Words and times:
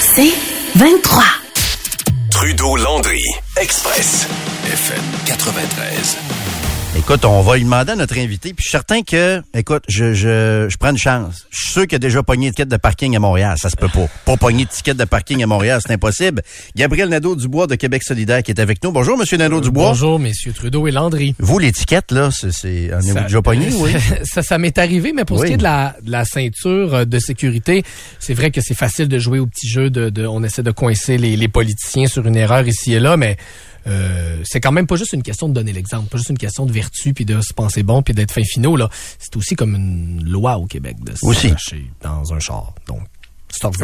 C'est 0.00 0.32
23. 0.76 1.22
Trudeau-Landry, 2.30 3.22
Express, 3.56 4.26
FM 4.66 5.02
93. 5.26 6.31
Écoute, 7.04 7.24
on 7.24 7.42
va 7.42 7.56
lui 7.56 7.64
demander 7.64 7.92
à 7.92 7.96
notre 7.96 8.16
invité, 8.16 8.50
puis 8.54 8.62
je 8.62 8.68
suis 8.68 8.70
certain 8.70 9.02
que, 9.02 9.42
écoute, 9.54 9.82
je, 9.88 10.14
je, 10.14 10.68
je 10.70 10.76
prends 10.78 10.90
une 10.92 10.96
chance. 10.98 11.46
Je 11.50 11.62
suis 11.62 11.72
sûr 11.72 11.86
qu'il 11.88 11.96
a 11.96 11.98
déjà 11.98 12.22
pogné 12.22 12.46
de 12.50 12.54
ticket 12.54 12.64
de 12.64 12.76
parking 12.76 13.16
à 13.16 13.18
Montréal. 13.18 13.56
Ça 13.60 13.70
se 13.70 13.76
peut 13.76 13.88
pas. 13.88 14.06
Pas 14.24 14.36
pogner 14.36 14.64
de 14.66 14.70
ticket 14.70 14.94
de 14.94 15.04
parking 15.04 15.42
à 15.42 15.46
Montréal, 15.48 15.80
c'est 15.84 15.92
impossible. 15.92 16.42
Gabriel 16.76 17.08
Nadeau-Dubois 17.08 17.66
de 17.66 17.74
Québec 17.74 18.04
solidaire 18.04 18.44
qui 18.44 18.52
est 18.52 18.60
avec 18.60 18.82
nous. 18.84 18.92
Bonjour, 18.92 19.18
Monsieur 19.18 19.36
Nadeau-Dubois. 19.36 19.88
Bonjour, 19.88 20.20
messieurs 20.20 20.52
Trudeau 20.52 20.86
et 20.86 20.92
Landry. 20.92 21.34
Vous, 21.40 21.58
l'étiquette, 21.58 22.12
là, 22.12 22.30
c'est, 22.30 22.94
en 22.94 22.98
avez-vous 22.98 23.14
Ça- 23.14 23.22
déjà 23.22 23.42
pogné, 23.42 23.68
oui? 23.74 23.90
ça, 24.22 24.42
ça 24.44 24.58
m'est 24.58 24.78
arrivé, 24.78 25.12
mais 25.12 25.24
pour 25.24 25.38
Oui. 25.38 25.42
ce 25.42 25.48
qui 25.48 25.54
est 25.54 25.58
de 25.58 25.64
la, 25.64 25.96
de 26.04 26.10
la 26.10 26.24
ceinture 26.24 26.94
euh, 26.94 27.04
de 27.04 27.18
sécurité, 27.18 27.82
c'est 28.20 28.34
vrai 28.34 28.52
que 28.52 28.60
c'est 28.60 28.76
facile 28.76 29.08
de 29.08 29.18
jouer 29.18 29.40
au 29.40 29.46
petit 29.46 29.68
jeu, 29.68 29.90
de, 29.90 30.08
de- 30.08 30.24
on 30.26 30.44
essaie 30.44 30.62
de 30.62 30.70
coincer 30.70 31.18
les, 31.18 31.36
les 31.36 31.48
politiciens 31.48 32.06
sur 32.06 32.24
une 32.28 32.36
erreur 32.36 32.66
ici 32.68 32.94
et 32.94 33.00
là, 33.00 33.16
mais 33.16 33.36
euh, 33.86 34.36
c'est 34.44 34.60
quand 34.60 34.72
même 34.72 34.86
pas 34.86 34.96
juste 34.96 35.12
une 35.12 35.22
question 35.22 35.48
de 35.48 35.54
donner 35.54 35.72
l'exemple, 35.72 36.08
pas 36.08 36.18
juste 36.18 36.30
une 36.30 36.38
question 36.38 36.66
de 36.66 36.72
vertu, 36.72 37.14
puis 37.14 37.24
de 37.24 37.40
se 37.40 37.52
penser 37.54 37.82
bon, 37.82 38.02
puis 38.02 38.14
d'être 38.14 38.32
fin 38.32 38.42
finaux. 38.44 38.76
là. 38.76 38.88
C'est 39.18 39.36
aussi 39.36 39.54
comme 39.56 39.74
une 39.74 40.22
loi 40.24 40.56
au 40.58 40.66
Québec 40.66 40.96
de 41.04 41.12
se 41.16 41.24
dans 42.02 42.32
un 42.34 42.38
char. 42.40 42.72
Donc. 42.86 43.00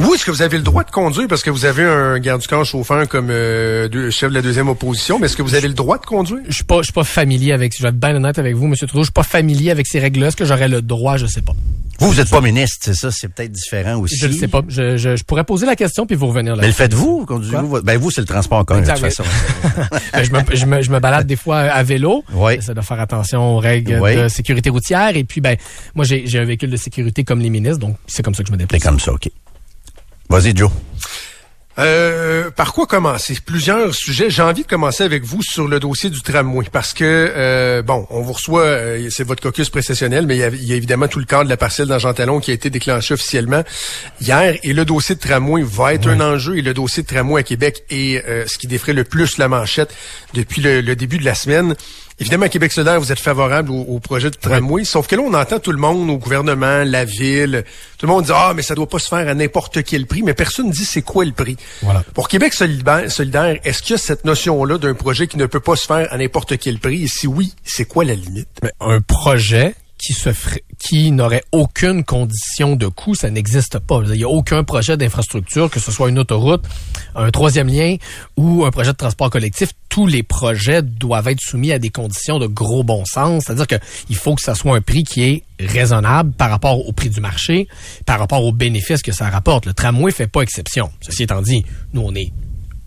Vous, 0.00 0.14
est-ce 0.14 0.24
que 0.24 0.30
vous 0.30 0.40
avez 0.40 0.56
le 0.56 0.62
droit 0.62 0.82
de 0.82 0.90
conduire? 0.90 1.28
Parce 1.28 1.42
que 1.42 1.50
vous 1.50 1.66
avez 1.66 1.84
un 1.84 2.18
garde 2.18 2.40
du 2.40 2.48
corps 2.48 2.64
chauffeur 2.64 3.06
comme 3.06 3.28
euh, 3.30 3.86
deux- 3.88 4.08
chef 4.10 4.30
de 4.30 4.34
la 4.34 4.40
deuxième 4.40 4.68
opposition, 4.68 5.18
mais 5.18 5.26
est-ce 5.26 5.36
que 5.36 5.42
vous 5.42 5.54
avez 5.54 5.68
le 5.68 5.74
droit 5.74 5.98
de 5.98 6.06
conduire? 6.06 6.40
Je 6.48 6.54
suis 6.54 6.64
pas, 6.64 6.78
je 6.78 6.84
suis 6.84 6.92
pas 6.94 7.04
familier 7.04 7.52
avec, 7.52 7.74
je 7.76 7.82
vais 7.82 7.90
être 7.90 8.00
bien 8.00 8.16
honnête 8.16 8.38
avec 8.38 8.54
vous, 8.56 8.66
Monsieur 8.66 8.86
Trudeau, 8.86 9.02
je 9.02 9.08
suis 9.08 9.12
pas 9.12 9.22
familier 9.22 9.70
avec 9.70 9.86
ces 9.86 9.98
règles-là. 9.98 10.28
Est-ce 10.28 10.36
que 10.36 10.46
j'aurais 10.46 10.68
le 10.68 10.80
droit? 10.80 11.18
Je 11.18 11.26
sais 11.26 11.42
pas. 11.42 11.52
Vous, 12.00 12.12
vous 12.12 12.20
êtes 12.20 12.30
pas 12.30 12.40
ministre, 12.40 12.76
c'est 12.82 12.94
ça? 12.94 13.10
C'est 13.10 13.26
peut-être 13.28 13.50
différent 13.50 13.96
aussi. 13.96 14.16
Je 14.16 14.28
ne 14.28 14.32
sais 14.32 14.46
pas. 14.46 14.62
Je, 14.68 14.96
je, 14.96 15.16
je 15.16 15.24
pourrais 15.24 15.42
poser 15.44 15.66
la 15.66 15.74
question 15.74 16.06
puis 16.06 16.14
vous 16.16 16.28
revenir 16.28 16.54
là. 16.54 16.60
Mais 16.62 16.68
le 16.68 16.72
faites-vous? 16.72 17.26
Votre- 17.28 17.80
Ben, 17.84 17.98
vous, 17.98 18.10
c'est 18.12 18.20
le 18.20 18.26
transport 18.26 18.58
en 18.58 18.64
commun, 18.64 18.82
de 18.82 18.86
toute 18.88 18.98
façon. 18.98 19.24
Ben, 20.12 20.22
je, 20.22 20.30
me, 20.32 20.40
je, 20.56 20.64
me, 20.66 20.82
je 20.82 20.90
me 20.90 21.00
balade 21.00 21.26
des 21.26 21.34
fois 21.36 21.58
à 21.58 21.82
vélo. 21.82 22.24
Oui. 22.32 22.54
J'essaie 22.54 22.74
de 22.74 22.80
faire 22.80 23.00
attention 23.00 23.56
aux 23.56 23.58
règles 23.58 23.98
Oui. 24.00 24.14
de 24.16 24.28
sécurité 24.28 24.70
routière. 24.70 25.16
Et 25.16 25.24
puis, 25.24 25.40
ben, 25.40 25.56
moi, 25.94 26.04
j'ai 26.04 26.38
un 26.38 26.44
véhicule 26.44 26.70
de 26.70 26.76
sécurité 26.76 27.24
comme 27.24 27.40
les 27.40 27.50
ministres, 27.50 27.78
donc 27.78 27.96
c'est 28.06 28.22
comme 28.22 28.34
ça 28.34 28.42
que 28.44 28.48
je 28.48 28.52
me 28.52 28.58
C'est 28.58 28.64
déplace. 28.66 28.82
comme 28.82 29.00
ça, 29.00 29.12
OK. 29.12 29.28
Vas-y, 30.30 30.54
Joe. 30.56 30.70
Euh, 31.78 32.50
par 32.50 32.72
quoi 32.72 32.86
commencer? 32.86 33.38
Plusieurs 33.44 33.94
sujets. 33.94 34.30
J'ai 34.30 34.42
envie 34.42 34.62
de 34.62 34.68
commencer 34.68 35.04
avec 35.04 35.22
vous 35.24 35.42
sur 35.42 35.68
le 35.68 35.78
dossier 35.78 36.10
du 36.10 36.20
tramway 36.22 36.66
parce 36.72 36.92
que, 36.92 37.04
euh, 37.04 37.82
bon, 37.82 38.06
on 38.10 38.20
vous 38.20 38.32
reçoit, 38.32 38.62
euh, 38.62 39.08
c'est 39.10 39.22
votre 39.22 39.42
caucus 39.42 39.70
précessionnel, 39.70 40.26
mais 40.26 40.36
il 40.36 40.40
y, 40.40 40.42
a, 40.42 40.48
il 40.48 40.64
y 40.64 40.72
a 40.72 40.76
évidemment 40.76 41.06
tout 41.06 41.20
le 41.20 41.24
cadre 41.24 41.44
de 41.44 41.48
la 41.48 41.56
parcelle 41.56 41.86
dans 41.86 41.98
Jean 41.98 42.14
Talon 42.14 42.40
qui 42.40 42.50
a 42.50 42.54
été 42.54 42.68
déclenché 42.68 43.14
officiellement 43.14 43.62
hier. 44.20 44.56
Et 44.64 44.72
le 44.72 44.84
dossier 44.84 45.14
de 45.14 45.20
tramway 45.20 45.62
va 45.62 45.94
être 45.94 46.08
un 46.08 46.20
enjeu 46.20 46.58
et 46.58 46.62
le 46.62 46.74
dossier 46.74 47.04
de 47.04 47.08
tramway 47.08 47.40
à 47.40 47.44
Québec 47.44 47.84
est 47.90 48.24
euh, 48.26 48.46
ce 48.46 48.58
qui 48.58 48.66
défrait 48.66 48.92
le 48.92 49.04
plus 49.04 49.38
la 49.38 49.46
manchette 49.46 49.94
depuis 50.34 50.60
le, 50.60 50.80
le 50.80 50.96
début 50.96 51.18
de 51.18 51.24
la 51.24 51.34
semaine. 51.36 51.76
Évidemment, 52.20 52.46
à 52.46 52.48
Québec 52.48 52.72
solidaire, 52.72 53.00
vous 53.00 53.12
êtes 53.12 53.20
favorable 53.20 53.70
au, 53.70 53.80
au 53.80 54.00
projet 54.00 54.30
de 54.30 54.36
tramway, 54.36 54.84
sauf 54.84 55.06
que 55.06 55.14
là, 55.14 55.22
on 55.22 55.34
entend 55.34 55.60
tout 55.60 55.70
le 55.70 55.78
monde, 55.78 56.10
au 56.10 56.18
gouvernement, 56.18 56.82
la 56.84 57.04
ville, 57.04 57.64
tout 57.96 58.06
le 58.06 58.12
monde 58.12 58.24
dit 58.24 58.32
«Ah, 58.34 58.52
mais 58.56 58.62
ça 58.62 58.74
doit 58.74 58.88
pas 58.88 58.98
se 58.98 59.08
faire 59.08 59.28
à 59.28 59.34
n'importe 59.34 59.84
quel 59.84 60.06
prix», 60.06 60.22
mais 60.24 60.34
personne 60.34 60.66
ne 60.66 60.72
dit 60.72 60.84
c'est 60.84 61.02
quoi 61.02 61.24
le 61.24 61.32
prix. 61.32 61.56
Voilà. 61.82 62.02
Pour 62.14 62.28
Québec 62.28 62.54
solidaire, 62.54 63.10
solidaire, 63.10 63.58
est-ce 63.62 63.82
qu'il 63.82 63.92
y 63.92 63.94
a 63.94 63.98
cette 63.98 64.24
notion-là 64.24 64.78
d'un 64.78 64.94
projet 64.94 65.28
qui 65.28 65.36
ne 65.36 65.46
peut 65.46 65.60
pas 65.60 65.76
se 65.76 65.86
faire 65.86 66.12
à 66.12 66.18
n'importe 66.18 66.58
quel 66.58 66.78
prix? 66.78 67.04
Et 67.04 67.08
si 67.08 67.28
oui, 67.28 67.54
c'est 67.64 67.84
quoi 67.84 68.04
la 68.04 68.14
limite? 68.14 68.48
Mais 68.62 68.72
un 68.80 69.00
projet 69.00 69.74
qui 69.98 70.12
se 70.12 70.32
ferait, 70.32 70.64
qui 70.78 71.10
n'aurait 71.10 71.42
aucune 71.52 72.04
condition 72.04 72.76
de 72.76 72.86
coût, 72.86 73.14
ça 73.14 73.30
n'existe 73.30 73.78
pas. 73.80 74.00
Il 74.06 74.12
n'y 74.12 74.24
a 74.24 74.28
aucun 74.28 74.62
projet 74.64 74.96
d'infrastructure, 74.96 75.70
que 75.70 75.80
ce 75.80 75.90
soit 75.90 76.08
une 76.08 76.18
autoroute, 76.18 76.64
un 77.14 77.30
troisième 77.30 77.68
lien 77.68 77.96
ou 78.36 78.64
un 78.64 78.70
projet 78.70 78.92
de 78.92 78.96
transport 78.96 79.30
collectif. 79.30 79.70
Tous 79.88 80.06
les 80.06 80.22
projets 80.22 80.82
doivent 80.82 81.28
être 81.28 81.40
soumis 81.40 81.72
à 81.72 81.78
des 81.78 81.90
conditions 81.90 82.38
de 82.38 82.46
gros 82.46 82.84
bon 82.84 83.04
sens. 83.04 83.44
C'est-à-dire 83.46 83.66
qu'il 83.66 84.16
faut 84.16 84.34
que 84.34 84.42
ça 84.42 84.54
soit 84.54 84.76
un 84.76 84.80
prix 84.80 85.02
qui 85.02 85.22
est 85.24 85.42
raisonnable 85.58 86.32
par 86.32 86.50
rapport 86.50 86.86
au 86.86 86.92
prix 86.92 87.10
du 87.10 87.20
marché, 87.20 87.66
par 88.06 88.18
rapport 88.18 88.44
aux 88.44 88.52
bénéfices 88.52 89.02
que 89.02 89.12
ça 89.12 89.28
rapporte. 89.28 89.66
Le 89.66 89.74
tramway 89.74 90.12
fait 90.12 90.28
pas 90.28 90.42
exception. 90.42 90.90
Ceci 91.00 91.24
étant 91.24 91.42
dit, 91.42 91.64
nous, 91.92 92.02
on 92.02 92.14
est 92.14 92.32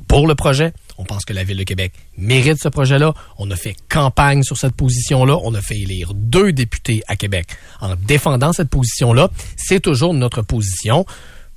pour 0.07 0.27
le 0.27 0.35
projet. 0.35 0.73
On 1.01 1.03
pense 1.03 1.25
que 1.25 1.33
la 1.33 1.43
Ville 1.43 1.57
de 1.57 1.63
Québec 1.63 1.93
mérite 2.15 2.61
ce 2.61 2.69
projet-là. 2.69 3.15
On 3.39 3.49
a 3.49 3.55
fait 3.55 3.75
campagne 3.89 4.43
sur 4.43 4.55
cette 4.55 4.75
position-là. 4.75 5.35
On 5.43 5.55
a 5.55 5.59
fait 5.61 5.79
élire 5.79 6.13
deux 6.13 6.53
députés 6.53 7.01
à 7.07 7.15
Québec 7.15 7.47
en 7.79 7.95
défendant 7.95 8.53
cette 8.53 8.69
position-là. 8.69 9.31
C'est 9.57 9.79
toujours 9.79 10.13
notre 10.13 10.43
position. 10.43 11.03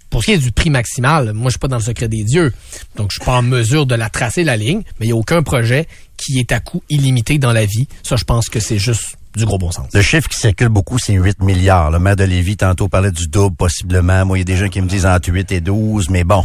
Pour 0.09 0.23
ce 0.23 0.27
qui 0.27 0.33
est 0.33 0.39
du 0.39 0.51
prix 0.51 0.71
maximal, 0.71 1.35
moi, 1.35 1.51
je 1.51 1.51
suis 1.51 1.59
pas 1.59 1.69
dans 1.69 1.77
le 1.77 1.83
secret 1.83 2.09
des 2.09 2.25
dieux. 2.25 2.55
Donc, 2.97 3.11
je 3.11 3.17
suis 3.17 3.25
pas 3.27 3.37
en 3.37 3.43
mesure 3.43 3.85
de 3.85 3.95
la 3.95 4.09
tracer, 4.09 4.45
la 4.45 4.57
ligne, 4.57 4.81
mais 4.99 5.05
il 5.05 5.09
n'y 5.09 5.13
a 5.13 5.17
aucun 5.17 5.43
projet 5.43 5.87
qui 6.17 6.39
est 6.39 6.51
à 6.51 6.61
coût 6.61 6.83
illimité 6.89 7.37
dans 7.37 7.53
la 7.53 7.67
vie. 7.67 7.87
Ça, 8.03 8.17
je 8.17 8.25
pense 8.25 8.49
que 8.49 8.61
c'est 8.61 8.79
juste 8.79 9.19
du 9.37 9.45
gros 9.47 9.59
bon 9.59 9.71
sens. 9.71 9.87
Le 9.93 10.03
chiffre 10.03 10.29
qui 10.29 10.39
circule 10.39 10.69
beaucoup, 10.69 10.99
c'est 10.99 11.15
8 11.15 11.41
milliards. 11.41 11.91
Le 11.91 11.99
maire 11.99 12.17
de 12.17 12.25
Lévis, 12.25 12.57
tantôt, 12.57 12.89
parlait 12.89 13.11
du 13.11 13.27
double, 13.27 13.57
possiblement. 13.57 14.25
Moi, 14.25 14.39
il 14.39 14.41
y 14.41 14.43
a 14.43 14.45
des 14.45 14.57
gens 14.57 14.69
qui 14.69 14.81
me 14.81 14.87
disent 14.89 15.07
entre 15.07 15.33
8 15.33 15.51
et 15.53 15.61
12, 15.61 16.09
mais 16.11 16.25
bon. 16.25 16.45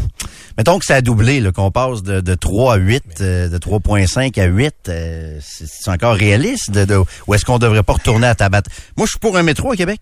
Mettons 0.57 0.79
que 0.79 0.85
ça 0.85 0.95
a 0.95 1.01
doublé, 1.01 1.39
là, 1.39 1.51
qu'on 1.51 1.71
passe 1.71 2.01
de, 2.03 2.19
de 2.21 2.35
3 2.35 2.73
à 2.73 2.77
8, 2.77 3.03
euh, 3.21 3.49
de 3.49 3.57
3,5 3.57 4.39
à 4.41 4.45
8. 4.45 4.73
euh, 4.89 5.39
c'est 5.41 5.67
c'est 5.67 5.91
encore 5.91 6.15
réaliste? 6.15 6.71
De, 6.71 6.85
de- 6.85 7.01
ou 7.27 7.33
est-ce 7.33 7.45
qu'on 7.45 7.59
devrait 7.59 7.83
pas 7.83 7.93
retourner 7.93 8.27
à 8.27 8.35
table 8.35 8.55
à 8.55 8.61
t- 8.61 8.71
Moi, 8.97 9.05
je 9.05 9.11
suis 9.11 9.19
pour 9.19 9.37
un 9.37 9.43
métro 9.43 9.71
à 9.71 9.75
Québec. 9.75 9.99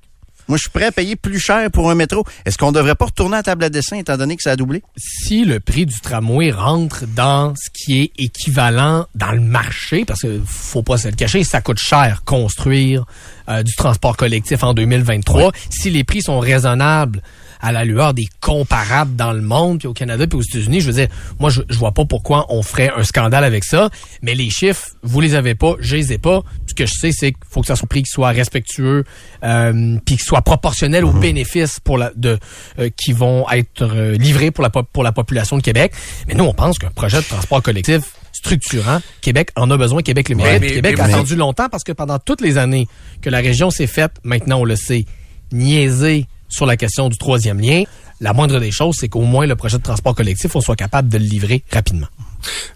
Moi, 0.47 0.58
je 0.58 0.62
suis 0.63 0.69
prêt 0.69 0.85
à 0.85 0.91
payer 0.91 1.16
plus 1.16 1.40
cher 1.40 1.69
pour 1.72 1.90
un 1.91 1.96
métro. 1.96 2.24
Est-ce 2.46 2.58
qu'on 2.58 2.72
devrait 2.72 2.96
pas 2.96 3.06
retourner 3.06 3.38
à 3.38 3.44
table 3.44 3.63
à 3.66 3.69
dessin, 3.69 3.97
étant 3.97 4.18
donné 4.18 4.35
que 4.38 4.44
ça 4.44 4.52
a 4.52 4.56
doublé? 4.56 4.81
si 5.28 5.44
le 5.44 5.59
prix 5.59 5.85
du 5.85 6.00
tramway 6.00 6.52
rentre 6.52 7.06
dans 7.06 7.53
ce 7.56 7.69
qui 7.69 8.02
est 8.02 8.12
équivalent 8.18 9.06
dans 9.16 9.31
le 9.31 9.41
marché, 9.41 10.06
parce 10.06 10.22
que 10.22 10.41
faut 10.46 10.84
pas 10.84 10.97
se 10.97 11.08
le 11.09 11.16
cacher, 11.16 11.44
ça 11.44 11.62
coûte 11.62 11.80
cher 11.80 12.22
construire 12.25 13.06
euh, 13.50 13.63
du 13.63 13.74
transport 13.74 14.16
collectif 14.16 14.63
en 14.63 14.74
2023. 14.74 15.52
Si 15.69 15.90
les 15.90 16.03
prix 16.03 16.22
sont 16.22 16.40
raisonnables 16.40 17.22
à 17.62 17.72
la 17.72 17.85
lueur 17.85 18.13
des 18.13 18.28
comparables 18.41 19.16
dans 19.16 19.31
le 19.31 19.41
monde, 19.41 19.79
puis 19.79 19.88
au 19.88 19.94
Canada, 19.94 20.28
puis 20.28 20.38
aux 20.38 20.41
États-Unis, 20.41 20.81
je 20.81 20.88
veux 20.88 20.94
dire, 20.94 21.07
moi, 21.40 21.50
je, 21.50 21.62
je 21.69 21.78
vois 21.78 21.91
pas 21.91 22.06
pourquoi 22.06 22.45
on 22.50 22.62
ferait 22.62 22.91
un 22.95 23.03
scandale 23.03 23.44
avec 23.44 23.63
ça. 23.63 23.90
Mais 24.22 24.35
les 24.35 24.50
chiffres, 24.50 24.90
vous 25.03 25.22
les 25.22 25.35
avez 25.35 25.56
pas, 25.56 25.75
je 25.79 25.96
les 25.96 26.13
ai 26.13 26.17
pas. 26.17 26.44
Ce 26.67 26.73
que 26.73 26.85
je 26.85 26.94
sais, 26.94 27.12
c'est 27.12 27.31
qu'il 27.31 27.44
faut 27.50 27.62
que 27.62 27.67
ça 27.67 27.75
soit 27.75 27.88
prix 27.88 28.03
qui 28.03 28.12
soit 28.12 28.29
respectueux, 28.29 29.03
euh, 29.44 29.97
puis 30.06 30.17
qui 30.17 30.23
soit 30.23 30.41
proportionnel 30.41 31.06
aux 31.06 31.13
bénéfices 31.13 31.79
pour 31.79 31.97
la, 31.97 32.12
de, 32.16 32.38
euh, 32.79 32.90
qui 32.96 33.13
vont 33.13 33.50
être 33.50 33.84
euh, 33.84 34.16
livrés 34.17 34.51
pour 34.51 34.63
la, 34.63 34.69
pour 34.69 35.03
la 35.03 35.12
population 35.12 35.57
de 35.57 35.62
Québec. 35.62 35.94
Mais 36.28 36.34
nous, 36.34 36.44
on 36.44 36.53
pense 36.53 36.79
qu'un 36.79 36.90
projet 36.90 37.17
de 37.17 37.25
transport 37.25 37.62
collectif 37.62 38.01
structurant, 38.31 39.00
Québec 39.22 39.50
en 39.56 39.69
a 39.72 39.78
besoin, 39.78 40.01
Québec 40.01 40.29
le 40.29 40.35
mérite. 40.35 40.62
Québec 40.62 40.96
mais 40.97 41.03
a 41.03 41.06
attendu 41.06 41.35
longtemps 41.35 41.69
parce 41.69 41.84
que 41.84 41.91
pendant 41.91 42.19
toutes 42.19 42.41
les 42.41 42.57
années 42.57 42.88
que 43.22 43.29
la 43.29 43.40
région 43.40 43.72
s'est 43.72 43.88
faite, 43.88 44.12
maintenant 44.23 44.59
on 44.59 44.66
le 44.66 44.75
sait, 44.75 45.06
niaiser 45.51 46.28
sur 46.50 46.66
la 46.66 46.78
question 46.78 47.09
du 47.09 47.18
troisième 47.18 47.59
lien, 47.59 47.84
la 48.19 48.34
moindre 48.34 48.59
des 48.59 48.72
choses, 48.72 48.96
c'est 49.00 49.09
qu'au 49.09 49.22
moins 49.22 49.46
le 49.46 49.55
projet 49.55 49.78
de 49.78 49.84
transport 49.84 50.16
collectif, 50.16 50.55
on 50.55 50.61
soit 50.61 50.76
capable 50.76 51.08
de 51.09 51.17
le 51.17 51.26
livrer 51.26 51.64
rapidement. 51.72 52.08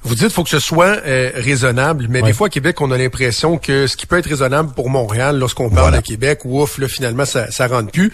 Vous 0.03 0.15
dites 0.15 0.29
faut 0.31 0.43
que 0.43 0.49
ce 0.49 0.59
soit 0.59 0.97
euh, 1.05 1.31
raisonnable, 1.35 2.07
mais 2.09 2.21
Ouais. 2.21 2.27
des 2.29 2.33
fois 2.33 2.47
à 2.47 2.49
Québec, 2.49 2.81
on 2.81 2.91
a 2.91 2.97
l'impression 2.97 3.57
que 3.57 3.85
ce 3.87 3.95
qui 3.95 4.05
peut 4.07 4.17
être 4.17 4.27
raisonnable 4.27 4.73
pour 4.73 4.89
Montréal, 4.89 5.37
lorsqu'on 5.37 5.69
parle 5.69 5.81
Voilà. 5.89 6.01
de 6.01 6.05
Québec, 6.05 6.41
ouf, 6.45 6.77
là 6.79 6.87
finalement 6.87 7.25
ça, 7.25 7.49
ça 7.51 7.67
rentre 7.67 7.91
plus. 7.91 8.11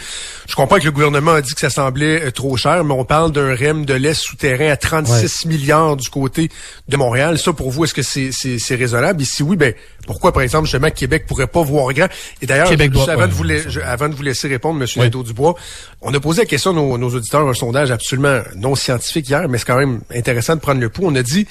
Je 0.48 0.56
comprends 0.56 0.78
que 0.78 0.84
le 0.86 0.92
gouvernement 0.92 1.32
a 1.32 1.42
dit 1.42 1.54
que 1.54 1.60
ça 1.60 1.70
semblait 1.70 2.26
euh, 2.28 2.32
trop 2.32 2.56
cher, 2.58 2.84
mais 2.84 2.94
on 2.94 3.06
parle 3.06 3.32
d'un 3.32 3.56
REM 3.56 3.86
de 3.86 3.94
l'Est 3.94 4.22
souterrain 4.22 4.70
à 4.70 4.78
36 4.78 5.46
milliards 5.48 5.96
du 5.98 6.10
côté 6.10 6.50
de 6.90 6.98
Montréal. 6.98 7.40
Ça, 7.40 7.52
pour 7.54 7.72
vous, 7.72 7.86
est-ce 7.86 7.94
que 7.94 8.04
c'est 8.04 8.76
raisonnable? 8.76 9.22
Et 9.22 9.26
si 9.26 9.42
oui, 9.42 9.56
ben 9.56 9.74
pourquoi, 10.08 10.32
par 10.34 10.42
exemple, 10.42 10.66
justement, 10.66 10.90
Québec 10.90 11.26
pourrait 11.28 11.46
pas 11.46 11.62
voir 11.62 11.94
grand? 11.94 12.08
Et 12.42 12.48
d'ailleurs, 12.48 12.68
avant, 12.72 12.76
ouais, 13.22 13.28
de 13.28 13.34
vous 13.34 13.44
je- 13.70 13.80
avant 13.82 14.10
de 14.10 14.16
vous 14.16 14.24
laisser 14.24 14.48
répondre, 14.48 14.80
Monsieur 14.80 15.02
Oui. 15.02 15.06
Nadeau-Dubois, 15.08 15.54
on 16.02 16.12
a 16.14 16.20
posé 16.20 16.42
la 16.42 16.46
question 16.48 16.72
à 16.72 16.74
nos, 16.74 16.98
nos 16.98 17.10
auditeurs, 17.14 17.48
un 17.48 17.54
sondage 17.54 17.92
absolument 17.92 18.40
non 18.56 18.74
scientifique 18.74 19.30
hier, 19.30 19.48
mais 19.48 19.60
c'est 19.60 19.66
quand 19.66 19.78
même 19.78 20.02
intéressant 20.16 20.56
de 20.56 20.62
prendre 20.62 20.82
le 20.82 20.90
pouls. 20.90 21.06
On 21.06 21.16
a 21.16 21.22
dit, 21.22 21.46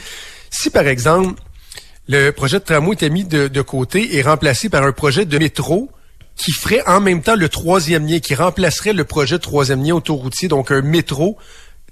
si 0.50 0.70
par 0.70 0.88
exemple, 0.88 1.40
le 2.08 2.30
projet 2.32 2.58
de 2.58 2.64
tramway 2.64 2.94
était 2.94 3.10
mis 3.10 3.24
de, 3.24 3.46
de 3.48 3.60
côté 3.62 4.16
et 4.16 4.22
remplacé 4.22 4.68
par 4.68 4.82
un 4.82 4.92
projet 4.92 5.24
de 5.24 5.38
métro 5.38 5.90
qui 6.36 6.52
ferait 6.52 6.82
en 6.86 7.00
même 7.00 7.22
temps 7.22 7.34
le 7.36 7.48
troisième 7.48 8.06
lien, 8.06 8.18
qui 8.18 8.34
remplacerait 8.34 8.92
le 8.92 9.04
projet 9.04 9.36
de 9.36 9.40
troisième 9.42 9.82
lien 9.82 9.94
autoroutier, 9.94 10.48
donc 10.48 10.70
un 10.70 10.82
métro 10.82 11.36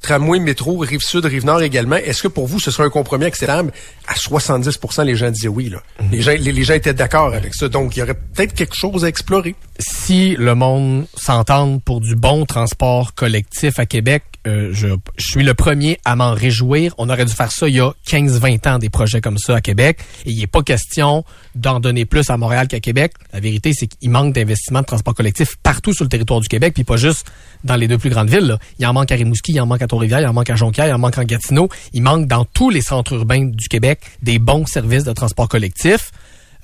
tramway, 0.04 0.38
métro, 0.38 0.78
rive 0.78 1.00
sud, 1.00 1.24
rive 1.24 1.46
nord 1.46 1.62
également. 1.62 1.96
Est-ce 1.96 2.22
que 2.22 2.28
pour 2.28 2.46
vous, 2.46 2.60
ce 2.60 2.70
serait 2.70 2.84
un 2.84 2.90
compromis 2.90 3.24
acceptable? 3.24 3.72
À 4.06 4.14
70% 4.14 5.04
les 5.04 5.16
gens 5.16 5.30
disaient 5.30 5.48
oui. 5.48 5.70
Là. 5.70 5.82
Mhm. 6.00 6.10
les, 6.12 6.22
gens, 6.22 6.32
les, 6.38 6.62
gens 6.62 6.74
étaient 6.74 6.94
d'accord 6.94 7.34
avec 7.34 7.54
ça. 7.54 7.68
Donc, 7.68 7.96
il 7.96 8.00
y 8.00 8.02
aurait 8.02 8.14
peut-être 8.14 8.54
quelque 8.54 8.76
chose 8.76 9.04
à 9.04 9.08
explorer. 9.08 9.54
Si 9.78 10.36
le 10.36 10.54
monde 10.54 11.06
s'entend 11.16 11.78
pour 11.78 12.00
du 12.00 12.16
bon 12.16 12.44
transport 12.44 13.14
collectif 13.14 13.78
à 13.78 13.86
Québec, 13.86 14.24
euh, 14.46 14.70
je, 14.74 14.88
je, 15.16 15.24
suis 15.26 15.42
le 15.42 15.54
premier 15.54 15.98
à 16.04 16.16
m'en 16.16 16.34
réjouir. 16.34 16.94
On 16.98 17.08
aurait 17.08 17.24
dû 17.24 17.32
faire 17.32 17.50
ça 17.50 17.66
il 17.66 17.76
y 17.76 17.80
a 17.80 17.90
15-20 18.06 18.68
ans, 18.68 18.78
des 18.78 18.90
projets 18.90 19.22
comme 19.22 19.38
ça 19.38 19.56
à 19.56 19.60
Québec. 19.62 20.00
Et 20.26 20.32
il 20.32 20.38
n'est 20.38 20.46
pas 20.46 20.62
question 20.62 21.24
d'en 21.54 21.80
donner 21.80 22.04
plus 22.04 22.28
à 22.28 22.36
Montréal 22.36 22.68
qu'à 22.68 22.80
Québec. 22.80 23.12
La 23.32 23.40
vérité, 23.40 23.72
c'est 23.72 23.86
qu'il 23.86 24.10
manque 24.10 24.34
d'investissement 24.34 24.80
de 24.80 24.86
transport 24.86 25.14
collectif 25.14 25.56
partout 25.62 25.94
sur 25.94 26.04
le 26.04 26.10
territoire 26.10 26.40
du 26.40 26.48
Québec, 26.48 26.74
puis 26.74 26.84
pas 26.84 26.98
juste 26.98 27.26
dans 27.64 27.76
les 27.76 27.88
deux 27.88 27.96
plus 27.96 28.10
grandes 28.10 28.28
villes. 28.28 28.46
Là. 28.46 28.58
Il 28.78 28.86
en 28.86 28.92
manque 28.92 29.10
à 29.12 29.14
Rimouski, 29.14 29.52
il 29.52 29.60
en 29.60 29.66
manque 29.66 29.82
à 29.82 29.86
Trois-Rivières, 29.94 30.22
il 30.22 30.26
en 30.26 30.32
manque 30.32 30.50
à 30.50 30.56
Jonquière, 30.56 30.88
il 30.88 30.92
en 30.92 30.98
manque 30.98 31.18
en 31.18 31.22
Gatineau. 31.22 31.68
Il 31.92 32.02
manque 32.02 32.26
dans 32.26 32.44
tous 32.44 32.68
les 32.68 32.80
centres 32.80 33.12
urbains 33.12 33.44
du 33.44 33.68
Québec 33.68 34.00
des 34.22 34.40
bons 34.40 34.66
services 34.66 35.04
de 35.04 35.12
transport 35.12 35.48
collectif. 35.48 36.10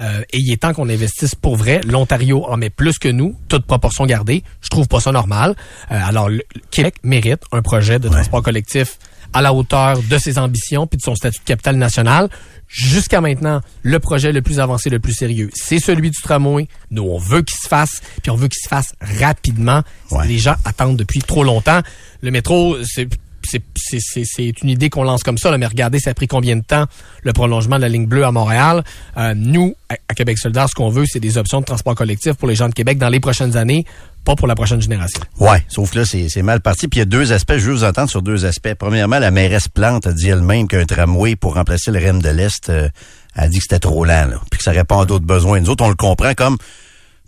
Euh, 0.00 0.23
et 0.32 0.38
il 0.38 0.53
est 0.53 0.56
temps 0.56 0.73
qu'on 0.73 0.88
investisse 0.88 1.37
pour 1.37 1.55
vrai. 1.55 1.81
L'Ontario 1.87 2.44
en 2.47 2.56
met 2.56 2.71
plus 2.71 2.99
que 2.99 3.09
nous, 3.09 3.37
toute 3.49 3.67
proportion 3.67 4.05
gardée. 4.05 4.43
Je 4.62 4.69
trouve 4.69 4.88
pas 4.88 4.99
ça 4.99 5.12
normal. 5.12 5.55
Euh, 5.93 6.00
alors, 6.05 6.29
le 6.29 6.43
Québec 6.73 6.97
mérite 7.05 7.43
un 7.53 7.62
projet 7.62 8.00
de 8.00 8.09
transport 8.09 8.43
collectif 8.43 8.99
à 9.32 9.43
la 9.43 9.55
hauteur 9.55 10.00
de 10.03 10.19
ses 10.19 10.37
ambitions 10.37 10.88
puis 10.88 10.97
de 10.97 11.03
son 11.03 11.15
statut 11.15 11.38
de 11.38 11.44
capitale 11.44 11.77
nationale. 11.77 12.29
Jusqu'à 12.70 13.20
maintenant, 13.20 13.62
le 13.82 13.99
projet 13.99 14.31
le 14.31 14.43
plus 14.43 14.61
avancé, 14.61 14.90
le 14.90 15.00
plus 15.00 15.12
sérieux, 15.12 15.50
c'est 15.52 15.81
celui 15.81 16.11
du 16.11 16.20
tramway. 16.22 16.69
Nous, 16.93 17.02
on 17.02 17.19
veut 17.19 17.43
qu'il 17.43 17.58
se 17.58 17.67
fasse, 17.67 18.00
puis 18.22 18.31
on 18.31 18.37
veut 18.37 18.46
qu'il 18.46 18.62
se 18.62 18.69
fasse 18.69 18.94
rapidement. 19.00 19.82
Les 20.25 20.38
gens 20.38 20.55
attendent 20.64 20.96
depuis 20.96 21.19
trop 21.19 21.43
longtemps. 21.43 21.81
Le 22.22 22.31
métro, 22.31 22.76
c'est 22.84 23.08
c'est 23.43 24.62
une 24.62 24.69
idée 24.69 24.90
qu'on 24.90 25.02
lance 25.02 25.22
comme 25.22 25.38
ça, 25.38 25.56
mais 25.56 25.67
regardez, 25.67 25.99
ça 25.99 26.11
a 26.11 26.14
pris 26.14 26.26
combien 26.26 26.56
de 26.56 26.62
temps 26.62 26.87
le 27.22 27.32
prolongement 27.32 27.76
de 27.76 27.82
la 27.82 27.88
ligne 27.88 28.06
bleue 28.06 28.25
à 28.25 28.32
Montréal. 28.32 28.84
Euh, 29.17 29.34
nous, 29.34 29.75
à, 29.88 30.14
Québec 30.14 30.38
Solidaire, 30.38 30.69
ce 30.69 30.75
qu'on 30.75 30.90
veut, 30.90 31.05
c'est 31.06 31.20
des 31.20 31.38
options 31.38 31.61
de 31.61 31.64
transport 31.64 31.94
collectif 31.94 32.34
pour 32.34 32.49
les 32.49 32.55
gens 32.55 32.69
de 32.69 32.75
Québec 32.75 32.99
dans 32.99 33.08
les 33.08 33.20
prochaines 33.20 33.56
années, 33.56 33.84
pas 34.25 34.37
pour 34.37 34.46
la 34.46 34.55
prochaine 34.55 34.81
génération. 34.81 35.20
Ouais, 35.38 35.64
sauf 35.69 35.94
là, 35.94 36.05
c'est 36.05 36.43
mal 36.43 36.61
parti. 36.61 36.88
Puis 36.88 36.99
il 36.99 37.00
y 37.00 37.02
a 37.02 37.06
deux 37.06 37.32
aspects, 37.32 37.56
je 37.56 37.67
veux 37.67 37.72
vous 37.72 37.84
entendre 37.84 38.11
sur 38.11 38.22
deux 38.22 38.44
aspects. 38.44 38.75
Premièrement, 38.78 39.19
la 39.19 39.31
mairesse 39.31 39.69
Plante 39.69 40.06
a 40.06 40.12
dit 40.12 40.28
elle-même 40.28 40.69
qu'un 40.69 40.84
tramway 40.84 41.37
pour 41.37 41.55
remplacer 41.55 41.90
le 41.90 41.99
REM 41.99 42.20
de 42.20 42.28
l'Est 42.28 42.69
euh, 42.70 42.88
a 43.34 43.49
dit 43.49 43.58
que 43.58 43.62
c'était 43.62 43.78
trop 43.78 44.05
lent, 44.05 44.28
puis 44.50 44.58
que 44.58 44.64
ça 44.64 44.72
répond 44.72 45.00
à 45.00 45.06
d'autres 45.06 45.26
besoins. 45.26 45.61
Nous 45.61 45.70
autres, 45.70 45.84
on 45.84 45.88
le 45.88 45.94
comprend 45.94 46.34
comme 46.34 46.56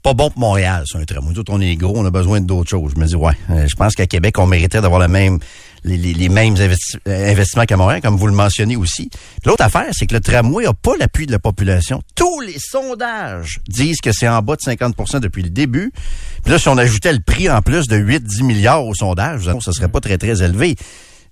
pas 0.03 0.15
bon 0.15 0.31
pour 0.31 0.41
Montréal, 0.41 0.83
c'est 0.87 0.99
un 0.99 1.05
tramway. 1.05 1.33
Nous 1.33 1.39
autres, 1.39 1.53
on 1.53 1.61
est 1.61 1.77
gros, 1.77 1.97
on 1.97 2.05
a 2.05 2.11
besoin 2.11 2.41
d'autres 2.41 2.71
choses. 2.71 2.93
Je 2.95 3.01
me 3.01 3.07
dis, 3.07 3.15
ouais, 3.15 3.35
euh, 3.51 3.67
je 3.71 3.77
pense 3.77 3.95
qu'à 3.95 4.07
Québec, 4.07 4.39
on 4.39 4.47
mériterait 4.47 4.83
d'avoir 4.83 5.01
le 5.01 5.09
même 5.09 5.39
les, 5.85 6.29
mêmes 6.29 6.55
investissements 7.07 7.65
qu'à 7.65 7.77
Montréal, 7.77 8.01
comme 8.01 8.17
vous 8.17 8.27
le 8.27 8.35
mentionnez 8.35 8.77
aussi. 8.77 9.11
L'autre 9.45 9.65
affaire, 9.65 9.89
c'est 9.93 10.07
que 10.07 10.15
le 10.15 10.21
tramway 10.21 10.65
n'a 10.65 10.75
pas 10.75 10.93
l'appui 10.99 11.27
de 11.27 11.33
la 11.33 11.39
population. 11.39 12.03
Tous 12.15 12.41
les 12.41 12.59
sondages 12.59 13.61
disent 13.69 14.01
que 14.01 14.13
c'est 14.13 14.29
en 14.29 14.43
bas 14.43 14.57
de 14.57 14.61
50% 14.61 15.21
depuis 15.21 15.43
le 15.43 15.51
début. 15.51 15.93
Puis 16.43 16.53
là, 16.53 16.59
si 16.59 16.69
on 16.69 16.79
ajoutait 16.79 17.13
le 17.13 17.21
prix 17.21 17.51
en 17.51 17.63
plus 17.63 17.89
de 17.89 17.97
8-10 17.97 18.45
milliards 18.45 18.87
au 18.87 18.95
sondage, 18.95 19.51
ça 19.61 19.73
serait 19.73 19.89
pas 19.89 20.01
très, 20.01 20.19
très 20.19 20.43
élevé. 20.43 20.77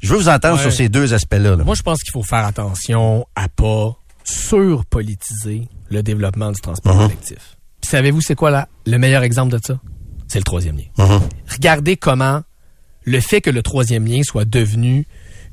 Je 0.01 0.13
veux 0.13 0.19
vous 0.19 0.29
entendre 0.29 0.59
sur 0.59 0.73
ces 0.73 0.89
deux 0.89 1.13
aspects-là. 1.13 1.57
Moi, 1.57 1.75
je 1.75 1.83
pense 1.83 2.03
qu'il 2.03 2.13
faut 2.13 2.23
faire 2.23 2.47
attention 2.47 3.27
à 3.37 3.49
pas 3.49 3.97
surpolitiser 4.25 5.69
le 5.91 6.03
développement 6.03 6.53
du 6.53 6.61
transport 6.61 6.95
uh-huh. 6.95 7.03
collectif. 7.09 7.57
savez-vous 7.83 8.21
c'est 8.21 8.35
quoi 8.35 8.51
là, 8.51 8.69
le 8.87 8.99
meilleur 8.99 9.23
exemple 9.23 9.53
de 9.53 9.61
ça? 9.65 9.79
C'est 10.29 10.39
le 10.39 10.45
troisième 10.45 10.77
lien. 10.77 10.85
Uh-huh. 10.99 11.21
Regardez 11.51 11.97
comment 11.97 12.43
le 13.11 13.21
fait 13.21 13.41
que 13.41 13.51
le 13.51 13.63
troisième 13.63 14.07
lien 14.07 14.23
soit 14.23 14.45
devenu 14.45 15.07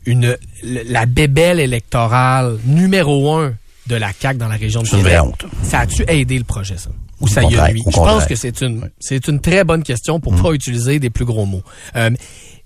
une 0.05 0.37
la 0.63 1.05
bébelle 1.05 1.59
électorale 1.59 2.57
numéro 2.65 3.33
un 3.33 3.53
de 3.87 3.95
la 3.95 4.11
CAQ 4.13 4.37
dans 4.37 4.47
la 4.47 4.55
région 4.55 4.83
de 4.83 4.89
Québec, 4.89 5.19
ça 5.63 5.79
a-tu 5.79 6.03
aidé 6.07 6.37
le 6.37 6.43
projet, 6.43 6.77
ça? 6.77 6.89
Ou 7.19 7.27
ça 7.27 7.43
y 7.43 7.55
a? 7.55 7.73
Je 7.73 7.81
pense 7.91 8.25
que 8.25 8.35
c'est 8.35 8.61
une, 8.61 8.89
c'est 8.99 9.27
une 9.27 9.39
très 9.39 9.63
bonne 9.63 9.83
question 9.83 10.19
pour 10.19 10.33
mm. 10.33 10.41
pas 10.41 10.51
utiliser 10.51 10.99
des 10.99 11.09
plus 11.09 11.25
gros 11.25 11.45
mots. 11.45 11.63
Euh, 11.95 12.11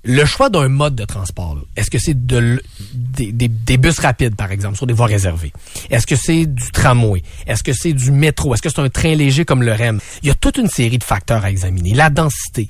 le 0.03 0.25
choix 0.25 0.49
d'un 0.49 0.67
mode 0.67 0.95
de 0.95 1.05
transport, 1.05 1.59
est-ce 1.77 1.91
que 1.91 1.99
c'est 1.99 2.25
de, 2.25 2.61
des, 2.93 3.31
des, 3.31 3.77
bus 3.77 3.99
rapides, 3.99 4.35
par 4.35 4.51
exemple, 4.51 4.75
sur 4.75 4.87
des 4.87 4.93
voies 4.93 5.05
réservées? 5.05 5.53
Est-ce 5.91 6.07
que 6.07 6.15
c'est 6.15 6.47
du 6.47 6.71
tramway? 6.71 7.21
Est-ce 7.45 7.63
que 7.63 7.71
c'est 7.71 7.93
du 7.93 8.11
métro? 8.11 8.53
Est-ce 8.53 8.63
que 8.63 8.69
c'est 8.69 8.81
un 8.81 8.89
train 8.89 9.13
léger 9.13 9.45
comme 9.45 9.61
le 9.61 9.71
REM? 9.71 9.99
Il 10.23 10.27
y 10.27 10.31
a 10.31 10.35
toute 10.35 10.57
une 10.57 10.69
série 10.69 10.97
de 10.97 11.03
facteurs 11.03 11.45
à 11.45 11.51
examiner. 11.51 11.93
La 11.93 12.09
densité, 12.09 12.67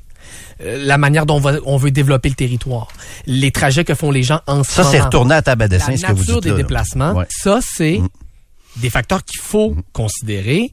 la 0.63 0.97
manière 0.97 1.25
dont 1.25 1.41
on, 1.65 1.77
veut 1.77 1.91
développer 1.91 2.29
le 2.29 2.35
territoire, 2.35 2.87
les 3.25 3.51
trajets 3.51 3.83
que 3.83 3.95
font 3.95 4.11
les 4.11 4.23
gens 4.23 4.41
en 4.47 4.63
Ça, 4.63 4.83
c'est 4.83 4.99
retourné 4.99 5.35
à 5.35 5.41
table 5.41 5.63
à 5.63 5.67
dessin, 5.67 5.95
ce 5.95 6.05
que 6.05 6.11
vous 6.13 6.25
dites 6.25 6.43
des 6.43 6.53
déplacements, 6.53 7.23
ça, 7.29 7.59
c'est 7.61 7.99
mm. 7.99 8.07
des 8.77 8.89
facteurs 8.89 9.23
qu'il 9.23 9.41
faut 9.41 9.71
mm. 9.71 9.81
considérer. 9.93 10.71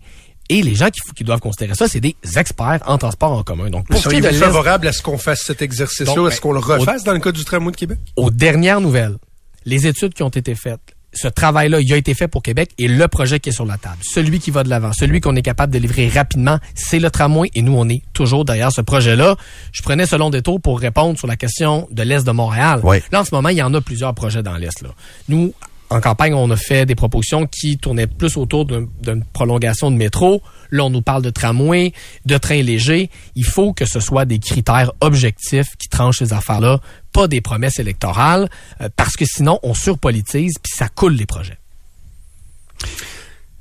Et 0.50 0.62
les 0.62 0.75
gens 0.75 0.88
qui, 0.88 1.00
qui, 1.14 1.25
doivent 1.25 1.40
considérer 1.40 1.75
ça, 1.75 1.88
c'est 1.88 2.00
des 2.00 2.17
experts 2.37 2.81
en 2.87 2.96
transport 2.96 3.32
en 3.32 3.43
commun. 3.43 3.69
Donc, 3.69 3.87
pour 3.87 4.00
ce 4.00 4.08
favorable 4.08 4.88
à 4.88 4.93
ce 4.93 5.02
qu'on 5.02 5.19
fasse 5.19 5.43
cet 5.44 5.61
exercice-là? 5.61 6.29
Est-ce 6.29 6.40
qu'on 6.40 6.52
le 6.52 6.61
refasse 6.61 7.05
dans 7.05 7.12
le 7.12 7.19
cas 7.19 7.32
du 7.32 7.44
tramway 7.44 7.70
de 7.70 7.76
Québec? 7.76 7.99
Aux 8.17 8.31
dernières 8.31 8.81
nouvelles, 8.81 9.19
les 9.67 9.87
études 9.87 10.14
qui 10.14 10.23
ont 10.23 10.31
été 10.31 10.55
faites, 10.55 10.96
ce 11.19 11.29
travail-là, 11.29 11.81
il 11.81 11.93
a 11.93 11.97
été 11.97 12.15
fait 12.15 12.29
pour 12.29 12.43
Québec 12.43 12.70
et 12.79 12.87
le 12.87 13.09
projet 13.09 13.41
qui 13.41 13.49
est 13.49 13.53
sur 13.53 13.67
la 13.67 13.76
table, 13.76 13.99
celui 14.03 14.38
qui 14.38 14.50
va 14.50 14.62
de 14.62 14.69
l'avant, 14.69 14.93
celui 14.93 15.20
qu'on 15.20 15.35
est 15.35 15.43
capable 15.43 15.73
de 15.73 15.79
livrer 15.79 16.09
rapidement, 16.09 16.59
c'est 16.75 17.00
le 17.00 17.11
tramway 17.11 17.50
et 17.55 17.62
nous, 17.62 17.75
on 17.76 17.88
est 17.88 18.03
toujours 18.12 18.44
derrière 18.44 18.70
ce 18.70 18.81
projet-là. 18.81 19.37
Je 19.73 19.82
prenais 19.82 20.06
ce 20.06 20.17
long 20.17 20.31
détour 20.31 20.61
pour 20.61 20.79
répondre 20.79 21.19
sur 21.19 21.26
la 21.26 21.37
question 21.37 21.88
de 21.91 22.03
l'Est 22.03 22.25
de 22.25 22.31
Montréal. 22.31 22.81
Là, 23.11 23.20
en 23.20 23.25
ce 23.25 23.35
moment, 23.35 23.49
il 23.49 23.56
y 23.56 23.62
en 23.62 23.75
a 23.75 23.81
plusieurs 23.81 24.15
projets 24.15 24.43
dans 24.43 24.56
l'Est. 24.56 24.85
Nous, 25.29 25.53
en 25.90 26.00
campagne, 26.00 26.35
on 26.35 26.50
a 26.50 26.56
fait 26.56 26.87
des 26.87 26.94
propositions 26.94 27.46
qui 27.46 27.79
tournaient 27.79 28.06
plus 28.06 28.37
autour 28.37 28.67
d'une 28.67 29.25
prolongation 29.32 29.90
de 29.90 29.96
métro. 29.96 30.43
Là, 30.70 30.85
on 30.85 30.90
nous 30.90 31.02
parle 31.02 31.23
de 31.23 31.31
tramway, 31.31 31.93
de 32.26 32.37
train 32.37 32.62
léger. 32.62 33.11
Il 33.35 33.44
faut 33.44 33.73
que 33.73 33.87
ce 33.87 34.00
soit 34.00 34.26
des 34.26 34.38
critères 34.38 34.93
objectifs 35.00 35.76
qui 35.79 35.88
tranchent 35.88 36.19
ces 36.19 36.32
affaires-là, 36.32 36.81
pas 37.12 37.26
des 37.26 37.40
promesses 37.40 37.79
électorales, 37.79 38.50
euh, 38.81 38.88
parce 38.96 39.17
que 39.17 39.25
sinon, 39.25 39.58
on 39.62 39.73
surpolitise 39.73 40.55
puis 40.62 40.73
ça 40.76 40.88
coule 40.88 41.14
les 41.14 41.26
projets. 41.26 41.58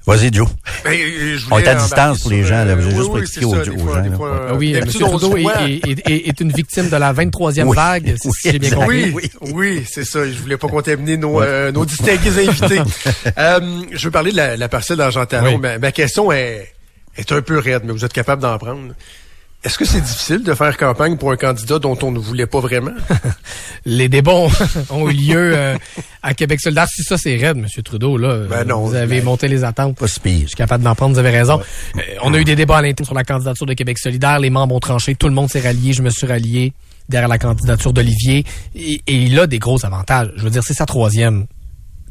Vas-y, 0.07 0.31
Joe. 0.31 0.47
Ben, 0.85 0.93
euh, 0.93 1.37
on 1.51 1.59
est 1.59 1.67
à 1.67 1.75
distance 1.75 2.21
pour 2.21 2.31
les 2.31 2.45
gens. 2.45 2.63
Là. 2.63 2.79
J'ai 2.79 2.91
juste 2.91 3.07
pour 3.07 3.19
expliquer 3.19 3.45
aux, 3.45 3.55
gens. 3.55 4.55
oui, 4.55 4.73
M. 4.73 4.85
Trudeau 4.85 5.35
est, 5.35 6.39
une 6.39 6.51
victime 6.53 6.89
de 6.89 6.95
la 6.95 7.13
23e 7.13 7.75
vague, 7.75 8.15
si 8.17 8.29
j'ai 8.51 8.57
bien 8.57 8.71
compris. 8.71 9.11
Oui, 9.11 9.29
oui 9.53 9.85
c'est 9.85 10.05
ça. 10.05 10.25
Je 10.25 10.37
voulais 10.37 10.55
pas 10.55 10.69
contaminer 10.69 11.17
nos, 11.17 11.41
euh, 11.41 11.73
nos 11.73 11.85
distingués 11.85 12.47
invités. 12.47 12.79
euh, 13.37 13.59
je 13.91 14.05
veux 14.05 14.11
parler 14.11 14.31
de 14.31 14.37
la, 14.37 14.55
la 14.55 14.69
parcelle 14.69 14.97
d'Argent 14.97 15.25
Ma, 15.59 15.77
ma 15.77 15.91
question 15.91 16.31
est, 16.31 16.73
est 17.17 17.29
un 17.33 17.41
peu 17.41 17.59
raide, 17.59 17.81
mais 17.83 17.91
vous 17.91 18.05
êtes 18.05 18.13
capable 18.13 18.41
d'en 18.41 18.57
prendre. 18.57 18.93
Est-ce 19.63 19.77
que 19.77 19.85
c'est 19.85 20.01
difficile 20.01 20.43
de 20.43 20.53
faire 20.53 20.77
campagne 20.77 21.17
pour 21.17 21.31
un 21.31 21.35
candidat 21.35 21.79
dont 21.79 21.97
on 22.03 22.11
ne 22.11 22.19
voulait 22.19 22.45
pas 22.45 22.59
vraiment? 22.59 22.91
Les 23.85 24.07
débats 24.07 24.31
ont, 24.91 25.09
eu 25.09 25.13
lieu 25.13 25.51
euh, 25.55 25.75
à 26.21 26.33
Québec 26.35 26.61
soldat. 26.61 26.85
Si 26.87 27.03
ça, 27.03 27.17
c'est 27.17 27.35
raide, 27.35 27.57
M. 27.57 27.65
Trudeau, 27.83 28.17
là. 28.17 28.45
Ben 28.49 28.65
non, 28.65 28.81
vous 28.81 28.95
avez 28.95 29.21
monté 29.21 29.47
les 29.47 29.63
attentes. 29.63 29.97
Pas 29.97 30.05
Je 30.05 30.29
suis 30.29 30.47
capable 30.55 30.83
d'en 30.83 30.93
prendre, 30.93 31.13
vous 31.13 31.19
avez 31.19 31.31
raison. 31.31 31.59
Euh, 31.95 32.01
on 32.21 32.33
a 32.33 32.37
eu 32.37 32.43
des 32.43 32.55
débats 32.55 32.77
à 32.77 32.81
l'intérieur 32.81 33.07
sur 33.07 33.15
la 33.15 33.23
candidature 33.23 33.65
de 33.65 33.73
Québec 33.73 33.97
solidaire. 33.97 34.39
Les 34.39 34.51
membres 34.51 34.75
ont 34.75 34.79
tranché. 34.79 35.15
Tout 35.15 35.27
le 35.27 35.33
monde 35.33 35.49
s'est 35.49 35.61
rallié. 35.61 35.91
Je 35.91 36.03
me 36.03 36.11
suis 36.11 36.27
rallié 36.27 36.73
derrière 37.09 37.27
la 37.27 37.39
candidature 37.39 37.93
d'Olivier. 37.93 38.45
Et, 38.75 39.01
et 39.07 39.15
il 39.15 39.39
a 39.39 39.47
des 39.47 39.59
gros 39.59 39.83
avantages. 39.85 40.31
Je 40.35 40.43
veux 40.43 40.51
dire, 40.51 40.63
c'est 40.63 40.75
sa 40.75 40.85
troisième 40.85 41.47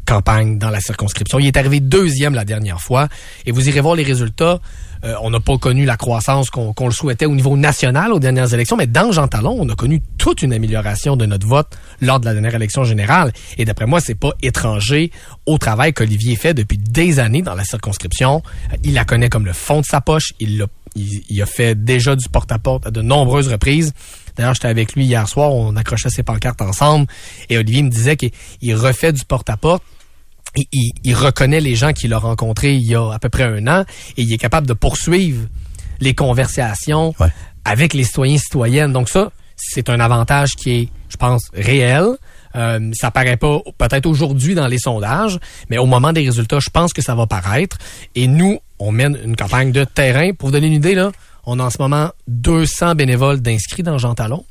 campagne 0.07 0.59
dans 0.59 0.71
la 0.71 0.81
circonscription. 0.81 1.39
Il 1.39 1.47
est 1.47 1.57
arrivé 1.57 1.81
deuxième 1.81 2.35
la 2.35 2.45
dernière 2.45 2.81
fois. 2.81 3.09
Et 3.45 3.53
vous 3.53 3.69
irez 3.69 3.81
voir 3.81 3.95
les 3.95 4.05
résultats. 4.05 4.61
Euh, 5.05 5.15
on 5.21 5.31
n'a 5.31 5.41
pas 5.41 5.59
connu 5.59 5.85
la 5.85 5.97
croissance 5.97 6.49
qu'on 6.49 6.87
le 6.87 6.93
souhaitait 6.93 7.27
au 7.27 7.35
niveau 7.35 7.57
national 7.57 8.13
aux 8.13 8.19
dernières 8.19 8.55
élections, 8.55 8.77
mais 8.77 8.87
dans 8.87 9.13
Jean 9.13 9.29
Talon, 9.29 9.57
on 9.59 9.69
a 9.69 9.75
connu 9.75 10.01
toute 10.17 10.43
une 10.43 10.53
amélioration 10.53 11.17
de 11.17 11.27
notre 11.27 11.47
vote 11.47 11.77
lors 12.01 12.19
de 12.19 12.25
la 12.25 12.33
dernière 12.33 12.55
élection 12.55 12.85
générale. 12.85 13.33
Et 13.59 13.65
d'après 13.65 13.87
moi, 13.87 14.01
c'est 14.01 14.15
pas 14.15 14.33
étranger 14.43 15.11
au 15.45 15.59
travail 15.59 15.93
qu'Olivier 15.93 16.37
fait 16.37 16.55
depuis 16.55 16.79
des 16.79 17.19
années 17.19 17.43
dans 17.43 17.55
la 17.55 17.65
circonscription. 17.65 18.43
Il 18.85 18.95
la 18.95 19.05
connaît 19.05 19.29
comme 19.29 19.45
le 19.45 19.53
fond 19.53 19.81
de 19.81 19.87
sa 19.87 20.01
poche. 20.01 20.33
Il, 20.41 20.63
a, 20.63 20.67
il, 20.97 21.43
a 21.43 21.47
fait 21.47 21.75
déjà 21.75 22.17
du 22.17 22.29
porte-à-porte 22.29 22.87
-à, 22.87 22.91
de 22.91 23.03
nombreuses 23.03 23.49
reprises. 23.49 23.93
D'ailleurs, 24.37 24.55
j'étais 24.55 24.69
avec 24.69 24.95
lui 24.95 25.05
hier 25.05 25.27
soir, 25.29 25.53
on 25.53 25.77
accrochait 25.77 26.11
ses 26.11 26.23
pancartes 26.23 26.61
ensemble, 26.61 27.07
et 27.49 27.57
Olivier 27.57 27.83
me 27.83 27.89
disait 27.89 28.17
qu'il 28.17 28.75
refait 28.75 29.13
du 29.13 29.25
porte-à-porte 29.25 29.83
il, 30.55 31.15
reconnaît 31.15 31.61
les 31.61 31.75
gens 31.75 31.93
qu'il 31.93 32.13
a 32.15 32.19
rencontrés 32.19 32.75
il 32.75 32.87
y 32.87 32.95
a 32.95 33.13
à 33.13 33.19
peu 33.19 33.29
près 33.29 33.45
un 33.45 33.67
an 33.67 33.85
et 34.17 34.23
il 34.23 34.33
est 34.33 34.39
capable 34.39 34.67
de 34.67 34.73
poursuivre 34.73 35.47
les 36.01 36.15
conversations 36.15 37.15
avec 37.65 37.95
les 37.95 38.05
citoyens 38.05 38.39
citoyennes. 38.39 38.93
Donc 38.93 39.09
ça, 39.09 39.31
c'est 39.57 39.89
un 39.89 40.01
avantage 40.01 40.51
qui 40.57 40.71
est, 40.71 40.89
je 41.09 41.17
pense, 41.17 41.49
réel. 41.55 42.07
Euh, 42.55 42.91
ça 42.95 43.11
paraît 43.11 43.37
pas 43.37 43.61
peut-être 43.77 44.07
aujourd'hui 44.07 44.55
dans 44.55 44.67
les 44.67 44.79
sondages, 44.79 45.39
mais 45.69 45.77
au 45.79 45.87
moment 45.87 46.13
des 46.13 46.25
résultats, 46.25 46.59
je 46.61 46.71
pense 46.71 46.93
que 46.93 47.03
ça 47.03 47.15
va 47.15 47.27
paraître. 47.27 47.77
Et 48.15 48.29
nous, 48.29 48.59
on 48.79 48.93
mène 48.93 49.19
une 49.25 49.37
campagne 49.37 49.73
de 49.73 49.85
terrain. 49.85 50.33
Pour 50.33 50.49
vous 50.49 50.53
donner 50.53 50.69
une 50.69 50.75
idée, 50.75 50.95
là, 50.95 51.13
On 51.45 51.61
a 51.61 51.65
en 51.65 51.71
ce 51.71 51.81
moment 51.81 52.11
200 52.29 52.95
bénévoles 52.95 53.41
d'inscrits 53.41 53.83
dans 53.83 53.99
Jean 53.99 54.15
Talon. 54.15 54.45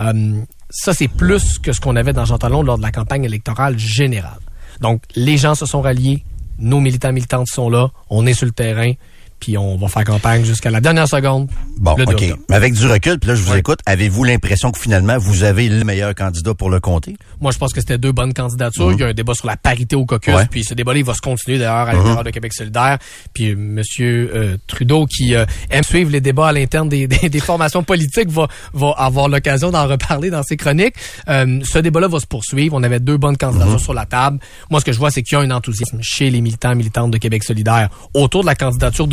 Euh, 0.00 0.40
ça, 0.70 0.94
c'est 0.94 1.08
plus 1.08 1.58
que 1.58 1.72
ce 1.72 1.80
qu'on 1.80 1.96
avait 1.96 2.12
dans 2.12 2.24
Jean 2.24 2.38
Talon 2.38 2.62
lors 2.62 2.78
de 2.78 2.82
la 2.82 2.92
campagne 2.92 3.24
électorale 3.24 3.78
générale. 3.78 4.38
Donc, 4.80 5.02
les 5.14 5.36
gens 5.36 5.54
se 5.54 5.66
sont 5.66 5.80
ralliés, 5.80 6.24
nos 6.58 6.80
militants 6.80 7.12
militantes 7.12 7.48
sont 7.48 7.70
là, 7.70 7.90
on 8.10 8.26
est 8.26 8.34
sur 8.34 8.46
le 8.46 8.52
terrain, 8.52 8.92
puis 9.40 9.56
on 9.58 9.76
va 9.76 9.88
faire 9.88 10.04
campagne 10.04 10.44
jusqu'à 10.44 10.70
la 10.70 10.80
dernière 10.80 11.08
seconde. 11.08 11.48
Bon, 11.78 11.94
le 11.96 12.06
2 12.06 12.12
OK. 12.12 12.38
Mais 12.48 12.56
avec 12.56 12.74
du 12.74 12.86
recul, 12.86 13.18
puis 13.18 13.28
là, 13.28 13.34
je 13.34 13.42
vous 13.42 13.52
Ouais. 13.52 13.58
écoute, 13.60 13.78
avez-vous 13.86 14.24
l'impression 14.24 14.70
que 14.72 14.78
finalement, 14.78 15.16
vous 15.18 15.44
avez 15.44 15.68
le 15.68 15.84
meilleur 15.84 16.14
candidat 16.14 16.54
pour 16.54 16.70
le 16.70 16.80
comté? 16.80 17.16
Moi, 17.40 17.52
je 17.52 17.58
pense 17.58 17.72
que 17.72 17.80
c'était 17.80 17.98
deux 17.98 18.12
bonnes 18.12 18.34
candidatures. 18.34 18.92
Il 18.92 18.98
y 19.00 19.02
a 19.04 19.06
un 19.08 19.12
débat 19.14 19.34
sur 19.34 19.46
la 19.46 19.56
parité 19.56 19.96
au 19.96 20.04
caucus, 20.06 20.34
Ouais. 20.34 20.46
puis 20.50 20.64
ce 20.64 20.74
débat-là, 20.74 20.98
il 20.98 21.04
va 21.04 21.14
se 21.14 21.20
continuer 21.20 21.58
d'ailleurs 21.58 21.88
à 21.88 21.92
l'intérieur 21.92 22.24
de 22.24 22.30
Québec 22.30 22.52
solidaire. 22.52 22.98
Puis 23.32 23.50
euh, 23.50 23.56
Monsieur 23.56 24.30
euh, 24.34 24.56
Trudeau, 24.66 25.06
qui 25.06 25.34
euh, 25.34 25.44
aime 25.70 25.84
suivre 25.84 26.10
les 26.10 26.20
débats 26.20 26.48
à 26.48 26.52
l'interne 26.52 26.88
des, 26.88 27.06
des, 27.08 27.28
des 27.28 27.40
formations 27.40 27.82
politiques, 27.84 28.28
va, 28.30 28.48
va 28.72 28.90
avoir 28.96 29.28
l'occasion 29.28 29.70
d'en 29.70 29.86
reparler 29.86 30.30
dans 30.30 30.42
ses 30.42 30.56
chroniques. 30.56 30.94
Euh, 31.28 31.60
ce 31.64 31.78
débat-là 31.78 32.08
va 32.08 32.18
se 32.20 32.26
poursuivre. 32.26 32.74
On 32.74 32.82
avait 32.82 33.00
deux 33.00 33.16
bonnes 33.16 33.36
candidatures 33.36 33.80
sur 33.80 33.94
la 33.94 34.06
table. 34.06 34.38
Moi, 34.70 34.80
ce 34.80 34.84
que 34.84 34.92
je 34.92 34.98
vois, 34.98 35.10
c'est 35.10 35.22
qu'il 35.22 35.38
y 35.38 35.40
a 35.40 35.44
un 35.44 35.50
enthousiasme 35.50 35.98
chez 36.02 36.30
les 36.30 36.40
militants 36.40 36.74
militantes 36.74 37.10
de 37.10 37.18
Québec 37.18 37.44
solidaire 37.44 37.88
autour 38.14 38.42
de 38.42 38.46
la 38.46 38.54
candidature 38.54 39.06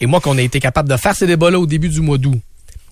Et 0.00 0.06
moi, 0.06 0.20
qu'on 0.20 0.38
a 0.38 0.42
été 0.42 0.60
capable 0.60 0.88
de 0.88 0.96
faire 0.96 1.14
ces 1.14 1.26
débats-là 1.26 1.58
au 1.58 1.66
début 1.66 1.88
du 1.88 2.00
mois 2.00 2.18
d'août, 2.18 2.40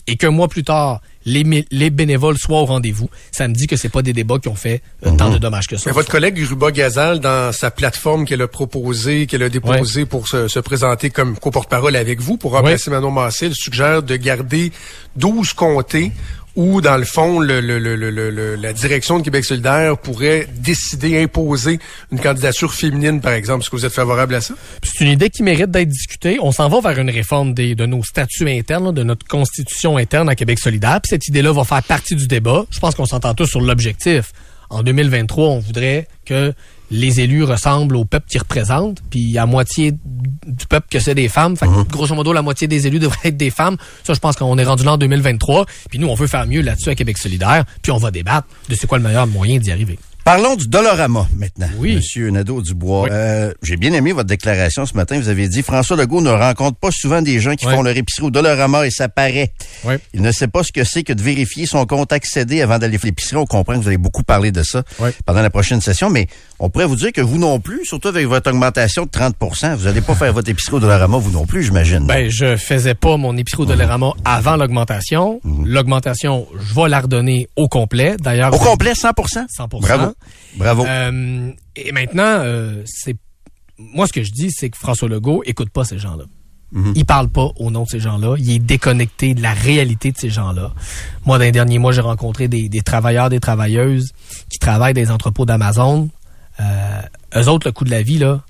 et 0.07 0.17
qu'un 0.17 0.31
mois 0.31 0.49
plus 0.49 0.65
tard, 0.65 1.01
les, 1.25 1.91
bénévoles 1.91 2.39
soient 2.39 2.61
au 2.61 2.65
rendez-vous, 2.65 3.09
ça 3.31 3.47
me 3.47 3.55
dit 3.55 3.67
que 3.67 3.77
c'est 3.77 3.89
pas 3.89 4.03
des 4.03 4.13
débats 4.13 4.39
qui 4.39 4.49
ont 4.49 4.55
fait 4.55 4.83
euh, 5.07 5.13
tant 5.17 5.31
de 5.31 5.39
dommages 5.39 5.67
que 5.67 5.77
ça. 5.77 5.85
Mais 5.87 5.93
votre 5.93 6.11
collègue 6.11 6.43
Ruba 6.49 6.73
Gazal, 6.73 7.21
dans 7.21 7.53
sa 7.53 7.71
plateforme 7.71 8.25
qu'elle 8.25 8.43
a 8.43 8.49
proposée, 8.49 9.27
qu'elle 9.27 9.43
a 9.43 9.49
déposée 9.49 10.07
pour 10.07 10.27
se, 10.27 10.49
se 10.49 10.59
présenter 10.59 11.11
comme 11.11 11.37
co-porte-parole 11.39 11.95
avec 11.95 12.21
vous, 12.21 12.37
pour 12.37 12.53
remplacer 12.53 12.91
Manon 12.91 13.11
Massé, 13.11 13.47
elle 13.47 13.55
suggère 13.55 14.03
de 14.03 14.17
garder 14.17 14.73
12 15.17 15.53
comtés 15.53 16.13
où, 16.57 16.81
dans 16.81 16.97
le 16.97 17.05
fond, 17.05 17.41
la 17.41 18.73
direction 18.73 19.19
de 19.19 19.25
Québec 19.25 19.45
solidaire 19.45 19.97
pourrait 19.99 20.49
décider, 20.57 21.23
imposer 21.23 21.79
une 22.11 22.21
candidature 22.21 22.75
féminine, 22.75 23.21
par 23.21 23.33
exemple. 23.33 23.63
Est-ce 23.63 23.71
que 23.71 23.77
vous 23.77 23.87
êtes 23.87 23.93
favorable 23.93 24.35
à 24.35 24.41
ça? 24.41 24.55
C'est 24.83 25.05
une 25.05 25.11
idée 25.11 25.31
qui 25.31 25.43
mérite 25.43 25.71
d'être 25.71 25.89
discutée. 25.89 26.39
On 26.41 26.53
s'en 26.53 26.69
va 26.69 26.81
vers 26.81 26.99
une 26.99 27.11
réforme 27.11 27.55
de 27.55 27.87
nos 27.87 28.03
statuts 28.03 28.49
internes, 28.49 28.93
de 28.93 29.03
notre 29.03 29.27
constitution 29.27 29.97
interne 29.97 30.29
à 30.29 30.35
Québec 30.35 30.59
solidaire. 30.59 31.01
Puis 31.03 31.11
cette 31.11 31.29
idée-là 31.29 31.53
va 31.53 31.65
faire 31.65 31.83
partie 31.83 32.17
du 32.17 32.27
débat. 32.27 32.65
Je 32.71 32.79
pense 32.79 32.95
qu'on 32.95 33.07
s'entend 33.07 33.35
tous 33.35 33.47
sur 33.47 33.61
l'objectif. 33.61 34.33
En 34.71 34.83
2023, 34.83 35.49
on 35.49 35.59
voudrait 35.59 36.07
que 36.25 36.53
les 36.91 37.21
élus 37.21 37.45
ressemblent 37.45 37.97
au 37.97 38.05
peuple 38.05 38.27
qu'ils 38.29 38.41
représentent, 38.41 39.01
puis 39.11 39.39
à 39.39 39.47
moitié 39.47 39.93
du 39.93 40.67
peuple 40.69 40.89
que 40.91 40.99
c'est 40.99 41.15
des 41.15 41.29
femmes. 41.29 41.57
Fait 41.57 41.67
que, 41.67 41.83
grosso 41.89 42.15
modo, 42.15 42.33
la 42.33 42.43
moitié 42.43 42.67
des 42.67 42.87
élus 42.87 42.99
devraient 43.01 43.29
être 43.29 43.37
des 43.37 43.51
femmes. 43.51 43.77
Ça, 44.05 44.15
je 44.15 44.19
pense 44.19 44.37
qu'on 44.37 44.59
est 44.59 44.65
rendu 44.65 44.85
là 44.85 44.93
en 44.93 44.99
2023. 44.99 45.67
Puis 45.89 45.99
nous, 45.99 46.09
on 46.09 46.15
veut 46.15 46.27
faire 46.27 46.47
mieux 46.47 46.61
là-dessus 46.61 46.91
à 46.91 46.95
Québec 46.95 47.19
solidaire. 47.19 47.65
Puis 47.83 47.93
on 47.93 47.99
va 47.99 48.11
débattre 48.11 48.49
de 48.69 48.75
c'est 48.75 48.87
quoi 48.87 48.99
le 48.99 49.05
meilleur 49.05 49.27
moyen 49.27 49.59
d'y 49.59 49.71
arriver. 49.71 49.99
Parlons 50.25 50.55
du 50.55 50.69
Dolorama 50.69 51.27
maintenant. 51.37 51.67
Oui. 51.79 51.97
Monsieur 51.97 52.31
Nadeau-Dubois. 52.31 53.03
Oui. 53.05 53.09
Euh, 53.11 53.53
J'ai 53.63 53.77
bien 53.77 53.93
aimé 53.95 54.13
votre 54.13 54.29
déclaration 54.29 54.87
ce 54.87 54.95
matin. 54.95 55.19
Vous 55.19 55.29
avez 55.29 55.49
dit 55.49 55.63
François 55.63 55.97
Legault 55.97 56.21
ne 56.21 56.31
rencontre 56.31 56.77
pas 56.79 56.91
souvent 56.93 57.21
des 57.23 57.41
gens 57.41 57.55
qui 57.57 57.67
Oui. 57.67 57.75
font 57.75 57.83
leur 57.83 57.97
épicerie 57.97 58.27
au 58.27 58.31
Dolorama 58.31 58.87
et 58.87 58.91
ça 58.91 59.09
paraît. 59.09 59.53
Oui. 59.85 59.95
Il 60.15 60.23
ne 60.23 60.31
sait 60.31 60.47
pas 60.47 60.63
ce 60.63 60.73
que 60.73 60.85
c'est 60.85 61.03
que 61.03 61.13
de 61.13 61.23
vérifier 61.23 61.67
son 61.67 61.85
compte 61.87 62.13
accédé 62.13 62.63
avant 62.63 62.79
d'aller 62.79 62.99
faire 62.99 63.09
l'épicerie. 63.09 63.37
On 63.39 63.47
comprend 63.47 63.75
que 63.75 63.81
vous 63.81 63.89
allez 63.89 63.97
beaucoup 63.99 64.23
parler 64.23 64.53
de 64.53 64.63
ça 64.63 64.83
Oui. 65.01 65.11
pendant 65.27 65.43
la 65.43 65.51
prochaine 65.51 65.81
session, 65.81 66.11
mais 66.11 66.29
on 66.61 66.69
pourrait 66.71 66.87
vous 66.87 66.97
dire 66.97 67.13
que 67.13 67.23
vous 67.23 67.39
non 67.39 67.59
plus, 67.59 67.85
surtout 67.85 68.09
avec 68.09 68.27
votre 68.27 68.51
augmentation 68.51 69.05
de 69.07 69.11
30% 69.11 69.75
vous 69.77 69.85
n'allez 69.87 70.01
pas 70.03 70.15
faire 70.15 70.33
votre 70.33 70.49
épicerie 70.51 70.77
au 70.77 70.81
Dolorama, 70.81 71.17
vous 71.19 71.31
non 71.31 71.47
plus, 71.47 71.65
j'imagine. 71.65 72.07
Ben, 72.07 72.31
je 72.31 72.57
faisais 72.57 72.95
pas 72.95 73.17
mon 73.17 73.37
épicerie 73.37 73.63
au 73.63 73.67
Dollarama 73.67 74.13
avant 74.25 74.57
l'augmentation. 74.57 75.41
L'augmentation, 75.65 76.47
je 76.59 76.75
vais 76.75 76.89
la 76.89 77.01
redonner 77.01 77.49
au 77.57 77.67
complet. 77.69 78.17
D'ailleurs, 78.21 78.53
au 78.55 78.59
complet, 78.59 78.95
100 78.95 79.11
100%. 79.11 79.81
Bravo. 79.81 80.10
Bravo. 80.57 80.85
Euh, 80.87 81.53
et 81.77 81.93
maintenant, 81.93 82.23
euh, 82.25 82.83
c'est 82.87 83.17
moi 83.79 84.07
ce 84.07 84.13
que 84.13 84.23
je 84.23 84.33
dis, 84.33 84.51
c'est 84.51 84.69
que 84.71 84.77
François 84.77 85.09
Legault 85.09 85.43
écoute 85.47 85.71
pas 85.71 85.85
ces 85.85 85.99
gens-là. 85.99 86.25
Il 86.95 87.05
parle 87.05 87.29
pas 87.29 87.49
au 87.57 87.73
nom 87.73 87.83
de 87.83 87.89
ces 87.89 87.99
gens-là. 87.99 88.37
Il 88.39 88.49
est 88.49 88.61
déconnecté 88.61 89.35
de 89.35 89.43
la 89.43 89.53
réalité 89.53 90.13
de 90.13 90.17
ces 90.17 90.31
gens-là. 90.31 90.73
Moi, 91.27 91.37
dans 91.39 91.43
les 91.43 91.51
derniers 91.51 91.81
mois, 91.81 91.91
j'ai 91.91 92.01
rencontré 92.01 92.47
des, 92.47 92.69
des 92.69 92.83
travailleurs, 92.83 93.29
des 93.29 93.41
travailleuses 93.41 94.13
qui 94.49 94.61
travaillent 94.61 94.95
dans 94.95 95.01
les 95.01 95.11
entrepôts 95.11 95.45
d'Amazon. 95.45 96.11
Euh, 96.61 97.03
eux 97.35 97.49
autres, 97.49 97.67
le 97.67 97.73
coût 97.73 97.83
de 97.83 97.91
la 97.91 98.03
vie, 98.03 98.19
là, 98.19 98.43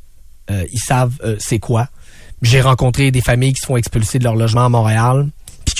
ils 0.50 0.80
savent 0.80 1.16
c'est 1.38 1.60
quoi. 1.60 1.88
J'ai 2.42 2.60
rencontré 2.60 3.10
des 3.10 3.22
familles 3.22 3.54
qui 3.54 3.60
se 3.60 3.66
font 3.66 3.78
expulser 3.78 4.18
de 4.18 4.24
leur 4.24 4.36
logement 4.36 4.66
à 4.66 4.68
Montréal, 4.68 5.28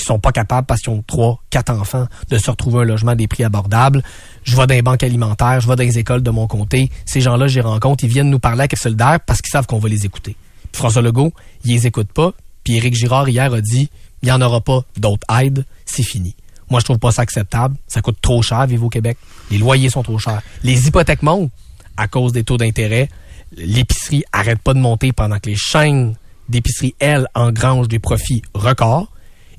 sont 0.05 0.19
pas 0.19 0.31
capables 0.31 0.65
parce 0.67 0.81
qu'ils 0.81 0.93
ont 0.93 1.03
trois, 1.05 1.41
quatre 1.49 1.71
enfants 1.71 2.07
de 2.29 2.37
se 2.37 2.49
retrouver 2.49 2.81
un 2.81 2.85
logement 2.85 3.11
à 3.11 3.15
des 3.15 3.27
prix 3.27 3.43
abordables. 3.43 4.03
Je 4.43 4.55
vais 4.55 4.67
dans 4.67 4.73
les 4.73 4.81
banques 4.81 5.03
alimentaires, 5.03 5.61
je 5.61 5.67
vais 5.67 5.75
dans 5.75 5.83
les 5.83 5.97
écoles 5.99 6.23
de 6.23 6.31
mon 6.31 6.47
comté. 6.47 6.89
Ces 7.05 7.21
gens-là, 7.21 7.47
j'y 7.47 7.61
rencontre, 7.61 8.03
ils 8.03 8.09
viennent 8.09 8.29
nous 8.29 8.39
parler 8.39 8.61
avec 8.61 8.77
solidaire 8.77 9.19
parce 9.25 9.41
qu'ils 9.41 9.51
savent 9.51 9.67
qu'on 9.67 9.79
va 9.79 9.89
les 9.89 10.05
écouter. 10.05 10.35
Puis 10.71 10.79
François 10.79 11.01
Legault, 11.01 11.33
il 11.63 11.71
les 11.71 11.87
écoute 11.87 12.11
pas. 12.13 12.31
Puis 12.63 12.77
Éric 12.77 12.95
Girard 12.95 13.27
hier 13.27 13.53
a 13.53 13.61
dit, 13.61 13.89
il 14.21 14.29
y 14.29 14.31
en 14.31 14.41
aura 14.41 14.61
pas 14.61 14.83
d'autres 14.97 15.25
aides, 15.41 15.65
c'est 15.85 16.03
fini. 16.03 16.35
Moi, 16.69 16.79
je 16.79 16.85
trouve 16.85 16.99
pas 16.99 17.11
ça 17.11 17.23
acceptable. 17.23 17.75
Ça 17.87 18.01
coûte 18.01 18.17
trop 18.21 18.41
cher 18.41 18.65
vivre 18.65 18.85
au 18.85 18.89
Québec. 18.89 19.17
Les 19.49 19.57
loyers 19.57 19.89
sont 19.89 20.03
trop 20.03 20.17
chers. 20.17 20.41
Les 20.63 20.87
hypothèques 20.87 21.21
montent 21.21 21.51
à 21.97 22.07
cause 22.07 22.31
des 22.31 22.45
taux 22.45 22.57
d'intérêt. 22.57 23.09
L'épicerie 23.57 24.23
arrête 24.31 24.59
pas 24.59 24.73
de 24.73 24.79
monter 24.79 25.11
pendant 25.11 25.37
que 25.39 25.49
les 25.49 25.57
chaînes 25.57 26.15
d'épicerie, 26.47 26.95
elles, 26.99 27.27
engrangent 27.35 27.89
des 27.89 27.99
profits 27.99 28.41
records. 28.53 29.10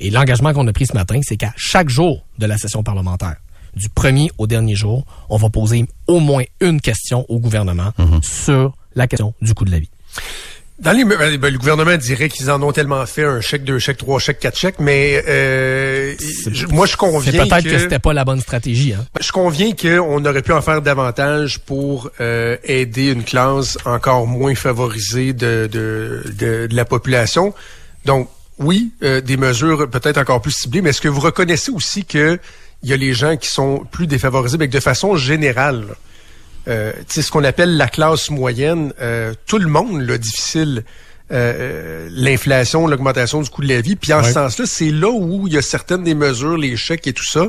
Et 0.05 0.11
l'engagement 0.11 0.53
qu'on 0.53 0.67
a 0.67 0.73
pris 0.73 0.87
ce 0.87 0.95
matin, 0.95 1.21
c'est 1.23 1.37
qu'à 1.37 1.53
chaque 1.57 1.89
jour 1.89 2.25
de 2.39 2.47
la 2.47 2.59
session 2.59 2.83
parlementaire, 2.83 3.37
du 3.75 3.89
premier 3.89 4.31
au 4.37 4.47
dernier 4.47 4.75
jour, 4.75 5.05
on 5.31 5.37
va 5.39 5.49
poser 5.49 5.87
au 6.07 6.19
moins 6.21 6.43
une 6.61 6.81
question 6.81 7.25
au 7.29 7.39
gouvernement 7.39 7.93
sur 8.23 8.77
la 8.95 9.07
question 9.07 9.33
du 9.41 9.55
coût 9.55 9.65
de 9.65 9.71
la 9.71 9.79
vie. 9.79 9.89
Dans 10.79 10.91
les, 10.93 11.05
ben, 11.05 11.37
ben, 11.39 11.53
le 11.53 11.59
gouvernement 11.59 11.97
dirait 11.97 12.29
qu'ils 12.29 12.51
en 12.51 12.61
ont 12.63 12.73
tellement 12.73 13.07
fait 13.07 13.25
un 13.25 13.41
chèque, 13.41 13.63
deux 13.63 13.79
chèques, 13.79 13.99
trois 13.99 14.19
chèques, 14.19 14.41
quatre 14.41 14.59
chèques, 14.59 14.81
mais 14.81 15.23
euh, 15.29 16.15
je- 16.51 16.67
moi 16.67 16.87
je 16.87 16.93
C'est 16.93 16.97
conviens 16.99 17.33
peut-être 17.47 17.63
que, 17.63 17.69
que, 17.69 17.79
c'était 17.79 17.99
pas 18.01 18.13
la 18.13 18.25
bonne 18.25 18.41
stratégie. 18.41 18.93
Hein? 18.93 19.05
je 19.21 19.31
conviens 19.31 19.71
qu'on 19.81 20.25
aurait 20.25 20.43
pu 20.43 20.51
en 20.53 20.61
faire 20.61 20.83
davantage 20.83 21.61
pour 21.61 22.11
euh, 22.21 22.57
aider 22.65 23.13
une 23.13 23.23
classe 23.23 23.79
encore 23.85 24.27
moins 24.27 24.57
favorisée 24.57 25.33
de, 25.35 25.69
de, 25.71 26.25
de, 26.37 26.67
de 26.67 26.75
la 26.75 26.85
population. 26.85 27.55
Donc 28.05 28.29
oui, 28.59 28.93
euh, 29.03 29.21
des 29.21 29.37
mesures 29.37 29.89
peut-être 29.91 30.19
encore 30.19 30.41
plus 30.43 30.53
ciblées, 30.53 30.83
mais 30.83 30.91
est-ce 30.91 31.01
que 31.01 31.09
vous 31.09 31.21
reconnaissez 31.21 31.71
aussi 31.71 32.05
que 32.05 32.39
il 32.83 32.91
y 32.91 32.93
a 32.93 32.97
les 32.97 33.13
gens 33.15 33.37
qui 33.37 33.49
sont 33.49 33.85
plus 33.91 34.07
défavorisés, 34.07 34.59
mais 34.59 34.69
que 34.69 34.73
de 34.73 34.81
façon 34.81 35.17
générale, 35.17 35.85
euh, 36.69 36.93
ce 37.09 37.31
qu'on 37.31 37.45
appelle 37.45 37.77
la 37.77 37.89
classe 37.89 38.29
moyenne, 38.31 38.93
euh, 39.01 39.35
tout 39.47 39.59
le 39.59 39.69
monde 39.69 40.01
l'a 40.03 40.19
difficile. 40.19 40.85
euh, 41.31 41.55
euh, 41.59 42.09
l'inflation, 42.13 42.87
l'augmentation 42.87 43.41
du 43.41 43.49
coût 43.49 43.63
de 43.63 43.69
la 43.69 43.81
vie. 43.81 43.97
Puis 43.97 44.13
en 44.13 44.19
Ouais. 44.19 44.25
ce 44.29 44.33
sens-là, 44.35 44.67
c'est 44.67 44.91
là 44.91 45.09
où 45.11 45.47
il 45.47 45.55
y 45.55 45.57
a 45.57 45.63
certaines 45.63 46.05
des 46.05 46.15
mesures, 46.15 46.59
les 46.59 46.77
chèques 46.77 47.07
et 47.07 47.15
tout 47.15 47.25
ça, 47.25 47.47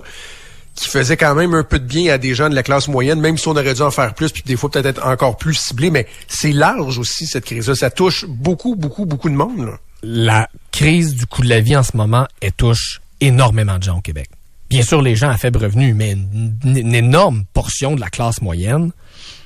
qui 0.73 0.87
faisaient 0.87 1.17
quand 1.17 1.35
même 1.35 1.53
un 1.53 1.63
peu 1.63 1.79
de 1.79 1.85
bien 1.85 2.13
à 2.13 2.17
des 2.17 2.33
gens 2.33 2.49
de 2.49 2.55
la 2.55 2.63
classe 2.63 2.87
moyenne, 2.87 3.19
même 3.19 3.37
si 3.37 3.45
on 3.49 3.51
aurait 3.51 3.73
dû 3.73 3.81
en 3.81 3.91
faire 3.91 4.13
plus, 4.13 4.31
puis 4.31 4.41
des 4.45 4.55
fois 4.55 4.71
peut-être 4.71 4.85
être 4.85 5.05
encore 5.05 5.35
plus 5.35 5.55
ciblé. 5.55 5.89
Mais 5.89 6.07
c'est 6.29 6.53
large 6.53 6.97
aussi, 6.97 7.25
cette 7.27 7.43
crise-là. 7.43 7.75
Ça 7.75 7.89
touche 7.89 8.23
beaucoup, 8.25 8.75
beaucoup, 8.77 9.05
beaucoup 9.05 9.27
de 9.29 9.35
monde. 9.35 9.65
là. 9.65 9.77
La 10.03 10.49
crise 10.71 11.15
du 11.15 11.25
coût 11.25 11.41
de 11.43 11.49
la 11.49 11.61
vie 11.61 11.75
en 11.75 11.83
ce 11.83 11.95
moment, 11.95 12.27
elle 12.41 12.51
touche 12.51 13.01
énormément 13.21 13.77
de 13.77 13.83
gens 13.83 13.97
au 13.97 14.01
Québec. 14.01 14.29
Bien 14.69 14.81
sûr, 14.81 15.01
les 15.01 15.15
gens 15.15 15.29
à 15.29 15.37
faible 15.37 15.59
revenu, 15.63 15.93
mais 15.93 16.11
une, 16.11 16.95
énorme 16.95 17.45
portion 17.53 17.95
de 17.95 18.01
la 18.01 18.09
classe 18.09 18.41
moyenne 18.41 18.91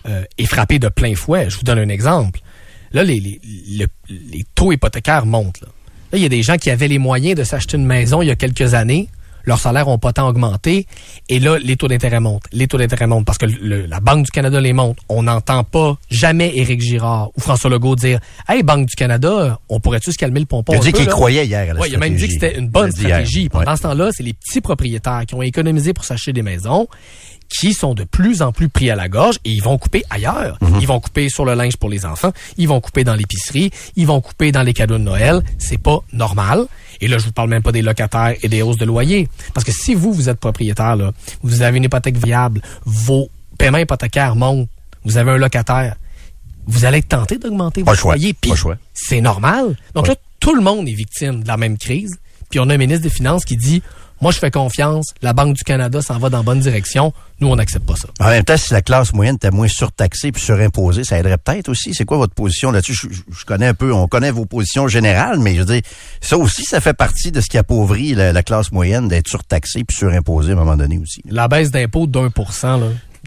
euh, 0.08 0.24
est 0.38 0.46
frappée 0.46 0.80
de 0.80 0.88
plein 0.88 1.16
fouet. 1.16 1.50
Je 1.50 1.58
vous 1.58 1.64
donne 1.64 1.80
un 1.80 1.90
exemple. 1.90 2.40
Là, 2.92 3.04
les, 3.04 3.20
les, 3.20 3.40
le- 3.78 3.88
les 4.10 4.46
taux 4.56 4.72
hypothécaires 4.72 5.26
montent. 5.26 5.60
Là, 5.62 6.18
il 6.18 6.22
y 6.22 6.26
a 6.26 6.30
des 6.30 6.44
gens 6.44 6.56
qui 6.58 6.70
avaient 6.70 6.88
les 6.88 6.98
moyens 7.00 7.36
de 7.38 7.44
s'acheter 7.44 7.76
une 7.78 7.86
maison 7.86 8.22
il 8.22 8.28
y 8.28 8.32
a 8.32 8.36
quelques 8.36 8.74
années. 8.74 9.10
Leurs 9.48 9.60
salaires 9.60 9.88
ont 9.88 9.98
pas 9.98 10.13
tant 10.13 10.27
augmenté. 10.27 10.86
Et 11.30 11.39
là, 11.39 11.58
les 11.58 11.75
taux 11.77 11.88
d'intérêt 11.88 12.20
montent. 12.20 12.44
Les 12.51 12.68
taux 12.68 12.77
d'intérêt 12.77 13.08
montent 13.08 13.25
parce 13.25 13.38
que 13.39 13.46
le- 13.48 13.86
la 13.88 14.00
Banque 14.00 14.25
du 14.25 14.32
Canada 14.32 14.62
les 14.62 14.74
monte. 14.74 14.98
On 15.10 15.24
n'entend 15.24 15.63
pas 15.63 15.98
jamais 16.12 16.51
Éric 16.56 16.82
Girard 16.82 17.30
ou 17.36 17.39
François 17.42 17.70
Legault 17.70 17.96
dire 17.96 18.20
Hey, 18.48 18.62
Banque 18.62 18.88
du 18.88 18.96
Canada, 18.96 19.58
on 19.70 19.80
pourrait-tu 19.80 20.12
se 20.12 20.18
calmer 20.18 20.42
le 20.42 20.46
pompon 20.46 20.74
Il 20.74 20.77
a 20.77 20.80
dit 20.82 20.92
qu'il 20.94 21.08
croyait 21.08 21.46
hier 21.46 21.72
à 21.72 21.74
la 21.74 21.80
Ouais, 21.80 21.88
il 21.89 21.96
a 21.96 21.98
même 21.98 22.16
dit 22.16 22.27
que 22.27 22.34
c'était 22.34 22.60
une 22.60 22.68
bonne 22.70 22.92
hier. 22.98 23.08
stratégie. 23.08 23.50
Pendant 23.50 23.72
Ouais. 23.72 23.77
ce 23.77 23.82
temps-là, 23.84 24.10
c'est 24.12 24.24
les 24.24 24.34
petits 24.34 24.62
propriétaires 24.62 25.24
qui 25.25 25.34
ont 25.34 25.42
économisé 25.42 25.94
pour 25.94 26.04
s'acheter 26.04 26.34
des 26.34 26.42
maisons 26.44 26.88
qui 27.50 27.74
sont 27.74 27.94
de 27.94 28.04
plus 28.04 28.42
en 28.42 28.51
plus 28.51 28.70
pris 28.70 28.89
à 28.92 28.96
la 28.96 29.08
gorge 29.10 29.38
et 29.46 29.51
ils 29.51 29.62
vont 29.63 29.77
couper 29.77 30.04
ailleurs. 30.10 30.58
Mhm. 30.62 30.80
Ils 30.82 30.88
vont 30.88 31.00
couper 31.00 31.30
sur 31.30 31.46
le 31.46 31.54
linge 31.54 31.77
pour 31.77 31.89
les 31.89 32.06
enfants, 32.06 32.32
ils 32.58 32.68
vont 32.68 32.82
couper 32.82 33.04
dans 33.04 33.16
l'épicerie, 33.16 33.72
ils 33.96 34.06
vont 34.06 34.20
couper 34.22 34.51
dans 34.51 34.63
les 34.63 34.74
cadeaux 34.74 34.98
de 34.98 35.04
Noël. 35.04 35.42
C'est 35.58 35.77
pas 35.77 36.00
normal. 36.13 36.66
Et 37.00 37.08
là, 37.08 37.18
je 37.18 37.25
vous 37.25 37.32
parle 37.32 37.50
même 37.50 37.63
pas 37.63 37.72
des 37.72 37.82
locataires 37.82 38.36
et 38.42 38.48
des 38.50 38.62
hausses 38.62 38.77
de 38.77 38.86
loyer. 38.86 39.27
Parce 39.54 39.63
que 39.63 39.72
si 39.72 39.94
vous, 39.94 40.12
vous 40.13 40.30
êtes 40.30 40.39
propriétaire, 40.39 40.96
là, 40.96 41.12
vous 41.44 41.62
avez 41.62 41.77
une 41.77 41.84
hypothèque 41.86 42.18
viable, 42.18 42.62
vos 42.86 43.30
paiements 43.58 43.77
hypothécaires 43.77 44.36
montent, 44.36 44.68
vous 45.06 45.18
avez 45.18 45.32
un 45.32 45.38
locataire, 45.38 45.96
vous 46.66 46.86
allez 46.86 46.98
être 46.98 47.08
tenté 47.10 47.38
d'augmenter 47.38 47.84
votre 47.84 48.04
loyer. 48.04 48.34
Puis 48.34 48.51
c'est 48.94 49.22
normal. 49.22 49.77
Donc 49.96 50.04
Ouais. 50.06 50.10
là, 50.12 50.16
tout 50.39 50.54
le 50.56 50.62
monde 50.62 50.88
est 50.89 50.94
victime 50.94 51.44
de 51.44 51.48
la 51.48 51.58
même 51.58 51.77
crise. 51.77 52.18
puis 52.50 52.60
on 52.60 52.70
a 52.70 52.74
un 52.75 52.77
ministre 52.77 53.04
des 53.04 53.10
Finances 53.10 53.44
qui 53.46 53.58
dit 53.58 53.82
moi, 54.22 54.32
je 54.32 54.40
fais 54.40 54.52
confiance. 54.52 55.14
La 55.22 55.34
Banque 55.34 55.56
du 55.56 55.64
Canada 55.64 56.02
s'en 56.02 56.18
va 56.18 56.30
dans 56.30 56.38
la 56.38 56.44
bonne 56.44 56.60
direction. 56.60 57.14
Nous, 57.40 57.48
on 57.48 57.56
n'accepte 57.56 57.86
pas 57.86 57.96
ça. 57.96 58.08
En 58.20 58.30
même 58.30 58.44
temps, 58.44 58.58
si 58.58 58.74
la 58.74 58.82
classe 58.82 59.14
moyenne 59.14 59.36
était 59.36 59.52
moins 59.52 59.68
surtaxée 59.68 60.32
puis 60.32 60.42
surimposée, 60.42 61.04
ça 61.04 61.20
aiderait 61.20 61.38
peut-être 61.38 61.70
aussi. 61.70 61.94
C'est 61.94 62.06
quoi 62.06 62.18
votre 62.18 62.34
position 62.34 62.72
là-dessus? 62.72 62.94
Je, 62.94 63.08
je, 63.32 63.46
connais 63.46 63.68
un 63.68 63.74
peu, 63.74 63.94
on 63.94 64.08
connaît 64.08 64.32
vos 64.32 64.46
positions 64.46 64.88
générales, 64.88 65.40
mais 65.40 65.54
je 65.54 65.60
veux 65.60 65.66
dire, 65.66 65.82
ça 66.20 66.38
aussi, 66.38 66.64
ça 66.64 66.82
fait 66.82 66.96
partie 66.96 67.32
de 67.32 67.42
ce 67.42 67.48
qui 67.48 67.58
appauvrit 67.58 68.16
la, 68.16 68.34
la 68.34 68.44
classe 68.44 68.72
moyenne 68.72 69.08
d'être 69.08 69.28
surtaxée 69.28 69.84
puis 69.84 69.96
surimposée 69.96 70.52
à 70.52 70.54
un 70.54 70.58
moment 70.58 70.78
donné 70.78 70.98
aussi. 70.98 71.22
La 71.30 71.48
baisse 71.48 71.70
d'impôt 71.70 72.08
d'un 72.08 72.30
pour 72.30 72.54
cent 72.54 72.80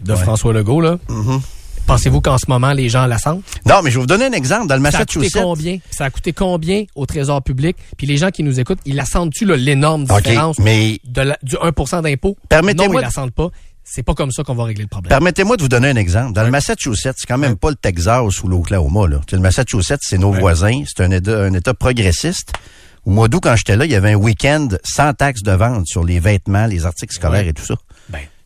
de 0.03 0.15
François 0.15 0.53
Legault, 0.53 0.81
là. 0.81 0.97
Mm-hmm. 1.07 1.41
Pensez-vous 1.87 2.21
qu'en 2.21 2.37
ce 2.37 2.45
moment, 2.47 2.71
les 2.71 2.89
gens 2.89 3.05
la 3.05 3.17
sentent? 3.17 3.43
Non, 3.65 3.81
mais 3.83 3.91
je 3.91 3.95
vais 3.95 4.01
vous 4.01 4.07
donner 4.07 4.25
un 4.25 4.31
exemple. 4.31 4.67
Dans 4.67 4.75
le 4.75 4.81
Massachusetts. 4.81 5.29
Ça 5.31 5.39
a 5.39 5.41
coûté 5.41 5.43
combien? 5.43 5.77
Ça 5.91 6.05
a 6.05 6.09
coûté 6.09 6.33
combien 6.33 6.83
au 6.95 7.05
Trésor 7.05 7.41
public? 7.41 7.75
Puis 7.97 8.07
les 8.07 8.17
gens 8.17 8.29
qui 8.29 8.43
nous 8.43 8.59
écoutent, 8.59 8.79
ils 8.85 8.95
la 8.95 9.05
sentent-tu, 9.05 9.45
l'énorme 9.45 10.05
différence 10.05 10.57
mais 10.59 10.99
de 11.03 11.21
la, 11.21 11.37
du 11.43 11.55
1% 11.55 12.01
d'impôt? 12.03 12.37
Permettez-moi. 12.49 12.93
Non, 12.93 12.99
ils 12.99 13.03
la 13.03 13.11
sentent 13.11 13.31
pas. 13.33 13.49
C'est 13.83 14.03
pas 14.03 14.13
comme 14.13 14.31
ça 14.31 14.43
qu'on 14.43 14.55
va 14.55 14.65
régler 14.65 14.83
le 14.83 14.87
problème. 14.87 15.09
Permettez-moi 15.09 15.57
de 15.57 15.63
vous 15.63 15.67
donner 15.67 15.89
un 15.89 15.95
exemple. 15.95 16.33
Dans 16.33 16.43
le 16.43 16.51
Massachusetts, 16.51 17.15
c'est 17.17 17.27
quand 17.27 17.37
même 17.37 17.57
pas 17.57 17.71
le 17.71 17.75
Texas 17.75 18.43
ou 18.43 18.47
l'Oklahoma. 18.47 19.07
Là. 19.07 19.19
Le 19.31 19.39
Massachusetts, 19.39 19.99
c'est 20.01 20.17
nos 20.17 20.31
voisins. 20.31 20.83
C'est 20.85 21.03
un 21.03 21.11
État, 21.11 21.43
un 21.43 21.53
État 21.53 21.73
progressiste. 21.73 22.53
Au 23.05 23.09
mois 23.09 23.27
d'août, 23.27 23.41
quand 23.41 23.55
j'étais 23.55 23.75
là, 23.75 23.85
il 23.85 23.91
y 23.91 23.95
avait 23.95 24.11
un 24.11 24.15
week-end 24.15 24.67
sans 24.83 25.13
taxe 25.13 25.41
de 25.41 25.51
vente 25.51 25.87
sur 25.87 26.03
les 26.03 26.19
vêtements, 26.19 26.67
les 26.67 26.85
articles 26.85 27.13
scolaires 27.15 27.47
et 27.47 27.53
tout 27.53 27.65
ça. 27.65 27.75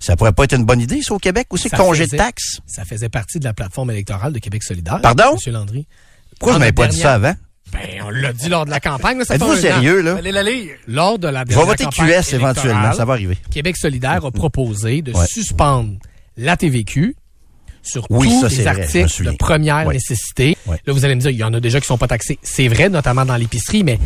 Ça 0.05 0.15
pourrait 0.15 0.33
pas 0.33 0.43
être 0.43 0.53
une 0.53 0.65
bonne 0.65 0.81
idée, 0.81 1.01
ça, 1.01 1.15
au 1.15 1.17
Québec, 1.17 1.47
ou 1.49 1.57
c'est 1.57 1.71
congé 1.71 2.05
de 2.05 2.15
taxes? 2.15 2.59
Ça 2.67 2.85
faisait 2.85 3.09
partie 3.09 3.39
de 3.39 3.43
la 3.43 3.53
plateforme 3.53 3.89
électorale 3.89 4.33
de 4.33 4.37
Québec 4.37 4.61
solidaire. 4.61 5.01
Pardon? 5.01 5.35
M. 5.43 5.51
Landry. 5.51 5.87
Pourquoi 6.39 6.53
vous 6.53 6.59
m'avez 6.59 6.73
pas 6.73 6.85
dit 6.85 6.99
ça 6.99 7.15
avant? 7.15 7.33
Ben, 7.73 8.03
on 8.05 8.11
l'a 8.11 8.31
dit 8.31 8.47
lors 8.47 8.65
de 8.65 8.69
la 8.69 8.79
campagne. 8.79 9.19
Êtes-vous 9.27 9.55
sérieux, 9.55 10.01
là? 10.01 10.17
Allez 10.17 10.31
la 10.31 10.43
lire. 10.43 10.75
Lors 10.87 11.17
de 11.17 11.27
la 11.27 11.43
Je 11.49 11.55
vais 11.55 11.65
voter 11.65 11.87
QS 11.87 12.35
éventuellement, 12.35 12.93
ça 12.93 13.03
va 13.03 13.13
arriver. 13.13 13.35
Québec 13.49 13.77
solidaire 13.77 14.23
a 14.23 14.29
proposé 14.29 15.01
de 15.01 15.11
ouais. 15.11 15.25
suspendre 15.25 15.93
la 16.37 16.55
TVQ 16.55 17.15
sur 17.81 18.05
oui, 18.11 18.27
tous 18.27 18.41
ça, 18.41 18.47
les 18.49 18.63
vrai, 18.63 18.81
articles 18.81 19.23
de 19.23 19.31
première 19.31 19.87
ouais. 19.87 19.95
nécessité. 19.95 20.55
Ouais. 20.67 20.77
Là, 20.85 20.93
vous 20.93 21.03
allez 21.03 21.15
me 21.15 21.21
dire, 21.21 21.31
il 21.31 21.37
y 21.37 21.43
en 21.43 21.53
a 21.55 21.59
déjà 21.59 21.81
qui 21.81 21.87
sont 21.87 21.97
pas 21.97 22.07
taxés. 22.07 22.37
C'est 22.43 22.67
vrai, 22.67 22.89
notamment 22.89 23.25
dans 23.25 23.37
l'épicerie, 23.37 23.83
mais 23.83 23.99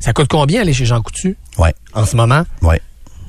ça 0.00 0.14
coûte 0.14 0.28
combien 0.28 0.62
aller 0.62 0.72
chez 0.72 0.86
Jean 0.86 1.02
Coutu? 1.02 1.36
Ouais. 1.58 1.74
En 1.92 2.06
ce 2.06 2.16
moment? 2.16 2.44
Ouais. 2.62 2.80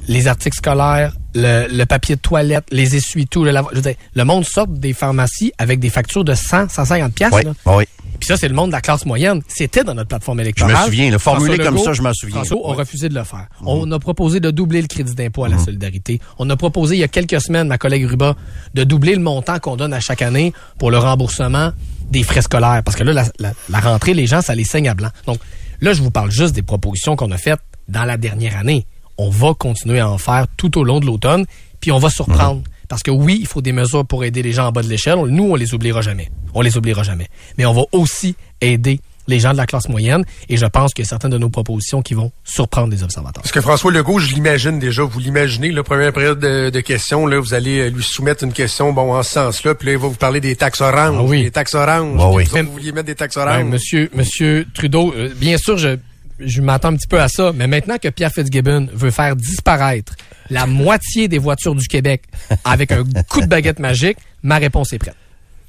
Les 0.08 0.28
articles 0.28 0.58
scolaires, 0.58 1.14
le, 1.36 1.68
le 1.70 1.86
papier 1.86 2.16
de 2.16 2.22
toilette, 2.22 2.64
les 2.72 2.96
essuie-tout, 2.96 3.44
le 3.44 3.52
lavage. 3.52 3.72
Je 3.72 3.76
veux 3.78 3.82
dire, 3.82 3.96
le 4.16 4.24
monde 4.24 4.46
sort 4.46 4.68
des 4.68 4.94
pharmacies 4.94 5.52
avec 5.58 5.80
des 5.80 5.90
factures 5.90 6.24
de 6.24 6.34
100, 6.34 6.70
150 6.70 7.14
pièces. 7.14 7.32
Oui, 7.34 7.44
oui. 7.66 7.84
Puis 8.20 8.26
ça, 8.28 8.38
c'est 8.38 8.48
le 8.48 8.56
monde 8.56 8.70
de 8.70 8.76
la 8.76 8.82
classe 8.82 9.06
moyenne. 9.06 9.42
C'était 9.48 9.84
dans 9.84 9.94
notre 9.94 10.08
plateforme 10.08 10.40
Je 10.40 10.44
électorale. 10.44 10.76
me 10.76 10.86
souviens, 10.86 11.12
le 11.12 11.18
formulé 11.20 11.58
comme 11.60 11.78
ça, 11.78 11.94
je 11.94 12.02
m'en 12.02 12.14
souviens. 12.14 12.38
François 12.38 12.58
a 12.66 12.70
Ouais. 12.72 12.76
refusé 12.78 13.10
de 13.10 13.14
le 13.14 13.24
faire. 13.24 13.48
On 13.64 13.92
a 13.92 14.00
proposé 14.00 14.40
de 14.40 14.50
doubler 14.50 14.82
le 14.82 14.88
crédit 14.88 15.14
d'impôt 15.14 15.44
à 15.44 15.50
la 15.50 15.60
solidarité. 15.60 16.20
On 16.40 16.50
a 16.50 16.56
proposé 16.56 16.96
il 16.96 17.00
y 17.00 17.04
a 17.04 17.08
quelques 17.10 17.40
semaines, 17.42 17.68
ma 17.68 17.78
collègue 17.78 18.06
Ruba, 18.08 18.36
de 18.74 18.84
doubler 18.86 19.14
le 19.14 19.22
montant 19.22 19.60
qu'on 19.60 19.76
donne 19.76 19.94
à 19.94 20.00
chaque 20.00 20.22
année 20.24 20.52
pour 20.80 20.90
le 20.90 20.98
remboursement 20.98 21.72
des 22.10 22.24
frais 22.24 22.42
scolaires. 22.42 22.82
Parce 22.84 22.98
que 22.98 23.04
là, 23.04 23.14
la, 23.14 23.26
la- 23.40 23.54
la 23.70 23.80
rentrée, 23.82 24.14
les 24.16 24.26
gens, 24.26 24.42
ça 24.42 24.56
les 24.56 24.64
saigne 24.64 24.90
à 24.90 24.96
blanc. 24.96 25.10
Donc 25.28 25.40
là, 25.82 25.94
je 25.94 26.02
vous 26.02 26.12
parle 26.12 26.32
juste 26.32 26.56
des 26.56 26.64
propositions 26.64 27.16
qu'on 27.16 27.30
a 27.32 27.38
faites 27.38 27.60
dans 27.88 28.04
la 28.06 28.18
dernière 28.18 28.58
année. 28.58 28.88
On 29.17 29.29
va 29.29 29.53
continuer 29.53 30.00
à 30.00 30.09
en 30.09 30.17
faire 30.17 30.45
tout 30.57 30.77
au 30.77 30.83
long 30.83 31.00
de 31.00 31.05
l'automne, 31.05 31.45
puis 31.79 31.91
on 31.91 32.00
va 32.00 32.09
surprendre. 32.09 32.62
Parce 32.88 33.03
que 33.03 33.12
oui, 33.12 33.38
il 33.39 33.47
faut 33.47 33.62
des 33.62 33.74
mesures 33.74 34.05
pour 34.05 34.24
aider 34.24 34.41
les 34.41 34.53
gens 34.53 34.67
en 34.67 34.71
bas 34.71 34.81
de 34.81 34.88
l'échelle. 34.88 35.19
Nous, 35.27 35.43
on 35.43 35.55
les 35.55 35.74
oubliera 35.74 36.01
jamais. 36.01 36.29
On 36.53 36.62
les 36.62 36.77
oubliera 36.77 37.03
jamais. 37.03 37.27
Mais 37.57 37.65
on 37.65 37.74
va 37.74 37.83
aussi 37.91 38.36
aider 38.62 39.01
les 39.27 39.39
gens 39.39 39.51
de 39.51 39.57
la 39.57 39.65
classe 39.65 39.89
moyenne. 39.89 40.24
Et 40.50 40.57
je 40.57 40.65
pense 40.65 40.93
qu'il 40.93 41.03
y 41.03 41.07
a 41.07 41.09
certaines 41.09 41.31
de 41.31 41.38
nos 41.38 41.50
propositions 41.50 42.01
qui 42.01 42.13
vont 42.13 42.31
surprendre 42.43 42.91
les 42.91 43.03
observateurs. 43.03 43.43
Parce 43.43 43.51
que 43.51 43.62
François 43.62 43.91
Legault, 43.91 44.19
je 44.19 44.33
l'imagine 44.33 44.79
déjà, 44.79 45.03
vous 45.03 45.19
l'imaginez, 45.19 45.71
la 45.71 45.83
première 45.83 46.13
période 46.13 46.39
de, 46.39 46.69
de 46.69 46.79
questions, 46.79 47.27
là, 47.27 47.39
vous 47.39 47.53
allez 47.53 47.79
euh, 47.79 47.89
lui 47.89 48.03
soumettre 48.03 48.43
une 48.43 48.53
question, 48.53 48.93
bon, 48.93 49.13
en 49.13 49.24
ce 49.24 49.33
sens-là, 49.33 49.75
puis 49.75 49.88
là, 49.88 49.93
il 49.93 50.00
va 50.00 50.07
vous 50.07 50.15
parler 50.15 50.39
des 50.39 50.55
taxes 50.55 50.81
oranges. 50.81 51.17
Ah 51.19 51.24
oui. 51.24 51.43
Des 51.43 51.51
taxes 51.51 51.75
oranges. 51.75 52.17
Ah 52.19 52.30
oui. 52.30 52.45
Vous, 52.45 52.56
autres, 52.56 52.65
vous 52.65 52.71
vouliez 52.71 52.91
mettre 52.91 53.08
des 53.08 53.15
taxes 53.15 53.38
oranges. 53.38 53.63
Ben, 53.63 53.69
monsieur, 53.69 54.10
monsieur 54.13 54.65
Trudeau, 54.73 55.13
euh, 55.15 55.30
bien 55.36 55.58
sûr, 55.58 55.77
je, 55.77 55.97
je 56.39 56.62
m'attends 56.62 56.89
un 56.89 56.95
petit 56.95 57.08
peu 57.08 57.19
à 57.21 57.28
ça, 57.28 57.52
mais 57.56 57.67
maintenant 57.67 57.97
que 57.97 58.08
Pierre 58.10 58.32
Fitzgibbon 58.32 58.88
veut 58.93 59.12
faire 59.12 59.36
disparaître 59.36 60.13
la 60.50 60.65
moitié 60.65 61.28
des 61.28 61.38
voitures 61.39 61.76
du 61.76 61.88
Québec 61.88 62.23
avec 62.63 62.91
un 62.91 63.04
coup 63.30 63.41
de 63.41 63.47
baguette 63.47 63.80
magique, 63.80 64.17
ma 64.43 64.58
réponse 64.58 64.93
est 64.93 65.00
prête. 65.00 65.15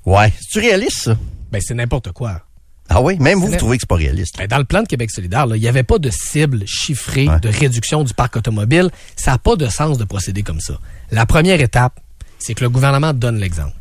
Ouais. 0.07 0.33
C'est-tu 0.40 0.61
réaliste, 0.66 0.98
ça? 1.04 1.16
Ben, 1.50 1.61
c'est 1.64 1.74
n'importe 1.74 2.12
quoi. 2.12 2.42
Ah 2.90 3.02
oui? 3.02 3.18
Même 3.18 3.38
vous, 3.38 3.48
vous 3.48 3.57
trouvez 3.57 3.76
que 3.76 3.83
c'est 3.83 3.88
pas 3.88 3.96
réaliste? 3.96 4.37
Ben, 4.38 4.46
dans 4.46 4.59
le 4.59 4.64
plan 4.64 4.83
de 4.83 4.87
Québec 4.88 5.11
solidaire, 5.11 5.46
il 5.54 5.61
n'y 5.61 5.68
avait 5.68 5.83
pas 5.83 5.98
de 5.98 6.11
cible 6.11 6.64
chiffrée 6.66 7.28
Ouais. 7.28 7.40
de 7.40 7.48
réduction 7.48 8.02
du 8.04 8.14
parc 8.14 8.37
automobile. 8.37 8.90
Ça 9.16 9.33
n'a 9.33 9.38
pas 9.38 9.57
de 9.57 9.66
sens 9.68 9.98
de 9.98 10.04
procéder 10.04 10.42
comme 10.42 10.61
ça. 10.61 10.78
La 11.11 11.26
première 11.26 11.61
étape, 11.61 12.00
c'est 12.38 12.54
que 12.54 12.62
le 12.64 12.70
gouvernement 12.70 13.12
donne 13.12 13.38
l'exemple. 13.38 13.74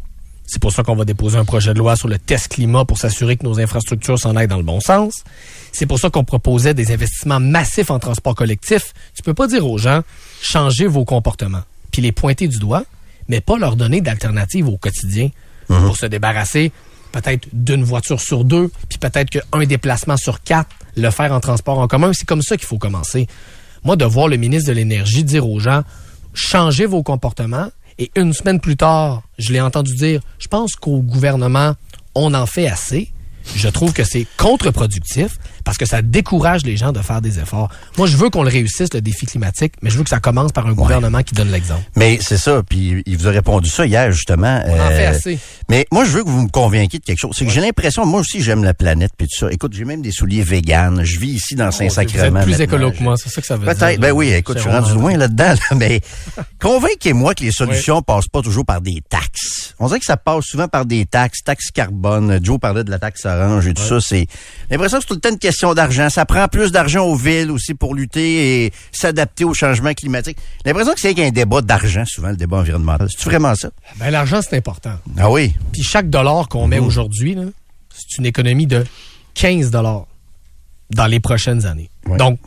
C'est 0.46 0.62
pour 0.62 0.72
ça 0.72 0.82
qu'on 0.84 0.96
va 0.96 1.04
déposer 1.06 1.38
un 1.38 1.46
projet 1.46 1.74
de 1.74 1.80
loi 1.80 1.96
sur 1.98 2.08
le 2.08 2.18
test 2.18 2.48
climat 2.50 2.86
pour 2.86 2.98
s'assurer 2.98 3.36
que 3.38 3.44
nos 3.46 3.60
infrastructures 3.60 4.18
s'en 4.18 4.36
aillent 4.36 4.48
dans 4.48 4.58
le 4.58 4.64
bon 4.64 4.80
sens. 4.80 5.14
C'est 5.72 5.86
pour 5.86 6.00
ça 6.00 6.10
qu'on 6.10 6.24
proposait 6.24 6.74
des 6.74 6.92
investissements 6.92 7.40
massifs 7.40 7.92
en 7.92 8.00
transport 8.00 8.36
collectif. 8.36 8.94
Tu 9.16 9.24
peux 9.24 9.34
pas 9.34 9.48
dire 9.48 9.66
aux 9.66 9.78
gens, 9.78 10.02
changez 10.42 10.88
vos 10.88 11.06
comportements, 11.06 11.64
puis 11.92 12.02
les 12.02 12.12
pointer 12.12 12.48
du 12.48 12.58
doigt, 12.58 12.84
mais 13.28 13.42
pas 13.42 13.58
leur 13.58 13.76
donner 13.76 14.02
d'alternatives 14.02 14.68
au 14.68 14.78
quotidien 14.78 15.30
pour 15.68 15.98
se 15.98 16.06
débarrasser 16.06 16.72
peut-être 17.12 17.48
d'une 17.54 17.84
voiture 17.84 18.22
sur 18.22 18.44
deux, 18.44 18.70
puis 18.90 19.00
peut-être 19.00 19.30
qu'un 19.30 19.66
déplacement 19.66 20.18
sur 20.18 20.42
quatre, 20.42 20.70
le 20.96 21.10
faire 21.10 21.32
en 21.32 21.40
transport 21.40 21.80
en 21.80 21.88
commun. 21.88 22.12
C'est 22.14 22.28
comme 22.28 22.42
ça 22.42 22.58
qu'il 22.58 22.68
faut 22.68 22.78
commencer. 22.78 23.28
Moi, 23.84 23.96
de 23.96 24.06
voir 24.06 24.28
le 24.28 24.38
ministre 24.38 24.70
de 24.70 24.74
l'Énergie 24.74 25.24
dire 25.24 25.48
aux 25.48 25.60
gens, 25.60 25.84
changez 26.34 26.86
vos 26.86 27.04
comportements, 27.04 27.70
et 28.00 28.12
une 28.16 28.34
semaine 28.34 28.60
plus 28.60 28.78
tard, 28.78 29.24
je 29.40 29.52
l'ai 29.52 29.62
entendu 29.62 29.96
dire, 29.96 30.22
je 30.38 30.48
pense 30.48 30.76
qu'au 30.76 31.02
gouvernement, 31.02 31.74
on 32.14 32.34
en 32.34 32.46
fait 32.46 32.68
assez. 32.68 33.12
Je 33.56 33.68
trouve 33.70 33.94
que 33.94 34.04
c'est 34.04 34.28
contre-productif 34.38 35.38
parce 35.64 35.78
que 35.78 35.86
ça 35.86 36.02
décourage 36.02 36.64
les 36.64 36.78
gens 36.78 36.92
de 36.92 37.02
faire 37.02 37.22
des 37.22 37.40
efforts. 37.40 37.70
Moi, 37.98 38.08
je 38.08 38.16
veux 38.16 38.30
qu'on 38.30 38.44
le 38.44 38.50
réussisse, 38.50 38.94
le 38.94 39.02
défi 39.02 39.26
climatique, 39.26 39.74
mais 39.82 39.90
je 39.90 39.98
veux 39.98 40.04
que 40.04 40.10
ça 40.10 40.20
commence 40.20 40.52
par 40.54 40.66
un 40.66 40.74
gouvernement 40.74 41.24
qui 41.24 41.34
donne 41.34 41.52
l'exemple. 41.52 41.82
Mais 41.96 42.20
c'est 42.22 42.38
ça, 42.38 42.64
puis 42.64 43.04
il 43.06 43.18
vous 43.18 43.28
a 43.28 43.32
répondu 43.32 43.70
ça 43.70 43.86
hier, 43.86 44.12
justement. 44.12 44.62
On 44.66 44.74
en 44.74 44.88
fait 44.88 45.06
assez. 45.06 45.40
Mais 45.70 45.86
moi, 45.92 46.06
je 46.06 46.12
veux 46.12 46.24
que 46.24 46.30
vous 46.30 46.44
me 46.44 46.50
convainquiez 46.50 47.00
de 47.00 47.04
quelque 47.04 47.20
chose. 47.20 47.36
C'est 47.38 47.46
que 47.46 47.52
j'ai 47.52 47.60
l'impression, 47.60 48.06
moi 48.06 48.22
aussi, 48.22 48.42
j'aime 48.42 48.64
la 48.64 48.74
planète, 48.74 49.12
puis 49.18 49.28
tout 49.28 49.46
ça. 49.46 49.52
Écoute, 49.52 49.74
j'ai 49.74 49.84
même 49.84 50.02
des 50.02 50.12
souliers 50.12 50.42
véganes. 50.42 51.04
Je 51.04 51.20
vis 51.20 51.34
ici 51.34 51.56
dans 51.56 51.68
êtes 51.68 51.74
Saint-Sacrement. 51.74 52.44
plus 52.44 52.62
écolo 52.62 52.92
que 52.92 53.04
moi, 53.04 53.16
c'est 53.18 53.30
ça 53.30 53.42
que 53.42 53.48
ça 53.48 53.58
veut 53.58 53.66
dire. 53.66 53.76
Peut-être. 53.76 54.00
Ben 54.00 54.12
oui, 54.12 54.30
écoute, 54.30 54.58
je 54.58 54.62
suis 54.62 54.72
rendu 54.72 54.94
loin 54.94 55.18
là-dedans, 55.18 55.54
là, 55.54 55.76
mais 55.76 56.00
convainquez-moi 56.62 57.36
que 57.36 57.44
les 57.44 57.52
solutions 57.52 58.02
passent 58.02 58.30
pas 58.30 58.42
toujours 58.42 58.66
par 58.66 58.80
des 58.80 59.02
taxes. 59.10 59.76
On 59.80 59.88
dirait 59.88 60.00
que 60.00 60.06
ça 60.06 60.18
passe 60.18 60.46
souvent 60.46 60.68
par 60.68 60.86
des 60.86 61.06
taxes, 61.06 61.44
taxes 61.44 61.72
carbone. 61.72 62.40
Joe 62.42 62.60
parlait 62.60 62.84
de 62.84 62.90
la 62.90 63.00
taxe 63.00 63.26
orange 63.38 63.68
et 63.68 63.74
tout 63.74 63.84
ça. 63.84 64.00
C'est 64.02 64.28
l'impression 64.70 64.98
que 64.98 65.04
c'est 65.04 65.08
tout 65.08 65.14
le 65.16 65.20
temps 65.20 65.30
une 65.30 65.40
question 65.40 65.74
d'argent. 65.74 66.10
Ça 66.10 66.26
prend 66.26 66.48
plus 66.48 66.72
d'argent 66.72 67.06
aux 67.06 67.16
villes 67.16 67.52
aussi 67.52 67.74
pour 67.74 67.96
lutter 67.96 68.66
et 68.66 68.74
s'adapter 68.92 69.44
au 69.46 69.54
changement 69.54 69.94
climatique. 69.94 70.38
L'impression 70.66 70.94
que 70.94 71.00
c'est 71.00 71.14
qu'un 71.14 71.32
débat 71.32 71.62
d'argent, 71.62 72.04
souvent, 72.06 72.30
le 72.30 72.38
débat 72.38 72.58
environnemental. 72.58 73.08
C'est 73.10 73.26
vraiment 73.26 73.56
ça? 73.56 73.70
Ben, 73.98 74.10
l'argent, 74.10 74.42
c'est 74.42 74.58
important. 74.58 74.94
Ah 75.18 75.30
oui. 75.30 75.54
Puis 75.72 75.84
chaque 75.84 76.10
dollar 76.10 76.48
qu'on 76.48 76.68
met 76.68 76.80
aujourd'hui, 76.80 77.36
là, 77.36 77.44
c'est 77.94 78.18
une 78.20 78.26
économie 78.26 78.68
de 78.68 78.84
15 79.36 79.72
dollars 79.72 80.06
dans 80.90 81.08
les 81.08 81.20
prochaines 81.20 81.66
années. 81.66 81.90
Ouais. 82.06 82.18
Donc, 82.18 82.40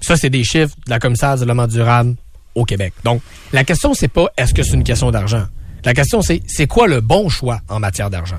ça, 0.00 0.16
c'est 0.16 0.30
des 0.30 0.44
chiffres 0.44 0.74
de 0.86 0.90
la 0.90 0.98
commissaire 0.98 1.34
du 1.34 1.40
développement 1.40 1.66
durable 1.66 2.16
au 2.54 2.64
Québec. 2.64 2.92
Donc, 3.04 3.20
la 3.52 3.64
question, 3.64 3.94
c'est 3.94 4.08
pas 4.08 4.26
est-ce 4.36 4.54
que 4.54 4.62
c'est 4.62 4.74
une 4.74 4.84
question 4.84 5.10
d'argent? 5.10 5.46
La 5.84 5.94
question, 5.94 6.22
c'est 6.22 6.42
c'est 6.46 6.66
quoi 6.66 6.88
le 6.88 7.00
bon 7.00 7.28
choix 7.28 7.60
en 7.68 7.80
matière 7.80 8.10
d'argent? 8.10 8.38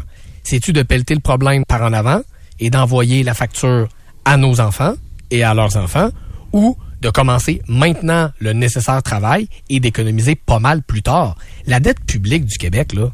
C'est-tu 0.49 0.73
de 0.73 0.81
pelleter 0.81 1.13
le 1.13 1.19
problème 1.19 1.63
par 1.63 1.83
en 1.83 1.93
avant 1.93 2.21
et 2.59 2.71
d'envoyer 2.71 3.21
la 3.21 3.35
facture 3.35 3.87
à 4.25 4.35
nos 4.35 4.59
enfants 4.59 4.95
et 5.29 5.43
à 5.43 5.53
leurs 5.53 5.77
enfants 5.77 6.09
ou 6.53 6.75
de 7.01 7.11
commencer 7.11 7.61
maintenant 7.67 8.31
le 8.39 8.53
nécessaire 8.53 9.03
travail 9.03 9.47
et 9.69 9.79
d'économiser 9.79 10.33
pas 10.33 10.57
mal 10.57 10.81
plus 10.81 11.03
tard? 11.03 11.35
La 11.67 11.79
dette 11.79 11.99
publique 11.99 12.45
du 12.45 12.57
Québec, 12.57 12.93
là, 12.93 13.11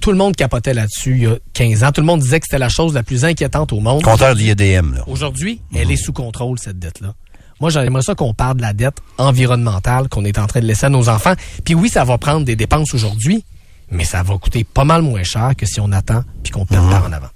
tout 0.00 0.10
le 0.10 0.16
monde 0.16 0.34
capotait 0.34 0.72
là-dessus 0.72 1.16
il 1.16 1.22
y 1.24 1.26
a 1.26 1.36
15 1.52 1.84
ans. 1.84 1.92
Tout 1.92 2.00
le 2.00 2.06
monde 2.06 2.20
disait 2.20 2.40
que 2.40 2.46
c'était 2.46 2.58
la 2.58 2.70
chose 2.70 2.94
la 2.94 3.02
plus 3.02 3.26
inquiétante 3.26 3.74
au 3.74 3.80
monde. 3.80 4.02
Compteur 4.02 4.40
IEDM, 4.40 4.94
là. 4.94 5.04
Aujourd'hui, 5.06 5.60
elle 5.74 5.90
est 5.90 6.02
sous 6.02 6.14
contrôle, 6.14 6.58
cette 6.58 6.78
dette-là. 6.78 7.12
Moi, 7.60 7.68
j'aimerais 7.68 8.00
ça 8.00 8.14
qu'on 8.14 8.32
parle 8.32 8.56
de 8.56 8.62
la 8.62 8.72
dette 8.72 8.96
environnementale 9.18 10.08
qu'on 10.08 10.24
est 10.24 10.38
en 10.38 10.46
train 10.46 10.60
de 10.60 10.66
laisser 10.66 10.86
à 10.86 10.88
nos 10.88 11.10
enfants. 11.10 11.34
Puis 11.62 11.74
oui, 11.74 11.90
ça 11.90 12.04
va 12.04 12.16
prendre 12.16 12.46
des 12.46 12.56
dépenses 12.56 12.94
aujourd'hui, 12.94 13.44
mais 13.90 14.04
ça 14.04 14.22
va 14.22 14.36
coûter 14.38 14.64
pas 14.64 14.84
mal 14.84 15.02
moins 15.02 15.22
cher 15.22 15.52
que 15.56 15.66
si 15.66 15.80
on 15.80 15.92
attend 15.92 16.22
puis 16.42 16.52
qu'on 16.52 16.66
perd 16.66 16.88
par 16.90 17.04
en 17.04 17.12
avant. 17.12 17.30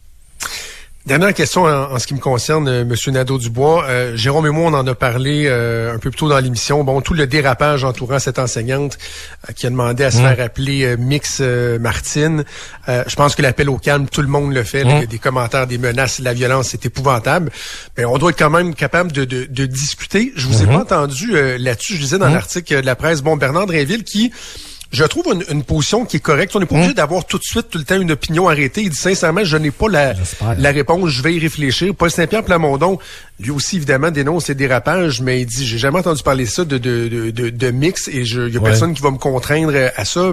Dernière 1.07 1.35
question 1.35 1.65
en, 1.65 1.99
ce 1.99 2.07
qui 2.07 2.15
me 2.15 2.19
concerne, 2.19 2.67
euh, 2.67 2.83
Monsieur 2.83 3.13
Nadeau-Dubois. 3.13 3.85
Euh, 3.85 4.17
Jérôme 4.17 4.47
et 4.47 4.51
moi, 4.51 4.71
on 4.71 4.75
en 4.75 4.87
a 4.87 4.95
parlé 4.95 5.45
euh, 5.47 5.95
un 5.95 5.99
peu 5.99 6.09
plus 6.11 6.21
tôt 6.21 6.31
dans 6.31 6.39
l'émission. 6.39 6.83
Bon, 6.83 7.03
tout 7.03 7.13
le 7.13 7.27
dérapage 7.27 7.85
entourant 7.85 8.19
cette 8.19 8.39
enseignante 8.39 8.97
qui 9.55 9.67
a 9.67 9.71
demandé 9.71 10.03
à 10.03 10.11
se 10.11 10.17
mmh. 10.17 10.23
faire 10.23 10.41
appeler 10.47 10.97
Mix 10.97 11.41
Martine. 11.79 12.45
je 12.89 13.17
pense 13.17 13.35
que 13.35 13.43
l'appel 13.43 13.69
au 13.69 13.77
calme, 13.77 14.09
tout 14.09 14.23
le 14.23 14.29
monde 14.29 14.55
le 14.55 14.63
fait. 14.63 14.81
Il 14.81 14.89
y 14.89 14.93
a 14.93 15.05
des 15.05 15.19
commentaires, 15.19 15.67
des 15.67 15.77
menaces, 15.77 16.21
la 16.21 16.33
violence, 16.33 16.69
c'est 16.69 16.87
épouvantable. 16.87 17.51
Mais 17.99 18.07
on 18.07 18.17
doit 18.17 18.31
être 18.31 18.39
quand 18.39 18.49
même 18.49 18.75
capable 18.75 19.13
de, 19.13 19.27
de, 19.27 19.67
discuter. 19.67 20.33
Je 20.37 20.47
vous 20.47 20.63
ai 20.63 20.67
mmh. 20.67 20.71
pas 20.71 20.81
entendu 20.81 21.33
là-dessus. 21.59 21.97
Je 21.97 22.01
disais 22.01 22.19
dans 22.19 22.31
l'article 22.31 22.81
de 22.81 22.87
la 22.87 22.97
presse, 22.97 23.21
bon, 23.21 23.37
Bernard 23.37 23.67
Drinville 23.67 24.05
qui 24.05 24.33
je 24.95 25.05
trouve 25.05 25.37
une, 25.49 25.65
position 25.65 26.05
qui 26.05 26.19
est 26.19 26.21
correcte. 26.21 26.55
On 26.55 26.61
n'est 26.61 26.67
pas 26.67 26.77
obligé 26.77 26.93
hmm. 26.93 26.95
d'avoir 26.95 27.27
tout 27.27 27.39
de 27.39 27.43
suite, 27.43 27.69
tout 27.69 27.79
le 27.79 27.85
temps, 27.85 28.01
une 28.01 28.13
opinion 28.13 28.49
arrêtée. 28.49 28.83
Il 28.83 28.91
dit 28.91 28.97
sincèrement, 28.97 29.45
je 29.45 29.57
n'ai 29.57 29.71
pas 29.71 29.89
la, 29.89 30.15
la 30.57 30.71
réponse, 30.71 31.11
je 31.11 31.23
vais 31.23 31.35
y 31.35 31.41
réfléchir. 31.41 31.95
Paul 31.95 32.11
Saint-Pierre 32.11 32.45
Plamondon, 32.45 32.99
lui 33.41 33.51
aussi, 33.51 33.77
évidemment, 33.77 34.13
dénonce 34.13 34.49
les 34.49 34.55
dérapages, 34.55 35.21
mais 35.21 35.41
il 35.41 35.47
dit, 35.47 35.67
j'ai 35.67 35.79
jamais 35.79 35.99
entendu 35.99 36.23
parler 36.23 36.47
ça 36.47 36.65
de, 36.65 36.79
de, 36.79 37.09
de, 37.31 37.51
de, 37.51 37.71
mix 37.71 38.07
et 38.07 38.21
il 38.21 38.55
y 38.55 38.57
a 38.57 38.61
personne 38.61 38.95
qui 38.95 39.03
va 39.03 39.11
me 39.11 39.19
contraindre 39.19 39.75
à 39.97 40.05
ça. 40.05 40.33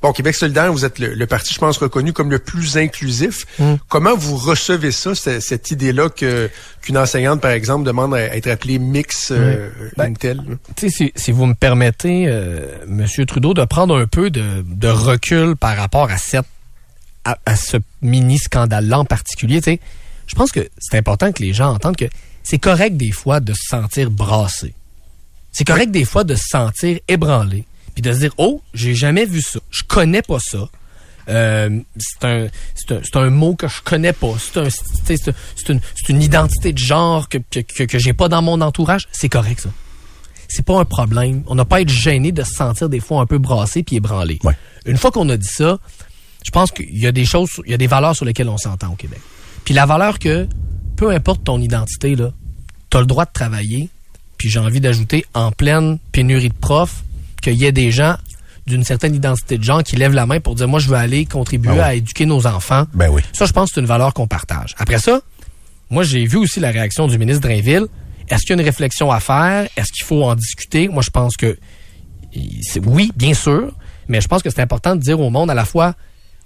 Bon, 0.00 0.12
Québec 0.12 0.34
solidaire, 0.34 0.72
vous 0.72 0.86
êtes 0.86 0.98
le, 0.98 1.26
parti, 1.26 1.52
je 1.52 1.58
pense, 1.58 1.76
reconnu 1.76 2.14
comme 2.14 2.30
le 2.30 2.38
plus 2.38 2.78
inclusif. 2.78 3.46
Hmm. 3.58 3.74
Comment 3.88 4.16
vous 4.16 4.36
recevez 4.36 4.90
ça, 4.90 5.14
cette, 5.14 5.70
idée-là 5.70 6.08
que 6.08 6.50
qu'une 6.80 6.96
enseignante, 6.96 7.42
par 7.42 7.50
exemple, 7.50 7.84
demande 7.84 8.14
à 8.14 8.34
être 8.34 8.46
appelée 8.46 8.78
mix 8.78 9.30
euh, 9.32 9.68
ben, 9.98 10.16
telle? 10.16 10.40
Si, 10.78 11.12
si 11.14 11.32
vous 11.32 11.44
me 11.44 11.54
permettez, 11.54 12.24
euh, 12.26 12.66
Monsieur 12.86 13.26
Trudeau, 13.26 13.52
de 13.52 13.64
prendre 13.66 13.94
un 13.94 14.06
peu 14.06 14.30
de, 14.30 14.64
de 14.66 14.88
recul 14.88 15.56
par 15.56 15.76
rapport 15.76 16.10
à 16.10 16.16
cette 16.16 16.46
à, 17.24 17.56
ce 17.56 17.76
mini 18.02 18.38
scandale-là 18.38 19.00
en 19.00 19.04
particulier, 19.04 19.60
je 20.26 20.34
pense 20.34 20.52
que 20.52 20.68
c'est 20.78 20.96
important 20.96 21.32
que 21.32 21.42
les 21.42 21.52
gens 21.52 21.74
entendent 21.74 21.96
que 21.96 22.06
c'est 22.42 22.58
correct 22.58 22.96
des 22.96 23.12
fois 23.12 23.40
de 23.40 23.52
se 23.52 23.64
sentir 23.68 24.10
brassé. 24.10 24.74
C'est 25.52 25.64
correct 25.64 25.90
des 25.90 26.04
fois 26.04 26.24
de 26.24 26.34
se 26.34 26.46
sentir 26.48 26.98
ébranlé. 27.08 27.64
Puis 27.94 28.02
de 28.02 28.12
se 28.12 28.18
dire, 28.20 28.34
oh, 28.38 28.62
j'ai 28.72 28.94
jamais 28.94 29.26
vu 29.26 29.42
ça. 29.42 29.60
Je 29.70 29.82
connais 29.82 30.22
pas 30.22 30.38
ça. 30.38 30.68
Euh, 31.28 31.80
c'est 31.96 32.24
un, 32.24 32.46
un, 32.90 33.20
un, 33.20 33.30
mot 33.30 33.54
que 33.54 33.68
je 33.68 33.80
connais 33.82 34.12
pas. 34.12 34.32
C'est 34.38 34.58
un, 34.58 34.68
une, 35.68 35.80
une, 36.08 36.22
identité 36.22 36.72
de 36.72 36.78
genre 36.78 37.28
que, 37.28 37.38
que, 37.38 37.84
que, 37.84 37.98
j'ai 37.98 38.12
pas 38.12 38.28
dans 38.28 38.42
mon 38.42 38.60
entourage. 38.60 39.06
C'est 39.12 39.28
correct, 39.28 39.60
ça. 39.60 39.70
C'est 40.48 40.64
pas 40.64 40.80
un 40.80 40.84
problème. 40.84 41.44
On 41.46 41.54
n'a 41.54 41.64
pas 41.64 41.76
à 41.76 41.80
être 41.82 41.90
gêné 41.90 42.32
de 42.32 42.42
se 42.42 42.54
sentir 42.54 42.88
des 42.88 43.00
fois 43.00 43.20
un 43.20 43.26
peu 43.26 43.38
brassé 43.38 43.82
puis 43.82 43.96
ébranlé. 43.96 44.40
Une 44.86 44.96
fois 44.96 45.10
qu'on 45.12 45.28
a 45.28 45.36
dit 45.36 45.46
ça, 45.46 45.78
je 46.44 46.50
pense 46.50 46.72
qu'il 46.72 46.98
y 46.98 47.06
a 47.06 47.12
des 47.12 47.24
choses, 47.24 47.50
il 47.64 47.70
y 47.70 47.74
a 47.74 47.76
des 47.76 47.86
valeurs 47.86 48.16
sur 48.16 48.24
lesquelles 48.24 48.48
on 48.48 48.58
s'entend 48.58 48.92
au 48.92 48.96
Québec. 48.96 49.20
Puis 49.64 49.74
la 49.74 49.86
valeur 49.86 50.18
que 50.18 50.48
peu 51.00 51.08
importe 51.12 51.44
ton 51.44 51.58
identité, 51.62 52.14
là, 52.14 52.30
tu 52.90 52.98
as 52.98 53.00
le 53.00 53.06
droit 53.06 53.24
de 53.24 53.30
travailler. 53.32 53.88
Puis 54.36 54.50
j'ai 54.50 54.58
envie 54.58 54.82
d'ajouter, 54.82 55.24
en 55.32 55.50
pleine 55.50 55.98
pénurie 56.12 56.50
de 56.50 56.54
profs, 56.54 57.04
qu'il 57.40 57.54
y 57.54 57.64
ait 57.64 57.72
des 57.72 57.90
gens 57.90 58.16
d'une 58.66 58.84
certaine 58.84 59.14
identité 59.14 59.56
de 59.56 59.64
genre 59.64 59.82
qui 59.82 59.96
lèvent 59.96 60.12
la 60.12 60.26
main 60.26 60.40
pour 60.40 60.54
dire 60.54 60.68
moi 60.68 60.78
je 60.78 60.88
veux 60.88 60.96
aller 60.96 61.24
contribuer 61.24 61.80
ah 61.80 61.86
à 61.86 61.94
éduquer 61.94 62.26
nos 62.26 62.46
enfants. 62.46 62.84
Ben 62.92 63.08
oui. 63.08 63.22
Ça, 63.32 63.46
je 63.46 63.52
pense 63.52 63.70
que 63.70 63.76
c'est 63.76 63.80
une 63.80 63.86
valeur 63.86 64.12
qu'on 64.12 64.26
partage. 64.26 64.74
Après 64.76 64.98
ça, 64.98 65.22
moi 65.88 66.02
j'ai 66.02 66.26
vu 66.26 66.36
aussi 66.36 66.60
la 66.60 66.70
réaction 66.70 67.08
du 67.08 67.16
ministre 67.16 67.40
Drainville. 67.48 67.86
Est-ce 68.28 68.42
qu'il 68.42 68.50
y 68.50 68.52
a 68.52 68.60
une 68.60 68.66
réflexion 68.66 69.10
à 69.10 69.20
faire? 69.20 69.70
Est-ce 69.78 69.92
qu'il 69.92 70.04
faut 70.04 70.22
en 70.24 70.34
discuter? 70.34 70.88
Moi, 70.88 71.02
je 71.02 71.10
pense 71.10 71.34
que 71.38 71.58
oui, 72.84 73.10
bien 73.16 73.32
sûr, 73.32 73.72
mais 74.06 74.20
je 74.20 74.28
pense 74.28 74.42
que 74.42 74.50
c'est 74.50 74.60
important 74.60 74.96
de 74.96 75.00
dire 75.00 75.18
au 75.18 75.30
monde 75.30 75.50
à 75.50 75.54
la 75.54 75.64
fois 75.64 75.94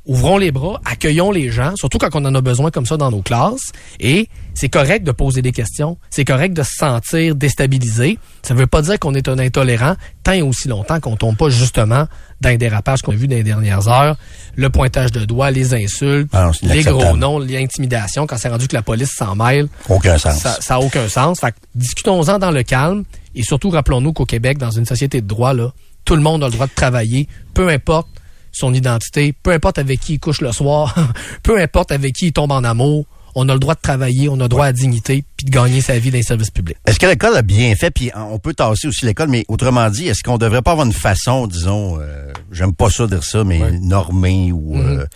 ouvrons 0.07 0.39
les 0.39 0.53
bras, 0.53 0.81
accueillons 0.85 1.31
les 1.31 1.51
gens, 1.51 1.75
surtout 1.77 1.99
quand 1.99 2.11
on 2.15 2.25
en 2.25 2.35
a 2.35 2.41
besoin 2.41 2.71
comme 2.71 2.87
ça 2.87 2.97
dans 2.97 3.11
nos 3.11 3.23
classes. 3.23 3.73
Et 4.01 4.29
c'est 4.55 4.69
correct 4.69 5.05
de 5.05 5.13
poser 5.13 5.43
des 5.43 5.53
questions, 5.53 5.99
c'est 6.11 6.25
correct 6.25 6.55
de 6.55 6.63
se 6.63 6.75
sentir 6.75 7.35
déstabilisé. 7.35 8.19
Ça 8.43 8.55
ne 8.55 8.59
veut 8.59 8.67
pas 8.67 8.83
dire 8.83 8.99
qu'on 8.99 9.15
est 9.15 9.29
un 9.29 9.39
intolérant 9.39 9.97
tant 10.23 10.33
et 10.33 10.43
aussi 10.43 10.69
longtemps 10.69 11.01
qu'on 11.01 11.17
tombe 11.17 11.37
pas 11.37 11.49
justement 11.49 12.07
dans 12.41 12.49
les 12.51 12.59
dérapages 12.59 13.03
qu'on 13.03 13.13
a 13.13 13.17
vus 13.17 13.29
dans 13.29 13.37
les 13.37 13.43
dernières 13.43 13.89
heures, 13.89 14.17
le 14.55 14.69
pointage 14.69 15.11
de 15.13 15.25
doigts, 15.25 15.51
les 15.51 15.75
insultes, 15.75 16.29
ah 16.33 16.51
les 16.63 16.83
gros 16.83 17.17
noms, 17.17 17.39
l'intimidation, 17.39 18.27
quand 18.27 18.37
c'est 18.37 18.49
rendu 18.49 18.69
que 18.69 18.75
la 18.75 18.83
police 18.83 19.13
s'en 19.17 19.35
mêle. 19.35 19.69
Aucun 19.89 20.19
sens. 20.19 20.39
Ça, 20.39 20.59
ça 20.61 20.75
a 20.77 20.79
aucun 20.79 21.09
sens. 21.09 21.41
Fait 21.41 21.55
discutons-en 21.75 22.39
dans 22.39 22.51
le 22.51 22.63
calme 22.63 23.05
et 23.35 23.43
surtout 23.43 23.71
rappelons-nous 23.71 24.13
qu'au 24.13 24.27
Québec, 24.27 24.59
dans 24.59 24.71
une 24.71 24.87
société 24.87 25.21
de 25.21 25.27
droit, 25.27 25.55
là, 25.55 25.73
tout 26.05 26.17
le 26.17 26.23
monde 26.23 26.45
a 26.45 26.47
le 26.47 26.53
droit 26.53 26.67
de 26.67 26.75
travailler, 26.75 27.29
peu 27.55 27.71
importe 27.71 28.09
son 28.55 28.73
identité, 28.73 29.35
peu 29.43 29.51
importe 29.51 29.79
avec 29.79 30.01
qui 30.01 30.15
il 30.15 30.21
couche 30.21 30.41
le 30.41 30.53
soir, 30.53 30.95
peu 31.43 31.61
importe 31.61 31.93
avec 31.93 32.15
qui 32.15 32.27
il 32.27 32.33
tombe 32.33 32.53
en 32.53 32.65
amour, 32.65 33.05
on 33.35 33.49
a 33.49 33.55
le 33.55 33.59
droit 33.59 33.75
de 33.75 33.81
travailler, 33.81 34.29
on 34.29 34.35
a 34.41 34.45
le 34.45 34.49
droit 34.49 34.65
à 34.65 34.69
la 34.69 34.73
dignité, 34.73 35.25
puis 35.37 35.47
de 35.47 35.51
gagner 35.51 35.81
sa 35.81 35.99
vie 35.99 36.11
dans 36.11 36.17
les 36.17 36.23
services 36.23 36.51
publics. 36.51 36.77
Est-ce 36.87 36.99
que 36.99 37.07
l'école 37.07 37.37
a 37.37 37.43
bien 37.43 37.75
fait, 37.75 37.91
puis 37.91 38.11
on 38.15 38.39
peut 38.39 38.55
tasser 38.55 38.89
aussi 38.89 39.05
l'école, 39.07 39.29
mais 39.29 39.45
autrement 39.49 39.89
dit, 39.91 40.09
est-ce 40.09 40.23
qu'on 40.23 40.39
devrait 40.39 40.63
pas 40.63 40.73
avoir 40.73 40.87
une 40.87 40.93
façon, 40.93 41.47
disons, 41.47 41.99
euh, 42.01 42.33
j'aime 42.53 42.75
pas 42.75 42.91
ça 42.91 43.07
dire 43.07 43.25
ça, 43.25 43.45
mais 43.45 43.73
normée 43.81 44.53
ou... 44.53 44.77
Mm-hmm. 44.77 44.99
Euh, 44.99 45.07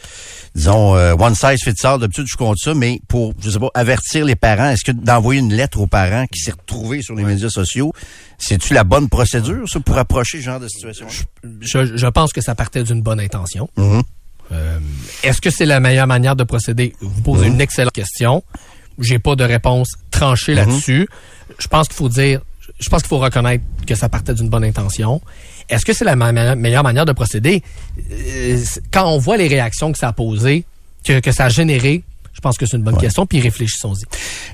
disons, 0.54 0.96
euh, 0.96 1.14
one 1.14 1.34
size 1.34 1.62
fits 1.62 1.86
all, 1.86 2.00
d'habitude, 2.00 2.26
je 2.28 2.36
compte 2.36 2.58
ça, 2.58 2.74
mais 2.74 3.00
pour, 3.08 3.32
je 3.40 3.50
sais 3.50 3.58
pas, 3.58 3.70
avertir 3.74 4.24
les 4.24 4.36
parents, 4.36 4.70
est-ce 4.70 4.84
que 4.84 4.92
d'envoyer 4.92 5.40
une 5.40 5.52
lettre 5.52 5.80
aux 5.80 5.86
parents 5.86 6.26
qui 6.26 6.40
s'est 6.40 6.50
retrouvée 6.52 7.02
sur 7.02 7.14
les 7.14 7.24
médias 7.24 7.48
sociaux, 7.48 7.92
c'est-tu 8.38 8.74
la 8.74 8.84
bonne 8.84 9.08
procédure, 9.08 9.68
ça, 9.68 9.80
pour 9.80 9.96
approcher 9.98 10.38
ce 10.38 10.44
genre 10.44 10.60
de 10.60 10.68
situation? 10.68 11.06
Je, 11.60 11.96
je, 11.96 12.06
pense 12.06 12.32
que 12.32 12.40
ça 12.40 12.54
partait 12.54 12.82
d'une 12.82 13.02
bonne 13.02 13.20
intention. 13.20 13.68
Mm-hmm. 13.76 14.02
Euh, 14.52 14.78
est-ce 15.22 15.40
que 15.40 15.50
c'est 15.50 15.66
la 15.66 15.80
meilleure 15.80 16.06
manière 16.06 16.36
de 16.36 16.44
procéder? 16.44 16.94
Vous 17.00 17.20
posez 17.22 17.46
mm-hmm. 17.46 17.52
une 17.52 17.60
excellente 17.60 17.92
question. 17.92 18.42
J'ai 18.98 19.18
pas 19.18 19.36
de 19.36 19.44
réponse 19.44 19.88
tranchée 20.10 20.52
mm-hmm. 20.52 20.56
là-dessus. 20.56 21.08
Je 21.58 21.68
pense 21.68 21.88
qu'il 21.88 21.96
faut 21.96 22.08
dire, 22.08 22.40
je 22.80 22.88
pense 22.88 23.02
qu'il 23.02 23.08
faut 23.08 23.18
reconnaître 23.18 23.64
que 23.86 23.94
ça 23.94 24.08
partait 24.08 24.34
d'une 24.34 24.48
bonne 24.48 24.64
intention. 24.64 25.20
Est-ce 25.68 25.84
que 25.84 25.92
c'est 25.92 26.04
la 26.04 26.16
meilleure 26.16 26.82
manière 26.82 27.04
de 27.04 27.12
procéder? 27.12 27.62
Euh, 28.10 28.58
quand 28.90 29.06
on 29.06 29.18
voit 29.18 29.36
les 29.36 29.48
réactions 29.48 29.92
que 29.92 29.98
ça 29.98 30.08
a 30.08 30.12
posées, 30.12 30.64
que, 31.04 31.20
que 31.20 31.30
ça 31.30 31.46
a 31.46 31.48
généré, 31.48 32.02
je 32.38 32.40
pense 32.40 32.56
que 32.56 32.66
c'est 32.66 32.76
une 32.76 32.84
bonne 32.84 32.96
question, 32.96 33.26
puis 33.26 33.40
réfléchissons-y. 33.40 34.04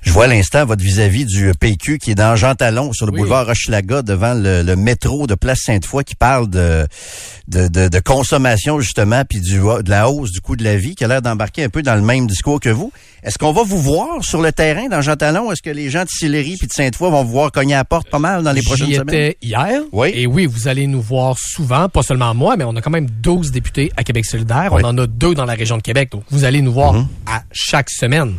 Je 0.01 0.11
vois 0.11 0.25
à 0.25 0.27
l'instant 0.27 0.65
votre 0.65 0.83
vis-à-vis 0.83 1.27
du 1.27 1.53
PQ 1.61 1.99
qui 1.99 2.13
est 2.13 2.15
dans 2.15 2.35
Jean 2.35 2.55
Talon 2.55 2.95
sur 2.95 3.05
le 3.05 3.13
boulevard 3.13 3.45
Rochelaga 3.45 4.01
devant 4.01 4.33
le, 4.33 4.75
métro 4.75 5.27
de 5.27 5.35
Place 5.35 5.61
Sainte-Foy 5.67 6.03
qui 6.03 6.15
parle 6.15 6.49
de, 6.49 6.87
de, 7.49 7.69
de, 7.69 7.99
consommation 8.01 8.81
justement 8.81 9.23
puis 9.29 9.43
du 9.43 9.59
de 9.59 9.91
la 9.91 10.09
hausse 10.09 10.31
du 10.31 10.41
coût 10.41 10.57
de 10.57 10.65
la 10.65 10.77
vie 10.77 10.95
qui 10.95 11.05
a 11.05 11.09
l'air 11.09 11.21
d'embarquer 11.21 11.65
un 11.65 11.69
peu 11.69 11.83
dans 11.83 11.95
le 11.95 12.01
même 12.01 12.27
discours 12.27 12.59
que 12.59 12.71
vous. 12.71 12.91
Est-ce 13.23 13.39
qu'on 13.39 13.53
va 13.53 13.63
vous 13.63 13.81
voir 13.81 14.23
sur 14.23 14.41
le 14.41 14.53
terrain 14.53 14.89
dans 14.89 15.01
Jean 15.03 15.17
Talon? 15.17 15.53
Est-ce 15.53 15.63
que 15.63 15.71
les 15.71 15.91
gens 15.91 16.05
de 16.05 16.09
Sillery 16.09 16.57
puis 16.59 16.67
de 16.67 16.73
Sainte-Foy 16.73 17.11
vont 17.11 17.25
vous 17.25 17.33
voir 17.33 17.53
cogner 17.53 17.75
à 17.75 17.79
la 17.79 17.85
porte 17.85 18.09
pas 18.09 18.19
mal 18.19 18.43
dans 18.43 18.53
les 18.53 18.63
prochaines 18.63 18.93
semaines? 18.93 19.33
hier. 19.41 19.81
Oui. 19.93 20.11
Et 20.15 20.27
oui, 20.27 20.47
vous 20.47 20.69
allez 20.69 20.87
nous 20.87 21.01
voir 21.01 21.37
souvent, 21.39 21.89
pas 21.89 22.03
seulement 22.03 22.35
moi, 22.35 22.57
mais 22.57 22.65
on 22.65 22.77
a 22.77 22.83
quand 22.83 22.91
même 22.91 23.09
12 23.23 23.51
députés 23.51 23.91
à 23.97 24.05
Québec 24.05 24.25
solidaire. 24.27 24.73
On 24.73 24.85
en 24.85 24.97
a 24.99 25.07
deux 25.07 25.35
dans 25.35 25.47
la 25.47 25.55
région 25.55 25.77
de 25.77 25.83
Québec. 25.83 26.11
Donc, 26.13 26.25
vous 26.31 26.45
allez 26.45 26.61
nous 26.61 26.73
voir 26.73 26.95
mm-hmm. 26.95 27.07
à 27.27 27.43
chaque 27.53 27.74
semaine 27.89 28.37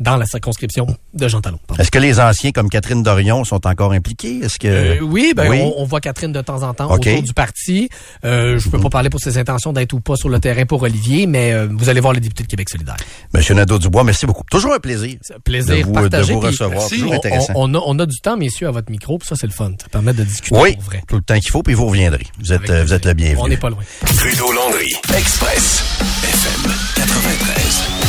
dans 0.00 0.16
la 0.16 0.24
circonscription 0.24 0.86
de 1.12 1.28
Jean 1.28 1.42
Talon. 1.42 1.58
Est-ce 1.78 1.90
que 1.90 1.98
les 1.98 2.18
anciens 2.18 2.52
comme 2.52 2.70
Catherine 2.70 3.02
Dorion 3.02 3.44
sont 3.44 3.66
encore 3.66 3.92
impliqués? 3.92 4.38
Est-ce 4.42 4.58
que 4.58 4.66
euh, 4.66 5.00
oui, 5.02 5.34
ben 5.36 5.52
On, 5.76 5.84
voit 5.84 6.00
Catherine 6.00 6.32
de 6.32 6.40
temps 6.40 6.62
en 6.62 6.72
temps 6.72 6.90
autour 6.90 7.22
du 7.22 7.34
parti. 7.34 7.90
Euh, 8.24 8.58
je 8.58 8.70
peux 8.70 8.80
pas 8.80 8.88
parler 8.88 9.10
pour 9.10 9.20
ses 9.20 9.36
intentions 9.36 9.74
d'être 9.74 9.92
ou 9.92 10.00
pas 10.00 10.16
sur 10.16 10.30
le 10.30 10.40
terrain 10.40 10.64
pour 10.64 10.82
Olivier, 10.82 11.26
mais 11.26 11.52
euh, 11.52 11.68
vous 11.70 11.90
allez 11.90 12.00
voir 12.00 12.14
le 12.14 12.20
député 12.20 12.44
de 12.44 12.48
Québec 12.48 12.70
solidaire. 12.70 12.96
Monsieur 13.34 13.54
Nadeau-Dubois, 13.54 14.04
merci 14.04 14.24
beaucoup. 14.24 14.44
Toujours 14.50 14.72
un 14.72 14.78
plaisir. 14.78 15.18
plaisir 15.44 15.76
de 15.76 15.82
vous, 15.82 16.08
de 16.08 16.32
vous 16.32 16.40
recevoir. 16.40 16.88
Toujours 16.88 17.12
intéressant. 17.12 17.52
On, 17.54 17.74
a, 17.74 17.82
on, 17.84 17.98
a, 17.98 18.06
du 18.06 18.18
temps, 18.20 18.38
messieurs, 18.38 18.68
à 18.68 18.70
votre 18.70 18.90
micro, 18.90 19.18
puis 19.18 19.28
ça, 19.28 19.36
c'est 19.36 19.46
le 19.46 19.52
fun. 19.52 19.72
Ça 19.80 19.88
permet 19.90 20.14
de 20.14 20.24
discuter 20.24 20.56
oui, 20.58 20.74
pour 20.76 20.84
vrai. 20.84 21.02
tout 21.06 21.16
le 21.16 21.22
temps 21.22 21.38
qu'il 21.38 21.50
faut, 21.50 21.62
puis 21.62 21.74
vous 21.74 21.86
reviendrez. 21.86 22.26
Vous 22.38 22.54
êtes, 22.54 22.70
vous 22.70 22.94
êtes 22.94 23.04
le 23.04 23.12
bienvenu. 23.12 23.42
On 23.42 23.48
n'est 23.48 23.58
pas 23.58 23.68
loin. 23.68 23.82
Trudeau-Landry, 24.06 24.94
Express, 25.14 25.84
FM 26.22 26.72
93. 26.96 27.99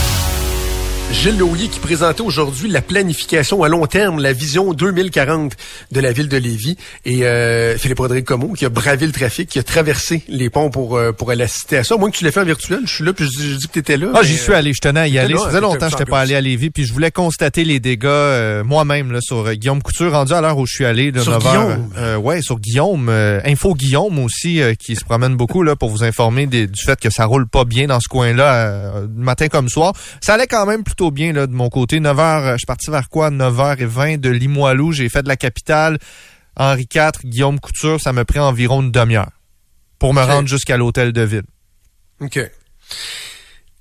Gilles 1.14 1.38
Louis 1.38 1.68
qui 1.68 1.80
présentait 1.80 2.22
aujourd'hui 2.22 2.70
la 2.70 2.82
planification 2.82 3.64
à 3.64 3.70
long 3.70 3.86
terme, 3.86 4.20
la 4.20 4.32
vision 4.34 4.74
2040 4.74 5.54
de 5.92 6.00
la 6.00 6.14
ville 6.14 6.30
de 6.30 6.38
Lévis. 6.38 6.78
Et 7.06 7.26
euh, 7.26 7.78
Philippe 7.78 8.00
Rodrigue 8.00 8.24
Comeau 8.24 8.54
qui 8.54 8.66
a 8.66 8.70
bravé 8.70 9.06
le 9.06 9.12
trafic, 9.12 9.50
qui 9.50 9.60
a 9.60 9.64
traversé 9.64 10.24
les 10.30 10.50
ponts 10.50 10.70
pour, 10.70 10.96
euh, 10.96 11.12
pour 11.12 11.30
aller 11.30 11.44
assister 11.44 11.78
à 11.78 11.84
ça. 11.84 11.98
Moi 11.98 12.10
que 12.10 12.18
tu 12.18 12.24
l'as 12.24 12.32
fait 12.32 12.40
en 12.40 12.46
virtuel, 12.46 12.82
je 12.86 12.96
suis 12.96 13.04
là, 13.04 13.14
puis 13.14 13.26
je, 13.26 13.56
dis 13.56 13.68
que 13.68 13.74
tu 13.74 13.80
étais 13.80 13.98
là. 13.98 14.08
Ah, 14.16 14.22
j'y 14.24 14.38
suis 14.38 14.54
allé, 14.54 14.74
je 14.74 14.80
tenais 14.80 15.02
à 15.02 15.08
y 15.08 15.20
aller. 15.20 15.36
ça 15.38 15.48
faisait 15.48 15.62
longtemps 15.62 15.86
que 15.88 15.92
je 15.92 15.98
n'étais 15.98 16.10
pas 16.10 16.22
allé 16.22 16.34
à 16.34 16.42
Lévis, 16.42 16.70
puis 16.70 16.86
je 16.86 16.94
voulais 16.94 17.12
constater 17.12 17.66
les 17.66 17.80
dégâts 17.80 18.06
euh, 18.06 18.64
moi-même 18.64 19.12
là 19.12 19.20
sur 19.22 19.52
Guillaume 19.54 19.82
Couture, 19.82 20.14
rendu 20.14 20.34
à 20.34 20.40
l'heure 20.40 20.58
où 20.58 20.66
je 20.66 20.74
suis 20.74 20.86
allé. 20.86 21.12
sur 21.20 21.38
Guillaume? 21.40 21.90
ouais, 22.24 22.42
sur 22.42 22.60
Guillaume. 22.60 23.10
Info 23.10 23.76
Guillaume 23.76 24.18
aussi, 24.20 24.62
qui 24.80 24.96
se 24.96 25.04
promène 25.04 25.36
beaucoup 25.36 25.62
là 25.62 25.76
pour 25.76 25.90
vous 25.90 26.04
informer 26.04 26.48
du 26.48 26.70
fait 26.84 27.00
que 27.00 27.10
ça 27.10 27.26
roule 27.26 27.48
pas 27.48 27.66
bien 27.66 27.88
dans 27.88 28.00
ce 28.00 28.08
coin-là, 28.08 29.04
matin 29.16 29.50
comme 29.50 29.68
soir. 29.68 29.94
Ça 30.22 30.36
allait 30.36 30.48
quand 30.48 30.66
même 30.66 30.84
plutôt 30.84 31.01
bien 31.10 31.34
là, 31.34 31.48
de 31.48 31.54
mon 31.54 31.70
côté. 31.70 32.00
9h, 32.00 32.52
je 32.52 32.58
suis 32.58 32.66
parti 32.68 32.92
vers 32.92 33.10
quoi? 33.10 33.32
9h20 33.32 34.20
de 34.20 34.30
Limoilou. 34.30 34.92
J'ai 34.92 35.10
fait 35.10 35.24
de 35.24 35.28
la 35.28 35.38
capitale. 35.38 35.98
Henri 36.56 36.88
IV, 36.94 37.12
Guillaume 37.24 37.60
Couture, 37.60 38.00
ça 38.00 38.14
me 38.14 38.26
prend 38.26 38.48
environ 38.48 38.82
une 38.82 38.92
demi-heure 38.92 39.32
pour 39.98 40.14
me 40.14 40.22
rendre 40.22 40.48
jusqu'à 40.48 40.78
l'hôtel 40.78 41.14
de 41.14 41.22
ville. 41.22 41.46
OK. 42.20 42.40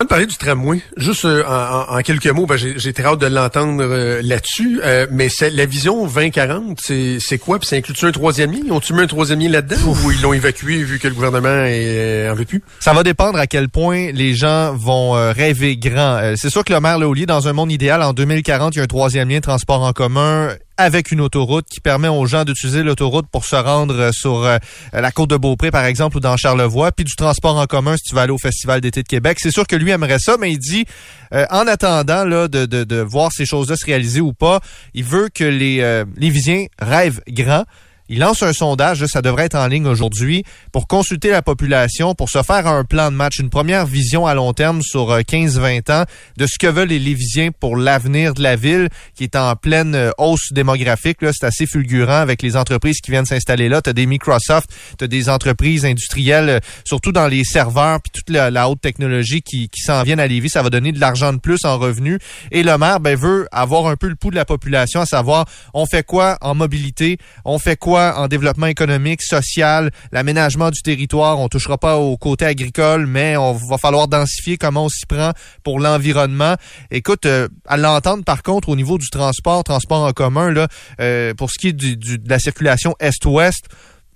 On 0.02 0.04
va 0.04 0.08
parler 0.08 0.24
du 0.24 0.36
tramway. 0.38 0.80
Juste 0.96 1.26
euh, 1.26 1.44
en, 1.46 1.94
en- 1.98 2.00
quelques 2.00 2.26
mots, 2.28 2.46
ben, 2.46 2.56
j'ai 2.56 2.92
très 2.94 3.04
hâte 3.04 3.20
de 3.20 3.26
l'entendre 3.26 3.82
euh, 3.84 4.22
là-dessus. 4.24 4.80
Euh, 4.82 5.06
mais 5.10 5.28
c'est 5.28 5.50
la 5.50 5.66
vision 5.66 6.06
2040, 6.06 6.80
c'est 6.80 7.36
quoi? 7.38 7.58
Puis 7.58 7.68
ça 7.68 7.76
inclut-tu 7.76 8.06
un 8.06 8.10
troisième 8.10 8.50
lien? 8.50 8.60
Ont-tu 8.70 8.94
mis 8.94 9.02
un 9.02 9.06
troisième 9.06 9.40
lien 9.40 9.50
là-dedans? 9.50 9.76
Ou 10.02 10.10
ils 10.10 10.22
l'ont 10.22 10.32
évacué 10.32 10.82
vu 10.84 10.98
que 10.98 11.06
le 11.06 11.12
gouvernement 11.12 11.64
est, 11.66 11.98
euh, 12.28 12.32
en 12.32 12.34
veut 12.34 12.46
plus? 12.46 12.62
Ça 12.78 12.94
va 12.94 13.02
dépendre 13.02 13.38
à 13.38 13.46
quel 13.46 13.68
point 13.68 14.10
les 14.12 14.32
gens 14.32 14.74
vont 14.74 15.16
euh, 15.16 15.32
rêver 15.32 15.76
grand. 15.76 16.16
Euh, 16.22 16.34
c'est 16.34 16.48
sûr 16.48 16.64
que 16.64 16.72
le 16.72 16.80
maire 16.80 16.98
Laulier, 16.98 17.26
dans 17.26 17.46
un 17.48 17.52
monde 17.52 17.70
idéal, 17.70 18.02
en 18.02 18.14
2040, 18.14 18.74
il 18.74 18.78
y 18.78 18.80
a 18.80 18.84
un 18.84 18.86
troisième 18.86 19.28
lien 19.28 19.36
de 19.36 19.42
transport 19.42 19.82
en 19.82 19.92
commun 19.92 20.48
avec 20.80 21.12
une 21.12 21.20
autoroute 21.20 21.66
qui 21.70 21.80
permet 21.80 22.08
aux 22.08 22.26
gens 22.26 22.44
d'utiliser 22.44 22.82
l'autoroute 22.82 23.26
pour 23.30 23.44
se 23.44 23.56
rendre 23.56 23.94
euh, 23.94 24.10
sur 24.12 24.44
euh, 24.44 24.58
la 24.92 25.12
côte 25.12 25.30
de 25.30 25.36
Beaupré, 25.36 25.70
par 25.70 25.84
exemple, 25.84 26.16
ou 26.16 26.20
dans 26.20 26.36
Charlevoix, 26.36 26.90
puis 26.92 27.04
du 27.04 27.14
transport 27.14 27.56
en 27.56 27.66
commun 27.66 27.96
si 27.96 28.04
tu 28.08 28.14
vas 28.14 28.22
aller 28.22 28.32
au 28.32 28.38
Festival 28.38 28.80
d'été 28.80 29.02
de 29.02 29.08
Québec. 29.08 29.38
C'est 29.40 29.50
sûr 29.50 29.66
que 29.66 29.76
lui 29.76 29.90
aimerait 29.90 30.18
ça, 30.18 30.36
mais 30.38 30.50
il 30.52 30.58
dit, 30.58 30.86
euh, 31.32 31.46
en 31.50 31.66
attendant 31.66 32.24
là, 32.24 32.48
de, 32.48 32.66
de, 32.66 33.00
voir 33.00 33.30
ces 33.32 33.46
choses-là 33.46 33.76
se 33.76 33.86
réaliser 33.86 34.20
ou 34.20 34.32
pas, 34.32 34.60
il 34.94 35.04
veut 35.04 35.28
que 35.32 35.44
les, 35.44 35.80
euh, 35.80 36.04
les 36.16 36.30
Visiens 36.30 36.66
rêvent 36.80 37.20
grand. 37.28 37.64
Il 38.12 38.18
lance 38.18 38.42
un 38.42 38.52
sondage, 38.52 39.06
ça 39.06 39.22
devrait 39.22 39.44
être 39.44 39.54
en 39.54 39.68
ligne 39.68 39.86
aujourd'hui, 39.86 40.42
pour 40.72 40.88
consulter 40.88 41.30
la 41.30 41.42
population, 41.42 42.16
pour 42.16 42.28
se 42.28 42.42
faire 42.42 42.66
un 42.66 42.82
plan 42.82 43.12
de 43.12 43.16
match, 43.16 43.38
une 43.38 43.50
première 43.50 43.86
vision 43.86 44.26
à 44.26 44.34
long 44.34 44.52
terme 44.52 44.82
sur 44.82 45.12
euh, 45.12 45.20
15-20 45.20 45.92
ans 45.92 46.04
de 46.36 46.46
ce 46.48 46.58
que 46.58 46.66
veulent 46.66 46.88
les 46.88 46.98
Lévisiens 46.98 47.50
pour 47.52 47.76
l'avenir 47.76 48.34
de 48.34 48.42
la 48.42 48.56
ville, 48.56 48.88
qui 49.14 49.22
est 49.22 49.36
en 49.36 49.54
pleine 49.54 49.94
euh, 49.94 50.10
hausse 50.18 50.48
démographique. 50.50 51.18
C'est 51.20 51.46
assez 51.46 51.66
fulgurant 51.66 52.16
avec 52.16 52.42
les 52.42 52.56
entreprises 52.56 53.00
qui 53.00 53.12
viennent 53.12 53.26
s'installer 53.26 53.68
là. 53.68 53.80
Tu 53.80 53.90
as 53.90 53.92
des 53.92 54.06
Microsoft, 54.06 54.68
tu 54.98 55.04
as 55.04 55.06
des 55.06 55.28
entreprises 55.28 55.84
industrielles, 55.84 56.48
euh, 56.48 56.58
surtout 56.84 57.12
dans 57.12 57.28
les 57.28 57.44
serveurs, 57.44 58.00
puis 58.02 58.10
toute 58.12 58.30
la, 58.30 58.50
la 58.50 58.68
haute 58.68 58.80
technologie 58.80 59.40
qui, 59.40 59.68
qui 59.68 59.82
s'en 59.82 60.02
viennent 60.02 60.18
à 60.18 60.26
Lévis. 60.26 60.50
Ça 60.50 60.64
va 60.64 60.70
donner 60.70 60.90
de 60.90 60.98
l'argent 60.98 61.32
de 61.32 61.38
plus 61.38 61.64
en 61.64 61.78
revenus. 61.78 62.18
Et 62.50 62.64
le 62.64 62.76
maire 62.76 62.98
ben, 62.98 63.16
veut 63.16 63.46
avoir 63.52 63.86
un 63.86 63.94
peu 63.94 64.08
le 64.08 64.16
pouls 64.16 64.32
de 64.32 64.36
la 64.36 64.44
population, 64.44 65.00
à 65.00 65.06
savoir, 65.06 65.44
on 65.74 65.86
fait 65.86 66.04
quoi 66.04 66.38
en 66.40 66.56
mobilité, 66.56 67.16
on 67.44 67.60
fait 67.60 67.76
quoi 67.76 67.99
en 68.16 68.28
développement 68.28 68.66
économique, 68.66 69.22
social, 69.22 69.90
l'aménagement 70.12 70.70
du 70.70 70.82
territoire. 70.82 71.38
On 71.38 71.48
touchera 71.48 71.78
pas 71.78 71.96
au 71.96 72.16
côté 72.16 72.44
agricole, 72.44 73.06
mais 73.06 73.36
on 73.36 73.52
va 73.52 73.78
falloir 73.78 74.08
densifier 74.08 74.56
comment 74.58 74.86
on 74.86 74.88
s'y 74.88 75.06
prend 75.06 75.32
pour 75.62 75.80
l'environnement. 75.80 76.54
Écoute, 76.90 77.26
euh, 77.26 77.48
à 77.66 77.76
l'entendre 77.76 78.24
par 78.24 78.42
contre 78.42 78.68
au 78.68 78.76
niveau 78.76 78.98
du 78.98 79.08
transport, 79.10 79.62
transport 79.64 80.04
en 80.04 80.12
commun, 80.12 80.50
là, 80.50 80.68
euh, 81.00 81.34
pour 81.34 81.50
ce 81.50 81.58
qui 81.58 81.68
est 81.68 81.72
du, 81.72 81.96
du- 81.96 82.18
de 82.18 82.28
la 82.28 82.38
circulation 82.38 82.94
est-ouest, 83.00 83.64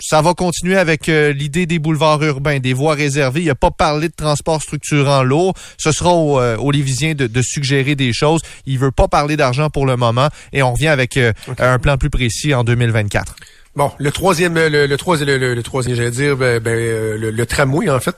ça 0.01 0.21
va 0.21 0.35
continuer 0.35 0.77
avec 0.77 1.09
euh, 1.09 1.33
l'idée 1.33 1.67
des 1.67 1.79
boulevards 1.79 2.23
urbains, 2.25 2.59
des 2.59 2.73
voies 2.73 2.95
réservées. 2.95 3.43
Il 3.43 3.47
n'a 3.47 3.55
pas 3.55 3.71
parlé 3.71 4.09
de 4.09 4.13
transport 4.15 4.61
structurant 4.61 5.23
lourd. 5.23 5.55
Ce 5.79 5.93
sera 5.93 6.13
aux, 6.13 6.41
euh, 6.41 6.57
Lévisiens 6.73 7.15
de, 7.15 7.29
de 7.29 7.43
suggérer 7.43 7.95
des 7.95 8.13
choses. 8.13 8.41
Il 8.67 8.79
veut 8.81 8.91
pas 8.91 9.07
parler 9.07 9.37
d'argent 9.37 9.71
pour 9.71 9.87
le 9.87 9.97
moment 9.97 10.29
et 10.53 10.63
on 10.65 10.73
revient 10.73 10.89
avec 10.89 11.17
euh, 11.17 11.33
un 11.59 11.79
plan 11.79 11.97
plus 11.97 12.11
précis 12.11 12.53
en 12.55 12.65
2024. 12.65 13.37
Bon, 13.77 13.91
le 13.99 14.13
troisième, 14.13 14.55
le, 14.55 14.97
troisième, 14.97 15.29
le, 15.29 15.63
troisième, 15.65 15.97
j'allais 15.97 16.11
dire, 16.13 16.37
ben, 16.37 16.61
ben, 16.61 16.71
euh, 16.79 17.33
le, 17.33 17.47
tramway 17.47 17.91
en 17.91 17.99
fait. 17.99 18.15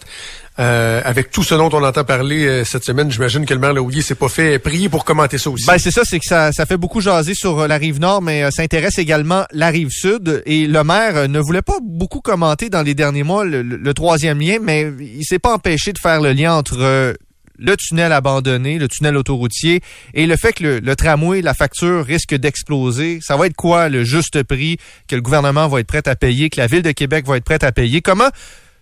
Euh, 0.59 1.03
avec 1.05 1.31
tout 1.31 1.43
ce 1.43 1.55
dont 1.55 1.69
on 1.73 1.83
entend 1.83 2.05
parler 2.05 2.47
euh, 2.47 2.65
cette 2.65 2.85
semaine, 2.85 3.11
j'imagine 3.11 3.45
que 3.45 3.53
le 3.53 3.61
maire 3.61 3.75
Laulier 3.75 4.01
s'est 4.01 4.15
pas 4.15 4.29
fait 4.29 4.59
prier 4.59 4.89
pour 4.89 5.05
commenter 5.05 5.37
ça 5.37 5.51
aussi. 5.51 5.67
Ben 5.67 5.77
c'est 5.79 5.91
ça, 5.91 6.03
c'est 6.05 6.19
que 6.19 6.25
ça, 6.27 6.51
ça 6.53 6.65
fait 6.65 6.79
beaucoup 6.79 7.03
jaser 7.03 7.35
sur 7.35 7.61
euh, 7.61 7.67
la 7.69 7.77
rive 7.77 8.01
nord, 8.01 8.23
mais 8.23 8.51
ça 8.51 8.63
intéresse 8.63 8.99
également 8.99 9.45
la 9.53 9.69
rive 9.69 9.91
sud. 9.91 10.43
Et 10.47 10.67
le 10.67 10.83
maire 10.85 11.29
ne 11.29 11.41
voulait 11.41 11.61
pas 11.63 11.79
beaucoup 11.83 12.21
commenter 12.21 12.71
dans 12.71 12.83
les 12.83 12.95
derniers 12.95 13.23
mois 13.23 13.45
le, 13.45 13.61
le- 13.63 13.95
troisième 13.95 14.41
lien, 14.41 14.57
mais 14.63 14.91
il 15.01 15.25
s'est 15.25 15.39
pas 15.39 15.53
empêché 15.55 15.93
de 15.93 15.99
faire 15.99 16.21
le 16.23 16.33
lien 16.33 16.55
entre 16.55 17.15
le 17.59 17.77
tunnel 17.77 18.13
abandonné, 18.13 18.79
le 18.79 18.89
tunnel 18.89 19.17
autoroutier, 19.17 19.81
et 20.15 20.27
le 20.27 20.37
fait 20.37 20.53
que 20.53 20.81
le, 20.83 20.97
tramway, 20.97 21.43
la 21.43 21.55
facture 21.55 22.05
risque 22.05 22.35
d'exploser. 22.35 23.19
Ça 23.23 23.37
va 23.37 23.47
être 23.47 23.57
quoi 23.57 23.89
le 23.89 24.05
juste 24.05 24.43
prix 24.43 24.79
que 25.09 25.17
le 25.17 25.23
gouvernement 25.23 25.69
va 25.69 25.81
être 25.81 25.87
prêt 25.87 26.07
à 26.07 26.17
payer, 26.17 26.51
que 26.51 26.61
la 26.61 26.67
ville 26.67 26.83
de 26.83 26.93
Québec 26.93 27.27
va 27.27 27.37
être 27.37 27.45
prête 27.45 27.65
à 27.65 27.73
payer? 27.73 28.01
Comment? 28.01 28.29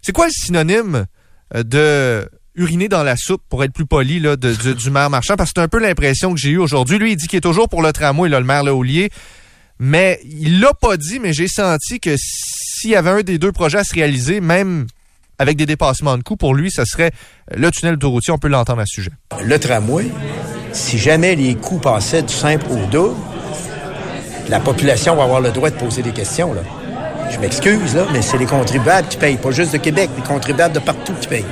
C'est 0.03 0.13
quoi 0.13 0.27
le 0.27 0.33
synonyme 0.33 1.07
euh, 1.55 1.63
de 1.63 2.29
uriner 2.57 2.89
dans 2.89 3.03
la 3.03 3.17
soupe, 3.17 3.43
pour 3.49 3.65
être 3.65 3.73
plus 3.73 3.87
poli, 3.87 4.21
là, 4.21 4.37
du, 4.37 4.91
maire 4.91 5.11
marchand, 5.11 5.35
parce 5.37 5.51
que 5.51 5.55
c'est 5.57 5.65
un 5.65 5.69
peu 5.69 5.81
l'impression 5.81 6.33
que 6.33 6.41
j'ai 6.41 6.51
eue 6.51 6.59
aujourd'hui. 6.59 6.99
Lui, 6.99 7.13
il 7.13 7.17
dit 7.17 7.27
qu'il 7.27 7.39
est 7.39 7.41
toujours 7.41 7.69
pour 7.69 7.83
le 7.83 7.93
tramway, 7.93 8.29
là, 8.29 8.39
le 8.39 8.47
maire 8.47 8.63
Laulier. 8.63 9.11
Mais 9.81 10.21
il 10.25 10.61
l'a 10.61 10.73
pas 10.73 10.97
dit, 10.97 11.19
mais 11.19 11.33
j'ai 11.33 11.49
senti 11.49 11.99
que 11.99 12.15
s'il 12.17 12.91
y 12.91 12.97
avait 12.97 13.11
un 13.11 13.23
des 13.23 13.39
deux 13.39 13.51
projets 13.51 13.79
à 13.79 13.85
se 13.85 13.93
réaliser, 13.93 14.41
même 14.41 14.87
avec 15.39 15.57
des 15.57 15.67
dépassements 15.67 16.17
de 16.19 16.23
coûts, 16.23 16.37
pour 16.37 16.55
lui, 16.55 16.71
ce 16.71 16.85
serait 16.85 17.11
le 17.55 17.71
tunnel 17.71 17.95
autoroutier. 17.95 18.33
On 18.33 18.39
peut 18.39 18.49
l'entendre 18.49 18.81
à 18.81 18.87
ce 18.87 18.95
sujet. 18.95 19.11
Le 19.45 19.59
tramway, 19.59 20.07
si 20.73 20.99
jamais 20.99 21.35
les 21.35 21.55
coûts 21.55 21.79
passaient 21.79 22.23
du 22.23 22.33
simple 22.33 22.67
au 22.71 22.87
double, 22.91 23.15
la 24.49 24.61
population 24.61 25.17
va 25.17 25.25
avoir 25.25 25.41
le 25.41 25.51
droit 25.51 25.71
de 25.71 25.77
poser 25.77 26.03
des 26.03 26.11
questions. 26.13 26.53
Là. 26.53 26.61
Je 27.31 27.39
m'excuse, 27.39 27.95
là, 27.95 28.07
mais 28.13 28.23
c'est 28.23 28.39
les 28.39 28.47
contribuables 28.47 29.09
qui 29.09 29.17
payent, 29.17 29.37
pas 29.37 29.51
juste 29.51 29.73
de 29.73 29.79
Québec, 29.79 30.11
les 30.17 30.23
contribuables 30.23 30.75
de 30.75 30.81
partout 30.81 31.15
qui 31.21 31.27
payent. 31.29 31.45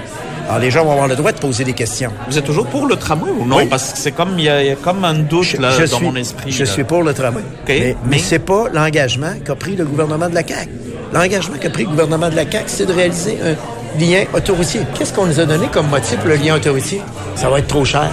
Alors 0.48 0.58
les 0.58 0.70
gens 0.70 0.84
vont 0.84 0.92
avoir 0.92 1.08
le 1.08 1.16
droit 1.16 1.32
de 1.32 1.38
poser 1.38 1.64
des 1.64 1.72
questions. 1.72 2.12
Vous 2.28 2.36
êtes 2.36 2.44
toujours 2.44 2.66
pour 2.66 2.86
le 2.86 2.96
tramway 2.96 3.30
ou 3.30 3.46
non? 3.46 3.56
Oui. 3.58 3.66
Parce 3.66 3.92
que 3.92 3.98
c'est 3.98 4.12
comme, 4.12 4.38
il 4.38 4.44
y, 4.44 4.48
a 4.48 4.62
il 4.62 4.68
y 4.68 4.70
a 4.70 4.76
comme 4.76 5.04
un 5.04 5.14
doute 5.14 5.54
là, 5.58 5.70
je 5.70 5.90
dans 5.90 5.96
suis, 5.98 6.04
mon 6.06 6.16
esprit. 6.16 6.50
je 6.52 6.64
là. 6.64 6.70
suis 6.70 6.84
pour 6.84 7.02
le 7.04 7.14
tramway. 7.14 7.42
Mais, 7.68 7.78
mais 7.78 7.96
mais- 8.04 8.18
c'est 8.18 8.40
pas 8.40 8.66
l'engagement 8.72 9.32
qu'a 9.44 9.54
pris 9.54 9.76
le 9.76 9.84
gouvernement 9.84 10.28
de 10.28 10.34
la 10.34 10.46
CAQ. 10.46 10.68
L'engagement 11.12 11.56
qu'a 11.58 11.70
pris 11.70 11.82
le 11.84 11.90
gouvernement 11.90 12.30
de 12.30 12.36
la 12.36 12.50
CAQ, 12.50 12.64
c'est 12.66 12.86
de 12.86 12.92
réaliser 12.92 13.38
un 13.44 14.00
lien 14.00 14.24
autoroutier. 14.32 14.80
Qu'est-ce 14.94 15.12
qu'on 15.12 15.26
nous 15.26 15.38
a 15.40 15.44
donné 15.44 15.66
comme 15.66 15.88
motif 15.88 16.16
pour 16.16 16.28
le 16.28 16.36
lien 16.36 16.56
autoroutier? 16.56 17.02
Ça 17.36 17.50
va 17.50 17.58
être 17.58 17.68
trop 17.68 17.84
cher. 17.84 18.10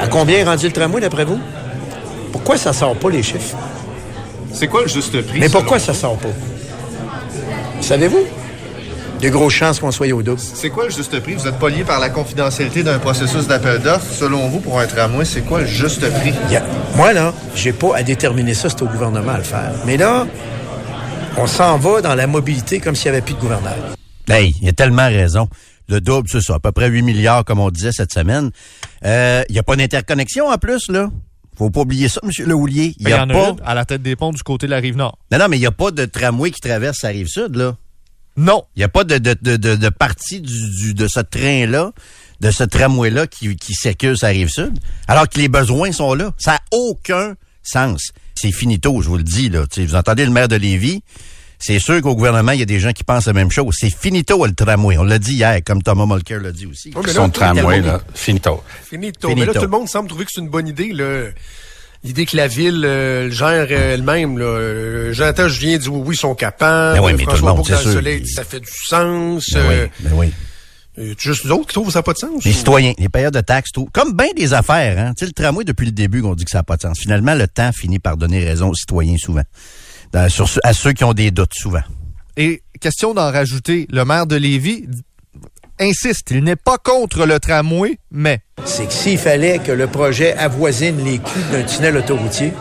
À 0.00 0.08
combien 0.08 0.38
est 0.38 0.44
rendu 0.44 0.66
le 0.66 0.72
tramway, 0.72 1.00
d'après 1.00 1.24
vous? 1.24 1.38
Pourquoi 2.32 2.56
ça 2.56 2.72
sort 2.72 2.96
pas, 2.96 3.10
les 3.10 3.22
chiffres? 3.22 3.56
C'est 4.52 4.66
quoi 4.66 4.82
le 4.82 4.88
juste 4.88 5.22
prix? 5.22 5.38
Mais 5.38 5.48
pourquoi 5.48 5.78
ça 5.78 5.94
sort 5.94 6.16
pas? 6.16 6.28
Savez-vous? 7.80 8.24
De 9.20 9.28
grosses 9.28 9.52
chances 9.52 9.78
qu'on 9.78 9.92
soit 9.92 10.10
au 10.12 10.22
double. 10.22 10.40
C'est 10.40 10.70
quoi 10.70 10.84
le 10.84 10.90
juste 10.90 11.20
prix? 11.20 11.34
Vous 11.34 11.46
êtes 11.46 11.58
pas 11.58 11.68
lié 11.68 11.84
par 11.84 12.00
la 12.00 12.08
confidentialité 12.08 12.82
d'un 12.82 12.98
processus 12.98 13.46
d'appel 13.46 13.80
d'offres. 13.80 14.12
Selon 14.12 14.48
vous, 14.48 14.60
pour 14.60 14.80
un 14.80 14.86
tramway, 14.86 15.24
c'est 15.24 15.42
quoi 15.42 15.60
le 15.60 15.66
juste 15.66 16.10
prix? 16.20 16.32
Moi, 16.96 17.12
là, 17.12 17.32
j'ai 17.54 17.72
pas 17.72 17.94
à 17.96 18.02
déterminer 18.02 18.54
ça, 18.54 18.68
c'est 18.70 18.82
au 18.82 18.86
gouvernement 18.86 19.32
à 19.32 19.38
le 19.38 19.44
faire. 19.44 19.72
Mais 19.86 19.96
là, 19.96 20.26
on 21.36 21.46
s'en 21.46 21.78
va 21.78 22.00
dans 22.02 22.14
la 22.14 22.26
mobilité 22.26 22.80
comme 22.80 22.94
s'il 22.94 23.10
n'y 23.10 23.16
avait 23.18 23.24
plus 23.24 23.34
de 23.34 23.40
gouverneur. 23.40 23.74
Hey, 24.28 24.54
il 24.62 24.68
a 24.68 24.72
tellement 24.72 25.06
raison. 25.08 25.48
Le 25.88 26.00
double, 26.00 26.28
c'est 26.30 26.40
ça, 26.40 26.54
à 26.54 26.58
peu 26.60 26.70
près 26.72 26.88
8 26.88 27.02
milliards, 27.02 27.44
comme 27.44 27.58
on 27.58 27.70
disait 27.70 27.92
cette 27.92 28.12
semaine. 28.12 28.50
Euh, 29.04 29.42
Il 29.48 29.52
n'y 29.52 29.58
a 29.58 29.62
pas 29.62 29.74
d'interconnexion 29.76 30.48
en 30.48 30.56
plus, 30.58 30.88
là. 30.88 31.10
Faut 31.58 31.70
pas 31.70 31.80
oublier 31.80 32.08
ça, 32.08 32.20
M. 32.22 32.30
Le 32.46 32.54
Houlier. 32.54 32.94
Il 32.98 33.04
Ben, 33.04 33.10
y 33.10 33.12
y 33.12 33.16
a 33.16 33.22
en 33.24 33.30
a 33.30 33.32
pas. 33.32 33.48
une 33.50 33.56
à 33.64 33.74
la 33.74 33.84
tête 33.84 34.02
des 34.02 34.16
ponts 34.16 34.30
du 34.30 34.42
côté 34.42 34.66
de 34.66 34.70
la 34.70 34.78
rive 34.78 34.96
nord. 34.96 35.18
Non, 35.32 35.38
non, 35.38 35.48
mais 35.48 35.56
il 35.56 35.60
n'y 35.60 35.66
a 35.66 35.72
pas 35.72 35.90
de 35.90 36.04
tramway 36.04 36.50
qui 36.52 36.60
traverse 36.60 37.02
la 37.02 37.08
rive 37.10 37.26
sud, 37.26 37.56
là. 37.56 37.76
Non. 38.36 38.62
Il 38.76 38.80
n'y 38.80 38.84
a 38.84 38.88
pas 38.88 39.04
de, 39.04 39.18
de, 39.18 39.36
de, 39.42 39.56
de, 39.56 39.74
de 39.74 39.88
partie 39.88 40.40
du, 40.40 40.70
du- 40.76 40.94
de 40.94 41.08
ce 41.08 41.20
train-là, 41.20 41.90
de 42.40 42.50
ce 42.50 42.62
tramway-là 42.64 43.26
qui, 43.26 43.56
qui 43.56 43.74
circule 43.74 44.16
sur 44.16 44.26
la 44.28 44.32
rive 44.32 44.48
sud, 44.48 44.78
alors 45.08 45.28
que 45.28 45.38
les 45.38 45.48
besoins 45.48 45.90
sont 45.92 46.14
là. 46.14 46.30
Ça 46.38 46.52
n'a 46.52 46.60
aucun 46.72 47.34
sens. 47.62 48.12
C'est 48.34 48.52
finito, 48.52 49.02
je 49.02 49.08
vous 49.08 49.16
le 49.16 49.22
dis, 49.22 49.48
là. 49.48 49.66
Tu 49.70 49.80
sais, 49.80 49.86
vous 49.86 49.94
entendez 49.96 50.24
le 50.24 50.30
maire 50.30 50.48
de 50.48 50.56
Lévis, 50.56 51.02
c'est 51.58 51.78
sûr 51.78 52.00
qu'au 52.00 52.14
gouvernement, 52.14 52.52
il 52.52 52.60
y 52.60 52.62
a 52.62 52.66
des 52.66 52.80
gens 52.80 52.92
qui 52.92 53.04
pensent 53.04 53.26
la 53.26 53.32
même 53.34 53.50
chose. 53.50 53.76
C'est 53.78 53.90
finito, 53.90 54.44
le 54.46 54.54
tramway. 54.54 54.96
On 54.96 55.04
l'a 55.04 55.18
dit 55.18 55.34
hier, 55.34 55.60
comme 55.64 55.82
Thomas 55.82 56.06
Mulcair 56.06 56.40
l'a 56.40 56.52
dit 56.52 56.66
aussi. 56.66 56.90
Mais 56.96 57.12
là, 57.12 57.28
tout 57.28 57.42
est 57.44 57.54
tellement- 57.54 57.70
finito. 57.70 58.00
Finito. 58.14 58.64
Finito. 58.88 59.34
Mais 59.34 59.44
là, 59.44 59.52
tout 59.52 59.60
le 59.62 59.68
monde 59.68 59.88
semble 59.88 60.08
trouver 60.08 60.24
que 60.24 60.30
c'est 60.34 60.40
une 60.40 60.48
bonne 60.48 60.68
idée. 60.68 60.92
Là. 60.92 61.24
L'idée 62.02 62.24
que 62.24 62.34
la 62.34 62.46
ville 62.48 62.82
euh, 62.86 63.24
le 63.24 63.30
gère 63.30 63.66
euh, 63.70 63.92
elle-même. 63.94 64.38
Là. 64.38 64.46
Euh, 64.46 65.12
J'entends 65.12 65.48
Julien 65.48 65.76
dire 65.76 65.92
oui, 65.92 66.02
oui, 66.06 66.14
ils 66.14 66.18
sont 66.18 66.34
capables. 66.34 66.98
Ben 66.98 67.04
oui, 67.04 67.12
mais 67.12 67.24
tout 67.24 67.30
le 67.32 67.36
François 67.36 67.54
monde, 67.54 67.66
c'est 67.66 67.76
sûr. 67.76 67.92
soleil 67.92 68.26
ça 68.26 68.42
fait 68.42 68.60
du 68.60 68.70
sens. 68.86 69.50
Ben 69.52 69.58
euh, 69.60 69.84
oui, 69.84 69.90
ben 70.00 70.12
oui. 70.14 70.32
Euh, 70.98 71.14
juste 71.18 71.44
nous 71.44 71.52
autres 71.52 71.66
qui 71.68 71.74
trouvent 71.74 71.86
que 71.86 71.92
ça 71.92 72.00
n'a 72.00 72.02
pas 72.02 72.12
de 72.12 72.18
sens. 72.18 72.44
Les 72.44 72.50
ou- 72.50 72.54
citoyens, 72.54 72.92
les 72.98 73.08
payeurs 73.08 73.30
de 73.30 73.40
taxes, 73.40 73.70
tout. 73.72 73.88
Comme 73.92 74.12
bien 74.14 74.28
des 74.36 74.52
affaires, 74.52 74.98
hein. 74.98 75.12
Tu 75.16 75.24
sais, 75.24 75.26
le 75.26 75.32
tramway, 75.32 75.64
depuis 75.64 75.86
le 75.86 75.92
début, 75.92 76.22
on 76.22 76.34
dit 76.34 76.44
que 76.44 76.50
ça 76.50 76.58
n'a 76.58 76.62
pas 76.64 76.76
de 76.76 76.82
sens. 76.82 76.98
Finalement, 76.98 77.34
le 77.34 77.46
temps 77.48 77.70
finit 77.72 77.98
par 77.98 78.16
donner 78.16 78.44
raison 78.44 78.68
aux 78.70 78.74
citoyens 78.74 79.16
souvent. 79.18 79.42
Dans- 80.12 80.28
sur, 80.28 80.48
ceux- 80.48 80.60
à 80.64 80.72
ceux 80.72 80.92
qui 80.92 81.04
ont 81.04 81.12
des 81.14 81.30
doutes 81.30 81.54
souvent. 81.54 81.82
Et 82.36 82.62
question 82.80 83.14
d'en 83.14 83.30
rajouter, 83.30 83.86
le 83.90 84.04
maire 84.04 84.26
de 84.26 84.36
Lévis 84.36 84.86
insiste, 85.78 86.28
il 86.30 86.42
n'est 86.44 86.56
pas 86.56 86.78
contre 86.78 87.24
le 87.26 87.38
tramway, 87.40 87.98
mais 88.10 88.40
C'est 88.64 88.86
que 88.86 88.92
s'il 88.92 89.18
fallait 89.18 89.58
que 89.58 89.72
le 89.72 89.86
projet 89.86 90.34
avoisine 90.36 91.02
les 91.04 91.18
coûts 91.18 91.38
d'un 91.52 91.62
tunnel 91.62 91.96
autoroutier, 91.96 92.52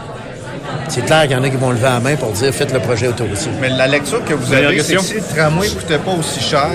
c'est 0.87 1.05
clair 1.05 1.23
qu'il 1.23 1.31
y 1.31 1.35
en 1.35 1.43
a 1.43 1.49
qui 1.49 1.57
vont 1.57 1.71
lever 1.71 1.83
la 1.83 1.99
main 1.99 2.15
pour 2.15 2.31
dire 2.31 2.53
faites 2.53 2.71
le 2.73 2.79
projet 2.79 3.07
autoroutier. 3.07 3.51
Mais 3.59 3.69
la 3.69 3.87
lecture 3.87 4.23
que 4.23 4.33
vous 4.33 4.53
avez, 4.53 4.81
c'est 4.81 4.95
que 4.95 5.01
si 5.01 5.13
le 5.15 5.21
tramway 5.21 5.67
ne 5.67 5.73
coûtait 5.73 5.99
pas 5.99 6.11
aussi 6.13 6.39
cher, 6.39 6.69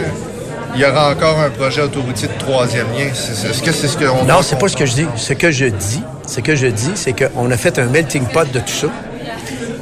il 0.75 0.81
y 0.81 0.85
aura 0.85 1.11
encore 1.13 1.39
un 1.39 1.51
projet 1.51 1.83
autoroutier 1.83 2.29
de 2.29 2.39
troisième 2.39 2.89
lien. 2.93 3.07
Est-ce 3.07 3.63
que 3.63 3.73
c'est 3.73 3.89
ce 3.89 3.97
qu'on 3.97 4.25
Non, 4.25 4.43
c'est 4.43 4.59
pas 4.59 4.69
ce 4.69 4.77
que 4.77 4.87
je 4.87 4.95
dis. 4.95 5.07
Ce 5.17 5.33
que 5.33 5.51
je 5.51 5.67
dis, 5.67 6.03
ce 6.27 6.41
que 6.41 6.57
je 6.57 6.67
dis, 6.67 6.93
c'est 6.95 7.13
qu'on 7.13 7.51
a 7.51 7.57
fait 7.57 7.79
un 7.79 7.87
melting 7.87 8.27
pot 8.27 8.51
de 8.51 8.61
tout 8.61 8.69
ça. 8.69 8.89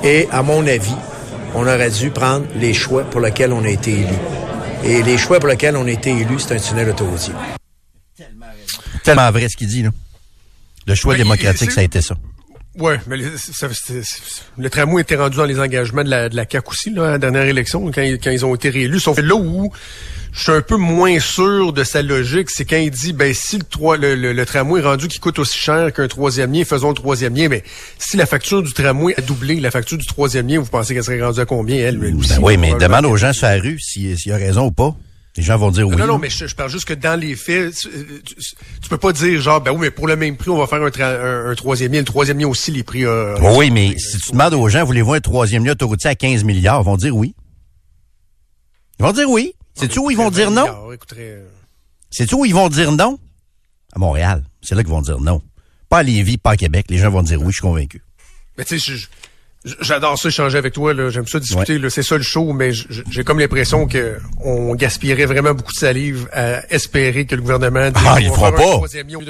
Et 0.05 0.29
à 0.31 0.43
mon 0.43 0.67
avis, 0.67 0.95
on 1.55 1.63
aurait 1.63 1.91
dû 1.91 2.11
prendre 2.11 2.47
les 2.57 2.75
choix 2.75 3.05
pour 3.05 3.21
lesquels 3.21 3.53
on 3.53 3.65
a 3.65 3.69
été 3.69 3.93
élu. 3.93 4.15
Et 4.85 5.03
les 5.03 5.17
choix 5.17 5.39
pour 5.39 5.49
lesquels 5.49 5.77
on 5.77 5.87
a 5.87 5.91
été 5.91 6.11
élu, 6.11 6.39
c'est 6.39 6.55
un 6.55 6.59
tunnel 6.59 6.89
autoroutier. 6.91 7.35
tellement 9.05 9.31
vrai 9.31 9.49
ce 9.49 9.57
qu'il 9.57 9.69
dit, 9.69 9.83
là. 9.83 9.91
Le 10.87 10.95
choix 10.97 11.15
Ben, 11.15 11.23
démocratique, 11.23 11.71
ça 11.71 11.81
a 11.81 11.85
été 11.85 12.03
ça. 12.03 12.17
Ouais, 12.79 12.99
mais 13.07 13.19
le, 13.19 14.71
tramway 14.71 15.03
était 15.03 15.17
rendu 15.17 15.37
dans 15.37 15.45
les 15.45 15.61
engagements 15.61 16.05
de 16.05 16.09
la, 16.09 16.31
de 16.31 16.37
la 16.37 16.47
aussi, 16.67 16.91
à 16.97 17.03
la 17.03 17.19
dernière 17.19 17.43
élection, 17.43 17.91
quand, 17.93 18.01
ils- 18.01 18.45
ont 18.47 18.55
été 18.55 18.71
réélus. 18.71 19.01
Sauf 19.01 19.19
là 19.19 19.35
où 19.35 19.71
je 20.33 20.41
suis 20.43 20.53
un 20.53 20.63
peu 20.63 20.77
moins 20.77 21.21
sûr 21.21 21.75
de 21.75 21.85
sa 21.85 22.01
logique, 22.01 22.49
c'est 22.49 22.65
quand 22.65 22.79
il 22.79 22.91
dit, 22.91 23.13
ben, 23.13 23.35
si 23.35 23.59
le, 23.59 23.65
trois- 23.65 23.99
le, 23.99 24.45
tramway 24.47 24.81
est 24.81 24.85
rendu 24.85 25.09
qui 25.09 25.19
coûte 25.19 25.39
aussi 25.39 25.59
cher 25.59 25.93
qu'un 25.93 26.09
troisième 26.09 26.51
lien, 26.51 26.65
faisons 26.65 26.89
le 26.89 26.95
troisième 26.95 27.37
lien. 27.37 27.49
Mais 27.51 27.63
si 27.99 28.17
la 28.17 28.25
facture 28.25 28.63
du 28.63 28.73
tramway 28.73 29.15
a 29.19 29.21
doublé, 29.21 29.61
la 29.61 29.71
facture 29.71 29.99
du 29.99 30.07
troisième 30.07 30.49
lien, 30.49 30.59
vous 30.59 30.65
pensez 30.67 30.95
qu'elle 30.95 31.05
serait 31.05 31.23
rendue 31.23 31.41
à 31.41 31.45
combien, 31.45 31.77
elle? 31.77 31.99
Ben 31.99 32.17
oui, 32.41 32.57
mais 32.57 32.75
demande 32.75 33.05
aux 33.05 33.17
gens 33.19 33.35
sur 33.35 33.49
la 33.49 33.59
rue 33.59 33.79
s'il 33.81 34.19
s'il 34.19 34.33
a 34.33 34.37
raison 34.37 34.67
ou 34.67 34.73
pas. 34.73 34.97
Les 35.37 35.43
gens 35.43 35.57
vont 35.57 35.71
dire 35.71 35.89
oui. 35.89 35.97
Non, 35.97 36.07
non, 36.07 36.19
mais 36.19 36.29
je, 36.29 36.47
je 36.47 36.55
parle 36.55 36.69
juste 36.71 36.85
que 36.85 36.93
dans 36.93 37.19
les 37.19 37.35
faits, 37.37 37.75
tu, 37.75 37.89
tu- 38.23 38.35
tu 38.35 38.89
peux 38.91 38.99
pas 38.99 39.13
dire 39.15 39.41
genre, 39.41 39.63
ben 39.63 39.71
oui, 39.73 39.79
mais 39.81 39.91
pour 39.91 40.07
le 40.07 40.15
même 40.15 40.37
prix, 40.37 40.51
on 40.51 40.59
va 40.59 40.67
faire 40.67 40.83
un, 40.83 40.89
tra- 40.91 41.05
un, 41.21 41.51
un 41.51 41.55
troisième 41.55 41.91
lien. 41.93 42.01
Le 42.01 42.05
troisième 42.05 42.39
lien 42.39 42.49
aussi, 42.49 42.71
les 42.71 42.83
prix... 42.83 43.07
euh, 43.07 43.35
Oui, 43.57 43.71
mais 43.71 43.97
si 43.99 44.19
tu 44.19 44.33
demandes 44.33 44.53
aux 44.53 44.69
gens, 44.69 44.85
voulez-vous 44.85 45.15
un 45.15 45.21
troisième 45.21 45.65
lien 45.65 45.73
autoroutier 45.73 46.11
à 46.11 46.15
15 46.15 46.45
milliards, 46.45 46.83
ils 46.83 46.85
vont 46.85 46.97
dire 46.99 47.17
oui. 47.17 47.35
Ils 48.99 49.05
vont 49.07 49.13
dire 49.13 49.29
oui. 49.31 49.55
Sais-tu 49.75 49.99
où 50.01 50.11
ils 50.11 50.17
vont 50.17 50.31
dire 50.31 50.51
non? 50.51 50.93
écoutez, 50.93 51.17
euh, 51.19 51.47
où 52.37 52.45
ils 52.45 52.55
vont 52.55 52.69
dire 52.69 52.93
non? 52.93 53.19
À 53.95 53.99
Montréal. 53.99 54.45
C'est 54.61 54.75
là 54.75 54.83
qu'ils 54.83 54.93
vont 54.93 55.01
dire 55.03 55.19
non. 55.19 55.41
Pas 55.89 55.99
à 55.99 56.03
Lévis, 56.03 56.37
pas 56.39 56.51
à 56.53 56.57
Québec. 56.59 56.87
Les 56.91 56.99
gens 56.99 57.11
vont 57.11 57.23
dire 57.23 57.41
oui, 57.41 57.49
je 57.49 57.53
suis 57.57 57.63
convaincu. 57.63 58.03
Mais 58.59 58.65
tu 58.65 58.79
sais, 58.79 58.95
je- 58.97 59.07
j'adore 59.81 60.19
ça 60.19 60.29
échanger 60.29 60.59
avec 60.59 60.73
toi. 60.73 60.93
là. 60.95 61.11
J'aime 61.11 61.27
ça 61.27 61.39
discuter. 61.41 61.79
là. 61.79 61.91
C'est 61.91 62.03
ça 62.03 62.17
le 62.17 62.23
show, 62.23 62.53
mais 62.53 62.71
j'ai 62.73 63.25
comme 63.25 63.39
l'impression 63.39 63.87
que 63.87 64.19
on 64.45 64.75
gaspillerait 64.75 65.27
vraiment 65.27 65.55
beaucoup 65.55 65.73
de 65.73 65.79
salive 65.79 66.29
à 66.33 66.67
espérer 66.73 67.27
que 67.27 67.35
le 67.35 67.43
gouvernement 67.43 67.91
dise, 67.91 68.03
Ah, 68.07 68.21
ils 68.21 68.29
feront 68.29 68.53
pas. 68.53 68.81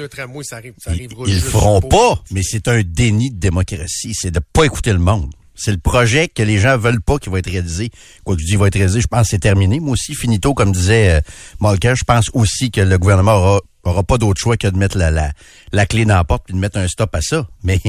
tramway, 0.07 0.43
ça 0.43 0.57
arrive, 0.57 0.73
ça 0.83 0.91
Ils 1.27 1.33
le 1.33 1.39
juste 1.39 1.47
feront 1.47 1.81
pas, 1.81 2.21
mais 2.31 2.41
c'est 2.43 2.67
un 2.67 2.81
déni 2.83 3.31
de 3.31 3.39
démocratie. 3.39 4.13
C'est 4.13 4.31
de 4.31 4.39
pas 4.53 4.63
écouter 4.65 4.91
le 4.93 4.99
monde. 4.99 5.31
C'est 5.55 5.71
le 5.71 5.77
projet 5.77 6.27
que 6.27 6.41
les 6.43 6.57
gens 6.59 6.77
veulent 6.77 7.01
pas 7.01 7.17
qui 7.19 7.29
va 7.29 7.39
être 7.39 7.49
réalisé. 7.49 7.91
Quoi 8.23 8.35
que 8.35 8.41
dis 8.41 8.55
va 8.55 8.67
être 8.67 8.75
réalisé, 8.75 9.01
je 9.01 9.07
pense 9.07 9.23
que 9.23 9.27
c'est 9.29 9.39
terminé. 9.39 9.79
Moi 9.79 9.93
aussi, 9.93 10.15
finito, 10.15 10.53
comme 10.53 10.71
disait 10.71 11.17
euh, 11.17 11.21
Malka, 11.59 11.93
je 11.95 12.03
pense 12.03 12.29
aussi 12.33 12.71
que 12.71 12.81
le 12.81 12.97
gouvernement 12.97 13.33
aura, 13.35 13.61
aura 13.83 14.03
pas 14.03 14.17
d'autre 14.17 14.39
choix 14.41 14.57
que 14.57 14.67
de 14.67 14.77
mettre 14.77 14.97
la, 14.97 15.11
la, 15.11 15.31
la 15.71 15.85
clé 15.85 16.05
dans 16.05 16.15
la 16.15 16.23
porte 16.23 16.43
puis 16.45 16.53
de 16.53 16.59
mettre 16.59 16.77
un 16.79 16.87
stop 16.87 17.13
à 17.15 17.21
ça. 17.21 17.47
Mais 17.63 17.79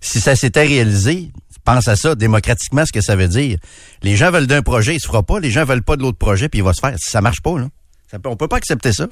si 0.00 0.20
ça 0.20 0.36
s'était 0.36 0.66
réalisé, 0.66 1.30
pense 1.64 1.88
à 1.88 1.96
ça, 1.96 2.14
démocratiquement, 2.14 2.84
ce 2.84 2.92
que 2.92 3.00
ça 3.00 3.16
veut 3.16 3.26
dire. 3.28 3.58
Les 4.02 4.16
gens 4.16 4.30
veulent 4.30 4.46
d'un 4.46 4.60
projet, 4.60 4.94
il 4.96 5.00
se 5.00 5.06
fera 5.06 5.22
pas. 5.22 5.40
Les 5.40 5.50
gens 5.50 5.64
veulent 5.64 5.82
pas 5.82 5.96
de 5.96 6.02
l'autre 6.02 6.18
projet, 6.18 6.50
puis 6.50 6.58
il 6.60 6.62
va 6.62 6.74
se 6.74 6.80
faire. 6.80 6.94
Ça 6.98 7.22
marche 7.22 7.40
pas, 7.40 7.58
là. 7.58 7.68
Ça 8.10 8.18
peut- 8.18 8.28
on 8.28 8.36
peut 8.36 8.48
pas 8.48 8.58
accepter 8.58 8.92
ça. 8.92 9.06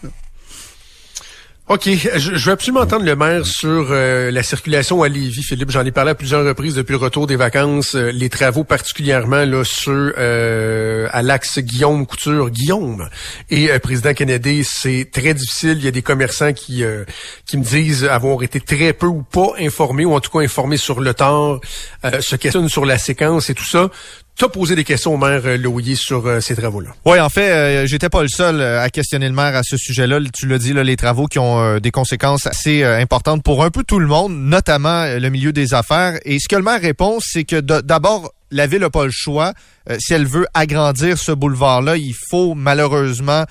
OK. 1.69 1.89
Je, 1.89 2.35
je 2.35 2.47
veux 2.47 2.53
absolument 2.53 2.81
entendre 2.81 3.05
le 3.07 3.15
maire 3.15 3.47
sur 3.47 3.87
euh, 3.93 4.33
la 4.33 4.43
circulation 4.43 5.03
à 5.05 5.09
Lévis, 5.09 5.45
Philippe. 5.45 5.71
J'en 5.71 5.85
ai 5.87 5.93
parlé 5.93 6.11
à 6.11 6.15
plusieurs 6.17 6.45
reprises 6.45 6.75
depuis 6.75 6.93
le 6.93 6.99
retour 6.99 7.29
des 7.29 7.37
vacances. 7.37 7.95
euh, 7.95 8.11
les 8.11 8.29
travaux 8.29 8.65
particulièrement 8.65 9.45
là 9.45 9.63
euh, 9.89 11.09
à 11.13 11.23
l'axe 11.23 11.61
Guillaume 11.61 12.05
Couture. 12.05 12.51
Guillaume 12.51 13.09
et 13.49 13.71
euh, 13.71 13.79
président 13.79 14.13
Kennedy, 14.13 14.65
c'est 14.65 15.09
très 15.13 15.35
difficile. 15.35 15.79
Il 15.79 15.85
y 15.85 15.89
a 15.89 15.93
des 15.93 16.03
commerçants 16.03 16.53
qui 16.53 16.83
euh, 16.83 17.05
qui 17.47 17.57
me 17.57 17.65
disent 17.65 18.05
avoir 18.05 18.43
été 18.43 18.61
très 18.61 18.93
peu 18.93 19.07
ou 19.07 19.23
pas 19.23 19.53
informés, 19.61 20.05
ou 20.05 20.15
en 20.15 20.21
tout 20.21 20.31
cas 20.37 20.45
informés 20.45 20.77
sur 20.77 21.01
le 21.01 21.15
tard, 21.15 21.61
se 22.21 22.35
questionnent 22.35 22.69
sur 22.69 22.85
la 22.85 22.99
séquence 22.99 23.51
et 23.51 23.55
tout 23.55 23.65
ça. 23.65 23.89
T'as 24.37 24.49
posé 24.49 24.75
des 24.75 24.85
questions 24.85 25.15
au 25.15 25.17
maire 25.19 25.43
euh, 25.45 25.57
Loyer 25.57 25.95
sur 25.95 26.27
euh, 26.27 26.41
ces 26.41 26.57
travaux-là. 26.57 26.91
Oui, 27.05 27.21
en 27.21 27.29
fait, 27.29 27.51
euh, 27.51 27.87
j'étais 27.87 28.09
pas 28.09 28.23
le 28.23 28.29
seul 28.29 28.61
à 28.61 28.89
questionner 28.91 29.29
le 29.29 29.35
maire 29.35 29.55
à 29.55 29.63
ce 29.63 29.77
sujet-là. 29.77 30.19
Tu 30.35 30.47
l'as 30.49 30.59
dit, 30.59 30.73
là, 30.73 30.83
les 30.83 30.97
travaux 30.97 31.27
qui 31.27 31.39
ont 31.39 31.79
des 31.79 31.91
conséquences 31.91 32.47
assez 32.47 32.83
importantes 32.83 33.43
pour 33.43 33.63
un 33.63 33.71
peu 33.71 33.85
tout 33.85 33.99
le 33.99 34.07
monde, 34.07 34.35
notamment 34.35 35.05
le 35.05 35.29
milieu 35.29 35.53
des 35.53 35.75
affaires. 35.75 36.19
Et 36.25 36.39
ce 36.39 36.49
que 36.49 36.57
le 36.57 36.63
maire 36.63 36.81
répond, 36.81 37.19
c'est 37.21 37.45
que 37.45 37.61
d'abord, 37.61 38.33
la 38.51 38.67
ville 38.67 38.81
n'a 38.81 38.91
pas 38.91 39.05
le 39.05 39.13
choix. 39.13 39.53
Si 39.99 40.13
elle 40.13 40.27
veut 40.27 40.47
agrandir 40.55 41.19
ce 41.19 41.33
boulevard-là, 41.33 41.97
il 41.97 42.15
faut 42.31 42.55
malheureusement 42.55 43.45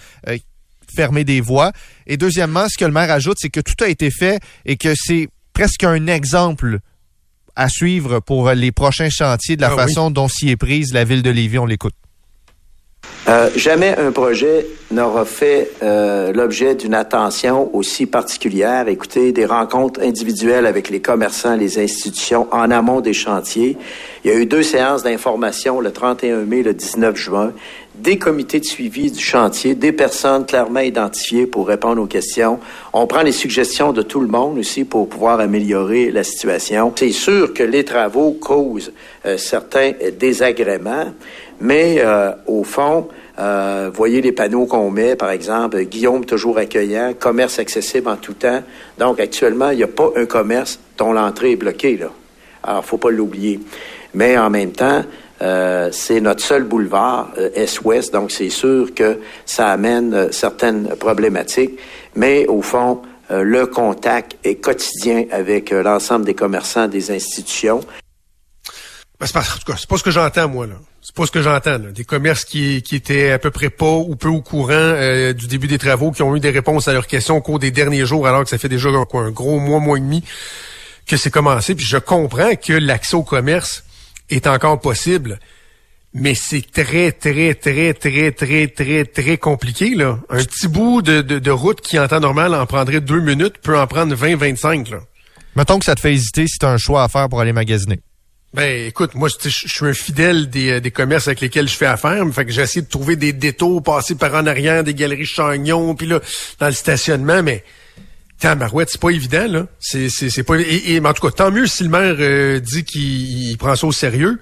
fermer 0.93 1.23
des 1.23 1.41
voies. 1.41 1.71
Et 2.07 2.17
deuxièmement, 2.17 2.67
ce 2.67 2.77
que 2.77 2.85
le 2.85 2.91
maire 2.91 3.11
ajoute, 3.11 3.37
c'est 3.39 3.49
que 3.49 3.61
tout 3.61 3.81
a 3.83 3.87
été 3.87 4.11
fait 4.11 4.39
et 4.65 4.77
que 4.77 4.93
c'est 4.95 5.29
presque 5.53 5.83
un 5.83 6.07
exemple 6.07 6.79
à 7.55 7.69
suivre 7.69 8.19
pour 8.19 8.49
les 8.51 8.71
prochains 8.71 9.09
chantiers 9.09 9.55
de 9.55 9.61
la 9.61 9.67
Ah 9.69 9.75
oui. 9.75 9.81
façon 9.83 10.11
dont 10.11 10.27
s'y 10.27 10.49
est 10.49 10.55
prise 10.57 10.93
la 10.93 11.03
ville 11.03 11.23
de 11.23 11.29
Lévis. 11.29 11.59
On 11.59 11.65
l'écoute. 11.65 11.93
Euh, 13.27 13.49
jamais 13.55 13.95
un 13.97 14.11
projet 14.11 14.65
n'aura 14.89 15.25
fait 15.25 15.71
euh, 15.83 16.33
l'objet 16.33 16.73
d'une 16.75 16.95
attention 16.95 17.73
aussi 17.75 18.05
particulière. 18.07 18.87
Écoutez, 18.87 19.31
des 19.31 19.45
rencontres 19.45 20.01
individuelles 20.01 20.65
avec 20.65 20.89
les 20.89 21.01
commerçants, 21.01 21.55
les 21.55 21.77
institutions 21.79 22.47
en 22.51 22.71
amont 22.71 22.99
des 22.99 23.13
chantiers. 23.13 23.77
Il 24.23 24.31
y 24.31 24.33
a 24.33 24.37
eu 24.37 24.45
deux 24.47 24.63
séances 24.63 25.03
d'information 25.03 25.79
le 25.81 25.91
31 25.91 26.45
mai, 26.45 26.63
le 26.63 26.73
19 26.73 27.15
juin, 27.15 27.53
des 28.01 28.17
comités 28.17 28.59
de 28.59 28.65
suivi 28.65 29.11
du 29.11 29.19
chantier, 29.19 29.75
des 29.75 29.91
personnes 29.91 30.45
clairement 30.45 30.79
identifiées 30.79 31.45
pour 31.45 31.67
répondre 31.67 32.01
aux 32.01 32.07
questions. 32.07 32.59
On 32.93 33.05
prend 33.07 33.21
les 33.21 33.31
suggestions 33.31 33.93
de 33.93 34.01
tout 34.01 34.19
le 34.19 34.27
monde 34.27 34.57
aussi 34.57 34.83
pour 34.83 35.07
pouvoir 35.07 35.39
améliorer 35.39 36.11
la 36.11 36.23
situation. 36.23 36.91
C'est 36.95 37.11
sûr 37.11 37.53
que 37.53 37.63
les 37.63 37.85
travaux 37.85 38.31
causent 38.31 38.91
euh, 39.25 39.37
certains 39.37 39.91
euh, 40.01 40.11
désagréments, 40.11 41.13
mais 41.59 41.97
euh, 41.99 42.31
au 42.47 42.63
fond, 42.63 43.07
euh, 43.39 43.91
voyez 43.93 44.21
les 44.21 44.31
panneaux 44.31 44.65
qu'on 44.65 44.89
met, 44.89 45.15
par 45.15 45.29
exemple, 45.29 45.81
Guillaume 45.83 46.25
toujours 46.25 46.57
accueillant, 46.57 47.13
commerce 47.17 47.59
accessible 47.59 48.09
en 48.09 48.15
tout 48.15 48.33
temps. 48.33 48.63
Donc 48.97 49.19
actuellement, 49.19 49.69
il 49.69 49.77
n'y 49.77 49.83
a 49.83 49.87
pas 49.87 50.11
un 50.15 50.25
commerce 50.25 50.79
dont 50.97 51.13
l'entrée 51.13 51.51
est 51.51 51.55
bloquée. 51.55 51.97
Là. 51.97 52.07
Alors, 52.63 52.83
faut 52.83 52.97
pas 52.97 53.11
l'oublier. 53.11 53.59
Mais 54.13 54.37
en 54.37 54.49
même 54.49 54.71
temps, 54.71 55.03
euh, 55.41 55.89
c'est 55.91 56.21
notre 56.21 56.43
seul 56.43 56.63
boulevard 56.63 57.31
euh, 57.37 57.49
est-ouest, 57.55 58.13
donc 58.13 58.31
c'est 58.31 58.49
sûr 58.49 58.93
que 58.93 59.19
ça 59.45 59.69
amène 59.69 60.13
euh, 60.13 60.31
certaines 60.31 60.89
problématiques. 60.95 61.79
Mais 62.15 62.45
au 62.47 62.61
fond, 62.61 63.01
euh, 63.31 63.43
le 63.43 63.65
contact 63.65 64.37
est 64.43 64.55
quotidien 64.55 65.25
avec 65.31 65.71
l'ensemble 65.71 66.25
des 66.25 66.35
commerçants, 66.35 66.87
des 66.87 67.11
institutions. 67.11 67.79
Ben, 69.19 69.25
c'est 69.25 69.33
pas, 69.33 69.41
en 69.41 69.77
c'est 69.77 69.89
pas 69.89 69.97
ce 69.97 70.03
que 70.03 70.11
j'entends, 70.11 70.47
moi, 70.47 70.67
là. 70.67 70.75
C'est 71.01 71.15
pas 71.15 71.25
ce 71.25 71.31
que 71.31 71.41
j'entends. 71.41 71.79
Des 71.79 72.03
commerces 72.03 72.45
qui, 72.45 72.83
qui 72.83 72.95
étaient 72.95 73.31
à 73.31 73.39
peu 73.39 73.49
près 73.49 73.71
pas 73.71 73.95
ou 73.95 74.15
peu 74.15 74.27
au 74.27 74.41
courant 74.41 74.93
du 75.33 75.47
début 75.47 75.65
des 75.65 75.79
travaux, 75.79 76.11
qui 76.11 76.21
ont 76.21 76.35
eu 76.35 76.39
des 76.39 76.51
réponses 76.51 76.87
à 76.87 76.93
leurs 76.93 77.07
questions 77.07 77.37
au 77.37 77.41
cours 77.41 77.57
des 77.57 77.71
derniers 77.71 78.05
jours, 78.05 78.27
alors 78.27 78.43
que 78.43 78.49
ça 78.49 78.59
fait 78.59 78.69
déjà 78.69 78.89
quoi, 79.09 79.21
un 79.21 79.31
gros 79.31 79.59
mois, 79.59 79.79
mois 79.79 79.97
et 79.97 80.01
demi 80.01 80.23
que 81.07 81.17
c'est 81.17 81.31
commencé. 81.31 81.73
Puis 81.73 81.85
je 81.85 81.97
comprends 81.97 82.55
que 82.55 82.73
l'accès 82.73 83.15
au 83.15 83.23
commerce 83.23 83.83
est 84.35 84.47
encore 84.47 84.79
possible, 84.79 85.39
mais 86.13 86.35
c'est 86.35 86.69
très, 86.71 87.11
très, 87.11 87.53
très, 87.53 87.93
très, 87.93 88.31
très, 88.31 88.67
très, 88.67 89.05
très 89.05 89.37
compliqué, 89.37 89.95
là. 89.95 90.19
Un 90.29 90.43
petit 90.43 90.67
bout 90.67 91.01
de, 91.01 91.21
de, 91.21 91.39
de 91.39 91.51
route 91.51 91.81
qui, 91.81 91.97
en 91.99 92.07
temps 92.07 92.19
normal, 92.19 92.53
en 92.53 92.65
prendrait 92.65 93.01
deux 93.01 93.21
minutes, 93.21 93.59
peut 93.61 93.77
en 93.77 93.87
prendre 93.87 94.13
20, 94.13 94.35
25, 94.35 94.89
là. 94.89 94.99
Mettons 95.55 95.79
que 95.79 95.85
ça 95.85 95.95
te 95.95 96.01
fait 96.01 96.13
hésiter 96.13 96.47
si 96.47 96.57
tu 96.59 96.65
as 96.65 96.69
un 96.69 96.77
choix 96.77 97.03
à 97.03 97.07
faire 97.07 97.27
pour 97.29 97.41
aller 97.41 97.53
magasiner. 97.53 97.99
Ben, 98.53 98.87
écoute, 98.87 99.15
moi, 99.15 99.29
je 99.29 99.49
je 99.49 99.67
suis 99.67 99.85
un 99.85 99.93
fidèle 99.93 100.49
des, 100.49 100.71
euh, 100.71 100.79
des 100.81 100.91
commerces 100.91 101.27
avec 101.27 101.39
lesquels 101.39 101.69
je 101.69 101.77
fais 101.77 101.85
affaire. 101.85 102.25
Fait 102.33 102.45
que 102.45 102.51
j'essaie 102.51 102.81
de 102.81 102.87
trouver 102.87 103.15
des 103.15 103.31
détours, 103.31 103.81
passer 103.81 104.15
par 104.15 104.33
en 104.35 104.45
arrière 104.45 104.83
des 104.83 104.93
galeries 104.93 105.25
Chagnon, 105.25 105.95
puis 105.95 106.07
là, 106.07 106.19
dans 106.59 106.67
le 106.67 106.73
stationnement, 106.73 107.43
mais 107.43 107.63
Tamarouette, 108.41 108.89
c'est 108.89 108.99
pas 108.99 109.11
évident, 109.11 109.47
là. 109.47 109.67
C'est, 109.79 110.09
c'est, 110.09 110.29
c'est 110.29 110.43
pas... 110.43 110.57
Et, 110.59 110.93
et- 110.95 110.99
mais 110.99 111.07
en 111.09 111.13
tout 111.13 111.25
cas, 111.25 111.31
tant 111.31 111.51
mieux 111.51 111.67
si 111.67 111.83
le 111.83 111.89
maire 111.89 112.15
euh, 112.19 112.59
dit 112.59 112.83
qu'il 112.83 113.49
il 113.51 113.57
prend 113.57 113.75
ça 113.75 113.87
au 113.87 113.91
sérieux. 113.93 114.39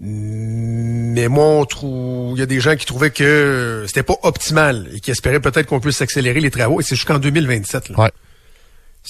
Mais 0.00 1.28
moi, 1.28 1.66
on 1.82 2.34
il 2.34 2.38
y 2.38 2.42
a 2.42 2.46
des 2.46 2.60
gens 2.60 2.76
qui 2.76 2.86
trouvaient 2.86 3.10
que 3.10 3.84
c'était 3.88 4.02
pas 4.04 4.14
optimal 4.22 4.88
et 4.94 5.00
qui 5.00 5.10
espéraient 5.10 5.40
peut-être 5.40 5.66
qu'on 5.66 5.80
puisse 5.80 6.00
accélérer 6.00 6.40
les 6.40 6.50
travaux. 6.50 6.80
Et 6.80 6.84
c'est 6.84 6.94
jusqu'en 6.94 7.18
2027. 7.18 7.90
Là. 7.90 8.00
Ouais. 8.04 8.10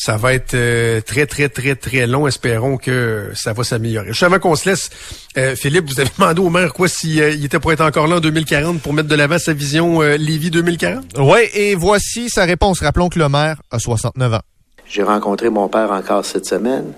Ça 0.00 0.16
va 0.16 0.32
être 0.32 0.54
euh, 0.54 1.00
très, 1.00 1.26
très, 1.26 1.48
très, 1.48 1.74
très 1.74 2.06
long. 2.06 2.28
Espérons 2.28 2.76
que 2.76 3.32
ça 3.34 3.52
va 3.52 3.64
s'améliorer. 3.64 4.06
Juste 4.08 4.22
avant 4.22 4.38
qu'on 4.38 4.54
se 4.54 4.68
laisse, 4.68 4.90
euh, 5.36 5.56
Philippe, 5.56 5.86
vous 5.88 5.98
avez 5.98 6.08
demandé 6.18 6.40
au 6.40 6.50
maire 6.50 6.72
quoi 6.72 6.86
s'il 6.86 7.16
il 7.16 7.44
était 7.44 7.58
pour 7.58 7.72
être 7.72 7.80
encore 7.80 8.06
là 8.06 8.16
en 8.16 8.20
2040 8.20 8.80
pour 8.80 8.92
mettre 8.92 9.08
de 9.08 9.16
l'avant 9.16 9.40
sa 9.40 9.52
vision 9.54 10.00
euh, 10.00 10.16
Lévis 10.16 10.52
2040? 10.52 11.18
Oui, 11.18 11.40
et 11.52 11.74
voici 11.74 12.30
sa 12.30 12.44
réponse. 12.44 12.80
Rappelons 12.80 13.08
que 13.08 13.18
le 13.18 13.28
maire 13.28 13.60
a 13.72 13.80
69 13.80 14.34
ans. 14.34 14.40
J'ai 14.86 15.02
rencontré 15.02 15.50
mon 15.50 15.68
père 15.68 15.90
encore 15.90 16.24
cette 16.24 16.46
semaine. 16.46 16.92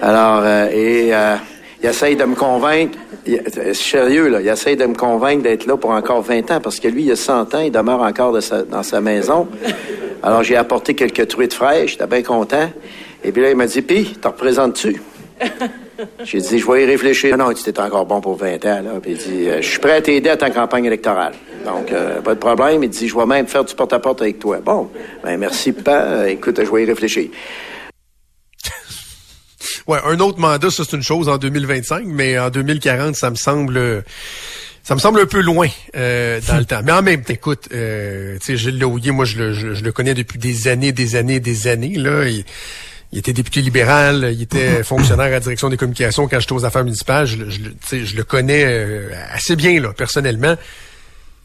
Alors, 0.00 0.40
euh, 0.42 0.68
et 0.72 1.14
euh, 1.14 1.36
il 1.82 1.88
essaye 1.88 2.16
de 2.16 2.24
me 2.24 2.34
convaincre, 2.34 2.98
il- 3.26 3.42
euh, 3.58 3.72
sérieux, 3.74 4.28
là, 4.28 4.40
il 4.40 4.48
essaye 4.48 4.76
de 4.76 4.86
me 4.86 4.94
convaincre 4.94 5.42
d'être 5.42 5.66
là 5.66 5.76
pour 5.76 5.90
encore 5.90 6.22
20 6.22 6.50
ans, 6.50 6.60
parce 6.60 6.80
que 6.80 6.88
lui, 6.88 7.04
il 7.04 7.12
a 7.12 7.16
100 7.16 7.54
ans, 7.54 7.60
il 7.60 7.70
demeure 7.70 8.00
encore 8.02 8.32
de 8.32 8.40
sa- 8.40 8.62
dans 8.62 8.82
sa 8.82 9.00
maison. 9.00 9.46
Alors, 10.22 10.42
j'ai 10.42 10.56
apporté 10.56 10.94
quelques 10.94 11.28
truites 11.28 11.54
fraîches, 11.54 11.92
j'étais 11.92 12.06
bien 12.06 12.22
content. 12.22 12.70
Et 13.24 13.30
puis 13.32 13.42
là, 13.42 13.50
il 13.50 13.56
m'a 13.56 13.66
dit, 13.66 13.82
puis, 13.82 14.16
t'en 14.20 14.30
représentes-tu? 14.30 15.00
J'ai 16.24 16.38
dit, 16.38 16.58
je 16.60 16.66
vais 16.70 16.82
y 16.84 16.86
réfléchir. 16.86 17.36
Non, 17.36 17.52
tu 17.52 17.62
t'es 17.64 17.78
encore 17.80 18.06
bon 18.06 18.20
pour 18.20 18.36
20 18.36 18.64
ans, 18.66 18.80
là. 18.84 18.90
Puis 19.02 19.12
il 19.12 19.16
dit, 19.18 19.48
euh, 19.48 19.60
je 19.60 19.68
suis 19.68 19.78
prêt 19.80 19.94
à 19.94 20.00
t'aider 20.00 20.30
à 20.30 20.36
ta 20.36 20.48
campagne 20.50 20.84
électorale. 20.84 21.32
Donc, 21.64 21.90
euh, 21.92 22.20
pas 22.20 22.34
de 22.34 22.38
problème. 22.38 22.82
Il 22.84 22.88
dit, 22.88 23.08
je 23.08 23.16
vais 23.16 23.26
même 23.26 23.46
faire 23.48 23.64
du 23.64 23.74
porte-à-porte 23.74 24.22
avec 24.22 24.38
toi. 24.38 24.58
Bon, 24.64 24.88
ben 25.24 25.36
merci, 25.38 25.72
papa. 25.72 26.28
Écoute, 26.28 26.60
je 26.64 26.70
vais 26.70 26.82
y 26.84 26.86
réfléchir. 26.86 27.28
Ouais, 29.86 29.98
un 30.04 30.18
autre 30.20 30.38
mandat, 30.38 30.70
ça 30.70 30.84
c'est 30.88 30.96
une 30.96 31.02
chose 31.02 31.28
en 31.28 31.38
2025, 31.38 32.04
mais 32.06 32.38
en 32.38 32.50
2040, 32.50 33.14
ça 33.16 33.30
me 33.30 33.36
semble 33.36 34.04
ça 34.82 34.94
me 34.94 35.00
semble 35.00 35.20
un 35.20 35.26
peu 35.26 35.40
loin 35.40 35.68
euh, 35.96 36.40
dans 36.46 36.56
le 36.56 36.64
temps. 36.66 36.80
Mais 36.84 36.92
en 36.92 37.02
même 37.02 37.22
temps, 37.22 37.34
écoute, 37.34 37.68
euh, 37.74 38.38
tu 38.40 38.46
sais, 38.46 38.56
Gilles 38.56 38.78
Laouillet, 38.78 39.10
moi 39.10 39.24
je 39.24 39.36
le, 39.38 39.52
je, 39.52 39.74
je 39.74 39.84
le 39.84 39.92
connais 39.92 40.14
depuis 40.14 40.38
des 40.38 40.68
années, 40.68 40.92
des 40.92 41.14
années, 41.16 41.40
des 41.40 41.66
années. 41.66 41.94
Là, 41.96 42.24
il, 42.26 42.44
il 43.12 43.18
était 43.18 43.32
député 43.32 43.60
libéral, 43.60 44.30
il 44.32 44.42
était 44.42 44.82
fonctionnaire 44.84 45.26
à 45.26 45.30
la 45.30 45.40
direction 45.40 45.68
des 45.68 45.76
communications 45.76 46.26
quand 46.28 46.40
j'étais 46.40 46.52
aux 46.52 46.64
affaires 46.64 46.84
municipales. 46.84 47.26
Je, 47.26 47.36
le- 47.36 47.50
je, 47.50 48.04
je 48.04 48.16
le 48.16 48.24
connais 48.24 48.64
euh, 48.66 49.08
assez 49.32 49.56
bien, 49.56 49.80
là, 49.80 49.92
personnellement. 49.94 50.56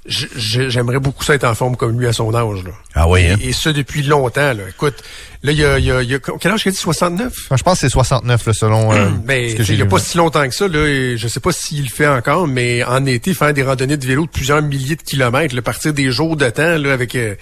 J'aimerais 0.06 1.00
beaucoup 1.00 1.24
ça 1.24 1.34
être 1.36 1.46
en 1.46 1.56
forme 1.56 1.78
comme 1.78 1.98
lui 2.00 2.08
à 2.08 2.14
son 2.14 2.34
âge. 2.36 2.64
Là. 2.64 2.72
Ah 2.94 3.08
oui, 3.08 3.26
hein? 3.28 3.38
Et, 3.42 3.50
et 3.50 3.54
ça 3.54 3.72
depuis 3.72 4.04
longtemps. 4.04 4.54
Là. 4.54 4.64
Écoute, 4.70 4.96
là, 5.44 5.52
il 5.54 5.58
y 5.58 5.64
a, 5.64 5.80
il 5.80 5.86
y 5.86 5.92
a, 5.92 6.02
il 6.02 6.10
y 6.12 6.16
a- 6.16 6.20
Quel 6.20 6.52
âge 6.52 6.64
qu'il 6.64 6.70
a 6.70 6.74
dit? 6.74 6.78
69? 6.78 7.34
Je 7.56 7.64
pense 7.64 7.74
que 7.76 7.80
c'est 7.80 7.90
69, 7.90 8.46
là, 8.48 8.54
selon 8.54 8.92
euh, 8.94 9.10
Mais 9.26 9.50
ce 9.52 9.56
que 9.56 9.64
il 9.64 9.76
n'y 9.78 9.82
a 9.82 9.86
pas 9.86 10.00
si 10.00 10.18
longtemps 10.18 10.48
que 10.48 10.54
ça. 10.56 10.68
Là, 10.68 10.86
et 10.88 11.16
je 11.18 11.28
sais 11.28 11.40
pas 11.40 11.52
s'il 11.54 11.84
le 11.84 11.90
fait 11.90 12.08
encore, 12.08 12.48
mais 12.48 12.84
en 12.84 13.06
été, 13.06 13.34
faire 13.34 13.54
des 13.54 13.64
randonnées 13.64 13.98
de 13.98 14.06
vélo 14.06 14.26
de 14.26 14.32
plusieurs 14.32 14.62
milliers 14.62 14.96
de 14.98 15.02
kilomètres, 15.04 15.56
là, 15.56 15.62
partir 15.62 15.94
des 15.94 16.12
jours 16.12 16.36
de 16.36 16.50
temps 16.50 16.78
là, 16.78 16.92
avec... 16.94 17.16
euh, 17.16 17.36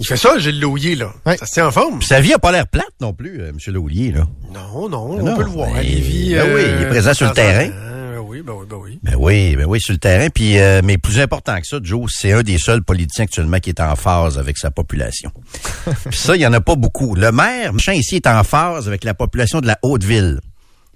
il 0.00 0.06
fait 0.06 0.16
ça, 0.16 0.36
Gilles 0.38 0.58
Louillet, 0.60 0.96
là. 0.96 1.12
Ça 1.38 1.46
se 1.46 1.52
tient 1.52 1.68
en 1.68 1.70
forme. 1.70 2.00
Puis 2.00 2.08
sa 2.08 2.20
vie 2.20 2.32
a 2.34 2.38
pas 2.40 2.50
l'air 2.50 2.66
plate 2.66 2.90
non 3.00 3.12
plus, 3.12 3.40
euh, 3.40 3.50
M. 3.50 3.58
Laulier, 3.72 4.10
là. 4.10 4.26
Non, 4.52 4.88
non, 4.88 5.22
Non, 5.22 5.32
on 5.32 5.36
peut 5.36 5.44
le 5.44 5.48
voir. 5.50 5.70
ben, 5.72 5.80
Lévis, 5.82 6.34
ben 6.34 6.52
oui, 6.52 6.62
il 6.78 6.82
est 6.82 6.88
présent 6.88 7.14
sur 7.14 7.28
le 7.28 7.32
terrain. 7.32 7.70
Ben 8.14 8.20
oui, 8.20 8.42
ben 8.42 8.52
oui, 8.52 8.66
ben 8.70 8.76
oui. 8.76 8.98
Ben 9.02 9.16
oui, 9.18 9.56
ben 9.56 9.64
oui, 9.66 9.80
sur 9.80 9.92
le 9.92 9.98
terrain. 9.98 10.28
Puis, 10.30 10.60
euh, 10.60 10.82
mais 10.84 10.98
plus 10.98 11.18
important 11.18 11.60
que 11.60 11.66
ça, 11.66 11.78
Joe, 11.82 12.08
c'est 12.14 12.30
un 12.30 12.44
des 12.44 12.58
seuls 12.58 12.84
politiciens 12.84 13.24
actuellement 13.24 13.58
qui 13.58 13.70
est 13.70 13.80
en 13.80 13.96
phase 13.96 14.38
avec 14.38 14.56
sa 14.56 14.70
population. 14.70 15.32
Puis 16.08 16.16
ça, 16.16 16.36
il 16.36 16.42
y 16.42 16.46
en 16.46 16.52
a 16.52 16.60
pas 16.60 16.76
beaucoup. 16.76 17.16
Le 17.16 17.32
maire, 17.32 17.72
machin 17.72 17.92
ici, 17.92 18.14
est 18.14 18.28
en 18.28 18.44
phase 18.44 18.86
avec 18.86 19.02
la 19.02 19.14
population 19.14 19.60
de 19.60 19.66
la 19.66 19.80
Haute-Ville, 19.82 20.38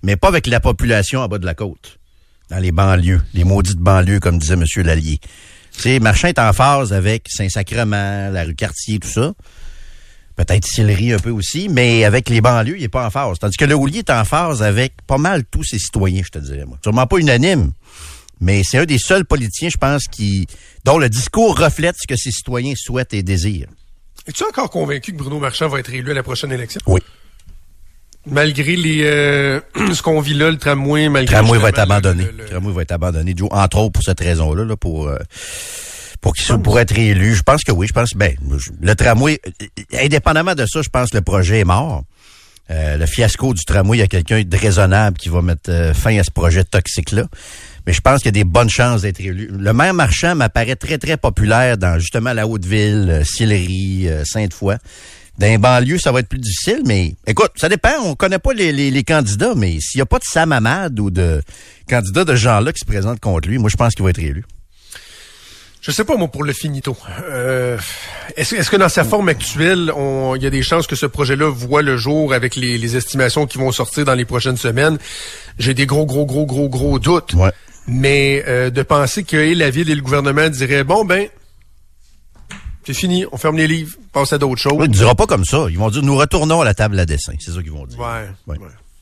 mais 0.05 0.15
pas 0.15 0.29
avec 0.29 0.47
la 0.47 0.61
population 0.61 1.19
en 1.19 1.27
bas 1.27 1.39
de 1.39 1.47
la 1.47 1.55
côte, 1.55 1.99
dans 2.51 2.59
les 2.59 2.71
banlieues, 2.71 3.21
les 3.35 3.43
maudites 3.43 3.81
banlieues, 3.81 4.21
comme 4.21 4.39
disait 4.39 4.55
M. 4.55 4.63
Lallier. 4.85 5.19
Tu 5.73 5.81
sais, 5.81 5.99
Marchand 5.99 6.29
est 6.29 6.39
en 6.39 6.53
phase 6.53 6.93
avec 6.93 7.27
Saint-Sacrement, 7.29 8.31
la 8.31 8.45
rue 8.45 8.55
Cartier, 8.55 9.01
tout 9.01 9.09
ça. 9.09 9.33
Peut-être 10.39 10.65
Sillery 10.65 11.13
un 11.13 11.19
peu 11.19 11.31
aussi, 11.31 11.69
mais 11.69 12.05
avec 12.05 12.29
les 12.29 12.41
banlieues, 12.41 12.77
il 12.79 12.85
est 12.85 12.89
pas 12.89 13.05
en 13.05 13.11
phase. 13.11 13.41
Tandis 13.41 13.57
que 13.57 13.65
le 13.65 13.75
Houlier 13.75 13.99
est 13.99 14.11
en 14.11 14.25
phase 14.25 14.63
avec 14.63 14.93
pas 15.05 15.19
mal 15.19 15.43
tous 15.45 15.65
ses 15.65 15.81
citoyens, 15.81 16.23
je 16.25 16.31
te 16.31 16.39
dirais, 16.39 16.65
moi. 16.65 16.79
Sûrement 16.81 17.09
pas 17.09 17.17
unanime, 17.17 17.73
mais 18.41 18.63
c'est 18.63 18.79
un 18.79 18.85
des 18.85 18.99
seuls 18.99 19.25
politiciens, 19.25 19.69
je 19.69 19.77
pense, 19.77 20.07
qui 20.07 20.47
dont 20.85 20.97
le 20.99 21.09
discours 21.09 21.59
reflète 21.59 21.97
ce 22.01 22.07
que 22.07 22.15
ses 22.15 22.31
citoyens 22.31 22.75
souhaitent 22.77 23.15
et 23.15 23.25
désirent. 23.25 23.67
Es-tu 24.29 24.45
encore 24.45 24.71
convaincu 24.71 25.11
que 25.11 25.17
Bruno 25.17 25.41
Marchand 25.41 25.67
va 25.67 25.81
être 25.81 25.93
élu 25.93 26.13
à 26.13 26.15
la 26.15 26.23
prochaine 26.23 26.53
élection? 26.53 26.81
Oui. 26.87 27.01
Malgré 28.25 28.77
les 28.77 29.01
euh, 29.07 29.61
ce 29.93 30.03
qu'on 30.03 30.21
vit 30.21 30.35
là, 30.35 30.53
le 30.53 30.59
tramway, 30.59 31.07
Le 31.07 31.11
malgré 31.11 31.35
tramway 31.35 31.59
va 31.59 31.71
être 31.71 31.81
abandonné. 31.81 32.29
Le 32.37 32.45
tramway 32.45 32.73
va 32.73 32.83
être 32.83 32.93
abandonné, 32.93 33.35
Joe, 33.37 33.49
entre 33.51 33.79
autres 33.79 33.93
pour 33.93 34.05
cette 34.05 34.21
raison-là, 34.21 34.65
là, 34.65 34.77
pour... 34.77 35.09
euh, 35.09 35.19
pour 36.21 36.35
qu'il 36.35 36.45
soit- 36.45 36.59
pour 36.59 36.79
être 36.81 36.97
élu, 36.99 37.35
je 37.35 37.43
pense 37.43 37.63
que 37.65 37.73
oui. 37.73 37.87
Je 37.87 37.93
pense 37.93 38.11
ben 38.15 38.35
le 38.81 38.95
tramway, 38.95 39.41
euh, 39.47 39.99
indépendamment 40.05 40.55
de 40.55 40.67
ça, 40.67 40.83
je 40.83 40.89
pense 40.89 41.11
que 41.11 41.17
le 41.17 41.23
projet 41.23 41.61
est 41.61 41.65
mort. 41.65 42.03
Euh, 42.71 42.99
le 42.99 43.07
fiasco 43.07 43.55
du 43.55 43.65
tramway, 43.65 43.97
il 43.97 44.01
y 44.01 44.05
a 44.05 44.09
quelqu'un 44.09 44.43
de 44.43 44.57
raisonnable 44.57 45.17
qui 45.17 45.31
va 45.31 45.41
mettre 45.41 45.71
euh, 45.71 45.95
fin 45.95 46.19
à 46.19 46.23
ce 46.25 46.31
projet 46.31 46.65
toxique-là. 46.65 47.25
Mais 47.87 47.95
je 47.95 48.01
pense 48.03 48.19
qu'il 48.19 48.27
y 48.27 48.29
a 48.29 48.33
des 48.33 48.45
bonnes 48.45 48.69
chances 48.69 49.03
d'être 49.03 49.21
élu. 49.21 49.49
Le 49.51 49.73
maire 49.73 49.95
Marchand 49.95 50.35
m'apparaît 50.35 50.77
très, 50.77 50.99
très 50.99 51.17
populaire 51.17 51.79
dans 51.79 51.99
justement 51.99 52.35
la 52.35 52.47
Haute-Ville, 52.47 53.23
Sillery, 53.25 54.09
Sainte-Foy. 54.25 54.77
Dans 55.39 55.47
les 55.47 55.57
banlieues, 55.57 55.99
ça 55.99 56.11
va 56.13 56.19
être 56.21 56.29
plus 56.29 56.41
difficile, 56.41 56.83
mais 56.85 57.15
écoute, 57.27 57.53
ça 57.57 57.69
dépend. 57.69 57.93
On 58.05 58.15
connaît 58.17 58.41
pas 58.41 58.53
les, 58.53 58.73
les, 58.73 58.91
les 58.91 59.05
candidats, 59.05 59.55
mais 59.57 59.79
s'il 59.81 59.99
n'y 59.99 60.03
a 60.03 60.07
pas 60.07 60.19
de 60.19 60.25
Sam 60.25 60.51
Hamad 60.53 60.99
ou 60.99 61.11
de 61.11 61.41
candidats 61.89 62.25
de 62.25 62.33
ce 62.33 62.41
genre-là 62.41 62.73
qui 62.73 62.81
se 62.81 62.85
présentent 62.85 63.21
contre 63.21 63.49
lui, 63.49 63.57
moi, 63.57 63.71
je 63.71 63.77
pense 63.77 63.95
qu'il 63.95 64.03
va 64.05 64.11
être 64.11 64.19
élu. 64.19 64.45
Je 65.89 65.93
sais 65.95 66.05
pas, 66.05 66.19
moi, 66.19 66.29
pour 66.29 66.45
le 66.45 66.53
finito. 66.53 66.95
Euh, 67.31 67.79
est-ce, 68.37 68.55
est-ce 68.55 68.71
que 68.71 68.77
dans 68.77 68.91
sa 68.91 69.05
forme 69.05 69.31
actuelle, 69.31 69.91
il 70.37 70.43
y 70.43 70.47
a 70.47 70.51
des 70.51 70.63
chances 70.63 70.87
que 70.87 70.95
ce 70.95 71.07
projet-là 71.07 71.49
voit 71.49 71.81
le 71.81 71.97
jour 71.97 72.35
avec 72.35 72.57
les, 72.57 72.77
les 72.77 72.97
estimations 72.99 73.47
qui 73.47 73.57
vont 73.57 73.73
sortir 73.73 74.05
dans 74.05 74.15
les 74.15 74.27
prochaines 74.27 74.59
semaines? 74.59 74.99
J'ai 75.59 75.73
des 75.73 75.87
gros, 75.87 76.05
gros, 76.05 76.27
gros, 76.27 76.45
gros, 76.45 76.69
gros 76.69 76.99
doutes. 76.99 77.35
Mais 77.87 78.45
euh, 78.47 78.69
de 78.69 78.83
penser 78.83 79.25
que 79.25 79.39
et 79.39 79.55
la 79.55 79.71
ville 79.71 79.89
et 79.89 79.95
le 79.95 80.03
gouvernement 80.03 80.51
diraient, 80.51 80.85
bon, 80.85 81.07
ben, 81.07 81.27
c'est 82.85 82.93
fini, 82.93 83.25
on 83.33 83.39
ferme 83.39 83.57
les 83.57 83.67
livres, 83.67 83.97
passe 84.13 84.35
à 84.35 84.39
d'autres 84.39 84.61
choses. 84.61 84.75
Ils 84.75 84.91
ne 84.91 84.95
diront 84.95 85.15
pas 85.15 85.27
comme 85.27 85.47
ça. 85.47 85.69
Ils 85.71 85.79
vont 85.79 85.89
dire, 85.89 86.03
nous 86.03 86.19
retournons 86.19 86.61
à 86.61 86.67
la 86.67 86.75
table 86.75 87.01
à 87.01 87.07
dessin. 87.07 87.33
C'est 87.41 87.53
ça 87.53 87.63
qu'ils 87.63 87.73
vont 87.73 87.87
dire. 87.87 87.99
Ouais, 87.99 88.29
ouais. 88.47 88.59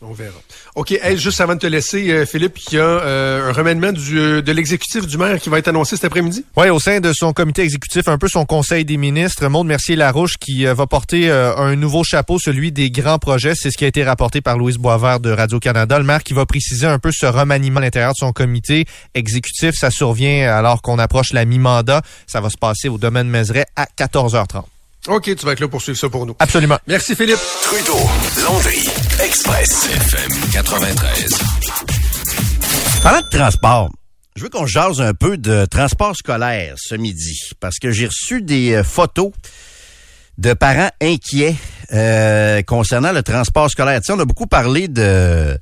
On 0.09 0.13
verra. 0.13 0.39
OK, 0.77 0.93
hey, 0.93 1.19
juste 1.19 1.41
avant 1.41 1.55
de 1.55 1.61
te 1.61 1.67
laisser, 1.67 2.11
euh, 2.11 2.27
Philippe, 2.27 2.59
il 2.71 2.75
y 2.75 2.79
a 2.79 2.83
euh, 2.83 3.51
un 3.51 3.53
remaniement 3.53 3.93
du, 3.93 4.19
euh, 4.19 4.43
de 4.43 4.53
l'exécutif 4.53 5.07
du 5.07 5.19
maire 5.19 5.41
qui 5.41 5.49
va 5.49 5.59
être 5.59 5.69
annoncé 5.69 5.97
cet 5.97 6.05
après-midi? 6.05 6.45
Oui, 6.57 6.69
au 6.69 6.79
sein 6.79 7.01
de 7.01 7.13
son 7.13 7.33
comité 7.33 7.63
exécutif, 7.63 8.07
un 8.07 8.19
peu 8.19 8.29
son 8.29 8.45
conseil 8.45 8.85
des 8.85 8.97
ministres, 8.97 9.49
Maude 9.49 9.67
Mercier-Larouche 9.67 10.35
qui 10.39 10.67
euh, 10.67 10.75
va 10.75 10.87
porter 10.87 11.29
euh, 11.29 11.57
un 11.57 11.75
nouveau 11.75 12.05
chapeau, 12.05 12.39
celui 12.39 12.71
des 12.71 12.91
grands 12.91 13.19
projets. 13.19 13.55
C'est 13.57 13.71
ce 13.71 13.77
qui 13.79 13.85
a 13.85 13.89
été 13.89 14.05
rapporté 14.05 14.41
par 14.41 14.59
Louise 14.59 14.79
Boisvert 14.79 15.19
de 15.19 15.31
Radio-Canada. 15.31 15.99
Le 15.99 16.05
maire 16.05 16.23
qui 16.23 16.35
va 16.35 16.47
préciser 16.47 16.87
un 16.87 16.99
peu 16.99 17.11
ce 17.13 17.27
remaniement 17.27 17.81
à 17.81 17.83
l'intérieur 17.83 18.13
de 18.13 18.19
son 18.19 18.33
comité 18.33 18.87
exécutif. 19.15 19.75
Ça 19.75 19.91
survient 19.91 20.53
alors 20.53 20.83
qu'on 20.83 20.99
approche 20.99 21.33
la 21.33 21.45
mi-mandat. 21.45 22.03
Ça 22.27 22.41
va 22.41 22.51
se 22.51 22.59
passer 22.59 22.89
au 22.89 22.99
domaine 22.99 23.29
Mézeray 23.29 23.65
à 23.75 23.87
14h30. 23.99 24.65
OK, 25.09 25.37
tu 25.37 25.47
vas 25.47 25.53
être 25.53 25.61
là 25.61 25.69
pour 25.69 25.83
suivre 25.83 25.99
ça 25.99 26.09
pour 26.09 26.27
nous. 26.27 26.35
Absolument. 26.39 26.79
Merci, 26.87 27.15
Philippe. 27.15 27.39
Trudeau, 27.63 27.99
Landry, 28.45 28.89
Express, 29.21 29.89
FM 29.89 30.31
93. 30.53 31.39
Parlant 33.03 33.23
de 33.23 33.29
transport, 33.29 33.91
je 34.37 34.43
veux 34.43 34.51
qu'on 34.51 34.67
jase 34.67 35.01
un 35.01 35.15
peu 35.15 35.39
de 35.39 35.65
transport 35.65 36.15
scolaire 36.15 36.75
ce 36.77 36.95
midi, 36.95 37.41
parce 37.59 37.79
que 37.79 37.91
j'ai 37.93 38.07
reçu 38.07 38.43
des 38.43 38.75
euh, 38.75 38.85
photos 38.85 39.33
de 40.37 40.53
parents 40.53 40.91
inquiets 41.01 41.57
euh, 41.93 42.63
concernant 42.63 43.13
le 43.13 43.23
transport 43.23 43.71
scolaire. 43.71 44.01
Tu 44.01 44.07
sais, 44.07 44.13
on 44.13 44.21
a 44.21 44.27
beaucoup 44.27 44.47
parlé 44.47 44.87
de, 44.89 45.59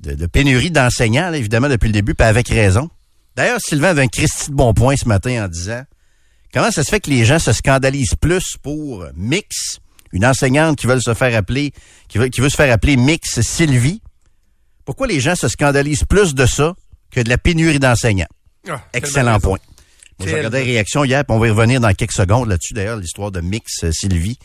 de, 0.00 0.14
de 0.14 0.26
pénurie 0.26 0.70
d'enseignants, 0.70 1.30
là, 1.30 1.38
évidemment, 1.38 1.70
depuis 1.70 1.86
le 1.88 1.94
début, 1.94 2.14
puis 2.14 2.26
avec 2.26 2.48
raison. 2.48 2.90
D'ailleurs, 3.36 3.60
Sylvain 3.60 3.88
avait 3.88 4.02
un 4.02 4.08
Christy 4.08 4.50
de 4.50 4.54
bon 4.54 4.74
point 4.74 4.96
ce 4.96 5.08
matin 5.08 5.44
en 5.44 5.48
disant 5.48 5.82
comment 6.52 6.70
ça 6.70 6.84
se 6.84 6.90
fait 6.90 7.00
que 7.00 7.08
les 7.08 7.24
gens 7.24 7.38
se 7.38 7.52
scandalisent 7.52 8.16
plus 8.20 8.56
pour 8.62 9.06
Mix, 9.16 9.78
une 10.12 10.24
enseignante 10.26 10.76
qui 10.76 10.86
veut 10.86 11.00
se 11.00 11.14
faire 11.14 11.34
appeler, 11.36 11.72
qui 12.08 12.18
veut, 12.18 12.28
qui 12.28 12.40
veut 12.40 12.48
se 12.48 12.56
faire 12.56 12.72
appeler 12.72 12.96
Mix 12.96 13.40
Sylvie. 13.40 14.02
Pourquoi 14.84 15.06
les 15.06 15.20
gens 15.20 15.34
se 15.36 15.48
scandalisent 15.48 16.04
plus 16.04 16.34
de 16.34 16.46
ça 16.46 16.74
que 17.10 17.20
de 17.20 17.28
la 17.28 17.38
pénurie 17.38 17.78
d'enseignants? 17.78 18.26
Ah, 18.68 18.80
Excellent 18.92 19.40
point. 19.40 19.58
J'ai 20.20 20.34
regardé 20.34 20.58
Tellement. 20.58 20.72
réactions 20.72 21.04
hier, 21.04 21.24
puis 21.24 21.34
on 21.36 21.40
va 21.40 21.46
y 21.48 21.50
revenir 21.50 21.80
dans 21.80 21.92
quelques 21.94 22.12
secondes 22.12 22.48
là-dessus. 22.48 22.74
D'ailleurs, 22.74 22.96
l'histoire 22.96 23.30
de 23.32 23.40
Mix 23.40 23.90
Sylvie 23.90 24.38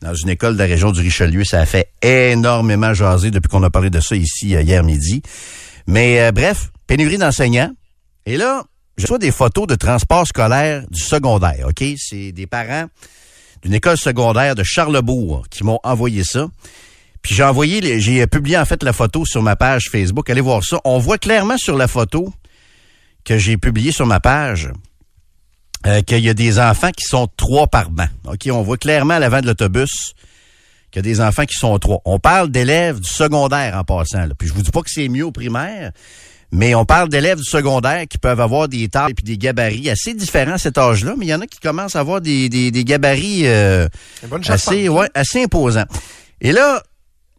dans 0.00 0.14
une 0.14 0.28
école 0.28 0.54
de 0.54 0.58
la 0.58 0.66
région 0.66 0.92
du 0.92 1.00
Richelieu, 1.00 1.44
ça 1.44 1.60
a 1.60 1.66
fait 1.66 1.88
énormément 2.02 2.92
jaser 2.92 3.30
depuis 3.30 3.48
qu'on 3.48 3.62
a 3.62 3.70
parlé 3.70 3.88
de 3.90 4.00
ça 4.00 4.14
ici 4.16 4.54
euh, 4.54 4.60
hier 4.62 4.84
midi. 4.84 5.22
Mais 5.86 6.20
euh, 6.20 6.32
bref, 6.32 6.70
pénurie 6.86 7.16
d'enseignants. 7.16 7.72
Et 8.26 8.36
là, 8.36 8.64
je 8.98 9.02
reçois 9.04 9.18
des 9.18 9.30
photos 9.30 9.66
de 9.66 9.74
transport 9.76 10.26
scolaire 10.26 10.84
du 10.90 11.00
secondaire, 11.00 11.66
OK? 11.68 11.82
C'est 11.96 12.32
des 12.32 12.46
parents 12.46 12.86
d'une 13.64 13.74
école 13.74 13.96
secondaire 13.96 14.54
de 14.54 14.62
Charlebourg 14.62 15.46
qui 15.50 15.64
m'ont 15.64 15.80
envoyé 15.82 16.22
ça. 16.22 16.46
Puis 17.22 17.34
j'ai 17.34 17.42
envoyé, 17.42 18.00
j'ai 18.00 18.26
publié 18.26 18.58
en 18.58 18.66
fait 18.66 18.82
la 18.82 18.92
photo 18.92 19.24
sur 19.24 19.42
ma 19.42 19.56
page 19.56 19.88
Facebook. 19.90 20.28
Allez 20.28 20.42
voir 20.42 20.62
ça. 20.62 20.78
On 20.84 20.98
voit 20.98 21.16
clairement 21.16 21.56
sur 21.56 21.76
la 21.76 21.88
photo 21.88 22.32
que 23.24 23.38
j'ai 23.38 23.56
publiée 23.56 23.92
sur 23.92 24.06
ma 24.06 24.20
page 24.20 24.70
euh, 25.86 26.02
qu'il 26.02 26.18
y 26.18 26.28
a 26.28 26.34
des 26.34 26.58
enfants 26.58 26.90
qui 26.90 27.04
sont 27.06 27.26
trois 27.38 27.66
par 27.66 27.90
banc. 27.90 28.08
OK, 28.26 28.48
on 28.52 28.62
voit 28.62 28.76
clairement 28.76 29.14
à 29.14 29.18
l'avant 29.18 29.40
de 29.40 29.46
l'autobus 29.46 30.12
qu'il 30.90 30.98
y 31.04 31.08
a 31.08 31.12
des 31.14 31.20
enfants 31.22 31.46
qui 31.46 31.56
sont 31.56 31.78
trois. 31.78 32.02
On 32.04 32.18
parle 32.18 32.50
d'élèves 32.50 33.00
du 33.00 33.08
secondaire 33.08 33.76
en 33.78 33.84
passant. 33.84 34.28
Puis 34.38 34.48
je 34.48 34.52
vous 34.52 34.62
dis 34.62 34.70
pas 34.70 34.82
que 34.82 34.90
c'est 34.90 35.08
mieux 35.08 35.24
au 35.24 35.32
primaire, 35.32 35.92
mais 36.54 36.76
on 36.76 36.84
parle 36.84 37.08
d'élèves 37.08 37.38
du 37.38 37.44
secondaire 37.44 38.04
qui 38.08 38.16
peuvent 38.16 38.40
avoir 38.40 38.68
des 38.68 38.88
tailles 38.88 39.12
et 39.18 39.22
des 39.22 39.36
gabarits 39.36 39.90
assez 39.90 40.14
différents 40.14 40.52
à 40.52 40.58
cet 40.58 40.78
âge-là, 40.78 41.14
mais 41.18 41.26
il 41.26 41.28
y 41.28 41.34
en 41.34 41.40
a 41.40 41.48
qui 41.48 41.58
commencent 41.58 41.96
à 41.96 42.00
avoir 42.00 42.20
des, 42.20 42.48
des, 42.48 42.70
des 42.70 42.84
gabarits 42.84 43.46
euh, 43.46 43.88
assez, 44.46 44.88
ouais, 44.88 45.08
assez 45.14 45.42
imposants. 45.42 45.86
Et 46.40 46.52
là, 46.52 46.80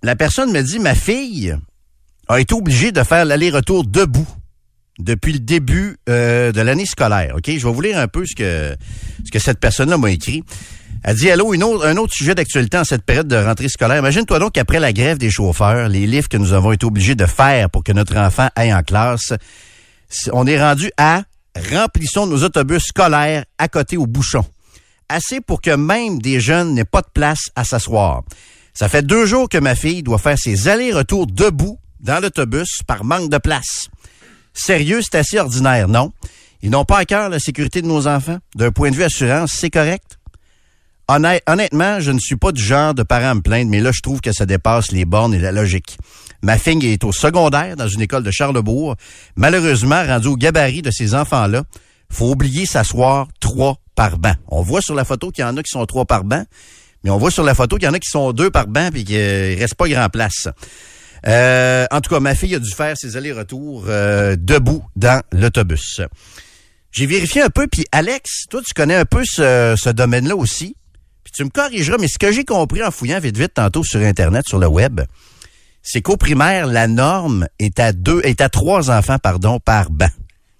la 0.04 0.18
personne 0.18 0.52
me 0.52 0.62
dit, 0.62 0.80
ma 0.80 0.96
fille 0.96 1.56
a 2.28 2.42
été 2.42 2.54
obligée 2.54 2.92
de 2.92 3.04
faire 3.04 3.24
l'aller-retour 3.24 3.86
debout 3.86 4.28
depuis 5.00 5.32
le 5.32 5.40
début 5.40 5.96
euh, 6.10 6.52
de 6.52 6.60
l'année 6.60 6.86
scolaire. 6.86 7.36
Ok, 7.38 7.46
je 7.48 7.66
vais 7.66 7.74
vous 7.74 7.82
lire 7.82 7.98
un 7.98 8.10
peu 8.10 8.26
ce 8.26 8.36
que 8.36 8.76
ce 9.26 9.32
que 9.32 9.40
cette 9.40 9.60
personne-là 9.62 9.98
m'a 9.98 10.12
écrit. 10.12 10.44
Elle 11.08 11.18
dit, 11.18 11.30
allô, 11.30 11.54
un 11.54 11.98
autre 11.98 12.16
sujet 12.16 12.34
d'actualité 12.34 12.80
en 12.80 12.84
cette 12.84 13.04
période 13.04 13.28
de 13.28 13.36
rentrée 13.36 13.70
scolaire. 13.70 14.00
Imagine-toi 14.00 14.40
donc 14.40 14.54
qu'après 14.54 14.80
la 14.80 14.92
grève 14.92 15.20
des 15.20 15.30
chauffeurs, 15.30 15.88
les 15.88 16.08
livres 16.08 16.28
que 16.28 16.36
nous 16.36 16.52
avons 16.52 16.72
été 16.72 16.84
obligés 16.84 17.14
de 17.14 17.28
faire 17.28 17.70
pour 17.70 17.84
que 17.84 17.92
notre 17.92 18.18
enfant 18.18 18.50
aille 18.56 18.74
en 18.74 18.82
classe, 18.82 19.32
on 20.34 20.48
est 20.48 20.60
rendu 20.60 20.90
à 20.98 21.22
remplissons 21.72 22.26
nos 22.26 22.44
autobus 22.44 22.86
scolaires 22.86 23.46
à 23.60 23.68
côté 23.68 23.98
au 23.98 24.08
bouchon. 24.08 24.44
Assez 25.08 25.42
pour 25.42 25.62
que 25.62 25.76
même 25.76 26.20
des 26.20 26.40
jeunes 26.40 26.74
n'aient 26.74 26.86
pas 26.86 27.02
de 27.02 27.12
place 27.14 27.52
à 27.56 27.64
s'asseoir. 27.66 28.24
Ça 28.74 28.90
fait 28.90 29.06
deux 29.06 29.28
jours 29.28 29.48
que 29.48 29.60
ma 29.60 29.76
fille 29.76 30.02
doit 30.02 30.18
faire 30.18 30.40
ses 30.40 30.68
allers-retours 30.68 31.28
debout 31.28 31.78
dans 32.00 32.20
l'autobus 32.20 32.80
par 32.88 33.04
manque 33.04 33.30
de 33.30 33.38
place. 33.38 33.90
Sérieux, 34.56 35.02
c'est 35.04 35.20
assez 35.20 35.38
ordinaire, 35.38 35.88
non? 35.88 36.12
Ils 36.64 36.72
n'ont 36.72 36.84
pas 36.84 36.98
à 36.98 37.06
cœur 37.06 37.30
la 37.30 37.38
sécurité 37.38 37.84
de 37.84 37.88
nos 37.88 38.08
enfants? 38.08 38.40
D'un 38.56 38.72
point 38.72 38.90
de 38.90 38.96
vue 38.96 39.04
assurance, 39.04 39.52
c'est 39.54 39.70
correct? 39.70 40.18
Honnête- 41.08 41.44
honnêtement, 41.48 42.00
je 42.00 42.12
ne 42.12 42.20
suis 42.20 42.36
pas 42.36 42.52
du 42.52 42.64
genre 42.64 42.94
de 42.96 43.04
parent 43.04 43.30
à 43.32 43.36
me 43.36 43.42
plaindre, 43.42 43.70
mais 43.70 43.80
là, 43.80 43.92
je 43.94 44.02
trouve 44.02 44.22
que 44.22 44.32
ça 44.32 44.46
dépasse 44.46 44.92
les 44.92 45.06
bornes 45.06 45.34
et 45.36 45.40
la 45.40 45.52
logique. 45.52 45.98
Ma 46.42 46.58
fille 46.58 46.86
est 46.88 47.04
au 47.04 47.12
secondaire 47.12 47.76
dans 47.76 47.88
une 47.88 48.02
école 48.02 48.24
de 48.24 48.32
Charlebourg. 48.32 48.96
Malheureusement, 49.36 50.04
rendue 50.06 50.28
au 50.30 50.36
gabarit 50.36 50.82
de 50.82 50.92
ces 50.92 51.14
enfants-là, 51.14 51.64
faut 52.12 52.30
oublier 52.32 52.66
s'asseoir 52.66 53.28
trois 53.40 53.78
par 53.96 54.18
banc. 54.18 54.34
On 54.48 54.62
voit 54.62 54.82
sur 54.82 54.96
la 54.96 55.06
photo 55.06 55.32
qu'il 55.32 55.44
y 55.44 55.48
en 55.48 55.56
a 55.58 55.64
qui 55.64 55.70
sont 55.72 55.86
trois 55.86 56.06
par 56.06 56.24
banc, 56.24 56.44
mais 57.04 57.10
on 57.12 57.18
voit 57.18 57.32
sur 57.32 57.44
la 57.44 57.54
photo 57.56 57.78
qu'il 57.78 57.86
y 57.86 57.90
en 57.90 57.94
a 57.94 58.00
qui 58.00 58.10
sont 58.10 58.32
deux 58.34 58.50
par 58.50 58.68
banc 58.68 58.90
puis 58.92 59.04
qu'il 59.04 59.16
reste 59.16 59.76
pas 59.76 59.88
grand 59.88 60.10
place. 60.10 60.48
Euh, 61.28 61.86
en 61.92 62.02
tout 62.02 62.10
cas, 62.14 62.20
ma 62.20 62.36
fille 62.36 62.54
a 62.56 62.60
dû 62.60 62.72
faire 62.72 62.98
ses 62.98 63.16
allers-retours 63.18 63.86
euh, 63.88 64.36
debout 64.38 64.84
dans 64.96 65.22
l'autobus. 65.32 66.02
J'ai 66.92 67.06
vérifié 67.08 67.42
un 67.42 67.50
peu, 67.50 67.68
puis 67.68 67.86
Alex, 67.92 68.46
toi, 68.50 68.62
tu 68.66 68.74
connais 68.74 68.96
un 68.96 69.06
peu 69.06 69.24
ce 69.26 69.90
domaine-là 69.90 70.36
aussi. 70.36 70.76
Tu 71.36 71.44
me 71.44 71.50
corrigeras, 71.50 71.98
mais 72.00 72.08
ce 72.08 72.18
que 72.18 72.32
j'ai 72.32 72.46
compris 72.46 72.82
en 72.84 72.92
fouillant 72.92 73.20
vite 73.20 73.38
vite 73.38 73.54
tantôt 73.56 73.84
sur 73.84 74.00
Internet, 74.00 74.46
sur 74.48 74.58
le 74.58 74.68
web, 74.68 75.02
c'est 75.84 76.02
qu'au 76.02 76.16
primaire, 76.18 76.66
la 76.66 76.88
norme 76.88 77.48
est 77.60 77.80
à 77.80 77.92
deux, 77.92 78.22
est 78.24 78.40
à 78.42 78.50
trois 78.50 78.90
enfants, 78.90 79.18
pardon, 79.20 79.60
par 79.60 79.90
banc. 79.90 80.10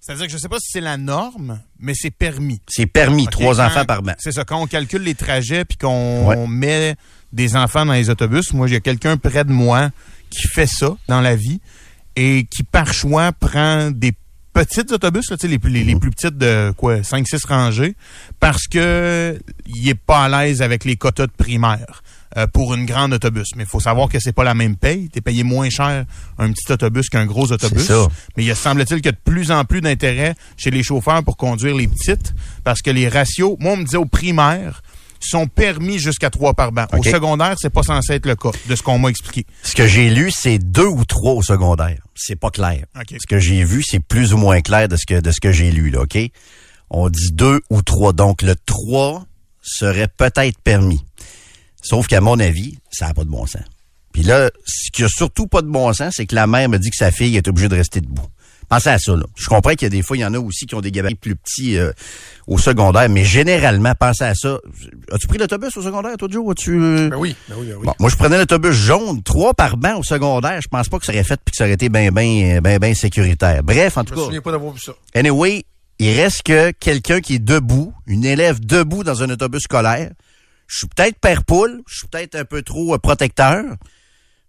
C'est-à-dire 0.00 0.26
que 0.26 0.32
je 0.32 0.38
sais 0.38 0.48
pas 0.48 0.58
si 0.60 0.68
c'est 0.72 0.80
la 0.80 0.96
norme, 0.98 1.60
mais 1.80 1.94
c'est 1.96 2.10
permis. 2.12 2.60
C'est 2.68 2.86
permis, 2.86 3.26
trois 3.26 3.56
quand- 3.56 3.64
enfants 3.66 3.84
par 3.84 4.02
banc. 4.02 4.12
C'est 4.18 4.30
ça. 4.32 4.44
Quand 4.44 4.60
on 4.62 4.66
calcule 4.66 5.02
les 5.02 5.14
trajets 5.16 5.64
puis 5.64 5.78
qu'on 5.78 6.28
Ouais. 6.28 6.46
met 6.46 6.94
des 7.32 7.56
enfants 7.56 7.84
dans 7.86 7.94
les 7.94 8.08
autobus, 8.10 8.52
moi, 8.52 8.66
j'ai 8.68 8.80
quelqu'un 8.80 9.16
près 9.16 9.44
de 9.44 9.50
moi 9.52 9.90
qui 10.30 10.46
fait 10.46 10.68
ça 10.68 10.90
dans 11.08 11.20
la 11.20 11.34
vie 11.34 11.60
et 12.14 12.44
qui, 12.48 12.62
par 12.62 12.92
choix, 12.92 13.32
prend 13.32 13.90
des 13.90 14.12
petits 14.64 14.92
autobus, 14.92 15.30
là, 15.30 15.36
les, 15.44 15.58
plus- 15.58 15.70
les, 15.70 15.80
Mhm. 15.82 15.86
les 15.86 15.96
plus 15.96 16.10
petites 16.10 16.38
de 16.38 16.72
quoi, 16.76 17.02
5-6 17.02 17.44
rangées, 17.46 17.94
parce 18.40 18.66
que 18.66 19.38
il 19.66 19.88
est 19.88 19.94
pas 19.94 20.24
à 20.24 20.28
l'aise 20.28 20.62
avec 20.62 20.84
les 20.84 20.96
quotas 20.96 21.26
de 21.26 21.32
primaire. 21.36 22.02
euh, 22.36 22.46
pour 22.48 22.74
une 22.74 22.84
grande 22.84 23.14
autobus. 23.14 23.46
Mais 23.56 23.62
il 23.62 23.66
faut 23.68 23.80
savoir 23.80 24.10
que 24.10 24.18
c'est 24.20 24.32
pas 24.34 24.44
la 24.44 24.52
même 24.52 24.76
paye. 24.76 25.08
Tu 25.10 25.20
es 25.20 25.22
payé 25.22 25.42
moins 25.42 25.70
cher 25.70 26.04
un 26.36 26.52
petit 26.52 26.70
autobus 26.70 27.08
qu'un 27.08 27.24
gros 27.24 27.50
autobus. 27.50 27.84
Ça. 27.86 28.08
Mais 28.36 28.44
il 28.44 28.54
semble-t-il 28.54 28.96
qu'il 29.00 29.06
y 29.06 29.08
a 29.08 29.12
de 29.12 29.16
plus 29.24 29.50
en 29.50 29.64
plus 29.64 29.80
d'intérêt 29.80 30.34
chez 30.58 30.70
les 30.70 30.82
chauffeurs 30.82 31.24
pour 31.24 31.38
conduire 31.38 31.74
les 31.74 31.88
petites 31.88 32.34
parce 32.62 32.82
que 32.82 32.90
les 32.90 33.08
ratios, 33.08 33.56
moi, 33.58 33.72
on 33.72 33.76
me 33.78 33.84
disait 33.84 33.96
au 33.96 34.04
primaire, 34.04 34.82
sont 35.26 35.46
permis 35.46 35.98
jusqu'à 35.98 36.30
trois 36.30 36.54
par 36.54 36.72
banc. 36.72 36.86
Au 36.92 37.02
secondaire, 37.02 37.56
c'est 37.58 37.70
pas 37.70 37.82
censé 37.82 38.14
être 38.14 38.26
le 38.26 38.36
cas, 38.36 38.50
de 38.68 38.76
ce 38.76 38.82
qu'on 38.82 38.98
m'a 38.98 39.08
expliqué. 39.08 39.46
Ce 39.62 39.74
que 39.74 39.86
j'ai 39.86 40.10
lu, 40.10 40.30
c'est 40.30 40.58
deux 40.58 40.86
ou 40.86 41.04
trois 41.04 41.32
au 41.32 41.42
secondaire. 41.42 42.02
C'est 42.14 42.36
pas 42.36 42.50
clair. 42.50 42.86
Ce 43.10 43.26
que 43.26 43.38
j'ai 43.38 43.64
vu, 43.64 43.82
c'est 43.82 44.00
plus 44.00 44.32
ou 44.32 44.38
moins 44.38 44.60
clair 44.60 44.88
de 44.88 44.96
ce 44.96 45.06
que 45.06 45.20
de 45.20 45.30
ce 45.30 45.40
que 45.40 45.52
j'ai 45.52 45.70
lu, 45.70 45.90
là, 45.90 46.02
OK? 46.02 46.18
On 46.90 47.10
dit 47.10 47.32
deux 47.32 47.60
ou 47.70 47.82
trois. 47.82 48.12
Donc, 48.12 48.42
le 48.42 48.54
trois 48.54 49.26
serait 49.60 50.08
peut-être 50.08 50.58
permis. 50.60 51.04
Sauf 51.82 52.06
qu'à 52.06 52.20
mon 52.20 52.38
avis, 52.40 52.78
ça 52.90 53.08
n'a 53.08 53.14
pas 53.14 53.24
de 53.24 53.30
bon 53.30 53.46
sens. 53.46 53.62
Puis 54.12 54.22
là, 54.22 54.50
ce 54.64 54.90
qui 54.92 55.04
a 55.04 55.08
surtout 55.08 55.46
pas 55.46 55.62
de 55.62 55.68
bon 55.68 55.92
sens, 55.92 56.14
c'est 56.16 56.26
que 56.26 56.34
la 56.34 56.46
mère 56.46 56.68
me 56.68 56.78
dit 56.78 56.90
que 56.90 56.96
sa 56.96 57.10
fille 57.10 57.36
est 57.36 57.48
obligée 57.48 57.68
de 57.68 57.74
rester 57.74 58.00
debout. 58.00 58.26
Pensez 58.68 58.88
à 58.88 58.98
ça, 58.98 59.14
là. 59.14 59.24
Je 59.36 59.46
comprends 59.46 59.70
qu'il 59.70 59.82
y 59.82 59.86
a 59.86 59.90
des 59.90 60.02
fois, 60.02 60.16
il 60.16 60.20
y 60.20 60.24
en 60.24 60.34
a 60.34 60.38
aussi 60.38 60.66
qui 60.66 60.74
ont 60.74 60.80
des 60.80 60.90
gabarits 60.90 61.14
plus 61.14 61.36
petits 61.36 61.78
euh, 61.78 61.92
au 62.48 62.58
secondaire, 62.58 63.08
mais 63.08 63.24
généralement, 63.24 63.92
pensez 63.98 64.24
à 64.24 64.34
ça. 64.34 64.58
As-tu 65.12 65.26
pris 65.28 65.38
l'autobus 65.38 65.76
au 65.76 65.82
secondaire, 65.82 66.16
toi, 66.16 66.28
Joe? 66.30 66.50
As-tu... 66.50 66.72
euh, 66.80 67.08
Ben 67.10 67.16
oui, 67.16 67.36
ben 67.48 67.54
oui, 67.58 67.66
ben 67.68 67.76
oui. 67.78 67.86
Bon, 67.86 67.92
moi, 68.00 68.10
je 68.10 68.16
prenais 68.16 68.38
l'autobus 68.38 68.72
jaune, 68.72 69.22
trois 69.22 69.54
par 69.54 69.76
banc 69.76 69.98
au 69.98 70.02
secondaire. 70.02 70.60
Je 70.60 70.68
pense 70.68 70.88
pas 70.88 70.98
que 70.98 71.04
ça 71.06 71.12
aurait 71.12 71.22
fait 71.24 71.40
puis 71.44 71.52
que 71.52 71.56
ça 71.56 71.64
aurait 71.64 71.74
été 71.74 71.88
bien, 71.88 72.10
bien, 72.10 72.60
bien, 72.60 72.78
bien 72.78 72.94
sécuritaire. 72.94 73.62
Bref, 73.62 73.96
en 73.96 74.00
Je 74.02 74.06
tout 74.06 74.14
me 74.14 74.18
cas. 74.18 74.24
souviens 74.24 74.40
pas 74.40 74.50
d'avoir 74.52 74.72
vu 74.72 74.80
ça. 74.80 74.92
Anyway, 75.14 75.64
il 75.98 76.16
reste 76.20 76.42
que 76.42 76.72
quelqu'un 76.72 77.20
qui 77.20 77.36
est 77.36 77.38
debout, 77.44 77.94
une 78.06 78.24
élève 78.24 78.58
debout 78.60 79.04
dans 79.04 79.22
un 79.22 79.30
autobus 79.30 79.62
scolaire. 79.62 80.10
Je 80.66 80.78
suis 80.78 80.86
peut-être 80.88 81.20
père 81.20 81.44
poule, 81.44 81.82
je 81.88 81.98
suis 81.98 82.08
peut-être 82.08 82.34
un 82.34 82.44
peu 82.44 82.62
trop 82.62 82.94
euh, 82.94 82.98
protecteur. 82.98 83.62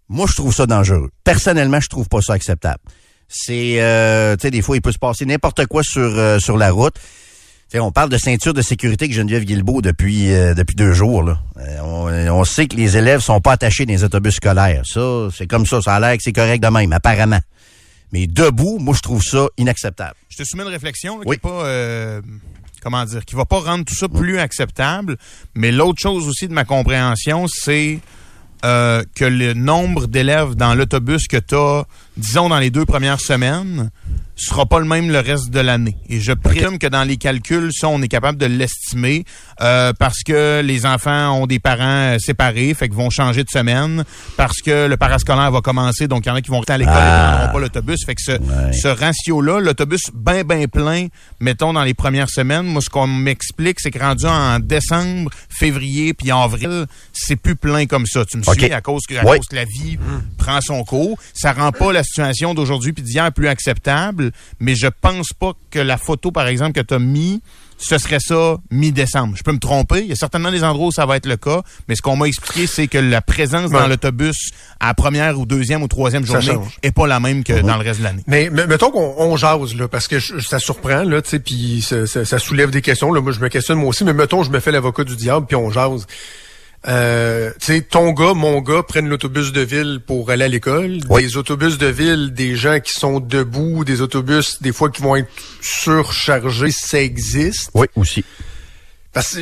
Moi, 0.08 0.26
je 0.28 0.34
trouve 0.34 0.52
ça 0.52 0.66
dangereux. 0.66 1.10
Personnellement, 1.22 1.78
je 1.80 1.88
trouve 1.88 2.08
pas 2.08 2.20
ça 2.20 2.32
acceptable. 2.32 2.80
C'est, 3.28 3.80
euh, 3.82 4.36
tu 4.36 4.42
sais, 4.42 4.50
des 4.50 4.62
fois, 4.62 4.76
il 4.76 4.80
peut 4.80 4.92
se 4.92 4.98
passer 4.98 5.26
n'importe 5.26 5.66
quoi 5.66 5.82
sur 5.82 6.00
euh, 6.02 6.38
sur 6.38 6.56
la 6.56 6.70
route. 6.70 6.94
Tu 6.94 7.72
sais, 7.76 7.80
on 7.80 7.92
parle 7.92 8.08
de 8.08 8.16
ceinture 8.16 8.54
de 8.54 8.62
sécurité 8.62 9.04
avec 9.04 9.14
Geneviève 9.14 9.44
Guilbeault 9.44 9.82
depuis 9.82 10.32
euh, 10.32 10.54
depuis 10.54 10.74
deux 10.74 10.92
jours. 10.94 11.22
Là. 11.22 11.38
Euh, 11.58 11.78
on, 11.82 12.08
on 12.40 12.44
sait 12.44 12.66
que 12.66 12.76
les 12.76 12.96
élèves 12.96 13.20
sont 13.20 13.40
pas 13.42 13.52
attachés 13.52 13.84
dans 13.84 13.92
les 13.92 14.04
autobus 14.04 14.36
scolaires. 14.36 14.82
Ça, 14.86 15.28
c'est 15.36 15.46
comme 15.46 15.66
ça. 15.66 15.82
Ça 15.82 15.94
a 15.96 16.00
l'air 16.00 16.16
que 16.16 16.22
c'est 16.22 16.32
correct 16.32 16.62
de 16.62 16.68
même, 16.68 16.92
apparemment. 16.94 17.40
Mais 18.12 18.26
debout, 18.26 18.78
moi, 18.78 18.94
je 18.96 19.02
trouve 19.02 19.22
ça 19.22 19.48
inacceptable. 19.58 20.14
Je 20.30 20.38
te 20.38 20.44
soumets 20.44 20.62
une 20.62 20.70
réflexion 20.70 21.18
là, 21.18 21.24
Oui. 21.26 21.36
qui 21.36 21.46
est 21.46 21.50
pas 21.50 21.64
euh, 21.66 22.22
comment 22.82 23.04
dire, 23.04 23.22
qui 23.26 23.34
va 23.34 23.44
pas 23.44 23.60
rendre 23.60 23.84
tout 23.84 23.94
ça 23.94 24.08
plus 24.08 24.38
acceptable. 24.38 25.18
Mais 25.54 25.70
l'autre 25.70 25.98
chose 26.00 26.26
aussi 26.26 26.48
de 26.48 26.54
ma 26.54 26.64
compréhension, 26.64 27.46
c'est 27.48 27.98
euh, 28.64 29.04
que 29.14 29.26
le 29.26 29.52
nombre 29.52 30.06
d'élèves 30.06 30.54
dans 30.54 30.74
l'autobus 30.74 31.28
que 31.28 31.36
tu 31.36 31.54
as, 31.54 31.84
disons, 32.18 32.48
dans 32.48 32.58
les 32.58 32.70
deux 32.70 32.84
premières 32.84 33.20
semaines, 33.20 33.90
sera 34.38 34.66
pas 34.66 34.78
le 34.78 34.84
même 34.84 35.10
le 35.10 35.18
reste 35.20 35.50
de 35.50 35.60
l'année. 35.60 35.96
Et 36.08 36.20
je 36.20 36.32
présume 36.32 36.78
que 36.78 36.86
dans 36.86 37.04
les 37.04 37.16
calculs, 37.16 37.70
ça, 37.72 37.88
on 37.88 38.00
est 38.02 38.08
capable 38.08 38.38
de 38.38 38.46
l'estimer 38.46 39.24
euh, 39.60 39.92
parce 39.98 40.22
que 40.24 40.60
les 40.64 40.86
enfants 40.86 41.32
ont 41.32 41.46
des 41.46 41.58
parents 41.58 42.14
euh, 42.14 42.18
séparés, 42.18 42.72
fait 42.74 42.88
qu'ils 42.88 42.96
vont 42.96 43.10
changer 43.10 43.42
de 43.44 43.50
semaine, 43.50 44.04
parce 44.36 44.60
que 44.60 44.86
le 44.86 44.96
parascolaire 44.96 45.50
va 45.50 45.60
commencer, 45.60 46.06
donc 46.08 46.24
il 46.24 46.28
y 46.28 46.32
en 46.32 46.36
a 46.36 46.40
qui 46.40 46.50
vont 46.50 46.58
rester 46.60 46.74
à 46.74 46.78
l'école 46.78 46.94
et 46.94 46.98
Ah. 47.00 47.30
ne 47.32 47.36
prendront 47.38 47.52
pas 47.52 47.60
l'autobus. 47.60 48.04
Fait 48.06 48.14
que 48.14 48.22
ce, 48.22 48.32
ce 48.80 48.88
ratio-là, 48.88 49.60
l'autobus 49.60 50.02
bien, 50.14 50.44
bien 50.44 50.66
plein, 50.66 51.08
mettons, 51.40 51.72
dans 51.72 51.84
les 51.84 51.94
premières 51.94 52.30
semaines, 52.30 52.66
moi, 52.66 52.80
ce 52.80 52.88
qu'on 52.90 53.06
m'explique, 53.06 53.80
c'est 53.80 53.90
que 53.90 53.98
rendu 53.98 54.26
en 54.26 54.58
décembre, 54.60 55.30
février, 55.48 56.14
puis 56.14 56.30
en 56.32 56.42
avril, 56.42 56.86
c'est 57.12 57.36
plus 57.36 57.56
plein 57.56 57.86
comme 57.86 58.06
ça. 58.06 58.24
Tu 58.24 58.36
me 58.38 58.42
OK. 58.48 58.54
suis 58.60 58.72
à 58.72 58.80
cause 58.80 59.02
que, 59.08 59.14
à 59.16 59.24
Oui. 59.24 59.38
cause 59.38 59.46
que 59.48 59.56
la 59.56 59.64
vie 59.64 59.98
prend 60.36 60.60
son 60.60 60.84
cours. 60.84 61.18
Ça 61.34 61.52
rend 61.52 61.72
pas 61.72 61.92
la 61.92 62.02
situation 62.04 62.54
d'aujourd'hui 62.54 62.92
puis 62.92 63.02
d'hier 63.02 63.32
plus 63.32 63.48
acceptable, 63.48 64.27
mais 64.60 64.74
je 64.74 64.86
pense 65.00 65.32
pas 65.32 65.52
que 65.70 65.78
la 65.78 65.96
photo, 65.98 66.30
par 66.30 66.46
exemple, 66.46 66.72
que 66.72 66.80
tu 66.86 66.94
as 66.94 66.98
mis, 66.98 67.40
ce 67.80 67.96
serait 67.98 68.18
ça 68.20 68.56
mi-décembre. 68.72 69.36
Je 69.36 69.42
peux 69.44 69.52
me 69.52 69.58
tromper. 69.60 70.00
Il 70.00 70.06
y 70.08 70.12
a 70.12 70.16
certainement 70.16 70.50
des 70.50 70.64
endroits 70.64 70.88
où 70.88 70.92
ça 70.92 71.06
va 71.06 71.16
être 71.16 71.26
le 71.26 71.36
cas, 71.36 71.62
mais 71.88 71.94
ce 71.94 72.02
qu'on 72.02 72.16
m'a 72.16 72.26
expliqué, 72.26 72.66
c'est 72.66 72.88
que 72.88 72.98
la 72.98 73.20
présence 73.22 73.70
dans 73.70 73.86
l'autobus 73.88 74.50
à 74.80 74.88
la 74.88 74.94
première 74.94 75.38
ou 75.38 75.46
deuxième 75.46 75.82
ou 75.82 75.88
troisième 75.88 76.24
journée 76.26 76.46
est 76.82 76.90
pas 76.92 77.06
la 77.06 77.20
même 77.20 77.44
que 77.44 77.52
dans 77.62 77.76
le 77.76 77.84
reste 77.84 78.00
de 78.00 78.04
l'année. 78.04 78.22
Mais, 78.26 78.50
mais 78.52 78.66
mettons 78.66 78.90
qu'on 78.90 79.14
on 79.18 79.36
jase, 79.36 79.74
là, 79.76 79.86
parce 79.86 80.08
que 80.08 80.18
je- 80.18 80.40
ça 80.40 80.58
surprend, 80.58 81.04
là, 81.04 81.22
tu 81.22 81.30
sais, 81.30 81.38
puis 81.38 81.80
ça, 81.82 82.06
ça- 82.06 82.24
ça 82.24 82.38
soulève 82.40 82.70
des 82.70 82.82
questions. 82.82 83.12
Là, 83.12 83.20
moi, 83.20 83.30
je 83.32 83.38
me 83.40 83.48
questionne 83.48 83.78
moi 83.78 83.88
aussi, 83.90 84.02
mais 84.04 84.12
mettons, 84.12 84.42
je 84.42 84.50
me 84.50 84.58
fais 84.58 84.72
l'avocat 84.72 85.04
du 85.04 85.14
diable, 85.14 85.46
puis 85.46 85.54
on 85.56 85.70
jase. 85.70 86.06
Euh, 86.88 87.50
tu 87.60 87.66
sais, 87.66 87.82
ton 87.82 88.12
gars, 88.12 88.32
mon 88.34 88.60
gars 88.62 88.82
prennent 88.82 89.08
l'autobus 89.08 89.52
de 89.52 89.60
ville 89.60 90.00
pour 90.06 90.30
aller 90.30 90.44
à 90.44 90.48
l'école. 90.48 91.00
Des 91.00 91.36
autobus 91.36 91.76
de 91.76 91.86
ville, 91.86 92.32
des 92.32 92.56
gens 92.56 92.80
qui 92.80 92.92
sont 92.94 93.20
debout, 93.20 93.84
des 93.84 94.00
autobus, 94.00 94.62
des 94.62 94.72
fois, 94.72 94.88
qui 94.90 95.02
vont 95.02 95.16
être 95.16 95.28
surchargés, 95.60 96.70
ça 96.70 97.00
existe. 97.00 97.70
Oui, 97.74 97.86
aussi. 97.94 98.24
Parce 99.12 99.34
que 99.34 99.40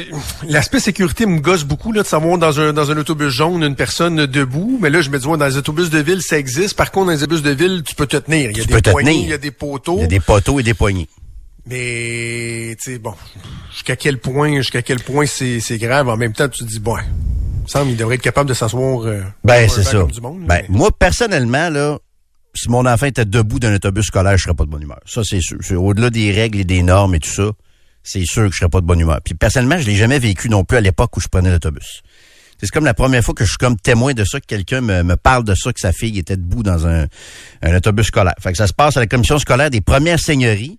l'aspect 0.48 0.80
sécurité 0.80 1.26
me 1.26 1.40
gosse 1.40 1.64
beaucoup 1.64 1.92
là, 1.92 2.02
de 2.02 2.06
savoir 2.06 2.38
dans 2.38 2.58
un, 2.60 2.72
dans 2.72 2.90
un 2.90 2.96
autobus 2.96 3.28
jaune 3.28 3.62
une 3.62 3.74
personne 3.76 4.26
debout. 4.26 4.78
Mais 4.80 4.90
là, 4.90 5.00
je 5.00 5.10
me 5.10 5.18
dis, 5.18 5.26
ouais, 5.26 5.36
dans 5.38 5.46
les 5.46 5.56
autobus 5.56 5.90
de 5.90 5.98
ville, 5.98 6.22
ça 6.22 6.38
existe. 6.38 6.74
Par 6.74 6.90
contre, 6.90 7.06
dans 7.06 7.12
les 7.12 7.22
autobus 7.22 7.42
de 7.42 7.50
ville, 7.50 7.82
tu 7.84 7.94
peux 7.94 8.06
te 8.06 8.16
tenir. 8.16 8.50
Il 8.50 8.56
y 8.56 8.60
a 8.60 8.62
Tu 8.62 8.68
des 8.68 8.74
peux 8.74 8.80
te 8.82 8.90
poignées, 8.90 9.10
tenir. 9.12 9.24
il 9.24 9.30
y 9.30 9.34
a 9.34 9.38
des 9.38 9.50
poteaux. 9.50 9.98
Il 9.98 10.02
y 10.02 10.04
a 10.04 10.08
des 10.08 10.20
poteaux 10.20 10.58
et 10.60 10.62
des 10.62 10.74
poignées. 10.74 11.08
Mais, 11.68 12.76
tu 12.80 12.92
sais, 12.92 12.98
bon, 12.98 13.14
jusqu'à 13.72 13.96
quel 13.96 14.18
point, 14.18 14.56
jusqu'à 14.56 14.82
quel 14.82 15.00
point 15.00 15.26
c'est, 15.26 15.58
c'est 15.60 15.78
grave. 15.78 16.08
En 16.08 16.16
même 16.16 16.32
temps, 16.32 16.48
tu 16.48 16.64
te 16.64 16.68
dis, 16.68 16.78
bon, 16.78 16.96
il 16.98 17.62
me 17.64 17.66
semble 17.68 17.88
qu'il 17.88 17.96
devrait 17.96 18.14
être 18.14 18.22
capable 18.22 18.48
de 18.48 18.54
s'asseoir. 18.54 19.00
euh, 19.06 19.22
Ben, 19.42 19.68
c'est 19.68 19.82
ça. 19.82 20.02
du 20.04 20.20
monde, 20.20 20.46
ben, 20.46 20.62
moi, 20.68 20.90
personnellement, 20.96 21.68
là, 21.68 21.98
si 22.54 22.70
mon 22.70 22.86
enfant 22.86 23.06
était 23.06 23.24
debout 23.24 23.58
d'un 23.58 23.74
autobus 23.74 24.06
scolaire, 24.06 24.36
je 24.38 24.44
serais 24.44 24.54
pas 24.54 24.64
de 24.64 24.70
bonne 24.70 24.82
humeur. 24.82 25.00
Ça, 25.06 25.22
c'est 25.24 25.40
sûr. 25.40 25.58
C'est 25.60 25.74
Au-delà 25.74 26.10
des 26.10 26.30
règles 26.30 26.60
et 26.60 26.64
des 26.64 26.82
normes 26.82 27.14
et 27.16 27.20
tout 27.20 27.28
ça, 27.30 27.50
c'est 28.04 28.24
sûr 28.24 28.44
que 28.46 28.52
je 28.52 28.58
serais 28.58 28.70
pas 28.70 28.80
de 28.80 28.86
bonne 28.86 29.00
humeur. 29.00 29.20
Puis, 29.24 29.34
personnellement, 29.34 29.78
je 29.78 29.86
l'ai 29.86 29.96
jamais 29.96 30.20
vécu 30.20 30.48
non 30.48 30.62
plus 30.64 30.78
à 30.78 30.80
l'époque 30.80 31.16
où 31.16 31.20
je 31.20 31.26
prenais 31.28 31.50
l'autobus. 31.50 32.02
C'est 32.58 32.70
comme 32.70 32.84
la 32.86 32.94
première 32.94 33.22
fois 33.22 33.34
que 33.34 33.44
je 33.44 33.50
suis 33.50 33.58
comme 33.58 33.76
témoin 33.76 34.14
de 34.14 34.24
ça, 34.24 34.40
que 34.40 34.46
quelqu'un 34.46 34.80
me, 34.80 35.02
me 35.02 35.16
parle 35.16 35.42
de 35.44 35.54
ça, 35.54 35.72
que 35.72 35.80
sa 35.80 35.92
fille 35.92 36.16
était 36.18 36.36
debout 36.38 36.62
dans 36.62 36.86
un, 36.86 37.06
un 37.62 37.76
autobus 37.76 38.06
scolaire. 38.06 38.32
Fait 38.40 38.52
que 38.52 38.56
ça 38.56 38.66
se 38.68 38.72
passe 38.72 38.96
à 38.96 39.00
la 39.00 39.06
commission 39.08 39.38
scolaire 39.38 39.68
des 39.68 39.80
premières 39.82 40.20
seigneuries. 40.20 40.78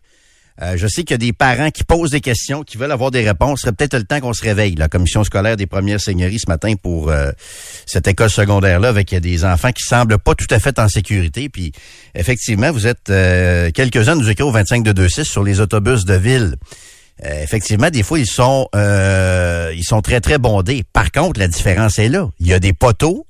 Euh, 0.62 0.76
je 0.76 0.88
sais 0.88 1.04
qu'il 1.04 1.12
y 1.12 1.16
a 1.16 1.18
des 1.18 1.34
parents 1.34 1.70
qui 1.70 1.84
posent 1.84 2.12
des 2.12 2.22
questions, 2.22 2.64
qui 2.64 2.78
veulent 2.78 2.92
avoir 2.92 3.12
des 3.12 3.28
réponses. 3.28 3.60
Ce 3.60 3.62
serait 3.64 3.74
peut-être 3.74 3.96
le 3.96 4.04
temps 4.06 4.20
qu'on 4.20 4.34
se 4.34 4.44
réveille. 4.44 4.76
La 4.76 4.88
commission 4.88 5.24
scolaire 5.24 5.56
des 5.56 5.68
premières 5.68 6.02
seigneuries 6.02 6.40
ce 6.40 6.50
matin 6.50 6.74
pour 6.82 7.10
euh, 7.10 7.32
cette 7.86 8.08
école 8.08 8.30
secondaire-là, 8.30 8.90
avec 8.90 9.14
des 9.14 9.46
enfants 9.46 9.72
qui 9.72 9.84
semblent 9.84 10.18
pas 10.18 10.34
tout 10.36 10.48
à 10.50 10.60
fait 10.60 10.80
en 10.80 10.88
sécurité. 10.88 11.50
Puis 11.50 11.72
effectivement, 12.16 12.72
vous 12.72 12.88
êtes 12.88 13.10
euh, 13.10 13.70
quelques-uns 13.72 14.16
nous 14.16 14.30
écrivent 14.30 14.48
au 14.48 14.52
25 14.52 14.84
de 14.84 15.02
26 15.02 15.26
sur 15.26 15.44
les 15.44 15.60
autobus 15.60 16.06
de 16.06 16.16
ville. 16.16 16.56
Euh, 17.26 17.44
effectivement, 17.44 17.90
des 17.90 18.04
fois, 18.04 18.20
ils 18.20 18.28
sont 18.28 18.70
euh, 18.76 19.74
ils 19.76 19.84
sont 19.84 20.02
très, 20.02 20.22
très 20.22 20.38
bondés. 20.38 20.84
Par 20.94 21.12
contre, 21.12 21.40
la 21.40 21.48
différence 21.48 21.98
est 21.98 22.10
là. 22.10 22.30
Il 22.40 22.48
y 22.48 22.54
a 22.54 22.60
des 22.60 22.74
poteaux, 22.74 23.26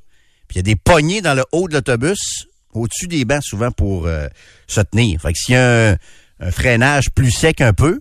puis 0.47 0.55
il 0.55 0.57
y 0.57 0.59
a 0.59 0.63
des 0.63 0.75
poignées 0.75 1.21
dans 1.21 1.33
le 1.33 1.45
haut 1.51 1.67
de 1.67 1.73
l'autobus, 1.73 2.47
au-dessus 2.73 3.07
des 3.07 3.23
bancs, 3.23 3.43
souvent 3.43 3.71
pour 3.71 4.07
euh, 4.07 4.27
se 4.67 4.81
tenir. 4.81 5.21
Fait 5.21 5.31
que 5.31 5.39
s'il 5.39 5.55
y 5.55 5.57
a 5.57 5.91
un, 5.91 5.97
un 6.39 6.51
freinage 6.51 7.09
plus 7.13 7.31
sec 7.31 7.61
un 7.61 7.73
peu, 7.73 7.99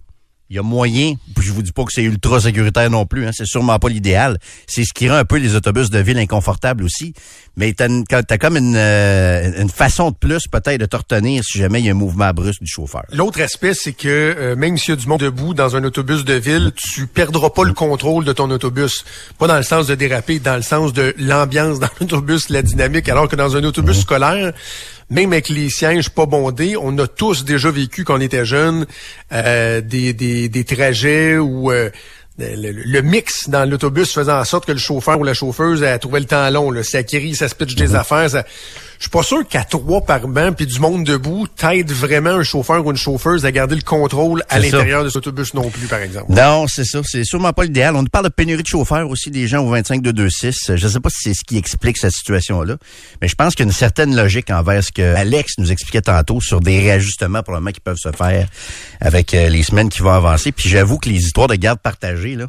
il 0.48 0.54
y 0.54 0.58
a 0.60 0.62
moyen, 0.62 1.14
puis 1.34 1.44
je 1.44 1.50
vous 1.52 1.60
dis 1.62 1.72
pas 1.72 1.82
que 1.82 1.90
c'est 1.92 2.04
ultra 2.04 2.40
sécuritaire 2.40 2.88
non 2.88 3.04
plus, 3.04 3.26
hein, 3.26 3.30
c'est 3.34 3.46
sûrement 3.46 3.80
pas 3.80 3.88
l'idéal. 3.88 4.38
C'est 4.68 4.84
ce 4.84 4.92
qui 4.94 5.10
rend 5.10 5.16
un 5.16 5.24
peu 5.24 5.38
les 5.38 5.56
autobus 5.56 5.90
de 5.90 5.98
ville 5.98 6.18
inconfortables 6.18 6.84
aussi. 6.84 7.14
Mais 7.56 7.72
t'as, 7.72 7.88
une- 7.88 8.04
t'as 8.04 8.22
comme 8.38 8.56
une, 8.56 8.76
euh, 8.76 9.60
une 9.60 9.70
façon 9.70 10.12
de 10.12 10.16
plus 10.16 10.46
peut-être 10.46 10.78
de 10.78 10.86
te 10.86 10.94
retenir 10.94 11.42
si 11.42 11.58
jamais 11.58 11.80
il 11.80 11.86
y 11.86 11.88
a 11.88 11.92
un 11.92 11.94
mouvement 11.94 12.30
brusque 12.32 12.62
du 12.62 12.70
chauffeur. 12.70 13.02
L'autre 13.10 13.40
aspect, 13.40 13.74
c'est 13.74 13.92
que 13.94 14.06
euh, 14.08 14.54
même 14.54 14.78
s'il 14.78 14.90
y 14.90 14.92
a 14.92 14.96
du 15.00 15.08
monde 15.08 15.20
debout 15.22 15.52
dans 15.52 15.74
un 15.74 15.82
autobus 15.82 16.24
de 16.24 16.34
ville, 16.34 16.70
tu 16.76 17.08
perdras 17.08 17.50
pas 17.50 17.64
le 17.64 17.72
contrôle 17.72 18.24
de 18.24 18.32
ton 18.32 18.48
autobus. 18.52 19.04
Pas 19.38 19.48
dans 19.48 19.56
le 19.56 19.64
sens 19.64 19.88
de 19.88 19.96
déraper, 19.96 20.38
dans 20.38 20.54
le 20.56 20.62
sens 20.62 20.92
de 20.92 21.12
l'ambiance 21.18 21.80
dans 21.80 21.88
l'autobus, 22.00 22.50
la 22.50 22.62
dynamique. 22.62 23.08
Alors 23.08 23.26
que 23.26 23.34
dans 23.34 23.56
un 23.56 23.64
autobus 23.64 24.02
scolaire, 24.02 24.52
même 25.10 25.32
avec 25.32 25.48
les 25.48 25.70
sièges 25.70 26.10
pas 26.10 26.26
bondés, 26.26 26.76
on 26.76 26.96
a 26.98 27.06
tous 27.06 27.44
déjà 27.44 27.70
vécu 27.70 28.04
quand 28.04 28.16
on 28.16 28.20
était 28.20 28.44
jeune 28.44 28.86
euh, 29.32 29.80
des, 29.80 30.12
des, 30.12 30.48
des 30.48 30.64
trajets 30.64 31.38
où 31.38 31.70
euh, 31.70 31.90
le, 32.38 33.00
mix 33.00 33.48
dans 33.48 33.68
l'autobus 33.68 34.12
faisant 34.12 34.40
en 34.40 34.44
sorte 34.44 34.66
que 34.66 34.72
le 34.72 34.78
chauffeur 34.78 35.18
ou 35.18 35.24
la 35.24 35.34
chauffeuse 35.34 35.82
a 35.84 35.98
trouvé 35.98 36.20
le 36.20 36.26
temps 36.26 36.48
long. 36.50 36.70
Là. 36.70 36.82
Ça 36.82 37.02
crie, 37.02 37.34
ça 37.34 37.48
se 37.48 37.54
pitch 37.54 37.74
des 37.74 37.94
affaires. 37.94 38.30
Ça... 38.30 38.44
Je 38.98 39.04
suis 39.04 39.10
pas 39.10 39.22
sûr 39.22 39.46
qu'à 39.46 39.64
trois 39.64 40.00
par 40.00 40.26
banc 40.26 40.52
puis 40.52 40.66
du 40.66 40.80
monde 40.80 41.04
debout 41.04 41.46
t'aide 41.48 41.92
vraiment 41.92 42.30
un 42.30 42.42
chauffeur 42.42 42.84
ou 42.84 42.90
une 42.90 42.96
chauffeuse 42.96 43.44
à 43.44 43.52
garder 43.52 43.74
le 43.74 43.82
contrôle 43.82 44.42
à 44.48 44.58
l'intérieur 44.58 45.04
de 45.04 45.08
cet 45.08 45.18
autobus 45.18 45.54
non 45.54 45.70
plus, 45.70 45.86
par 45.86 46.00
exemple. 46.00 46.32
Non, 46.32 46.66
c'est 46.66 46.84
ça. 46.84 47.00
C'est 47.04 47.24
sûrement 47.24 47.52
pas 47.52 47.64
l'idéal. 47.64 47.96
On 47.96 48.02
nous 48.02 48.08
parle 48.08 48.26
de 48.26 48.30
pénurie 48.30 48.62
de 48.62 48.66
chauffeurs 48.68 49.08
aussi, 49.08 49.30
des 49.30 49.46
gens 49.48 49.64
au 49.64 49.68
25 49.68 50.02
de 50.02 50.22
26. 50.22 50.76
Je 50.76 50.88
sais 50.88 51.00
pas 51.00 51.10
si 51.10 51.22
c'est 51.22 51.34
ce 51.34 51.44
qui 51.46 51.56
explique 51.58 51.98
cette 51.98 52.12
situation-là, 52.12 52.76
mais 53.20 53.28
je 53.28 53.34
pense 53.34 53.54
qu'il 53.54 53.64
y 53.64 53.68
a 53.68 53.70
une 53.70 53.76
certaine 53.76 54.16
logique 54.16 54.50
envers 54.50 54.82
ce 54.82 54.92
que 54.92 55.14
Alex 55.14 55.54
nous 55.58 55.72
expliquait 55.72 56.02
tantôt 56.02 56.40
sur 56.40 56.60
des 56.60 56.80
réajustements 56.80 57.42
probablement 57.42 57.72
qui 57.72 57.80
peuvent 57.80 57.96
se 57.98 58.12
faire 58.12 58.48
avec 59.00 59.34
euh, 59.34 59.48
les 59.48 59.62
semaines 59.62 59.88
qui 59.88 60.02
vont 60.02 60.12
avancer. 60.12 60.52
Puis 60.52 60.68
j'avoue 60.68 60.98
que 60.98 61.08
les 61.08 61.20
histoires 61.20 61.48
de 61.48 61.54
garde 61.54 61.80
partagée, 61.80 62.36
là, 62.36 62.46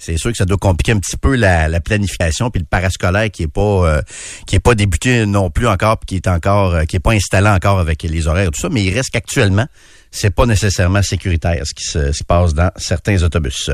c'est 0.00 0.16
sûr 0.16 0.32
que 0.32 0.36
ça 0.36 0.46
doit 0.46 0.58
compliquer 0.58 0.92
un 0.92 0.98
petit 0.98 1.16
peu 1.16 1.36
la, 1.36 1.68
la 1.68 1.80
planification 1.80 2.50
puis 2.50 2.60
le 2.60 2.66
parascolaire 2.66 3.30
qui 3.30 3.44
est 3.44 3.48
pas 3.48 3.60
euh, 3.60 4.02
qui 4.46 4.56
est 4.56 4.60
pas 4.60 4.74
débuté 4.74 5.26
non 5.26 5.50
plus 5.50 5.68
encore 5.68 5.98
puis 5.98 6.06
qui 6.06 6.16
est 6.16 6.28
encore 6.28 6.74
euh, 6.74 6.84
qui 6.84 6.96
est 6.96 7.00
pas 7.00 7.12
installé 7.12 7.48
encore 7.48 7.78
avec 7.78 8.02
les 8.02 8.26
horaires 8.26 8.48
et 8.48 8.50
tout 8.50 8.60
ça 8.60 8.68
mais 8.70 8.82
il 8.82 8.92
reste 8.92 9.10
qu'actuellement 9.10 9.66
c'est 10.10 10.34
pas 10.34 10.46
nécessairement 10.46 11.02
sécuritaire 11.02 11.62
ce 11.64 11.74
qui 11.74 11.84
se, 11.84 12.12
se 12.12 12.24
passe 12.24 12.52
dans 12.52 12.70
certains 12.76 13.22
autobus. 13.22 13.70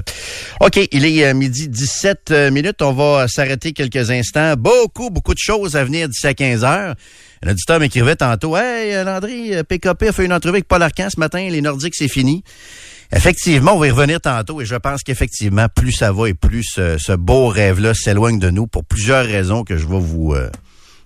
OK, 0.61 0.89
il 0.93 1.05
est 1.05 1.27
euh, 1.27 1.35
midi 1.35 1.69
17 1.69 2.31
euh, 2.31 2.51
minutes. 2.51 2.83
On 2.83 2.93
va 2.93 3.27
s'arrêter 3.29 3.73
quelques 3.73 4.11
instants. 4.11 4.55
Beaucoup, 4.57 5.11
beaucoup 5.11 5.35
de 5.35 5.39
choses 5.39 5.77
à 5.77 5.85
venir 5.85 6.09
d'ici 6.09 6.27
à 6.27 6.35
15 6.35 6.65
heures. 6.65 6.95
Un 7.43 7.51
auditeur 7.51 7.81
m'écrivait 7.81 8.17
tantôt, 8.17 8.57
«Hey, 8.59 9.05
Landry, 9.05 9.53
PKP 9.69 10.09
a 10.09 10.13
fait 10.13 10.25
une 10.25 10.33
entrevue 10.33 10.57
avec 10.57 10.69
Paul 10.69 10.83
Arcan 10.83 11.09
ce 11.11 11.21
matin. 11.21 11.47
Les 11.51 11.61
Nordiques, 11.61 11.95
c'est 11.95 12.09
fini.» 12.09 12.43
Effectivement, 13.13 13.75
on 13.75 13.79
va 13.79 13.87
y 13.87 13.91
revenir 13.91 14.21
tantôt 14.21 14.61
et 14.61 14.65
je 14.67 14.75
pense 14.75 15.03
qu'effectivement, 15.03 15.67
plus 15.75 15.93
ça 15.93 16.13
va 16.13 16.29
et 16.29 16.35
plus 16.35 16.65
ce, 16.65 16.99
ce 16.99 17.13
beau 17.13 17.49
rêve-là 17.49 17.95
s'éloigne 17.95 18.39
de 18.39 18.51
nous 18.51 18.67
pour 18.67 18.85
plusieurs 18.85 19.25
raisons 19.25 19.65
que 19.65 19.77
je 19.77 19.87
vais 19.87 20.01
vous 20.01 20.33
euh, 20.35 20.51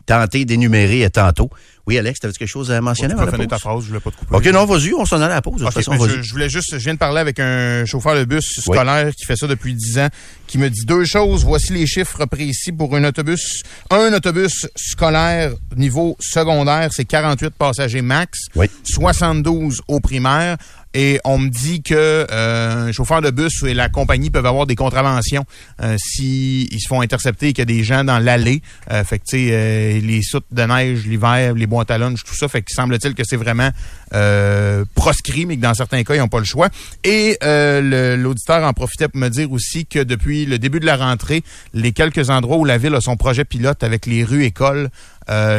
tenter 0.06 0.44
d'énumérer 0.44 1.08
tantôt. 1.10 1.50
Oui, 1.86 1.98
Alex, 1.98 2.20
t'avais 2.20 2.32
quelque 2.34 2.46
chose 2.46 2.70
à 2.70 2.80
mentionner 2.80 3.14
Tu 3.14 3.20
avant 3.20 3.30
peux 3.30 3.36
finir 3.36 3.48
ta 3.48 3.58
phrase, 3.58 3.82
je 3.82 3.88
voulais 3.88 4.00
pas 4.00 4.10
te 4.10 4.16
couper. 4.16 4.36
OK, 4.36 4.46
non, 4.46 4.64
vas-y, 4.64 4.92
on 4.94 5.04
s'en 5.04 5.16
allait 5.16 5.32
à 5.32 5.36
la 5.36 5.42
pause. 5.42 5.60
De 5.60 5.64
toute 5.64 5.74
façon, 5.74 5.92
je, 6.06 6.22
je 6.22 6.32
voulais 6.32 6.48
juste, 6.48 6.70
je 6.72 6.84
viens 6.84 6.94
de 6.94 6.98
parler 6.98 7.20
avec 7.20 7.40
un 7.40 7.84
chauffeur 7.84 8.14
de 8.14 8.24
bus 8.24 8.60
scolaire 8.60 9.10
qui 9.14 9.24
fait 9.24 9.34
ça 9.34 9.46
depuis 9.48 9.74
10 9.74 9.98
ans, 9.98 10.08
qui 10.46 10.58
me 10.58 10.68
dit 10.68 10.84
deux 10.84 11.04
choses. 11.04 11.44
Voici 11.44 11.72
les 11.72 11.86
chiffres 11.86 12.24
précis 12.26 12.70
pour 12.70 12.94
un 12.94 13.02
autobus. 13.04 13.62
Un 13.90 14.12
autobus 14.12 14.68
scolaire 14.76 15.52
niveau 15.76 16.16
secondaire, 16.20 16.90
c'est 16.92 17.06
48 17.06 17.54
passagers 17.54 18.02
max, 18.02 18.38
72 18.84 19.80
au 19.88 20.00
primaire. 20.00 20.58
Et 20.92 21.20
on 21.24 21.38
me 21.38 21.48
dit 21.48 21.82
que 21.82 21.94
euh, 21.94 22.88
un 22.88 22.92
chauffeur 22.92 23.22
de 23.22 23.30
bus 23.30 23.62
et 23.62 23.74
la 23.74 23.88
compagnie 23.88 24.30
peuvent 24.30 24.46
avoir 24.46 24.66
des 24.66 24.74
contraventions 24.74 25.44
euh, 25.82 25.96
si 25.98 26.68
se 26.80 26.88
font 26.88 27.00
intercepter 27.00 27.48
et 27.48 27.52
qu'il 27.52 27.62
y 27.62 27.62
a 27.62 27.76
des 27.76 27.84
gens 27.84 28.02
dans 28.02 28.18
l'allée. 28.18 28.60
Euh, 28.90 29.04
fait 29.04 29.20
que 29.20 29.24
tu 29.24 29.36
sais, 29.36 29.48
euh, 29.52 30.00
les 30.00 30.22
soutes 30.22 30.46
de 30.50 30.62
neige 30.62 31.06
l'hiver, 31.06 31.54
les 31.54 31.66
boîtes 31.66 31.92
à 31.92 31.98
lunch, 31.98 32.24
tout 32.24 32.34
ça. 32.34 32.48
Fait 32.48 32.62
qu'il 32.62 32.74
semble-t-il 32.74 33.14
que 33.14 33.22
c'est 33.24 33.36
vraiment 33.36 33.70
euh, 34.14 34.84
proscrit, 34.96 35.46
mais 35.46 35.56
que 35.56 35.62
dans 35.62 35.74
certains 35.74 36.02
cas, 36.02 36.14
ils 36.14 36.18
n'ont 36.18 36.28
pas 36.28 36.40
le 36.40 36.44
choix. 36.44 36.68
Et 37.04 37.38
euh, 37.44 38.16
l'auditeur 38.16 38.64
en 38.64 38.72
profitait 38.72 39.06
pour 39.06 39.20
me 39.20 39.28
dire 39.28 39.50
aussi 39.52 39.86
que 39.86 40.00
depuis 40.00 40.44
le 40.44 40.58
début 40.58 40.80
de 40.80 40.86
la 40.86 40.96
rentrée, 40.96 41.44
les 41.72 41.92
quelques 41.92 42.30
endroits 42.30 42.56
où 42.56 42.64
la 42.64 42.78
ville 42.78 42.94
a 42.96 43.00
son 43.00 43.16
projet 43.16 43.44
pilote 43.44 43.84
avec 43.84 44.06
les 44.06 44.24
rues 44.24 44.44
écoles, 44.44 44.88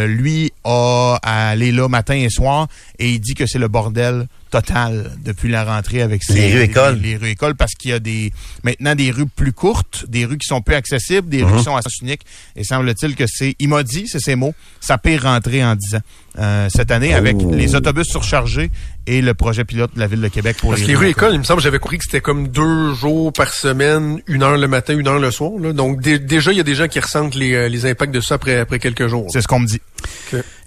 lui 0.08 0.52
a 0.66 1.18
à 1.24 1.50
aller 1.50 1.72
là 1.72 1.88
matin 1.88 2.16
et 2.16 2.30
soir 2.30 2.68
et 3.00 3.12
il 3.12 3.20
dit 3.22 3.36
que 3.36 3.46
c'est 3.46 3.60
le 3.60 3.70
bordel 3.70 4.28
total 4.52 5.12
depuis 5.26 5.50
la 5.50 5.64
rentrée 5.64 6.02
avec 6.04 6.24
ces- 6.24 6.34
Les 6.34 6.54
rues 6.54 6.62
écoles. 6.62 7.00
Les, 7.02 7.12
les 7.12 7.18
rues 7.18 7.30
écoles 7.30 7.56
parce 7.56 7.74
qu'il 7.74 7.92
y 7.92 7.94
a 7.94 8.00
des 8.00 8.32
maintenant 8.64 8.94
des 8.94 9.10
rues 9.10 9.26
plus 9.26 9.54
courtes, 9.54 10.06
des 10.08 10.26
rues 10.26 10.38
qui 10.38 10.48
sont 10.48 10.62
peu 10.62 10.76
accessibles, 10.76 11.28
des 11.30 11.42
rues 11.44 11.54
Mhm. 11.54 11.58
qui 11.58 11.64
sont 11.64 11.76
à 11.76 11.82
sens 11.82 11.98
unique. 12.02 12.22
Et 12.56 12.64
semble-t-il 12.64 13.16
que 13.16 13.24
c'est, 13.28 13.56
il 13.60 13.70
m'a 13.70 13.82
dit, 13.84 14.06
c'est 14.08 14.20
ses 14.20 14.36
mots, 14.36 14.54
sa 14.80 14.98
pire 14.98 15.24
rentrée 15.24 15.64
en 15.64 15.76
10 15.76 15.96
ans 15.96 16.02
euh, 16.40 16.70
cette 16.74 16.92
année 16.92 17.14
avec 17.14 17.36
Oh. 17.40 17.52
les 17.54 17.76
autobus 17.76 18.08
surchargés 18.08 18.72
et 19.08 19.22
le 19.22 19.34
projet 19.34 19.66
pilote 19.66 19.94
de 19.96 20.00
la 20.00 20.08
ville 20.08 20.22
de 20.22 20.28
Québec 20.30 20.56
pour 20.60 20.70
Parce 20.70 20.82
que 20.84 20.88
les 20.88 20.96
rues 20.96 21.10
écoles, 21.10 21.34
il 21.34 21.40
me 21.40 21.44
semble, 21.44 21.62
j'avais 21.62 21.80
compris 21.80 21.98
que 21.98 22.06
c'était 22.06 22.22
comme 22.22 22.48
deux 22.48 22.94
jours 22.94 23.34
par 23.34 23.54
semaine, 23.54 24.22
une 24.28 24.42
heure 24.44 24.56
le 24.58 24.68
matin, 24.68 24.98
une 24.98 25.08
heure 25.08 25.20
le 25.20 25.30
soir. 25.32 25.52
Là. 25.60 25.74
Donc 25.74 26.00
dé- 26.02 26.20
déjà, 26.20 26.52
il 26.52 26.58
y 26.58 26.62
a 26.62 26.64
des 26.64 26.76
gens 26.76 26.88
qui 26.88 27.00
ressentent 27.02 27.36
les, 27.36 27.54
euh, 27.54 27.68
les 27.68 27.86
impacts 27.86 28.14
de 28.14 28.22
ça 28.22 28.36
après, 28.36 28.58
après 28.60 28.80
quelques 28.80 29.08
jours. 29.08 29.28
C'est 29.34 29.42
ce 29.42 29.48
qu'on 29.48 29.60
me 29.60 29.68
dit. 29.68 29.82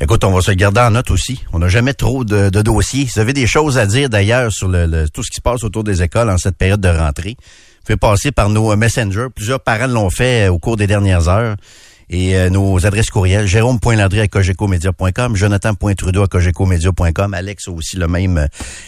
Écoute, 0.01 0.25
on 0.25 0.31
va 0.33 0.41
se 0.41 0.51
garder 0.51 0.81
en 0.81 0.91
note 0.91 1.11
aussi. 1.11 1.43
On 1.53 1.59
n'a 1.59 1.69
jamais 1.69 1.95
trop 1.95 2.25
de, 2.25 2.51
dossiers. 2.51 3.07
Si 3.07 3.13
vous 3.15 3.21
avez 3.21 3.33
des 3.33 3.47
choses 3.47 3.79
à 3.79 3.87
dire 3.87 4.09
d'ailleurs 4.09 4.53
sur 4.53 4.69
le, 4.69 4.87
le- 4.87 5.09
tout 5.09 5.23
ce 5.23 5.31
qui 5.31 5.37
se 5.37 5.41
passe 5.43 5.65
autour 5.65 5.85
des 5.85 6.03
écoles 6.03 6.31
en 6.31 6.39
cette 6.39 6.57
période 6.57 6.81
de 6.81 6.89
rentrée, 6.89 7.37
vous 7.39 7.85
pouvez 7.87 7.97
passer 7.97 8.33
par 8.33 8.49
nos 8.51 8.73
euh, 8.73 8.77
messengers. 8.77 9.27
Plusieurs 9.35 9.61
parents 9.61 9.87
l'ont 9.87 10.11
fait 10.11 10.47
euh, 10.49 10.53
au 10.53 10.59
cours 10.59 10.77
des 10.77 10.87
dernières 10.87 11.29
heures. 11.29 11.57
Et 12.11 12.37
euh, 12.37 12.51
nos 12.51 12.85
adresses 12.87 13.11
courriels, 13.11 13.47
jérôme.landry 13.47 14.21
à 14.21 14.29
cogecomedia.com, 14.29 15.37
jonathan.trudeau 15.37 16.23
à 16.23 16.29
cogecomedia.com, 16.29 17.35
Alex 17.35 17.69
a 17.69 17.71
aussi 17.71 17.97
le 17.97 18.09
même, 18.09 18.39
euh, 18.39 18.47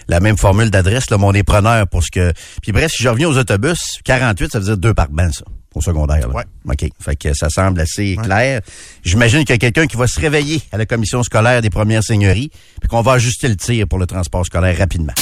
la 0.08 0.20
même 0.20 0.36
formule 0.36 0.70
d'adresse, 0.70 1.10
là, 1.10 1.18
mon 1.18 1.32
est 1.32 1.42
preneur 1.42 1.86
pour 1.88 2.02
ce 2.02 2.10
que... 2.10 2.32
Puis 2.62 2.72
bref, 2.72 2.92
si 2.94 3.02
je 3.02 3.08
reviens 3.08 3.28
aux 3.28 3.38
autobus, 3.38 3.78
48, 4.04 4.52
ça 4.52 4.58
veut 4.58 4.64
dire 4.64 4.76
deux 4.76 4.94
par 4.94 5.08
banc, 5.08 5.30
ça, 5.32 5.44
au 5.74 5.80
secondaire. 5.80 6.28
Là. 6.28 6.44
OK, 6.68 6.88
fait 7.00 7.16
que 7.16 7.34
ça 7.34 7.48
semble 7.48 7.80
assez 7.80 8.16
clair. 8.22 8.60
J'imagine 9.04 9.40
qu'il 9.40 9.50
y 9.50 9.54
a 9.54 9.58
quelqu'un 9.58 9.86
qui 9.86 9.96
va 9.96 10.06
se 10.06 10.20
réveiller 10.20 10.60
à 10.72 10.78
la 10.78 10.86
commission 10.86 11.22
scolaire 11.22 11.62
des 11.62 11.70
premières 11.70 12.02
seigneuries, 12.02 12.50
puis 12.80 12.88
qu'on 12.88 13.02
va 13.02 13.12
ajuster 13.12 13.48
le 13.48 13.56
tir 13.56 13.86
pour 13.88 13.98
le 13.98 14.06
transport 14.06 14.44
scolaire 14.44 14.76
rapidement. 14.76 15.14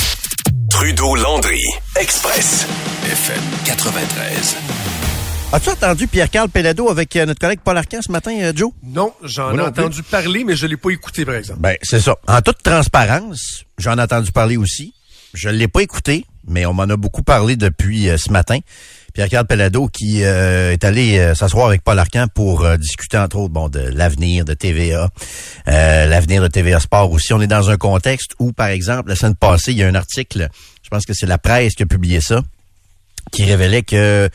Trudeau-Landry, 0.71 1.63
Express, 1.97 2.67
FM 3.05 3.43
93. 3.65 5.14
As-tu 5.55 5.71
entendu 5.71 6.09
Pierre-Carl 6.09 6.49
Pelado 6.49 6.91
avec 6.91 7.15
euh, 7.15 7.27
notre 7.27 7.39
collègue 7.39 7.61
Paul 7.63 7.79
Arcan 7.79 8.03
ce 8.05 8.11
matin, 8.11 8.37
euh, 8.41 8.53
Joe? 8.53 8.73
Non, 8.83 9.13
j'en 9.23 9.53
ai 9.53 9.57
non 9.57 9.71
plus. 9.71 9.83
entendu 9.85 10.03
parler, 10.03 10.43
mais 10.43 10.57
je 10.57 10.67
l'ai 10.67 10.77
pas 10.77 10.91
écouté, 10.91 11.25
par 11.25 11.37
exemple. 11.37 11.61
Ben, 11.61 11.77
c'est 11.81 12.01
ça. 12.01 12.17
En 12.27 12.41
toute 12.41 12.61
transparence, 12.61 13.63
j'en 13.79 13.97
ai 13.97 14.03
entendu 14.03 14.33
parler 14.33 14.57
aussi. 14.57 14.95
Je 15.33 15.49
ne 15.51 15.55
l'ai 15.55 15.69
pas 15.69 15.83
écouté, 15.83 16.27
mais 16.49 16.67
on 16.67 16.75
m'en 16.75 16.83
a 16.83 16.97
beaucoup 16.97 17.23
parlé 17.23 17.55
depuis 17.55 18.09
euh, 18.09 18.17
ce 18.17 18.33
matin. 18.33 18.59
Pierre-Carl 19.13 19.47
Pelado 19.47 19.87
qui 19.87 20.25
euh, 20.25 20.73
est 20.73 20.83
allé 20.83 21.19
euh, 21.19 21.37
s'asseoir 21.37 21.69
avec 21.69 21.85
Paul 21.85 22.01
Arcan 22.01 22.27
pour 22.35 22.65
euh, 22.65 22.77
discuter 22.77 23.17
entre 23.17 23.37
autres 23.37 23.53
bon 23.53 23.69
de 23.69 23.79
l'avenir 23.79 24.45
de 24.45 24.55
TVA, 24.55 25.09
l'avenir 25.67 26.43
de 26.43 26.49
TVA 26.49 26.81
Sport 26.81 27.13
aussi. 27.13 27.33
On 27.33 27.41
est 27.41 27.47
dans 27.47 27.71
un 27.71 27.77
contexte 27.77 28.33
où, 28.41 28.53
par 28.53 28.67
exemple, 28.69 29.11
la 29.11 29.15
semaine 29.15 29.37
passée, 29.37 29.71
il 29.71 29.79
y 29.79 29.85
a 29.85 29.87
un 29.87 29.95
article, 29.95 30.49
je 30.83 30.89
pense 30.89 31.07
que 31.07 31.15
c'est 31.15 31.27
la 31.27 31.39
presse 31.39 31.75
qui 31.77 31.85
a 31.85 31.87
publié 31.87 32.21
ça, 32.21 32.43
qui 33.31 33.45
révélait 33.45 33.83
que 33.83 34.29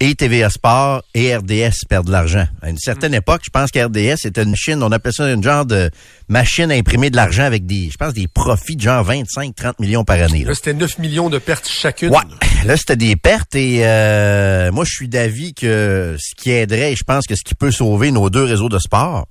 et 0.00 0.14
TVA 0.14 0.48
Sport 0.48 1.02
et 1.14 1.36
RDS 1.36 1.84
perdent 1.88 2.06
de 2.06 2.12
l'argent. 2.12 2.46
À 2.62 2.70
une 2.70 2.78
certaine 2.78 3.12
époque, 3.12 3.42
je 3.44 3.50
pense 3.50 3.70
qu'RDS 3.70 4.24
était 4.24 4.42
une 4.42 4.50
machine, 4.50 4.82
on 4.82 4.90
appelait 4.92 5.12
ça 5.12 5.30
une 5.30 5.42
genre 5.42 5.66
de 5.66 5.90
machine 6.28 6.70
à 6.70 6.74
imprimer 6.74 7.10
de 7.10 7.16
l'argent 7.16 7.44
avec 7.44 7.66
des, 7.66 7.90
je 7.90 7.96
pense, 7.96 8.14
des 8.14 8.26
profits 8.26 8.76
de 8.76 8.80
genre 8.80 9.04
25, 9.04 9.54
30 9.54 9.78
millions 9.78 10.04
par 10.04 10.16
année. 10.20 10.42
là. 10.42 10.48
Là, 10.48 10.54
c'était 10.54 10.72
9 10.72 10.98
millions 10.98 11.28
de 11.28 11.38
pertes 11.38 11.68
chacune. 11.68 12.10
Ouais. 12.10 12.22
Là, 12.64 12.76
c'était 12.78 12.96
des 12.96 13.14
pertes 13.16 13.54
et 13.54 13.80
euh, 13.82 14.72
moi, 14.72 14.84
je 14.84 14.90
suis 14.92 15.08
d'avis 15.08 15.52
que 15.52 16.16
ce 16.18 16.34
qui 16.34 16.50
aiderait, 16.50 16.92
et 16.92 16.96
je 16.96 17.04
pense 17.04 17.26
que 17.26 17.34
ce 17.34 17.44
qui 17.44 17.54
peut 17.54 17.70
sauver 17.70 18.10
nos 18.10 18.30
deux 18.30 18.44
réseaux 18.44 18.70
de 18.70 18.78
sport, 18.78 19.26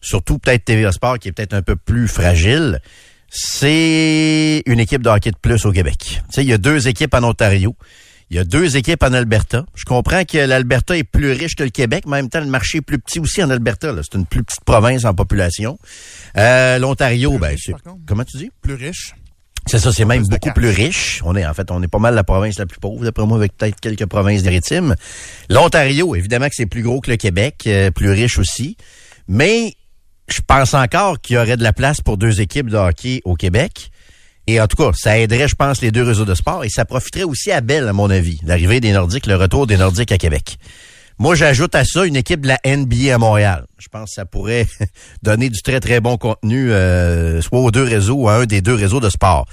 surtout 0.00 0.38
peut-être 0.38 0.64
TVA 0.64 0.92
Sport 0.92 1.18
qui 1.18 1.28
est 1.28 1.32
peut-être 1.32 1.54
un 1.54 1.62
peu 1.62 1.76
plus 1.76 2.08
fragile, 2.08 2.80
c'est 3.28 4.62
une 4.66 4.80
équipe 4.80 5.02
de 5.02 5.10
hockey 5.10 5.30
de 5.30 5.36
plus 5.36 5.64
au 5.66 5.72
Québec. 5.72 5.98
Tu 6.00 6.20
sais, 6.30 6.42
il 6.42 6.48
y 6.48 6.52
a 6.52 6.58
deux 6.58 6.88
équipes 6.88 7.14
en 7.14 7.22
Ontario. 7.22 7.76
Il 8.30 8.36
y 8.36 8.38
a 8.38 8.44
deux 8.44 8.76
équipes 8.76 9.02
en 9.02 9.12
Alberta. 9.12 9.66
Je 9.74 9.84
comprends 9.84 10.24
que 10.24 10.38
l'Alberta 10.38 10.96
est 10.96 11.02
plus 11.02 11.32
riche 11.32 11.56
que 11.56 11.64
le 11.64 11.70
Québec, 11.70 12.04
mais 12.06 12.12
en 12.12 12.16
même 12.16 12.28
temps, 12.28 12.40
le 12.40 12.46
marché 12.46 12.78
est 12.78 12.82
plus 12.82 13.00
petit 13.00 13.18
aussi 13.18 13.42
en 13.42 13.50
Alberta. 13.50 13.92
C'est 14.02 14.16
une 14.16 14.24
plus 14.24 14.44
petite 14.44 14.64
province 14.64 15.04
en 15.04 15.14
population. 15.14 15.78
Euh, 16.36 16.78
L'Ontario, 16.78 17.38
ben, 17.38 17.56
c'est... 17.58 17.74
Comment 18.06 18.22
tu 18.24 18.36
dis? 18.36 18.50
Plus 18.62 18.74
riche. 18.74 19.14
C'est 19.66 19.80
ça, 19.80 19.92
c'est 19.92 20.04
même 20.04 20.24
beaucoup 20.26 20.52
plus 20.52 20.70
riche. 20.70 21.20
On 21.24 21.34
est, 21.34 21.44
en 21.44 21.52
fait, 21.54 21.70
on 21.72 21.82
est 21.82 21.88
pas 21.88 21.98
mal 21.98 22.14
la 22.14 22.22
province 22.22 22.56
la 22.58 22.66
plus 22.66 22.78
pauvre, 22.78 23.02
d'après 23.04 23.26
moi, 23.26 23.36
avec 23.36 23.56
peut-être 23.56 23.80
quelques 23.80 24.06
provinces 24.06 24.44
maritimes. 24.44 24.94
L'Ontario, 25.48 26.14
évidemment 26.14 26.48
que 26.48 26.54
c'est 26.54 26.66
plus 26.66 26.82
gros 26.82 27.00
que 27.00 27.10
le 27.10 27.16
Québec, 27.16 27.64
euh, 27.66 27.90
plus 27.90 28.10
riche 28.10 28.38
aussi. 28.38 28.76
Mais 29.26 29.74
je 30.28 30.40
pense 30.46 30.74
encore 30.74 31.20
qu'il 31.20 31.34
y 31.34 31.38
aurait 31.38 31.56
de 31.56 31.64
la 31.64 31.72
place 31.72 32.00
pour 32.00 32.16
deux 32.16 32.40
équipes 32.40 32.70
de 32.70 32.76
hockey 32.76 33.22
au 33.24 33.34
Québec. 33.34 33.90
Et 34.50 34.60
en 34.60 34.66
tout 34.66 34.76
cas, 34.76 34.90
ça 34.94 35.16
aiderait, 35.16 35.46
je 35.46 35.54
pense, 35.54 35.80
les 35.80 35.92
deux 35.92 36.02
réseaux 36.02 36.24
de 36.24 36.34
sport 36.34 36.64
et 36.64 36.68
ça 36.68 36.84
profiterait 36.84 37.22
aussi 37.22 37.52
à 37.52 37.60
Belle, 37.60 37.86
à 37.86 37.92
mon 37.92 38.10
avis, 38.10 38.40
l'arrivée 38.42 38.80
des 38.80 38.90
Nordiques, 38.90 39.26
le 39.26 39.36
retour 39.36 39.68
des 39.68 39.76
Nordiques 39.76 40.10
à 40.10 40.18
Québec. 40.18 40.58
Moi, 41.20 41.36
j'ajoute 41.36 41.76
à 41.76 41.84
ça 41.84 42.04
une 42.04 42.16
équipe 42.16 42.40
de 42.40 42.48
la 42.48 42.58
NBA 42.66 43.14
à 43.14 43.18
Montréal. 43.18 43.66
Je 43.78 43.86
pense 43.86 44.10
que 44.10 44.14
ça 44.16 44.24
pourrait 44.24 44.66
donner 45.22 45.50
du 45.50 45.62
très, 45.62 45.78
très 45.78 46.00
bon 46.00 46.16
contenu, 46.16 46.72
euh, 46.72 47.40
soit 47.42 47.60
aux 47.60 47.70
deux 47.70 47.84
réseaux 47.84 48.16
ou 48.16 48.28
à 48.28 48.38
un 48.38 48.46
des 48.46 48.60
deux 48.60 48.74
réseaux 48.74 48.98
de 48.98 49.08
sport. 49.08 49.46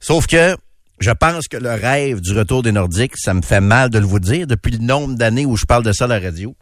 Sauf 0.00 0.26
que 0.26 0.54
je 1.00 1.10
pense 1.12 1.48
que 1.48 1.56
le 1.56 1.72
rêve 1.72 2.20
du 2.20 2.36
retour 2.36 2.62
des 2.62 2.72
Nordiques, 2.72 3.16
ça 3.16 3.32
me 3.32 3.40
fait 3.40 3.62
mal 3.62 3.88
de 3.88 3.98
le 3.98 4.04
vous 4.04 4.20
dire, 4.20 4.46
depuis 4.46 4.72
le 4.72 4.84
nombre 4.84 5.14
d'années 5.14 5.46
où 5.46 5.56
je 5.56 5.64
parle 5.64 5.82
de 5.82 5.92
ça 5.92 6.04
à 6.04 6.08
la 6.08 6.20
radio, 6.20 6.54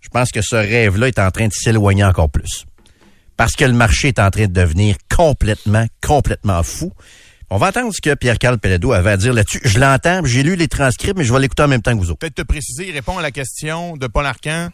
je 0.00 0.08
pense 0.08 0.32
que 0.32 0.42
ce 0.42 0.56
rêve-là 0.56 1.06
est 1.06 1.20
en 1.20 1.30
train 1.30 1.46
de 1.46 1.52
s'éloigner 1.52 2.02
encore 2.04 2.28
plus. 2.28 2.64
Parce 3.40 3.54
que 3.54 3.64
le 3.64 3.72
marché 3.72 4.08
est 4.08 4.18
en 4.18 4.28
train 4.28 4.48
de 4.48 4.52
devenir 4.52 4.96
complètement, 5.08 5.86
complètement 6.06 6.62
fou. 6.62 6.92
On 7.48 7.56
va 7.56 7.68
entendre 7.68 7.90
ce 7.90 8.02
que 8.02 8.12
Pierre-Carl 8.12 8.58
Pelledo 8.58 8.92
avait 8.92 9.12
à 9.12 9.16
dire 9.16 9.32
là-dessus. 9.32 9.62
Je 9.64 9.78
l'entends, 9.78 10.20
j'ai 10.26 10.42
lu 10.42 10.56
les 10.56 10.68
transcripts, 10.68 11.16
mais 11.16 11.24
je 11.24 11.32
vais 11.32 11.40
l'écouter 11.40 11.62
en 11.62 11.68
même 11.68 11.80
temps 11.80 11.92
que 11.94 11.96
vous 11.96 12.10
autres. 12.10 12.18
Peut-être 12.18 12.34
te 12.34 12.42
préciser, 12.42 12.88
il 12.88 12.92
répond 12.92 13.16
à 13.16 13.22
la 13.22 13.30
question 13.30 13.96
de 13.96 14.06
Paul 14.08 14.26
Arcan. 14.26 14.68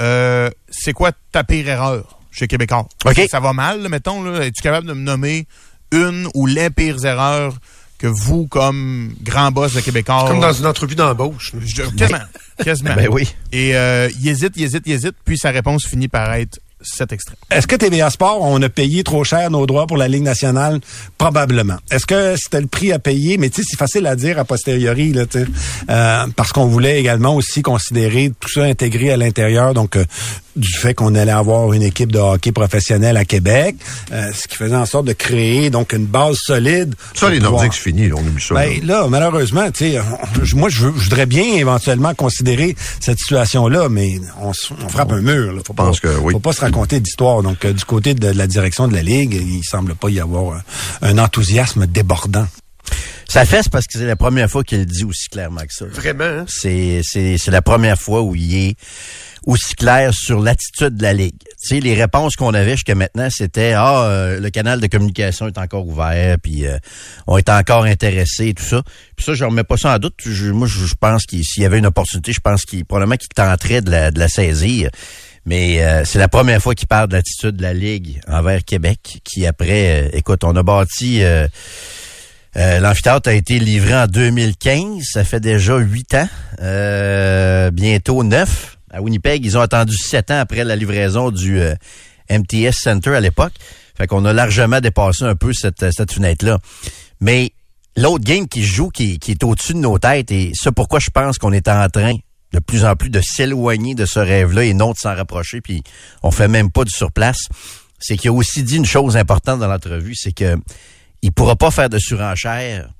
Euh, 0.00 0.48
c'est 0.70 0.92
quoi 0.92 1.10
ta 1.32 1.42
pire 1.42 1.68
erreur 1.68 2.20
chez 2.30 2.46
Québécois? 2.46 2.86
OK. 3.04 3.26
Ça 3.28 3.40
va 3.40 3.52
mal, 3.52 3.82
là, 3.82 3.88
mettons. 3.88 4.22
Là, 4.22 4.46
Es-tu 4.46 4.62
capable 4.62 4.86
de 4.86 4.92
me 4.92 5.02
nommer 5.02 5.48
une 5.90 6.28
ou 6.34 6.46
les 6.46 6.70
pires 6.70 7.04
erreurs 7.04 7.56
que 7.98 8.06
vous, 8.06 8.46
comme 8.46 9.16
grand 9.20 9.50
boss 9.50 9.74
de 9.74 9.80
Québécois... 9.80 10.26
Comme 10.28 10.38
dans 10.38 10.52
une 10.52 10.66
entrevue 10.66 10.94
d'embauche. 10.94 11.54
quasiment. 11.98 12.18
quasiment. 12.64 12.94
Ben 12.94 13.08
oui. 13.10 13.28
Et 13.50 13.74
euh, 13.74 14.08
il 14.20 14.28
hésite, 14.28 14.52
il 14.54 14.62
hésite, 14.62 14.84
il 14.86 14.92
hésite, 14.92 15.16
puis 15.24 15.36
sa 15.36 15.50
réponse 15.50 15.86
finit 15.86 16.06
par 16.06 16.32
être 16.34 16.60
cet 16.82 17.12
extrait. 17.12 17.34
Est-ce 17.50 17.66
que 17.66 17.76
TVA 17.76 18.10
Sport, 18.10 18.38
on 18.42 18.60
a 18.62 18.68
payé 18.68 19.04
trop 19.04 19.24
cher 19.24 19.50
nos 19.50 19.66
droits 19.66 19.86
pour 19.86 19.96
la 19.96 20.08
Ligue 20.08 20.22
nationale? 20.22 20.80
Probablement. 21.18 21.76
Est-ce 21.90 22.06
que 22.06 22.34
c'était 22.36 22.60
le 22.60 22.66
prix 22.66 22.92
à 22.92 22.98
payer? 22.98 23.38
Mais 23.38 23.50
tu 23.50 23.62
sais, 23.62 23.68
c'est 23.70 23.78
facile 23.78 24.06
à 24.06 24.16
dire 24.16 24.38
a 24.38 24.44
posteriori, 24.44 25.12
là. 25.12 25.24
Euh, 25.90 26.26
parce 26.36 26.52
qu'on 26.52 26.66
voulait 26.66 27.00
également 27.00 27.34
aussi 27.34 27.62
considérer 27.62 28.32
tout 28.40 28.48
ça 28.48 28.62
intégré 28.64 29.10
à 29.12 29.16
l'intérieur, 29.16 29.74
donc 29.74 29.96
euh, 29.96 30.04
du 30.56 30.72
fait 30.72 30.94
qu'on 30.94 31.14
allait 31.14 31.32
avoir 31.32 31.72
une 31.72 31.82
équipe 31.82 32.12
de 32.12 32.18
hockey 32.18 32.52
professionnelle 32.52 33.16
à 33.16 33.24
Québec, 33.24 33.76
euh, 34.12 34.30
ce 34.34 34.46
qui 34.48 34.56
faisait 34.56 34.76
en 34.76 34.84
sorte 34.86 35.06
de 35.06 35.12
créer 35.12 35.70
donc 35.70 35.92
une 35.92 36.04
base 36.06 36.36
solide. 36.36 36.94
Ça, 37.14 37.30
les 37.30 37.36
pouvoir- 37.38 37.52
Nordiques, 37.52 37.72
c'est 37.74 37.90
fini, 37.90 38.08
là, 38.08 38.16
on 38.18 38.20
oublie 38.20 38.42
ça. 38.42 38.54
Ben, 38.54 38.84
là, 38.84 39.06
malheureusement, 39.08 39.70
tu 39.70 39.92
sais, 39.92 40.00
moi, 40.54 40.68
je, 40.68 40.86
voudrais 40.86 41.26
bien 41.26 41.44
éventuellement 41.54 42.14
considérer 42.14 42.76
cette 43.00 43.18
situation-là, 43.18 43.88
mais 43.88 44.20
on, 44.42 44.50
on 44.84 44.88
frappe 44.88 45.12
un 45.12 45.20
mur. 45.22 45.52
Là. 45.52 45.60
Faut 45.66 45.72
pense 45.72 46.00
pas, 46.00 46.08
que 46.08 46.14
oui. 46.18 46.32
Faut 46.32 46.40
pas 46.40 46.52
se 46.52 46.60
raconter 46.72 47.00
d'histoire. 47.00 47.42
Donc, 47.42 47.64
euh, 47.64 47.72
du 47.72 47.84
côté 47.84 48.14
de, 48.14 48.28
la 48.28 48.46
direction 48.46 48.88
de 48.88 48.94
la 48.94 49.02
Ligue, 49.02 49.34
il 49.34 49.62
semble 49.64 49.94
pas 49.94 50.08
y 50.08 50.20
avoir 50.20 50.56
un, 51.02 51.08
un 51.10 51.18
enthousiasme 51.18 51.86
débordant. 51.86 52.46
Ça 53.28 53.44
fesse 53.46 53.68
parce 53.68 53.86
que 53.86 53.98
c'est 53.98 54.06
la 54.06 54.16
première 54.16 54.50
fois 54.50 54.62
qu'il 54.62 54.80
le 54.80 54.84
dit 54.86 55.04
aussi 55.04 55.28
clairement 55.28 55.62
que 55.62 55.72
ça. 55.72 55.86
Vraiment, 55.86 56.24
hein? 56.24 56.44
C'est, 56.48 57.00
c'est, 57.02 57.38
c'est 57.38 57.50
la 57.50 57.62
première 57.62 57.98
fois 57.98 58.20
où 58.22 58.34
il 58.34 58.54
est 58.54 58.74
aussi 59.46 59.74
clair 59.74 60.12
sur 60.12 60.38
l'attitude 60.40 60.96
de 60.96 61.02
la 61.02 61.14
Ligue. 61.14 61.34
Tu 61.62 61.68
sais, 61.76 61.80
les 61.80 61.94
réponses 61.94 62.36
qu'on 62.36 62.52
avait 62.52 62.72
jusqu'à 62.72 62.94
maintenant, 62.94 63.28
c'était 63.30 63.72
Ah, 63.72 64.02
euh, 64.04 64.38
le 64.40 64.50
canal 64.50 64.80
de 64.80 64.86
communication 64.86 65.46
est 65.48 65.56
encore 65.56 65.86
ouvert, 65.86 66.36
puis 66.42 66.66
euh, 66.66 66.76
on 67.26 67.38
est 67.38 67.48
encore 67.48 67.84
intéressé 67.84 68.48
et 68.48 68.54
tout 68.54 68.64
ça. 68.64 68.82
Puis 69.16 69.24
ça, 69.24 69.34
je 69.34 69.44
remets 69.44 69.64
pas 69.64 69.76
ça 69.78 69.94
en 69.94 69.98
doute. 69.98 70.14
Je- 70.24 70.50
moi, 70.50 70.66
je, 70.68 70.84
je 70.84 70.94
pense 70.94 71.24
qu'il 71.24 71.42
s'il 71.44 71.62
y 71.62 71.66
avait 71.66 71.78
une 71.78 71.86
opportunité, 71.86 72.32
je 72.32 72.40
pense 72.40 72.62
qu'il 72.64 72.84
probablement 72.84 73.16
qu'il 73.16 73.28
tenterait 73.30 73.80
de 73.80 73.90
la, 73.90 74.10
de 74.10 74.18
la 74.18 74.28
saisir. 74.28 74.90
Mais 75.44 75.82
euh, 75.82 76.04
c'est 76.04 76.18
la 76.18 76.28
première 76.28 76.62
fois 76.62 76.74
qu'il 76.74 76.86
parle 76.86 77.08
de 77.08 77.14
l'attitude 77.14 77.56
de 77.56 77.62
la 77.62 77.74
Ligue 77.74 78.20
envers 78.28 78.64
Québec, 78.64 79.20
qui 79.24 79.44
après, 79.46 80.04
euh, 80.04 80.08
écoute, 80.12 80.44
on 80.44 80.54
a 80.54 80.62
bâti 80.62 81.22
euh, 81.24 81.48
euh, 82.56 82.80
L'amphithéâtre 82.80 83.30
a 83.30 83.32
été 83.32 83.58
livré 83.58 83.94
en 83.94 84.06
2015. 84.06 85.02
Ça 85.04 85.24
fait 85.24 85.40
déjà 85.40 85.78
huit 85.78 86.14
ans. 86.14 86.28
Euh, 86.60 87.70
bientôt 87.70 88.22
neuf. 88.24 88.78
À 88.90 89.00
Winnipeg, 89.00 89.44
ils 89.44 89.56
ont 89.56 89.62
attendu 89.62 89.96
sept 89.96 90.30
ans 90.30 90.38
après 90.38 90.64
la 90.64 90.76
livraison 90.76 91.30
du 91.30 91.58
euh, 91.60 91.74
MTS 92.30 92.72
Center 92.72 93.14
à 93.14 93.20
l'époque. 93.20 93.54
Fait 93.96 94.06
qu'on 94.06 94.24
a 94.26 94.32
largement 94.32 94.80
dépassé 94.80 95.24
un 95.24 95.34
peu 95.34 95.52
cette, 95.54 95.90
cette 95.92 96.12
fenêtre-là. 96.12 96.58
Mais 97.20 97.52
l'autre 97.96 98.24
game 98.24 98.46
qui 98.48 98.62
joue, 98.62 98.90
qui, 98.90 99.18
qui 99.18 99.30
est 99.30 99.44
au-dessus 99.44 99.72
de 99.72 99.78
nos 99.78 99.98
têtes, 99.98 100.30
et 100.30 100.52
c'est 100.54 100.72
pourquoi 100.72 100.98
je 100.98 101.10
pense 101.10 101.38
qu'on 101.38 101.52
est 101.52 101.68
en 101.68 101.88
train 101.88 102.16
de 102.52 102.58
plus 102.58 102.84
en 102.84 102.96
plus 102.96 103.10
de 103.10 103.20
s'éloigner 103.20 103.94
de 103.94 104.06
ce 104.06 104.18
rêve-là 104.18 104.64
et 104.64 104.74
non 104.74 104.92
de 104.92 104.98
s'en 104.98 105.14
rapprocher, 105.14 105.60
puis 105.60 105.82
on 106.22 106.30
fait 106.30 106.48
même 106.48 106.70
pas 106.70 106.84
du 106.84 106.92
surplace, 106.92 107.48
c'est 107.98 108.16
qu'il 108.16 108.30
a 108.30 108.32
aussi 108.32 108.62
dit 108.62 108.76
une 108.76 108.84
chose 108.84 109.16
importante 109.16 109.60
dans 109.60 109.68
l'entrevue, 109.68 110.14
c'est 110.14 110.32
que 110.32 110.56
il 111.22 111.32
pourra 111.32 111.56
pas 111.56 111.70
faire 111.70 111.88
de 111.88 111.98
surenchère 111.98 112.90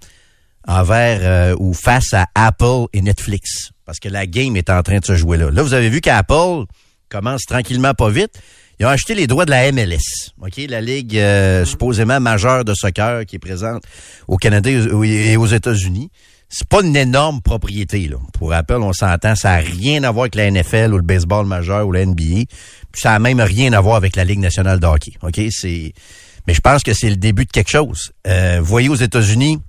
envers 0.67 1.21
euh, 1.23 1.57
ou 1.59 1.75
face 1.75 2.15
à 2.15 2.27
Apple 2.35 2.87
et 2.93 3.03
Netflix 3.03 3.73
parce 3.85 3.99
que 3.99 4.09
la 4.09 4.27
game 4.27 4.57
est 4.57 4.71
en 4.71 4.83
train 4.83 4.99
de 4.99 5.05
se 5.05 5.17
jouer 5.17 5.37
là. 5.37 5.51
Là, 5.51 5.63
vous 5.63 5.75
avez 5.75 5.89
vu 5.89 6.01
qu'Apple 6.01 6.65
commence 7.09 7.43
tranquillement 7.43 7.95
pas 7.95 8.11
vite. 8.11 8.41
Ils 8.79 8.87
ont 8.87 8.89
acheté 8.89 9.15
les 9.15 9.27
droits 9.27 9.45
de 9.45 9.51
la 9.51 9.71
MLS, 9.71 10.33
OK, 10.41 10.61
la 10.69 10.81
ligue 10.81 11.17
euh, 11.19 11.65
supposément 11.65 12.19
majeure 12.21 12.65
de 12.65 12.75
soccer 12.75 13.27
qui 13.27 13.37
est 13.37 13.39
présente 13.39 13.83
au 14.29 14.37
Canada 14.37 14.71
et 14.71 15.37
aux 15.37 15.47
États-Unis. 15.47 16.11
C'est 16.55 16.69
pas 16.69 16.83
une 16.83 16.95
énorme 16.95 17.41
propriété 17.41 18.09
là. 18.09 18.19
Pour 18.35 18.53
Apple, 18.53 18.75
on 18.75 18.93
s'entend, 18.93 19.35
ça 19.35 19.53
a 19.53 19.57
rien 19.57 20.05
à 20.05 20.11
voir 20.11 20.25
avec 20.25 20.35
la 20.35 20.51
NFL 20.51 20.93
ou 20.93 20.99
le 20.99 21.03
baseball 21.03 21.47
majeur 21.47 21.87
ou 21.87 21.93
la 21.93 22.05
NBA. 22.05 22.45
Puis 22.93 23.01
ça 23.01 23.15
a 23.15 23.19
même 23.19 23.41
rien 23.41 23.73
à 23.73 23.81
voir 23.81 23.97
avec 23.97 24.17
la 24.17 24.25
Ligue 24.25 24.39
nationale 24.39 24.79
de 24.79 24.87
hockey. 24.87 25.15
Mais 26.47 26.53
je 26.53 26.61
pense 26.61 26.83
que 26.83 26.93
c'est 26.93 27.09
le 27.09 27.17
début 27.17 27.47
de 27.47 27.51
quelque 27.51 27.71
chose. 27.71 28.13
Euh, 28.27 28.59
vous 28.61 28.67
voyez 28.67 28.91
aux 28.91 28.97
États-Unis, 28.97 29.61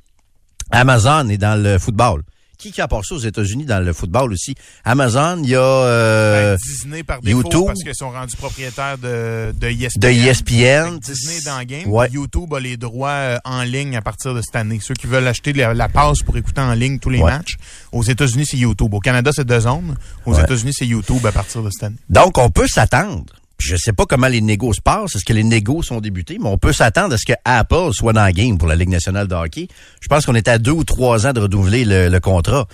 Amazon 0.71 1.29
est 1.29 1.37
dans 1.37 1.61
le 1.61 1.79
football. 1.79 2.23
Qui 2.63 2.71
qui 2.71 2.79
a 2.79 2.87
passé 2.87 3.13
aux 3.13 3.19
États-Unis 3.19 3.65
dans 3.65 3.83
le 3.83 3.91
football 3.91 4.31
aussi? 4.31 4.55
Amazon, 4.85 5.41
il 5.43 5.49
y 5.49 5.55
a 5.55 5.59
euh, 5.59 6.53
Ben, 6.55 6.57
Disney 6.65 7.03
par 7.03 7.19
défaut 7.19 7.41
YouTube. 7.41 7.65
parce 7.67 7.83
qu'ils 7.83 7.93
sont 7.93 8.09
rendus 8.09 8.37
propriétaires 8.37 8.97
de, 8.97 9.53
de 9.59 9.67
E 9.67 9.71
ESPN. 9.83 9.99
de 9.99 10.07
E 10.07 10.11
ESPN. 10.29 10.99
Disney 10.99 11.41
dans 11.45 11.59
le 11.59 11.65
game. 11.65 11.87
Ouais. 11.91 12.09
YouTube 12.09 12.53
a 12.53 12.61
les 12.61 12.77
droits 12.77 13.09
euh, 13.09 13.37
en 13.43 13.63
ligne 13.63 13.97
à 13.97 14.01
partir 14.01 14.33
de 14.33 14.41
cette 14.41 14.55
année. 14.55 14.79
Ceux 14.81 14.93
qui 14.93 15.07
veulent 15.07 15.27
acheter 15.27 15.51
la, 15.51 15.73
la 15.73 15.89
passe 15.89 16.19
pour 16.25 16.37
écouter 16.37 16.61
en 16.61 16.73
ligne 16.73 16.99
tous 16.99 17.09
les 17.09 17.19
Ouais. 17.19 17.31
matchs. 17.31 17.57
Aux 17.91 18.03
États-Unis, 18.03 18.45
c'est 18.47 18.55
YouTube. 18.57 18.93
Au 18.93 19.01
Canada, 19.01 19.31
c'est 19.35 19.45
deux 19.45 19.59
zones. 19.59 19.97
Aux 20.25 20.33
Ouais. 20.33 20.41
États-Unis, 20.41 20.71
c'est 20.73 20.87
YouTube 20.87 21.25
à 21.25 21.33
partir 21.33 21.63
de 21.63 21.69
cette 21.69 21.83
année. 21.83 21.97
Donc, 22.09 22.37
on 22.37 22.49
peut 22.49 22.67
s'attendre. 22.69 23.25
Je 23.65 23.77
sais 23.77 23.93
pas 23.93 24.05
comment 24.05 24.27
les 24.27 24.41
négos 24.41 24.73
se 24.73 24.81
passent. 24.81 25.15
Est-ce 25.15 25.23
que 25.23 25.31
les 25.31 25.43
négos 25.43 25.83
sont 25.83 26.01
débutés? 26.01 26.37
Mais 26.37 26.49
on 26.49 26.57
peut 26.57 26.73
s'attendre 26.73 27.13
à 27.13 27.17
ce 27.17 27.25
que 27.25 27.33
Apple 27.45 27.93
soit 27.93 28.11
dans 28.11 28.25
le 28.25 28.31
game 28.33 28.57
pour 28.57 28.67
la 28.67 28.75
Ligue 28.75 28.89
nationale 28.89 29.27
de 29.27 29.35
hockey. 29.35 29.69
Je 30.01 30.07
pense 30.09 30.25
qu'on 30.25 30.35
est 30.35 30.49
à 30.49 30.57
deux 30.57 30.71
ou 30.71 30.83
trois 30.83 31.27
ans 31.27 31.31
de 31.31 31.39
renouveler 31.39 31.85
le, 31.85 32.09
le 32.09 32.19
contrat. 32.19 32.67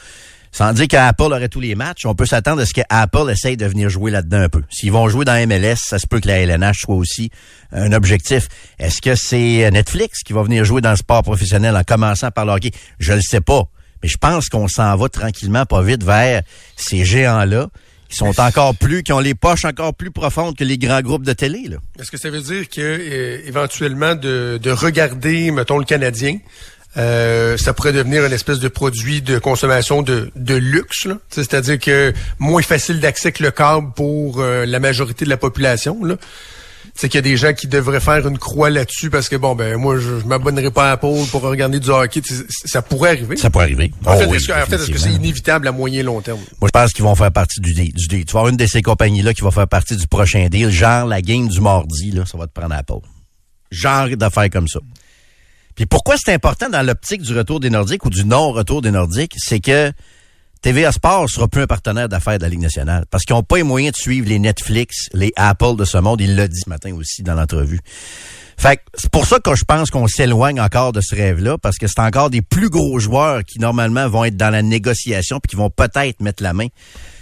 Sans 0.51 0.73
dire 0.73 0.87
qu'Apple 0.87 1.21
aurait 1.25 1.47
tous 1.47 1.59
les 1.59 1.75
matchs, 1.75 2.07
on 2.07 2.15
peut 2.15 2.25
s'attendre 2.25 2.61
à 2.61 2.65
ce 2.65 2.73
que 2.73 2.81
Apple 2.89 3.29
essaye 3.29 3.55
de 3.55 3.67
venir 3.67 3.87
jouer 3.87 4.09
là-dedans 4.09 4.41
un 4.41 4.49
peu. 4.49 4.63
S'ils 4.71 4.91
vont 4.91 5.07
jouer 5.07 5.23
dans 5.23 5.47
MLS, 5.47 5.75
ça 5.75 5.99
se 5.99 6.07
peut 6.07 6.19
que 6.19 6.27
la 6.27 6.39
LNH 6.39 6.79
soit 6.79 6.95
aussi 6.95 7.29
un 7.71 7.93
objectif. 7.93 8.47
Est-ce 8.79 8.99
que 8.99 9.13
c'est 9.13 9.69
Netflix 9.69 10.23
qui 10.23 10.33
va 10.33 10.41
venir 10.41 10.65
jouer 10.65 10.81
dans 10.81 10.89
le 10.89 10.97
sport 10.97 11.21
professionnel 11.21 11.77
en 11.77 11.83
commençant 11.83 12.31
par 12.31 12.45
le 12.45 12.53
hockey? 12.53 12.71
Je 12.97 13.13
le 13.13 13.21
sais 13.21 13.41
pas. 13.41 13.65
Mais 14.01 14.09
je 14.09 14.17
pense 14.17 14.49
qu'on 14.49 14.67
s'en 14.67 14.95
va 14.95 15.07
tranquillement, 15.07 15.67
pas 15.67 15.83
vite, 15.83 16.03
vers 16.03 16.41
ces 16.75 17.05
géants-là 17.05 17.67
qui 18.09 18.15
sont 18.15 18.39
encore 18.39 18.75
plus, 18.75 19.03
qui 19.03 19.13
ont 19.13 19.19
les 19.19 19.35
poches 19.35 19.65
encore 19.65 19.93
plus 19.93 20.11
profondes 20.11 20.57
que 20.57 20.63
les 20.63 20.77
grands 20.77 21.01
groupes 21.01 21.25
de 21.25 21.33
télé. 21.33 21.67
Là. 21.69 21.77
Est-ce 21.99 22.11
que 22.11 22.17
ça 22.17 22.29
veut 22.29 22.41
dire 22.41 22.67
que 22.67 22.81
euh, 22.81 23.39
éventuellement 23.45 24.15
de, 24.15 24.59
de 24.61 24.71
regarder, 24.71 25.51
mettons, 25.51 25.77
le 25.77 25.85
Canadien, 25.85 26.39
euh, 26.97 27.55
ça 27.57 27.73
pourrait 27.73 27.93
devenir 27.93 28.25
une 28.25 28.33
espèce 28.33 28.59
de 28.59 28.67
produit 28.67 29.21
de 29.21 29.37
consommation 29.37 30.01
de, 30.01 30.31
de 30.35 30.55
luxe, 30.55 31.05
là? 31.05 31.19
C'est-à-dire 31.29 31.77
que 31.77 32.13
moins 32.39 32.63
facile 32.63 32.99
d'accès 32.99 33.31
que 33.31 33.43
le 33.43 33.51
câble 33.51 33.91
pour 33.95 34.39
euh, 34.39 34.65
la 34.65 34.79
majorité 34.79 35.23
de 35.23 35.29
la 35.29 35.37
population. 35.37 36.03
Là. 36.03 36.15
C'est 36.99 37.07
qu'il 37.07 37.19
y 37.19 37.19
a 37.19 37.21
des 37.21 37.37
gens 37.37 37.53
qui 37.53 37.67
devraient 37.67 38.01
faire 38.01 38.27
une 38.27 38.37
croix 38.37 38.69
là-dessus 38.69 39.09
parce 39.09 39.29
que 39.29 39.37
bon 39.37 39.55
ben 39.55 39.77
moi 39.77 39.97
je, 39.97 40.19
je 40.19 40.25
m'abonnerai 40.25 40.69
pas 40.69 40.89
à 40.89 40.91
Apple 40.91 41.07
pour 41.31 41.41
regarder 41.43 41.79
du 41.79 41.89
hockey. 41.89 42.21
Ça 42.65 42.81
pourrait 42.81 43.11
arriver. 43.11 43.37
Ça 43.37 43.49
pourrait 43.49 43.63
arriver. 43.63 43.93
En 44.05 44.17
fait, 44.17 44.25
Oh 44.25 44.31
oui, 44.31 44.35
est-ce 44.35 44.49
que, 44.49 44.51
en 44.51 44.65
fait, 44.65 44.77
c'est 44.77 45.13
inévitable 45.13 45.69
à 45.69 45.71
moyen 45.71 46.03
long 46.03 46.19
terme? 46.19 46.39
Moi, 46.59 46.67
je 46.67 46.77
pense 46.77 46.91
qu'ils 46.91 47.05
vont 47.05 47.15
faire 47.15 47.31
partie 47.31 47.61
du 47.61 47.73
deal. 47.73 47.93
Du 47.93 48.07
deal. 48.07 48.25
Tu 48.25 48.33
vas 48.33 48.39
avoir 48.39 48.49
une 48.51 48.57
de 48.57 48.65
ces 48.65 48.81
compagnies-là 48.81 49.33
qui 49.33 49.43
va 49.43 49.51
faire 49.51 49.69
partie 49.69 49.95
du 49.95 50.07
prochain 50.07 50.49
deal. 50.49 50.69
Genre, 50.71 51.07
la 51.07 51.21
game 51.21 51.47
du 51.47 51.61
mardi, 51.61 52.11
là, 52.11 52.25
ça 52.25 52.37
va 52.37 52.47
te 52.47 52.51
prendre 52.51 52.75
à 52.75 52.83
pause. 52.83 53.03
Genre 53.71 54.09
d'affaires 54.17 54.49
comme 54.49 54.67
ça. 54.67 54.81
Puis 55.75 55.85
pourquoi 55.85 56.15
c'est 56.17 56.33
important 56.33 56.67
dans 56.67 56.85
l'optique 56.85 57.21
du 57.21 57.33
retour 57.33 57.61
des 57.61 57.69
Nordiques 57.69 58.03
ou 58.03 58.09
du 58.09 58.25
non-retour 58.25 58.81
des 58.81 58.91
Nordiques, 58.91 59.35
c'est 59.37 59.61
que 59.61 59.93
TVA 60.61 60.91
Sport 60.91 61.29
sera 61.29 61.47
plus 61.47 61.61
un 61.61 61.67
partenaire 61.67 62.09
d'affaires 62.09 62.37
de 62.37 62.43
la 62.43 62.49
Ligue 62.49 62.59
nationale. 62.59 63.05
Parce 63.09 63.23
qu'ils 63.23 63.35
n'ont 63.35 63.43
pas 63.43 63.57
les 63.57 63.63
moyens 63.63 63.93
de 63.93 63.97
suivre 63.97 64.27
les 64.27 64.39
Netflix, 64.39 65.07
les 65.13 65.31
Apple 65.37 65.77
de 65.77 65.85
ce 65.85 65.97
monde. 65.97 66.19
Il 66.19 66.35
l'a 66.35 66.49
dit 66.49 66.59
ce 66.63 66.69
matin 66.69 66.93
aussi 66.95 67.23
dans 67.23 67.33
l'entrevue. 67.33 67.79
Fait 68.57 68.81
c'est 68.93 69.09
pour 69.09 69.25
ça 69.25 69.39
que 69.39 69.55
je 69.55 69.63
pense 69.63 69.89
qu'on 69.89 70.07
s'éloigne 70.07 70.59
encore 70.59 70.91
de 70.91 70.99
ce 70.99 71.15
rêve-là, 71.15 71.57
parce 71.57 71.77
que 71.77 71.87
c'est 71.87 72.01
encore 72.01 72.29
des 72.29 72.41
plus 72.41 72.69
gros 72.69 72.99
joueurs 72.99 73.43
qui, 73.45 73.57
normalement, 73.59 74.09
vont 74.09 74.25
être 74.25 74.35
dans 74.35 74.49
la 74.49 74.61
négociation 74.61 75.39
puis 75.39 75.51
qui 75.51 75.55
vont 75.55 75.69
peut-être 75.69 76.19
mettre 76.19 76.43
la 76.43 76.51
main 76.51 76.67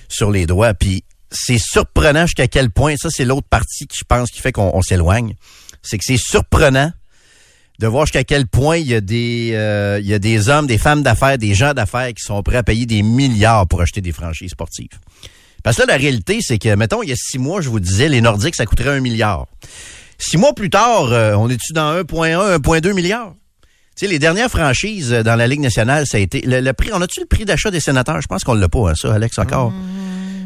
sur 0.09 0.31
les 0.31 0.47
droits. 0.47 0.73
Puis 0.73 1.03
c'est 1.29 1.59
surprenant 1.59 2.25
jusqu'à 2.25 2.47
quel 2.47 2.71
point, 2.71 2.95
ça, 2.97 3.09
c'est 3.11 3.25
l'autre 3.25 3.47
partie 3.47 3.85
qui, 3.85 3.97
je 3.99 4.05
pense, 4.07 4.31
qui 4.31 4.41
fait 4.41 4.51
qu'on 4.51 4.71
on 4.73 4.81
s'éloigne. 4.81 5.35
C'est 5.83 5.99
que 5.99 6.03
c'est 6.03 6.17
surprenant 6.17 6.91
de 7.79 7.87
voir 7.87 8.05
jusqu'à 8.05 8.23
quel 8.23 8.47
point 8.47 8.77
il 8.77 8.87
y 8.87 8.95
a 8.95 9.01
des 9.01 9.51
euh, 9.53 9.99
il 10.01 10.07
y 10.07 10.13
a 10.13 10.19
des 10.19 10.49
hommes, 10.49 10.67
des 10.67 10.77
femmes 10.77 11.03
d'affaires, 11.03 11.37
des 11.37 11.53
gens 11.53 11.73
d'affaires 11.73 12.13
qui 12.13 12.23
sont 12.23 12.41
prêts 12.41 12.57
à 12.57 12.63
payer 12.63 12.85
des 12.85 13.03
milliards 13.03 13.67
pour 13.67 13.81
acheter 13.81 14.01
des 14.01 14.11
franchises 14.11 14.51
sportives. 14.51 14.99
Parce 15.63 15.77
que 15.77 15.81
là, 15.81 15.93
la 15.93 15.97
réalité, 15.97 16.39
c'est 16.41 16.59
que, 16.59 16.73
mettons, 16.75 17.03
il 17.03 17.09
y 17.09 17.11
a 17.11 17.15
six 17.17 17.37
mois, 17.39 17.61
je 17.61 17.69
vous 17.69 17.79
disais, 17.79 18.09
les 18.09 18.21
Nordiques, 18.21 18.55
ça 18.55 18.65
coûterait 18.65 18.95
un 18.95 18.99
milliard. 19.01 19.47
Six 20.17 20.37
mois 20.37 20.53
plus 20.53 20.69
tard, 20.69 21.11
euh, 21.11 21.33
on 21.35 21.49
est-tu 21.49 21.73
dans 21.73 21.93
1,1, 21.93 22.57
1,2 22.57 22.93
milliard? 22.93 23.33
Tu 23.95 24.05
sais, 24.05 24.07
les 24.07 24.19
dernières 24.19 24.49
franchises 24.49 25.11
euh, 25.11 25.23
dans 25.23 25.35
la 25.35 25.47
Ligue 25.47 25.59
nationale, 25.59 26.05
ça 26.07 26.17
a 26.17 26.19
été... 26.19 26.41
Le, 26.41 26.61
le 26.61 26.73
prix, 26.73 26.89
on 26.93 27.01
a-tu 27.01 27.19
le 27.19 27.25
prix 27.25 27.45
d'achat 27.45 27.69
des 27.69 27.79
sénateurs? 27.79 28.21
Je 28.21 28.27
pense 28.27 28.43
qu'on 28.43 28.53
l'a 28.53 28.69
pas, 28.69 28.91
hein, 28.91 28.93
ça, 28.95 29.13
Alex, 29.13 29.37
encore. 29.39 29.73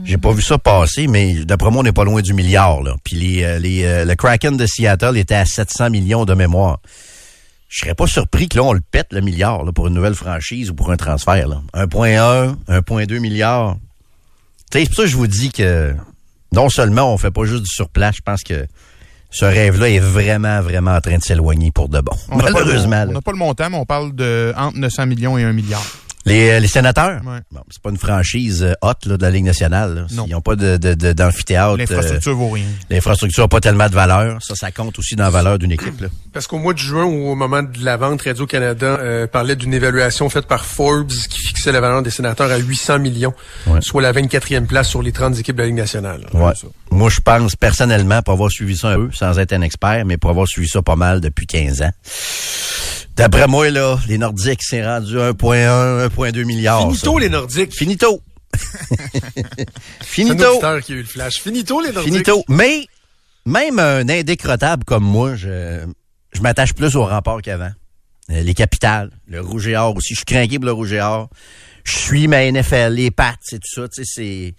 J'ai 0.05 0.17
pas 0.17 0.31
vu 0.31 0.41
ça 0.41 0.57
passer, 0.57 1.05
mais 1.05 1.45
d'après 1.45 1.69
moi, 1.69 1.81
on 1.81 1.83
n'est 1.83 1.91
pas 1.91 2.03
loin 2.03 2.21
du 2.21 2.33
milliard. 2.33 2.81
Là. 2.81 2.95
Puis 3.03 3.15
les, 3.15 3.59
les, 3.59 3.83
euh, 3.83 4.05
le 4.05 4.15
Kraken 4.15 4.57
de 4.57 4.65
Seattle 4.65 5.17
était 5.17 5.35
à 5.35 5.45
700 5.45 5.91
millions 5.91 6.25
de 6.25 6.33
mémoire. 6.33 6.79
Je 7.71 7.79
serais 7.79 7.95
pas 7.95 8.05
surpris 8.05 8.49
que 8.49 8.57
là, 8.57 8.63
on 8.65 8.73
le 8.73 8.81
pète, 8.81 9.07
le 9.13 9.21
milliard, 9.21 9.63
là, 9.63 9.71
pour 9.71 9.87
une 9.87 9.93
nouvelle 9.93 10.13
franchise 10.13 10.69
ou 10.71 10.75
pour 10.75 10.91
un 10.91 10.97
transfert. 10.97 11.47
Là. 11.47 11.61
1,1, 11.73 12.55
1,2 12.67 13.19
milliard. 13.19 13.77
C'est 14.73 14.85
pour 14.87 14.95
ça 14.95 15.01
que 15.03 15.07
je 15.07 15.15
vous 15.15 15.27
dis 15.27 15.51
que 15.53 15.95
non 16.51 16.67
seulement 16.67 17.13
on 17.13 17.17
fait 17.17 17.31
pas 17.31 17.45
juste 17.45 17.63
du 17.63 17.69
surplace, 17.69 18.17
je 18.17 18.21
pense 18.21 18.43
que 18.43 18.67
ce 19.29 19.45
rêve-là 19.45 19.89
est 19.89 19.99
vraiment, 19.99 20.59
vraiment 20.61 20.91
en 20.91 20.99
train 20.99 21.17
de 21.17 21.23
s'éloigner 21.23 21.71
pour 21.71 21.87
de 21.87 22.01
bon. 22.01 22.11
On 22.29 22.35
n'a 22.37 22.43
pas, 22.43 22.49
le- 22.49 22.53
Malheureusement. 22.65 23.05
on 23.07 23.13
n'a 23.13 23.21
pas 23.21 23.31
le 23.31 23.37
montant, 23.37 23.69
mais 23.69 23.77
on 23.77 23.85
parle 23.85 24.13
de 24.13 24.53
entre 24.57 24.77
900 24.77 25.05
millions 25.05 25.37
et 25.37 25.43
1 25.45 25.53
milliard. 25.53 25.81
Les, 26.25 26.51
euh, 26.51 26.59
les 26.59 26.67
sénateurs? 26.67 27.19
Ouais. 27.25 27.39
Bon, 27.51 27.61
c'est 27.71 27.81
pas 27.81 27.89
une 27.89 27.97
franchise 27.97 28.61
euh, 28.63 28.73
haute 28.83 29.05
là, 29.07 29.17
de 29.17 29.21
la 29.23 29.31
Ligue 29.31 29.45
nationale. 29.45 29.95
là. 29.95 30.05
Non. 30.11 30.25
Ils 30.27 30.31
n'ont 30.33 30.41
pas 30.41 30.55
de, 30.55 30.77
de, 30.77 30.93
de- 30.93 31.13
d'amphithéâtre. 31.13 31.77
L'infrastructure 31.77 32.31
euh, 32.33 32.35
vaut 32.35 32.49
rien. 32.49 32.65
L'infrastructure 32.91 33.43
n'a 33.43 33.47
pas 33.47 33.59
tellement 33.59 33.87
de 33.89 33.93
valeur. 33.95 34.37
Ça, 34.43 34.53
ça 34.55 34.71
compte 34.71 34.99
aussi 34.99 35.15
dans 35.15 35.23
la 35.23 35.29
valeur 35.31 35.57
d'une 35.57 35.71
équipe. 35.71 35.99
Là. 35.99 36.07
Parce 36.31 36.45
qu'au 36.45 36.59
mois 36.59 36.73
de 36.73 36.77
juin, 36.79 37.05
au 37.05 37.33
moment 37.35 37.63
de 37.63 37.83
la 37.83 37.97
vente, 37.97 38.21
Radio-Canada 38.21 38.85
euh, 38.99 39.25
parlait 39.25 39.55
d'une 39.55 39.73
évaluation 39.73 40.29
faite 40.29 40.45
par 40.45 40.65
Forbes 40.65 41.07
qui 41.09 41.41
fixait 41.41 41.71
la 41.71 41.81
valeur 41.81 42.03
des 42.03 42.11
sénateurs 42.11 42.51
à 42.51 42.57
800 42.57 42.99
millions, 42.99 43.33
Ouais. 43.67 43.79
soit 43.81 44.01
la 44.03 44.13
24e 44.13 44.65
place 44.67 44.89
sur 44.89 45.01
les 45.01 45.11
30 45.11 45.39
équipes 45.39 45.55
de 45.55 45.61
la 45.61 45.67
Ligue 45.67 45.75
nationale. 45.77 46.27
Ouais. 46.33 46.53
Moi, 46.91 47.09
je 47.09 47.19
pense 47.21 47.55
personnellement, 47.55 48.21
pour 48.21 48.33
avoir 48.33 48.51
suivi 48.51 48.77
ça 48.77 48.89
un 48.89 48.95
peu, 49.07 49.09
sans 49.11 49.39
être 49.39 49.53
un 49.53 49.61
expert, 49.61 50.05
mais 50.05 50.17
pour 50.17 50.29
avoir 50.29 50.47
suivi 50.47 50.67
ça 50.67 50.81
pas 50.81 50.95
mal 50.95 51.19
depuis 51.21 51.47
15 51.47 51.81
ans. 51.81 51.91
D'après 53.15 53.47
moi, 53.47 53.69
là, 53.69 53.97
les 54.07 54.17
Nordiques, 54.17 54.61
c'est 54.63 54.85
rendu 54.85 55.15
1,1, 55.17 56.07
1,2 56.07 56.45
milliards. 56.45 56.81
Finito, 56.81 57.13
ça. 57.13 57.19
les 57.19 57.29
Nordiques. 57.29 57.73
Finito. 57.73 58.21
C'est 58.57 59.61
un 59.61 60.03
Finito. 60.03 60.59
qui 60.83 60.91
a 60.91 60.95
eu 60.95 60.99
le 60.99 61.03
flash. 61.05 61.41
Finito, 61.41 61.79
les 61.81 61.91
Nordiques. 61.91 62.11
Finito. 62.11 62.43
Mais 62.49 62.85
même 63.45 63.79
un 63.79 64.07
indécrottable 64.09 64.83
comme 64.83 65.03
moi, 65.03 65.35
je, 65.35 65.85
je 66.33 66.41
m'attache 66.41 66.73
plus 66.73 66.95
au 66.95 67.05
rempart 67.05 67.41
qu'avant. 67.41 67.71
Euh, 68.29 68.41
les 68.41 68.53
capitales, 68.53 69.11
le 69.27 69.41
rouge 69.41 69.67
et 69.67 69.75
or 69.75 69.95
aussi. 69.95 70.13
Je 70.13 70.19
suis 70.19 70.25
craqué 70.25 70.57
pour 70.57 70.65
le 70.65 70.71
rouge 70.71 70.93
et 70.93 71.01
or. 71.01 71.29
Je 71.83 71.97
suis 71.97 72.27
ma 72.27 72.49
NFL, 72.49 72.93
les 72.93 73.09
pattes, 73.09 73.39
c'est 73.41 73.59
tout 73.59 73.71
ça. 73.73 73.87
Tu 73.87 74.03
sais, 74.03 74.11
c'est... 74.13 74.55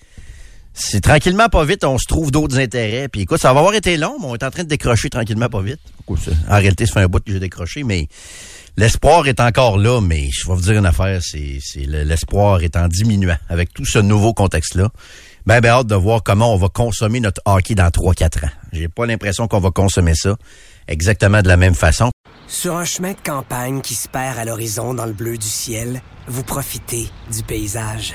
C'est 0.75 1.03
tranquillement 1.03 1.49
pas 1.49 1.65
vite, 1.65 1.85
on 1.85 1.99
se 1.99 2.07
trouve 2.07 2.31
d'autres 2.31 2.59
intérêts. 2.59 3.09
Puis 3.09 3.23
écoute, 3.23 3.39
ça 3.41 3.53
va 3.53 3.61
avoir 3.61 3.75
été 3.75 3.97
long, 3.97 4.17
mais 4.21 4.27
on 4.27 4.35
est 4.35 4.43
en 4.43 4.51
train 4.51 4.63
de 4.65 4.69
décrocher 4.69 5.11
tranquillement 5.11 5.49
pas 5.49 5.61
vite. 5.61 5.81
En 6.49 6.57
réalité, 6.59 6.87
ça 6.87 6.95
fait 6.95 7.01
un 7.01 7.07
bout 7.09 7.23
que 7.23 7.31
j'ai 7.33 7.41
décroché, 7.41 7.85
mais 7.85 8.09
l'espoir 8.77 9.27
est 9.29 9.41
encore 9.41 9.77
là. 9.79 10.01
Mais 10.01 10.31
je 10.31 10.47
vais 10.49 10.55
vous 10.55 10.63
dire 10.63 10.79
une 10.79 10.87
affaire, 10.87 11.21
c'est 11.23 11.59
c'est 11.61 11.85
le- 11.85 12.05
l'espoir 12.05 12.63
est 12.63 12.77
en 12.77 12.89
diminuant 12.89 13.37
avec 13.51 13.73
tout 13.75 13.85
ce 13.85 13.99
nouveau 13.99 14.33
contexte-là. 14.33 14.89
Ben, 15.45 15.61
ben 15.61 15.71
hâte 15.71 15.89
de 15.89 15.95
voir 15.95 16.23
comment 16.23 16.55
on 16.55 16.57
va 16.57 16.69
consommer 16.69 17.21
notre 17.21 17.43
hockey 17.45 17.75
dans 17.75 17.91
3-4 17.91 18.45
ans. 18.45 18.51
J'ai 18.73 18.89
pas 18.89 19.07
l'impression 19.07 19.49
qu'on 19.49 19.61
va 19.61 19.71
consommer 19.73 20.15
ça 20.15 20.37
exactement 20.89 21.43
de 21.43 21.49
la 21.49 21.57
même 21.57 21.75
façon. 21.75 22.11
Sur 22.49 22.77
un 22.77 22.85
chemin 22.85 23.13
de 23.13 23.21
campagne 23.25 23.81
qui 23.83 23.95
se 23.95 24.09
perd 24.09 24.39
à 24.39 24.45
l'horizon 24.45 24.95
dans 24.95 25.07
le 25.07 25.13
bleu 25.13 25.37
du 25.37 25.47
ciel, 25.49 26.01
vous 26.29 26.45
profitez 26.45 27.09
du 27.33 27.43
paysage. 27.43 28.15